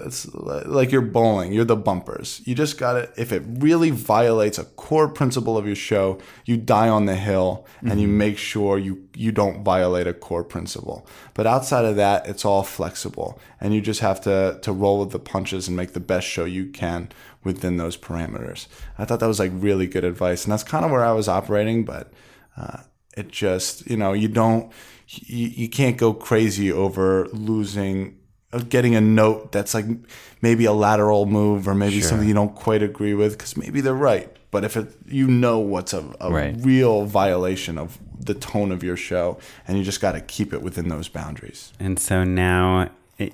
it's 0.00 0.32
like 0.34 0.90
you're 0.92 1.02
bowling, 1.02 1.52
you're 1.52 1.64
the 1.64 1.76
bumpers. 1.76 2.40
You 2.44 2.54
just 2.54 2.78
got 2.78 2.96
it. 2.96 3.12
if 3.16 3.32
it 3.32 3.42
really 3.46 3.90
violates 3.90 4.58
a 4.58 4.64
core 4.64 5.08
principle 5.08 5.56
of 5.56 5.66
your 5.66 5.76
show, 5.76 6.18
you 6.44 6.56
die 6.56 6.88
on 6.88 7.06
the 7.06 7.16
hill 7.16 7.66
and 7.82 8.00
you 8.00 8.08
make 8.08 8.38
sure 8.38 8.78
you 8.78 9.08
you 9.14 9.32
don't 9.32 9.64
violate 9.64 10.06
a 10.06 10.12
core 10.12 10.44
principle. 10.44 11.06
But 11.34 11.46
outside 11.46 11.84
of 11.84 11.96
that, 11.96 12.26
it's 12.26 12.44
all 12.44 12.62
flexible 12.62 13.40
and 13.60 13.74
you 13.74 13.80
just 13.80 14.00
have 14.00 14.20
to 14.22 14.58
to 14.62 14.72
roll 14.72 15.00
with 15.00 15.10
the 15.10 15.18
punches 15.18 15.68
and 15.68 15.76
make 15.76 15.92
the 15.92 16.00
best 16.00 16.26
show 16.26 16.44
you 16.44 16.66
can 16.66 17.10
within 17.46 17.76
those 17.76 17.96
parameters. 17.96 18.66
I 18.98 19.04
thought 19.04 19.20
that 19.20 19.26
was 19.26 19.38
like 19.38 19.52
really 19.54 19.86
good 19.86 20.04
advice, 20.04 20.44
and 20.44 20.52
that's 20.52 20.64
kind 20.64 20.84
of 20.84 20.90
where 20.90 21.04
I 21.04 21.12
was 21.12 21.28
operating. 21.28 21.84
But 21.84 22.12
uh, 22.56 22.80
it 23.16 23.28
just, 23.28 23.88
you 23.88 23.96
know, 23.96 24.12
you 24.12 24.28
don't, 24.28 24.70
you, 25.06 25.46
you 25.48 25.68
can't 25.68 25.96
go 25.96 26.12
crazy 26.12 26.70
over 26.70 27.28
losing, 27.28 28.18
getting 28.58 28.94
a 28.94 29.00
note 29.00 29.52
that's 29.52 29.74
like 29.74 29.86
maybe 30.42 30.64
a 30.64 30.72
lateral 30.72 31.26
move 31.26 31.66
or 31.68 31.74
maybe 31.74 32.00
Sure. 32.00 32.08
something 32.10 32.28
you 32.28 32.34
don't 32.34 32.54
quite 32.54 32.82
agree 32.82 33.14
with 33.14 33.32
because 33.32 33.56
maybe 33.56 33.80
they're 33.80 33.94
right. 33.94 34.30
But 34.50 34.64
if 34.64 34.76
it, 34.76 34.88
you 35.06 35.26
know 35.26 35.58
what's 35.58 35.92
a, 35.92 36.04
a 36.20 36.30
Right. 36.30 36.54
real 36.58 37.04
violation 37.04 37.78
of 37.78 37.98
the 38.18 38.34
tone 38.34 38.72
of 38.72 38.82
your 38.82 38.96
show, 38.96 39.38
and 39.68 39.76
you 39.78 39.84
just 39.84 40.00
got 40.00 40.12
to 40.12 40.20
keep 40.20 40.52
it 40.52 40.62
within 40.62 40.88
those 40.88 41.08
boundaries. 41.08 41.72
And 41.78 41.98
so 41.98 42.24
now, 42.24 42.88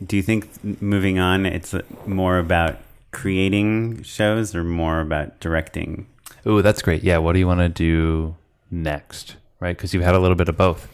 do 0.06 0.16
you 0.16 0.22
think 0.22 0.48
moving 0.82 1.18
on, 1.18 1.46
it's 1.46 1.72
uh, 1.74 1.82
more 2.06 2.38
about 2.38 2.78
creating 3.10 4.02
shows 4.02 4.54
or 4.54 4.64
more 4.64 5.00
about 5.00 5.38
directing? 5.40 6.06
Ooh, 6.46 6.60
that's 6.62 6.82
great. 6.82 7.02
Yeah. 7.04 7.18
What 7.18 7.34
do 7.34 7.38
you 7.38 7.46
want 7.46 7.60
to 7.60 7.68
do 7.68 8.34
next? 8.70 9.36
Right? 9.60 9.76
Because 9.76 9.94
you've 9.94 10.02
had 10.02 10.14
a 10.14 10.18
little 10.18 10.34
bit 10.36 10.48
of 10.48 10.56
both. 10.56 10.88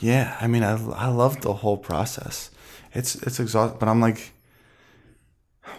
Yeah, 0.00 0.36
I 0.40 0.46
mean, 0.46 0.62
I 0.62 0.72
I 0.92 1.08
love 1.08 1.40
the 1.40 1.54
whole 1.54 1.78
process. 1.78 2.50
It's 2.94 3.14
it's 3.16 3.40
exhausting, 3.40 3.78
but 3.78 3.88
I'm 3.88 4.00
like, 4.00 4.32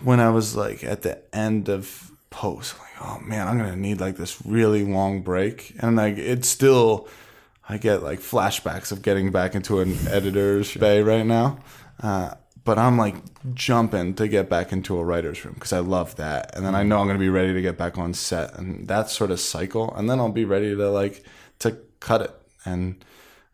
when 0.03 0.19
I 0.19 0.29
was 0.29 0.55
like 0.55 0.83
at 0.83 1.01
the 1.03 1.21
end 1.35 1.69
of 1.69 2.11
post, 2.29 2.75
I'm 2.75 2.81
like, 2.81 3.01
oh 3.01 3.25
man, 3.25 3.47
I'm 3.47 3.57
gonna 3.57 3.75
need 3.75 3.99
like 3.99 4.17
this 4.17 4.43
really 4.45 4.83
long 4.83 5.21
break, 5.21 5.75
and 5.79 5.95
like 5.95 6.17
it's 6.17 6.47
still, 6.49 7.07
I 7.69 7.77
get 7.77 8.03
like 8.03 8.19
flashbacks 8.19 8.91
of 8.91 9.01
getting 9.01 9.31
back 9.31 9.55
into 9.55 9.79
an 9.79 9.95
editor's 10.09 10.73
bay 10.75 11.01
right 11.01 11.25
now. 11.25 11.59
Uh, 12.01 12.33
but 12.63 12.77
I'm 12.77 12.97
like 12.97 13.15
jumping 13.53 14.13
to 14.15 14.27
get 14.27 14.49
back 14.49 14.73
into 14.73 14.97
a 14.97 15.03
writer's 15.03 15.45
room 15.45 15.53
because 15.53 15.71
I 15.71 15.79
love 15.79 16.17
that. 16.17 16.53
And 16.53 16.65
then 16.65 16.75
I 16.75 16.83
know 16.83 16.99
I'm 16.99 17.05
going 17.07 17.17
to 17.17 17.23
be 17.23 17.29
ready 17.29 17.53
to 17.53 17.61
get 17.61 17.77
back 17.77 17.97
on 17.97 18.13
set 18.13 18.57
and 18.59 18.89
that 18.89 19.09
sort 19.09 19.31
of 19.31 19.39
cycle. 19.39 19.95
And 19.95 20.09
then 20.09 20.19
I'll 20.19 20.33
be 20.33 20.43
ready 20.43 20.75
to 20.75 20.89
like, 20.89 21.23
to 21.59 21.77
cut 22.01 22.21
it. 22.23 22.31
And, 22.65 23.05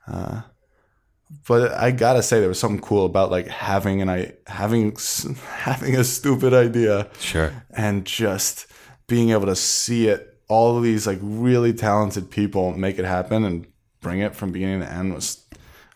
uh, 0.07 0.41
but 1.47 1.71
I 1.73 1.91
gotta 1.91 2.23
say 2.23 2.39
there 2.39 2.49
was 2.49 2.59
something 2.59 2.81
cool 2.81 3.05
about 3.05 3.31
like 3.31 3.47
having 3.47 4.01
an 4.01 4.09
I 4.09 4.33
having 4.47 4.95
having 5.47 5.95
a 5.95 6.03
stupid 6.03 6.53
idea, 6.53 7.07
Sure. 7.19 7.51
and 7.71 8.05
just 8.05 8.67
being 9.07 9.29
able 9.31 9.45
to 9.47 9.55
see 9.55 10.07
it. 10.07 10.29
All 10.49 10.77
of 10.77 10.83
these 10.83 11.07
like 11.07 11.19
really 11.21 11.73
talented 11.73 12.29
people 12.29 12.73
make 12.77 12.99
it 12.99 13.05
happen 13.05 13.43
and 13.45 13.65
bring 14.01 14.19
it 14.19 14.35
from 14.35 14.51
beginning 14.51 14.81
to 14.81 14.91
end 14.91 15.13
was, 15.13 15.43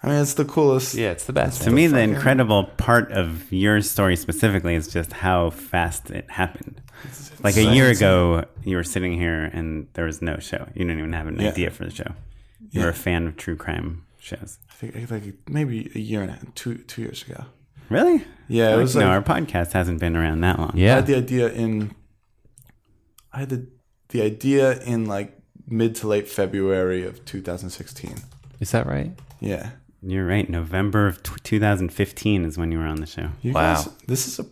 I 0.02 0.08
mean, 0.08 0.16
it's 0.22 0.34
the 0.36 0.46
coolest. 0.46 0.96
Yeah, 0.96 1.12
it's 1.12 1.26
the 1.26 1.34
best. 1.34 1.62
To 1.64 1.70
me, 1.70 1.86
the 1.88 2.00
incredible 2.00 2.64
part 2.78 3.12
of 3.12 3.52
your 3.52 3.82
story 3.82 4.16
specifically 4.16 4.74
is 4.74 4.88
just 4.88 5.12
how 5.14 5.50
fast 5.52 6.10
it 6.10 6.30
happened. 6.32 6.82
Like 7.44 7.58
a 7.58 7.64
year 7.64 7.90
ago, 7.90 8.46
you 8.64 8.78
were 8.78 8.84
sitting 8.86 9.14
here 9.14 9.44
and 9.54 9.88
there 9.94 10.06
was 10.06 10.22
no 10.22 10.40
show. 10.40 10.66
You 10.74 10.86
didn't 10.86 11.00
even 11.00 11.14
have 11.14 11.28
an 11.28 11.40
Yeah. 11.40 11.50
idea 11.50 11.70
for 11.70 11.84
the 11.86 11.92
show. 11.92 12.14
You 12.72 12.82
were 12.82 12.90
a 12.90 12.94
fan 12.94 13.28
of 13.28 13.38
true 13.38 13.56
crime 13.58 14.04
shows. 14.18 14.58
I 14.78 14.86
think 15.06 15.12
like 15.12 15.50
maybe 15.50 15.92
a 15.96 16.00
year 16.00 16.22
and 16.22 16.32
a, 16.32 16.40
two 16.56 16.76
two 16.80 17.02
years 17.02 17.24
ago. 17.24 17.46
Really? 17.90 18.24
Yeah, 18.48 18.76
it 18.76 18.78
Like, 18.78 18.96
no, 18.96 19.08
our 19.08 19.22
podcast 19.22 19.72
hasn't 19.72 20.00
been 20.00 20.16
around 20.16 20.42
that 20.42 20.60
long. 20.60 20.72
I 20.76 20.78
Yeah. 20.78 20.96
had 20.96 21.08
the 21.08 21.16
idea 21.16 21.50
in. 21.52 21.96
I 23.34 23.40
had 23.40 23.50
the 23.50 23.68
the 24.10 24.22
idea 24.22 24.80
in 24.82 25.06
like 25.06 25.38
mid 25.68 25.96
to 25.96 26.08
late 26.08 26.28
February 26.28 27.06
of 27.06 27.24
2016. 27.26 28.16
Is 28.60 28.72
that 28.72 28.86
right? 28.86 29.12
Yeah. 29.40 29.72
You're 30.02 30.28
right. 30.28 30.48
November 30.50 31.08
of 31.08 31.24
tw 31.24 31.42
2015 31.44 32.46
is 32.46 32.58
when 32.58 32.72
you 32.72 32.78
were 32.78 32.86
on 32.86 32.98
the 32.98 33.08
show. 33.08 33.30
You 33.42 33.54
Wow. 33.54 33.76
Guys, 33.76 33.90
this 34.08 34.28
is 34.28 34.40
a. 34.40 34.46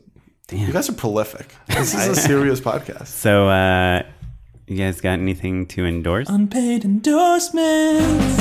Damn. 0.47 0.67
You 0.67 0.73
guys 0.73 0.89
are 0.89 0.93
prolific. 0.93 1.55
This 1.67 1.93
is 1.93 2.07
a 2.07 2.15
serious 2.15 2.59
podcast. 2.61 3.07
So, 3.07 3.49
uh, 3.49 4.03
you 4.67 4.77
guys 4.77 5.01
got 5.01 5.13
anything 5.19 5.65
to 5.67 5.85
endorse? 5.85 6.29
Unpaid 6.29 6.83
endorsements. 6.85 8.39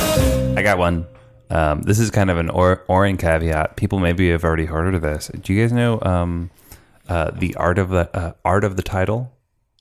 I 0.57 0.63
got 0.63 0.79
one. 0.79 1.07
Um, 1.51 1.83
this 1.83 1.99
is 1.99 2.11
kind 2.11 2.31
of 2.31 2.39
an 2.39 2.49
or- 2.51 2.85
caveat. 3.17 3.77
People 3.77 3.99
maybe 3.99 4.31
have 4.31 4.45
already 4.45 4.67
heard 4.67 4.95
of 4.95 5.03
this. 5.03 5.31
Do 5.41 5.53
you 5.53 5.63
guys 5.63 5.73
know 5.73 6.01
um, 6.03 6.51
uh, 7.09 7.31
the 7.33 7.55
art 7.57 7.79
of 7.79 7.91
the 7.91 8.15
uh, 8.17 8.33
art 8.45 8.65
of 8.65 8.77
the 8.77 8.83
title? 8.83 9.33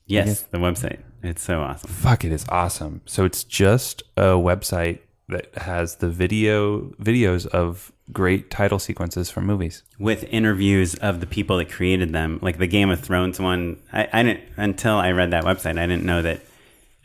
yes, 0.06 0.42
the 0.42 0.58
website. 0.58 1.00
It's 1.22 1.42
so 1.42 1.60
awesome. 1.62 1.88
Fuck, 1.90 2.24
it 2.24 2.32
is 2.32 2.44
awesome. 2.50 3.00
So 3.06 3.24
it's 3.24 3.44
just 3.44 4.02
a 4.16 4.32
website 4.34 4.98
that 5.28 5.54
has 5.56 5.96
the 5.96 6.08
video 6.10 6.90
videos 7.00 7.46
of 7.46 7.90
great 8.12 8.50
title 8.50 8.78
sequences 8.78 9.30
from 9.30 9.46
movies. 9.46 9.82
with 9.98 10.24
interviews 10.24 10.94
of 10.96 11.20
the 11.20 11.26
people 11.26 11.56
that 11.56 11.70
created 11.70 12.12
them, 12.12 12.38
like 12.42 12.58
the 12.58 12.66
Game 12.66 12.90
of 12.90 13.00
Thrones 13.00 13.40
one. 13.40 13.80
I, 13.92 14.06
I 14.12 14.22
didn't 14.22 14.42
until 14.58 14.96
I 14.96 15.12
read 15.12 15.30
that 15.30 15.44
website. 15.44 15.78
I 15.78 15.86
didn't 15.86 16.04
know 16.04 16.20
that 16.20 16.40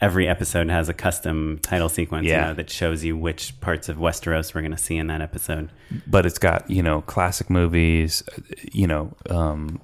every 0.02 0.28
episode 0.28 0.70
has 0.70 0.88
a 0.90 0.94
custom 0.94 1.60
title 1.62 1.90
sequence. 1.90 2.26
you 2.28 2.34
know, 2.34 2.54
that 2.54 2.70
shows 2.70 3.04
you 3.04 3.18
which 3.18 3.60
parts 3.62 3.90
of 3.90 3.98
Westeros 3.98 4.54
we're 4.54 4.62
going 4.62 4.72
to 4.72 4.78
see 4.78 4.96
in 4.98 5.08
that 5.08 5.22
episode. 5.22 5.70
But 6.08 6.26
it's 6.26 6.40
got 6.40 6.70
you 6.70 6.82
know 6.84 7.02
classic 7.02 7.50
movies, 7.50 8.24
you 8.72 8.88
know, 8.88 9.14
um, 9.30 9.80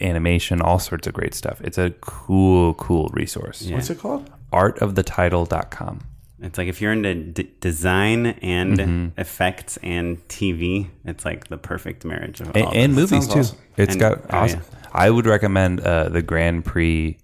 animation, 0.00 0.60
all 0.60 0.78
sorts 0.78 1.06
of 1.06 1.14
great 1.14 1.34
stuff. 1.34 1.60
It's 1.62 1.78
a 1.78 1.90
cool, 2.00 2.74
cool 2.74 3.08
resource. 3.12 3.62
Yeah. 3.62 3.76
What's 3.76 3.90
it 3.90 3.98
called? 3.98 4.30
Artofthetitle.com. 4.52 6.00
It's 6.40 6.58
like 6.58 6.66
if 6.66 6.80
you're 6.80 6.92
into 6.92 7.14
d- 7.14 7.50
design 7.60 8.26
and 8.26 9.12
effects 9.16 9.76
and 9.76 10.18
TV, 10.26 10.88
it's 11.04 11.24
like 11.24 11.46
the 11.48 11.56
perfect 11.56 12.04
marriage 12.04 12.40
of 12.40 12.48
and, 12.56 12.64
all 12.66 12.72
and 12.74 12.94
this. 12.96 13.10
movies 13.12 13.28
Sounds 13.30 13.32
too. 13.34 13.38
awesome. 13.40 13.58
It's 13.76 13.92
And- 13.92 14.00
got 14.00 14.18
oh, 14.30 14.38
awesome. 14.38 14.60
yeah. 14.60 14.78
I 14.92 15.08
would 15.08 15.24
recommend 15.26 15.80
uh, 15.80 16.08
the 16.08 16.20
Grand 16.20 16.64
Prix 16.64 17.16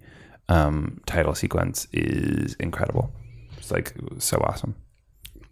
um, 0.48 1.00
title 1.06 1.34
sequence 1.34 1.86
is 1.92 2.54
incredible. 2.54 3.12
It's 3.56 3.70
like 3.70 3.94
so 4.18 4.38
awesome, 4.38 4.74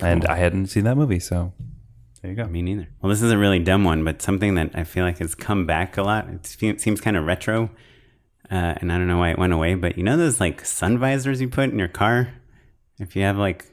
and 0.00 0.24
I 0.26 0.36
hadn't 0.36 0.66
seen 0.68 0.84
that 0.84 0.96
movie, 0.96 1.18
so 1.20 1.52
there 2.22 2.30
you 2.30 2.36
go. 2.36 2.46
Me 2.46 2.62
neither. 2.62 2.88
Well, 3.00 3.10
this 3.10 3.22
is 3.22 3.30
a 3.30 3.38
really 3.38 3.58
dumb 3.58 3.84
one, 3.84 4.04
but 4.04 4.22
something 4.22 4.54
that 4.54 4.70
I 4.74 4.84
feel 4.84 5.04
like 5.04 5.18
has 5.18 5.34
come 5.34 5.66
back 5.66 5.96
a 5.96 6.02
lot. 6.02 6.28
It 6.28 6.46
seems 6.80 7.00
kind 7.00 7.16
of 7.16 7.24
retro, 7.24 7.70
uh, 8.50 8.74
and 8.76 8.92
I 8.92 8.98
don't 8.98 9.06
know 9.06 9.18
why 9.18 9.30
it 9.30 9.38
went 9.38 9.52
away. 9.52 9.74
But 9.74 9.96
you 9.96 10.02
know 10.02 10.16
those 10.16 10.40
like 10.40 10.64
sun 10.64 10.98
visors 10.98 11.40
you 11.40 11.48
put 11.48 11.70
in 11.70 11.78
your 11.78 11.88
car 11.88 12.28
if 12.98 13.14
you 13.16 13.22
have 13.22 13.36
like 13.36 13.66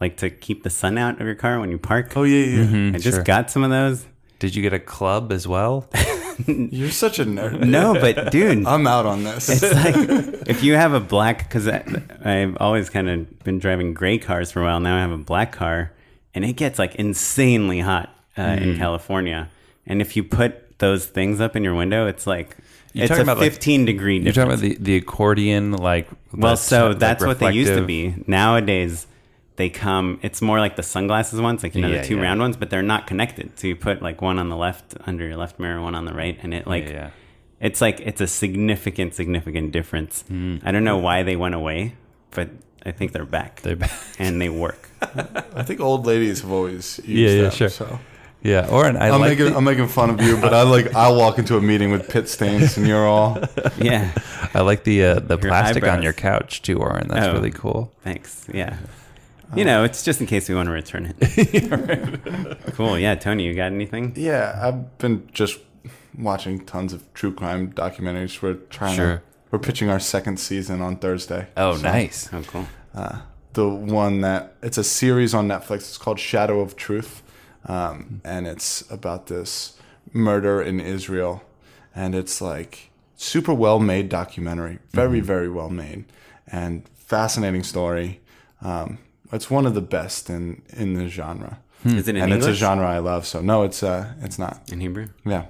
like 0.00 0.18
to 0.18 0.30
keep 0.30 0.62
the 0.62 0.70
sun 0.70 0.98
out 0.98 1.20
of 1.20 1.26
your 1.26 1.34
car 1.34 1.58
when 1.58 1.70
you 1.70 1.78
park. 1.78 2.16
Oh 2.16 2.24
yeah, 2.24 2.44
yeah. 2.44 2.64
Mhm, 2.64 2.94
I 2.94 2.98
just 2.98 3.16
sure. 3.16 3.24
got 3.24 3.50
some 3.50 3.62
of 3.62 3.70
those. 3.70 4.06
Did 4.38 4.54
you 4.54 4.62
get 4.62 4.74
a 4.74 4.78
club 4.78 5.32
as 5.32 5.48
well? 5.48 5.88
You're 6.46 6.90
such 6.90 7.18
a 7.18 7.24
nerd. 7.24 7.64
No, 7.64 7.94
but 7.94 8.30
dude, 8.30 8.66
I'm 8.66 8.86
out 8.86 9.06
on 9.06 9.24
this. 9.24 9.48
it's 9.48 9.62
like 9.62 9.94
if 10.48 10.62
you 10.62 10.74
have 10.74 10.92
a 10.92 11.00
black 11.00 11.38
because 11.48 11.66
I've 11.68 12.56
always 12.60 12.90
kind 12.90 13.08
of 13.08 13.38
been 13.44 13.58
driving 13.58 13.94
gray 13.94 14.18
cars 14.18 14.50
for 14.50 14.60
a 14.60 14.64
while. 14.64 14.80
Now 14.80 14.96
I 14.96 15.00
have 15.00 15.12
a 15.12 15.16
black 15.18 15.52
car, 15.52 15.92
and 16.34 16.44
it 16.44 16.54
gets 16.54 16.78
like 16.78 16.94
insanely 16.96 17.80
hot 17.80 18.10
uh, 18.36 18.42
Mm. 18.42 18.60
in 18.62 18.76
California. 18.78 19.48
And 19.86 20.00
if 20.02 20.16
you 20.16 20.24
put 20.24 20.78
those 20.78 21.06
things 21.06 21.40
up 21.40 21.56
in 21.56 21.64
your 21.64 21.74
window, 21.74 22.06
it's 22.06 22.26
like 22.26 22.56
You're 22.92 23.04
it's 23.04 23.10
a 23.10 23.14
talking 23.14 23.22
about, 23.22 23.38
like- 23.38 23.50
15 23.52 23.84
degree 23.86 24.16
You're 24.16 24.24
difference. 24.32 24.60
talking 24.60 24.72
about 24.72 24.78
the, 24.78 24.84
the 24.84 24.96
accordion, 24.96 25.72
like 25.72 26.08
well, 26.32 26.52
that's, 26.52 26.60
so 26.62 26.88
like, 26.88 26.98
that's 26.98 27.24
what 27.24 27.38
they 27.38 27.52
used 27.52 27.72
to 27.72 27.84
be. 27.86 28.14
Nowadays, 28.26 29.06
they 29.56 29.68
come. 29.70 30.18
It's 30.22 30.40
more 30.42 30.58
like 30.60 30.76
the 30.76 30.82
sunglasses 30.82 31.40
ones, 31.40 31.62
like 31.62 31.74
you 31.74 31.80
know 31.82 31.88
Yeah, 31.88 32.02
the 32.02 32.06
two 32.06 32.16
yeah. 32.16 32.22
round 32.22 32.40
ones, 32.40 32.56
but 32.56 32.70
they're 32.70 32.82
not 32.82 33.06
connected. 33.06 33.58
So 33.58 33.66
you 33.66 33.76
put 33.76 34.02
like 34.02 34.20
one 34.22 34.38
on 34.38 34.48
the 34.48 34.56
left 34.56 34.94
under 35.06 35.26
your 35.26 35.36
left 35.36 35.58
mirror, 35.58 35.80
one 35.80 35.94
on 35.94 36.04
the 36.04 36.12
right, 36.14 36.38
and 36.42 36.52
it 36.54 36.66
like 36.66 36.84
Yeah, 36.84 36.92
yeah. 36.92 37.10
it's 37.60 37.80
like 37.80 38.00
it's 38.00 38.20
a 38.20 38.26
significant, 38.26 39.14
significant 39.14 39.72
difference. 39.72 40.22
Hmm. 40.28 40.58
I 40.64 40.72
don't 40.72 40.84
know 40.84 40.98
why 40.98 41.22
they 41.22 41.36
went 41.36 41.54
away, 41.54 41.94
but 42.30 42.50
I 42.84 42.92
think 42.92 43.12
they're 43.12 43.24
back. 43.24 43.62
They're 43.62 43.76
back. 43.76 43.90
and 44.18 44.40
they 44.40 44.48
work. 44.48 44.88
I 45.02 45.62
think 45.62 45.80
old 45.80 46.06
ladies 46.06 46.40
have 46.42 46.52
always 46.52 46.98
used 47.04 47.08
Yeah, 47.08 47.28
yeah, 47.30 47.42
them, 47.42 47.50
sure. 47.50 47.68
So. 47.68 47.98
Yeah, 48.42 48.68
or 48.70 48.86
an 48.86 48.96
I 48.96 49.08
I'm 49.08 49.20
like 49.20 49.30
making 49.30 49.46
the- 49.46 49.56
I'm 49.56 49.64
making 49.64 49.88
fun 49.88 50.10
of 50.10 50.20
you, 50.20 50.36
but 50.36 50.54
I 50.54 50.62
like 50.62 50.94
I'll 50.94 51.16
walk 51.16 51.38
into 51.38 51.56
a 51.56 51.60
meeting 51.60 51.90
with 51.90 52.08
pit 52.08 52.28
stains 52.28 52.76
and 52.76 52.86
you're 52.86 53.06
all 53.06 53.38
Yeah. 53.80 54.12
I 54.54 54.60
like 54.60 54.84
the 54.84 55.02
uh, 55.04 55.14
the 55.20 55.36
Your 55.38 55.48
plastic 55.50 55.82
on 55.84 56.02
your 56.02 56.12
couch 56.12 56.62
too, 56.62 56.78
Oren. 56.78 57.08
That's 57.08 57.26
Oh. 57.26 57.32
really 57.32 57.50
cool. 57.50 57.92
Thanks. 58.04 58.46
Yeah. 58.52 58.76
You 59.56 59.64
know, 59.64 59.84
it's 59.84 60.02
just 60.02 60.20
in 60.20 60.26
case 60.26 60.48
we 60.48 60.54
want 60.54 60.66
to 60.66 60.72
return 60.72 61.14
it. 61.18 62.58
cool. 62.74 62.98
Yeah, 62.98 63.14
Tony, 63.14 63.44
you 63.44 63.54
got 63.54 63.72
anything? 63.72 64.12
Yeah, 64.16 64.58
I've 64.62 64.98
been 64.98 65.28
just 65.32 65.58
watching 66.18 66.64
tons 66.64 66.92
of 66.92 67.12
true 67.14 67.32
crime 67.32 67.72
documentaries. 67.72 68.40
We're 68.42 68.54
trying 68.54 68.96
Sure. 68.96 69.16
to 69.18 69.22
we're 69.50 69.58
pitching 69.60 69.88
our 69.88 70.00
second 70.00 70.38
season 70.40 70.80
on 70.82 70.96
Thursday. 70.96 71.48
Oh, 71.56 71.76
So, 71.76 71.82
nice. 71.82 72.28
Oh, 72.32 72.42
cool. 72.42 72.66
Uh, 72.94 73.20
the 73.52 73.68
one 73.68 74.20
that 74.22 74.54
it's 74.62 74.76
a 74.76 74.84
series 74.84 75.32
on 75.34 75.48
Netflix. 75.48 75.76
It's 75.78 75.98
called 75.98 76.18
Shadow 76.18 76.60
of 76.60 76.76
Truth, 76.76 77.22
um, 77.66 78.20
and 78.24 78.46
it's 78.46 78.84
about 78.90 79.28
this 79.28 79.78
murder 80.12 80.60
in 80.60 80.80
Israel, 80.80 81.42
and 81.94 82.14
it's 82.14 82.40
like 82.42 82.90
super 83.14 83.54
well 83.54 83.78
made 83.78 84.08
documentary, 84.10 84.78
very 84.90 85.20
very 85.20 85.48
well 85.48 85.70
made, 85.70 86.04
and 86.46 86.86
fascinating 86.94 87.62
story. 87.62 88.20
Um, 88.60 88.98
it's 89.32 89.50
one 89.50 89.66
of 89.66 89.74
the 89.74 89.80
best 89.80 90.30
in 90.30 90.62
in 90.70 90.94
the 90.94 91.08
genre. 91.08 91.58
Is 91.84 92.08
it 92.08 92.16
in 92.16 92.22
and 92.22 92.32
it's 92.32 92.46
a 92.46 92.54
genre 92.54 92.86
I 92.88 92.98
love. 92.98 93.26
So 93.26 93.40
no, 93.40 93.62
it's 93.62 93.82
uh, 93.82 94.12
it's 94.20 94.38
not. 94.38 94.60
In 94.72 94.80
Hebrew? 94.80 95.08
Yeah. 95.24 95.46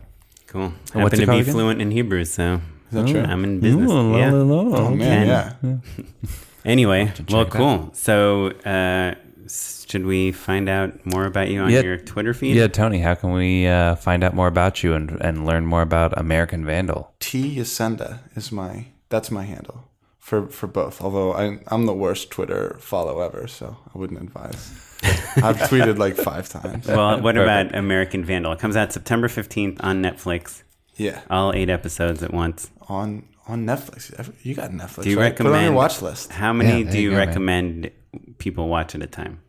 Cool. 0.48 0.62
And 0.64 0.72
Happen 0.86 1.02
what's 1.02 1.18
to 1.18 1.26
be 1.26 1.38
again? 1.40 1.52
fluent 1.54 1.80
in 1.82 1.90
Hebrew, 1.90 2.24
so 2.24 2.60
is 2.90 2.92
that 2.92 3.08
true? 3.08 3.20
I'm 3.22 3.42
in 3.44 3.60
business. 3.60 3.90
Ooh, 3.90 4.16
yeah. 4.16 4.30
la, 4.30 4.42
la, 4.42 4.60
la. 4.62 4.78
Oh 4.78 4.90
man, 4.94 5.28
And- 5.62 5.82
yeah. 5.86 6.06
Anyway, 6.64 7.04
well, 7.04 7.14
check 7.14 7.46
it 7.46 7.50
cool. 7.52 7.90
So, 7.92 8.48
uh, 8.64 9.14
should 9.48 10.04
we 10.04 10.32
find 10.32 10.68
out 10.68 11.06
more 11.06 11.24
about 11.24 11.48
you 11.48 11.60
on 11.60 11.70
Yeah. 11.70 11.82
your 11.82 11.96
Twitter 11.96 12.34
feed? 12.34 12.56
Yeah, 12.56 12.66
Tony, 12.66 12.98
how 12.98 13.14
can 13.14 13.32
we 13.32 13.68
uh, 13.68 13.94
find 13.94 14.24
out 14.24 14.34
more 14.34 14.48
about 14.48 14.82
you 14.82 14.92
and, 14.94 15.10
and 15.20 15.46
learn 15.46 15.64
more 15.64 15.82
about 15.82 16.18
American 16.18 16.64
Vandal? 16.64 17.12
T 17.20 17.56
Yacenda 17.56 18.18
is 18.34 18.50
my 18.50 18.86
that's 19.08 19.30
my 19.30 19.44
handle 19.44 19.84
for 20.26 20.48
for 20.48 20.66
both. 20.66 21.00
Although 21.00 21.32
I 21.42 21.58
I'm 21.68 21.86
the 21.86 21.94
worst 21.94 22.30
Twitter 22.30 22.76
follow 22.80 23.20
ever, 23.20 23.46
so 23.46 23.76
I 23.94 23.98
wouldn't 23.98 24.20
advise. 24.20 24.72
I've 25.36 25.58
tweeted 25.70 25.98
like 25.98 26.16
five 26.16 26.48
times. 26.48 26.86
Well, 26.88 27.20
what 27.20 27.36
Perfect. 27.36 27.70
about 27.70 27.78
American 27.78 28.24
Vandal? 28.24 28.52
It 28.52 28.58
comes 28.58 28.76
out 28.76 28.92
September 28.92 29.28
15th 29.28 29.76
on 29.80 30.02
Netflix. 30.02 30.62
Yeah, 30.96 31.20
All 31.30 31.52
eight 31.54 31.68
episodes 31.70 32.22
at 32.22 32.32
once. 32.32 32.70
on 32.88 33.22
on 33.46 33.64
Netflix. 33.66 34.00
You 34.42 34.54
got 34.54 34.70
Netflix. 34.72 35.02
Do 35.04 35.10
you 35.10 35.20
right? 35.20 35.36
Put 35.36 35.46
it 35.46 35.52
on 35.52 35.62
your 35.62 35.72
watch 35.74 36.02
list? 36.02 36.32
How 36.32 36.52
many 36.52 36.82
Yeah, 36.82 36.90
do 36.90 36.98
you 36.98 37.04
you 37.04 37.10
go, 37.10 37.16
man. 37.16 37.28
recommend 37.28 37.90
people 38.38 38.68
watch 38.68 38.94
at 38.96 39.02
a 39.02 39.06
time? 39.06 39.40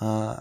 Uh, 0.00 0.40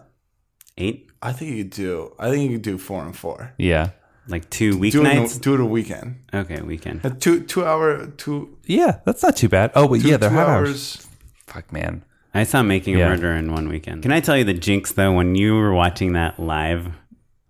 Eight? 0.79 1.09
I 1.21 1.33
think 1.33 1.55
you 1.55 1.63
do. 1.65 2.15
I 2.17 2.29
think 2.31 2.49
you 2.51 2.57
do 2.59 2.77
four 2.77 3.03
and 3.03 3.15
four. 3.15 3.53
Yeah. 3.57 3.89
Like 4.27 4.49
two 4.49 4.71
Do 4.71 4.77
it, 4.77 4.93
weeknights? 4.93 5.31
in 5.35 5.37
a, 5.37 5.43
do 5.43 5.53
it 5.53 5.59
a 5.61 5.65
weekend. 5.65 6.15
okay, 6.33 6.61
weekend. 6.61 7.01
A 7.05 7.09
two 7.11 7.41
two 7.43 7.65
hour 7.65 8.07
two 8.07 8.57
Yeah, 8.65 8.99
that's 9.05 9.23
not 9.23 9.35
too 9.37 9.49
bad. 9.49 9.71
Oh, 9.75 9.87
but 9.87 10.01
two, 10.01 10.09
yeah, 10.09 10.17
they're 10.17 10.29
two 10.29 10.35
half 10.35 10.47
hours. 10.47 10.69
hours. 10.69 11.07
Fuck, 11.47 11.71
man. 11.71 12.03
I 12.33 12.43
saw 12.43 12.61
Making 12.61 12.95
a 12.95 12.99
Yeah. 12.99 13.09
Murder 13.09 13.31
in 13.31 13.51
one 13.51 13.67
weekend. 13.69 14.03
Can 14.03 14.11
I 14.11 14.19
tell 14.19 14.37
you 14.37 14.43
the 14.43 14.53
jinx 14.53 14.91
though? 14.91 15.13
When 15.13 15.35
you 15.35 15.55
were 15.55 15.73
watching 15.73 16.13
that 16.13 16.39
live, 16.39 16.87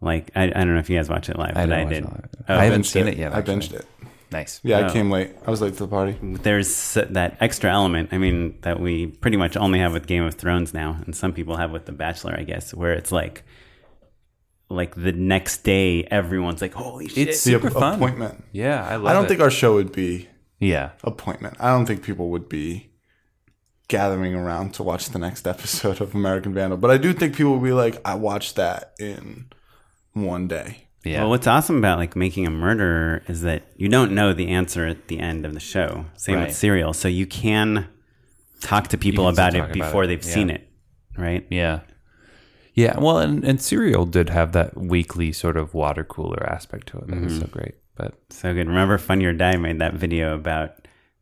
like 0.01 0.31
I, 0.35 0.43
I 0.43 0.47
don't 0.49 0.73
know 0.73 0.79
if 0.79 0.89
you 0.89 0.97
guys 0.97 1.09
watch 1.09 1.29
it 1.29 1.37
live, 1.37 1.55
but 1.55 1.71
I 1.73 1.83
did. 1.85 2.05
Oh, 2.05 2.19
I 2.47 2.65
haven't 2.65 2.81
Binged 2.81 2.85
seen 2.85 3.07
it 3.07 3.17
yet, 3.17 3.33
I 3.33 3.39
actually. 3.39 3.55
binged 3.55 3.73
it. 3.73 3.85
Nice. 4.31 4.59
Yeah, 4.63 4.79
Oh. 4.79 4.85
I 4.87 4.93
came 4.93 5.09
late. 5.09 5.31
I 5.45 5.49
was 5.51 5.61
late 5.61 5.73
to 5.73 5.79
the 5.79 5.87
party. 5.87 6.15
There's 6.21 6.93
that 6.95 7.37
extra 7.39 7.71
element. 7.71 8.09
I 8.11 8.17
mean, 8.17 8.57
that 8.61 8.79
we 8.79 9.07
pretty 9.07 9.37
much 9.37 9.55
only 9.57 9.79
have 9.79 9.93
with 9.93 10.05
Game 10.05 10.23
of 10.23 10.35
Thrones 10.35 10.73
now, 10.73 10.97
and 11.05 11.15
some 11.15 11.31
people 11.33 11.55
have 11.55 11.71
with 11.71 11.85
The 11.85 11.93
Bachelor, 11.93 12.35
I 12.37 12.43
guess, 12.43 12.73
where 12.73 12.91
it's 12.91 13.11
like, 13.13 13.43
like 14.69 14.95
the 14.95 15.11
next 15.13 15.63
day, 15.63 16.03
everyone's 16.05 16.61
like, 16.61 16.73
"Holy 16.73 17.07
shit!" 17.07 17.29
It's 17.29 17.43
The 17.43 17.51
super 17.51 17.69
fun. 17.69 17.95
appointment. 17.95 18.43
Yeah, 18.51 18.85
I 18.85 18.95
love 18.97 19.05
I 19.07 19.13
don't 19.13 19.25
it. 19.25 19.29
think 19.29 19.41
our 19.41 19.51
show 19.51 19.75
would 19.75 19.91
be 19.91 20.27
Yeah. 20.59 20.91
appointment. 21.03 21.55
I 21.59 21.69
don't 21.69 21.85
think 21.85 22.03
people 22.03 22.29
would 22.31 22.49
be 22.49 22.89
gathering 23.87 24.35
around 24.35 24.73
to 24.73 24.83
watch 24.83 25.09
the 25.09 25.19
next 25.19 25.47
episode 25.47 26.01
of 26.01 26.13
American 26.13 26.53
Vandal. 26.53 26.77
But 26.77 26.91
I 26.91 26.97
do 26.97 27.13
think 27.13 27.35
people 27.35 27.53
would 27.53 27.63
be 27.63 27.71
like, 27.71 28.01
I 28.05 28.15
watched 28.15 28.55
that 28.57 28.93
in 28.99 29.45
one 30.13 30.47
day. 30.47 30.83
Yeah. 31.05 31.21
Well, 31.21 31.29
what's 31.29 31.47
awesome 31.47 31.77
about 31.77 31.97
like 31.99 32.15
making 32.17 32.45
a 32.45 32.49
murderer 32.49 33.23
is 33.27 33.41
that 33.43 33.63
you 33.77 33.87
don't 33.87 34.11
know 34.11 34.33
the 34.33 34.49
answer 34.49 34.85
at 34.85 35.07
the 35.07 35.19
end 35.19 35.45
of 35.45 35.53
the 35.53 35.59
show. 35.61 36.05
Same 36.17 36.35
Right. 36.35 36.47
with 36.47 36.55
serial, 36.55 36.91
so 36.91 37.07
you 37.07 37.25
can 37.25 37.87
talk 38.59 38.89
to 38.89 38.97
people 38.97 39.29
about 39.29 39.53
it 39.53 39.59
talk 39.59 39.69
about 39.69 39.85
before 39.85 40.03
it, 40.03 40.07
they've 40.07 40.25
yeah. 40.25 40.33
seen 40.33 40.49
it, 40.49 40.67
right? 41.17 41.45
Yeah. 41.49 41.81
Yeah. 42.77 42.97
Well, 42.99 43.17
and, 43.17 43.43
and 43.43 43.59
Serial 43.59 44.05
did 44.05 44.29
have 44.29 44.51
that 44.53 44.77
weekly 44.77 45.33
sort 45.33 45.57
of 45.57 45.73
water 45.73 46.03
cooler 46.03 46.47
aspect 46.49 46.87
to 46.89 46.99
it. 46.99 47.07
That 47.07 47.21
was 47.21 47.39
so 47.39 47.47
great. 47.47 47.73
But 47.95 48.13
So 48.29 48.53
good. 48.53 48.67
Remember, 48.67 48.97
Funny 48.99 49.25
or 49.25 49.33
Die 49.33 49.57
made 49.57 49.79
that 49.79 49.95
video 49.95 50.35
about 50.35 50.75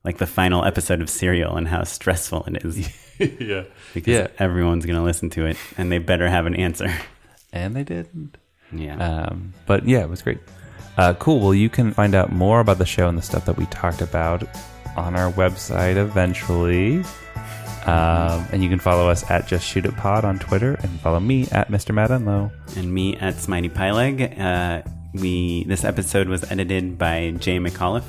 like 0.04 0.18
the 0.18 0.28
final 0.28 0.66
episode 0.66 1.02
of 1.02 1.10
Serial 1.10 1.56
and 1.56 1.68
how 1.68 1.84
stressful 1.86 2.44
it 2.48 2.64
is 2.66 2.78
yeah. 3.40 3.64
because 3.94 4.14
Yeah. 4.14 4.28
everyone's 4.38 4.86
going 4.86 4.98
to 4.98 5.02
listen 5.04 5.30
to 5.32 5.46
it 5.46 5.58
and 5.78 5.90
they 5.92 5.98
better 5.98 6.28
have 6.30 6.46
an 6.46 6.56
answer. 6.56 6.94
And 7.54 7.74
they 7.74 7.84
didn't. 7.86 8.36
Yeah. 8.74 8.98
Um, 8.98 9.54
but 9.66 9.88
yeah, 9.88 10.02
it 10.02 10.10
was 10.10 10.22
great. 10.22 10.40
Uh, 10.98 11.14
cool. 11.14 11.40
Well, 11.40 11.54
you 11.54 11.70
can 11.70 11.94
find 11.94 12.14
out 12.14 12.34
more 12.34 12.60
about 12.60 12.80
the 12.80 12.86
show 12.86 13.08
and 13.08 13.18
the 13.18 13.22
stuff 13.22 13.46
that 13.46 13.56
we 13.56 13.66
talked 13.68 14.02
about 14.02 14.44
on 14.98 15.16
our 15.16 15.32
website 15.32 15.96
eventually. 15.96 17.02
Um, 17.86 18.48
and 18.52 18.64
you 18.64 18.70
can 18.70 18.80
follow 18.80 19.10
us 19.10 19.30
at 19.30 19.48
Just 19.48 19.66
Shoot 19.66 19.86
It 19.86 19.96
Pod 19.96 20.26
on 20.26 20.40
Twitter 20.40 20.74
and 20.82 21.00
follow 21.02 21.20
me 21.20 21.48
at 21.52 21.70
Mr. 21.70 21.94
Matt 21.94 22.10
Enlow. 22.10 22.52
and 22.76 22.92
me 22.94 23.16
at 23.18 23.36
Smitey 23.36 23.70
Pyleg. 23.72 24.40
Uh, 24.40 24.82
we 25.14 25.64
this 25.66 25.84
episode 25.84 26.28
was 26.28 26.50
edited 26.52 26.98
by 26.98 27.32
Jay 27.40 27.58
McAuliffe, 27.60 28.04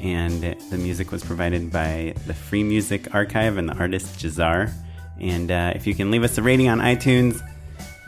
and 0.00 0.56
the 0.70 0.76
music 0.76 1.12
was 1.12 1.22
provided 1.24 1.70
by 1.70 2.14
the 2.26 2.34
Free 2.34 2.62
Music 2.64 3.14
Archive 3.14 3.56
and 3.58 3.68
the 3.68 3.74
artist 3.74 4.18
Jahzzar. 4.18 4.72
And 5.20 5.50
uh, 5.50 5.72
if 5.74 5.86
you 5.86 5.94
can 5.94 6.10
leave 6.10 6.24
us 6.24 6.36
a 6.38 6.42
rating 6.42 6.68
on 6.68 6.80
iTunes, 6.80 7.40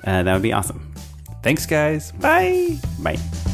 uh, 0.05 0.25
that 0.25 0.33
would 0.33 0.43
be 0.43 0.53
awesome. 0.53 0.93
Thanks, 1.43 1.65
guys. 1.65 2.11
Bye. 2.13 2.77
Bye. 3.01 3.54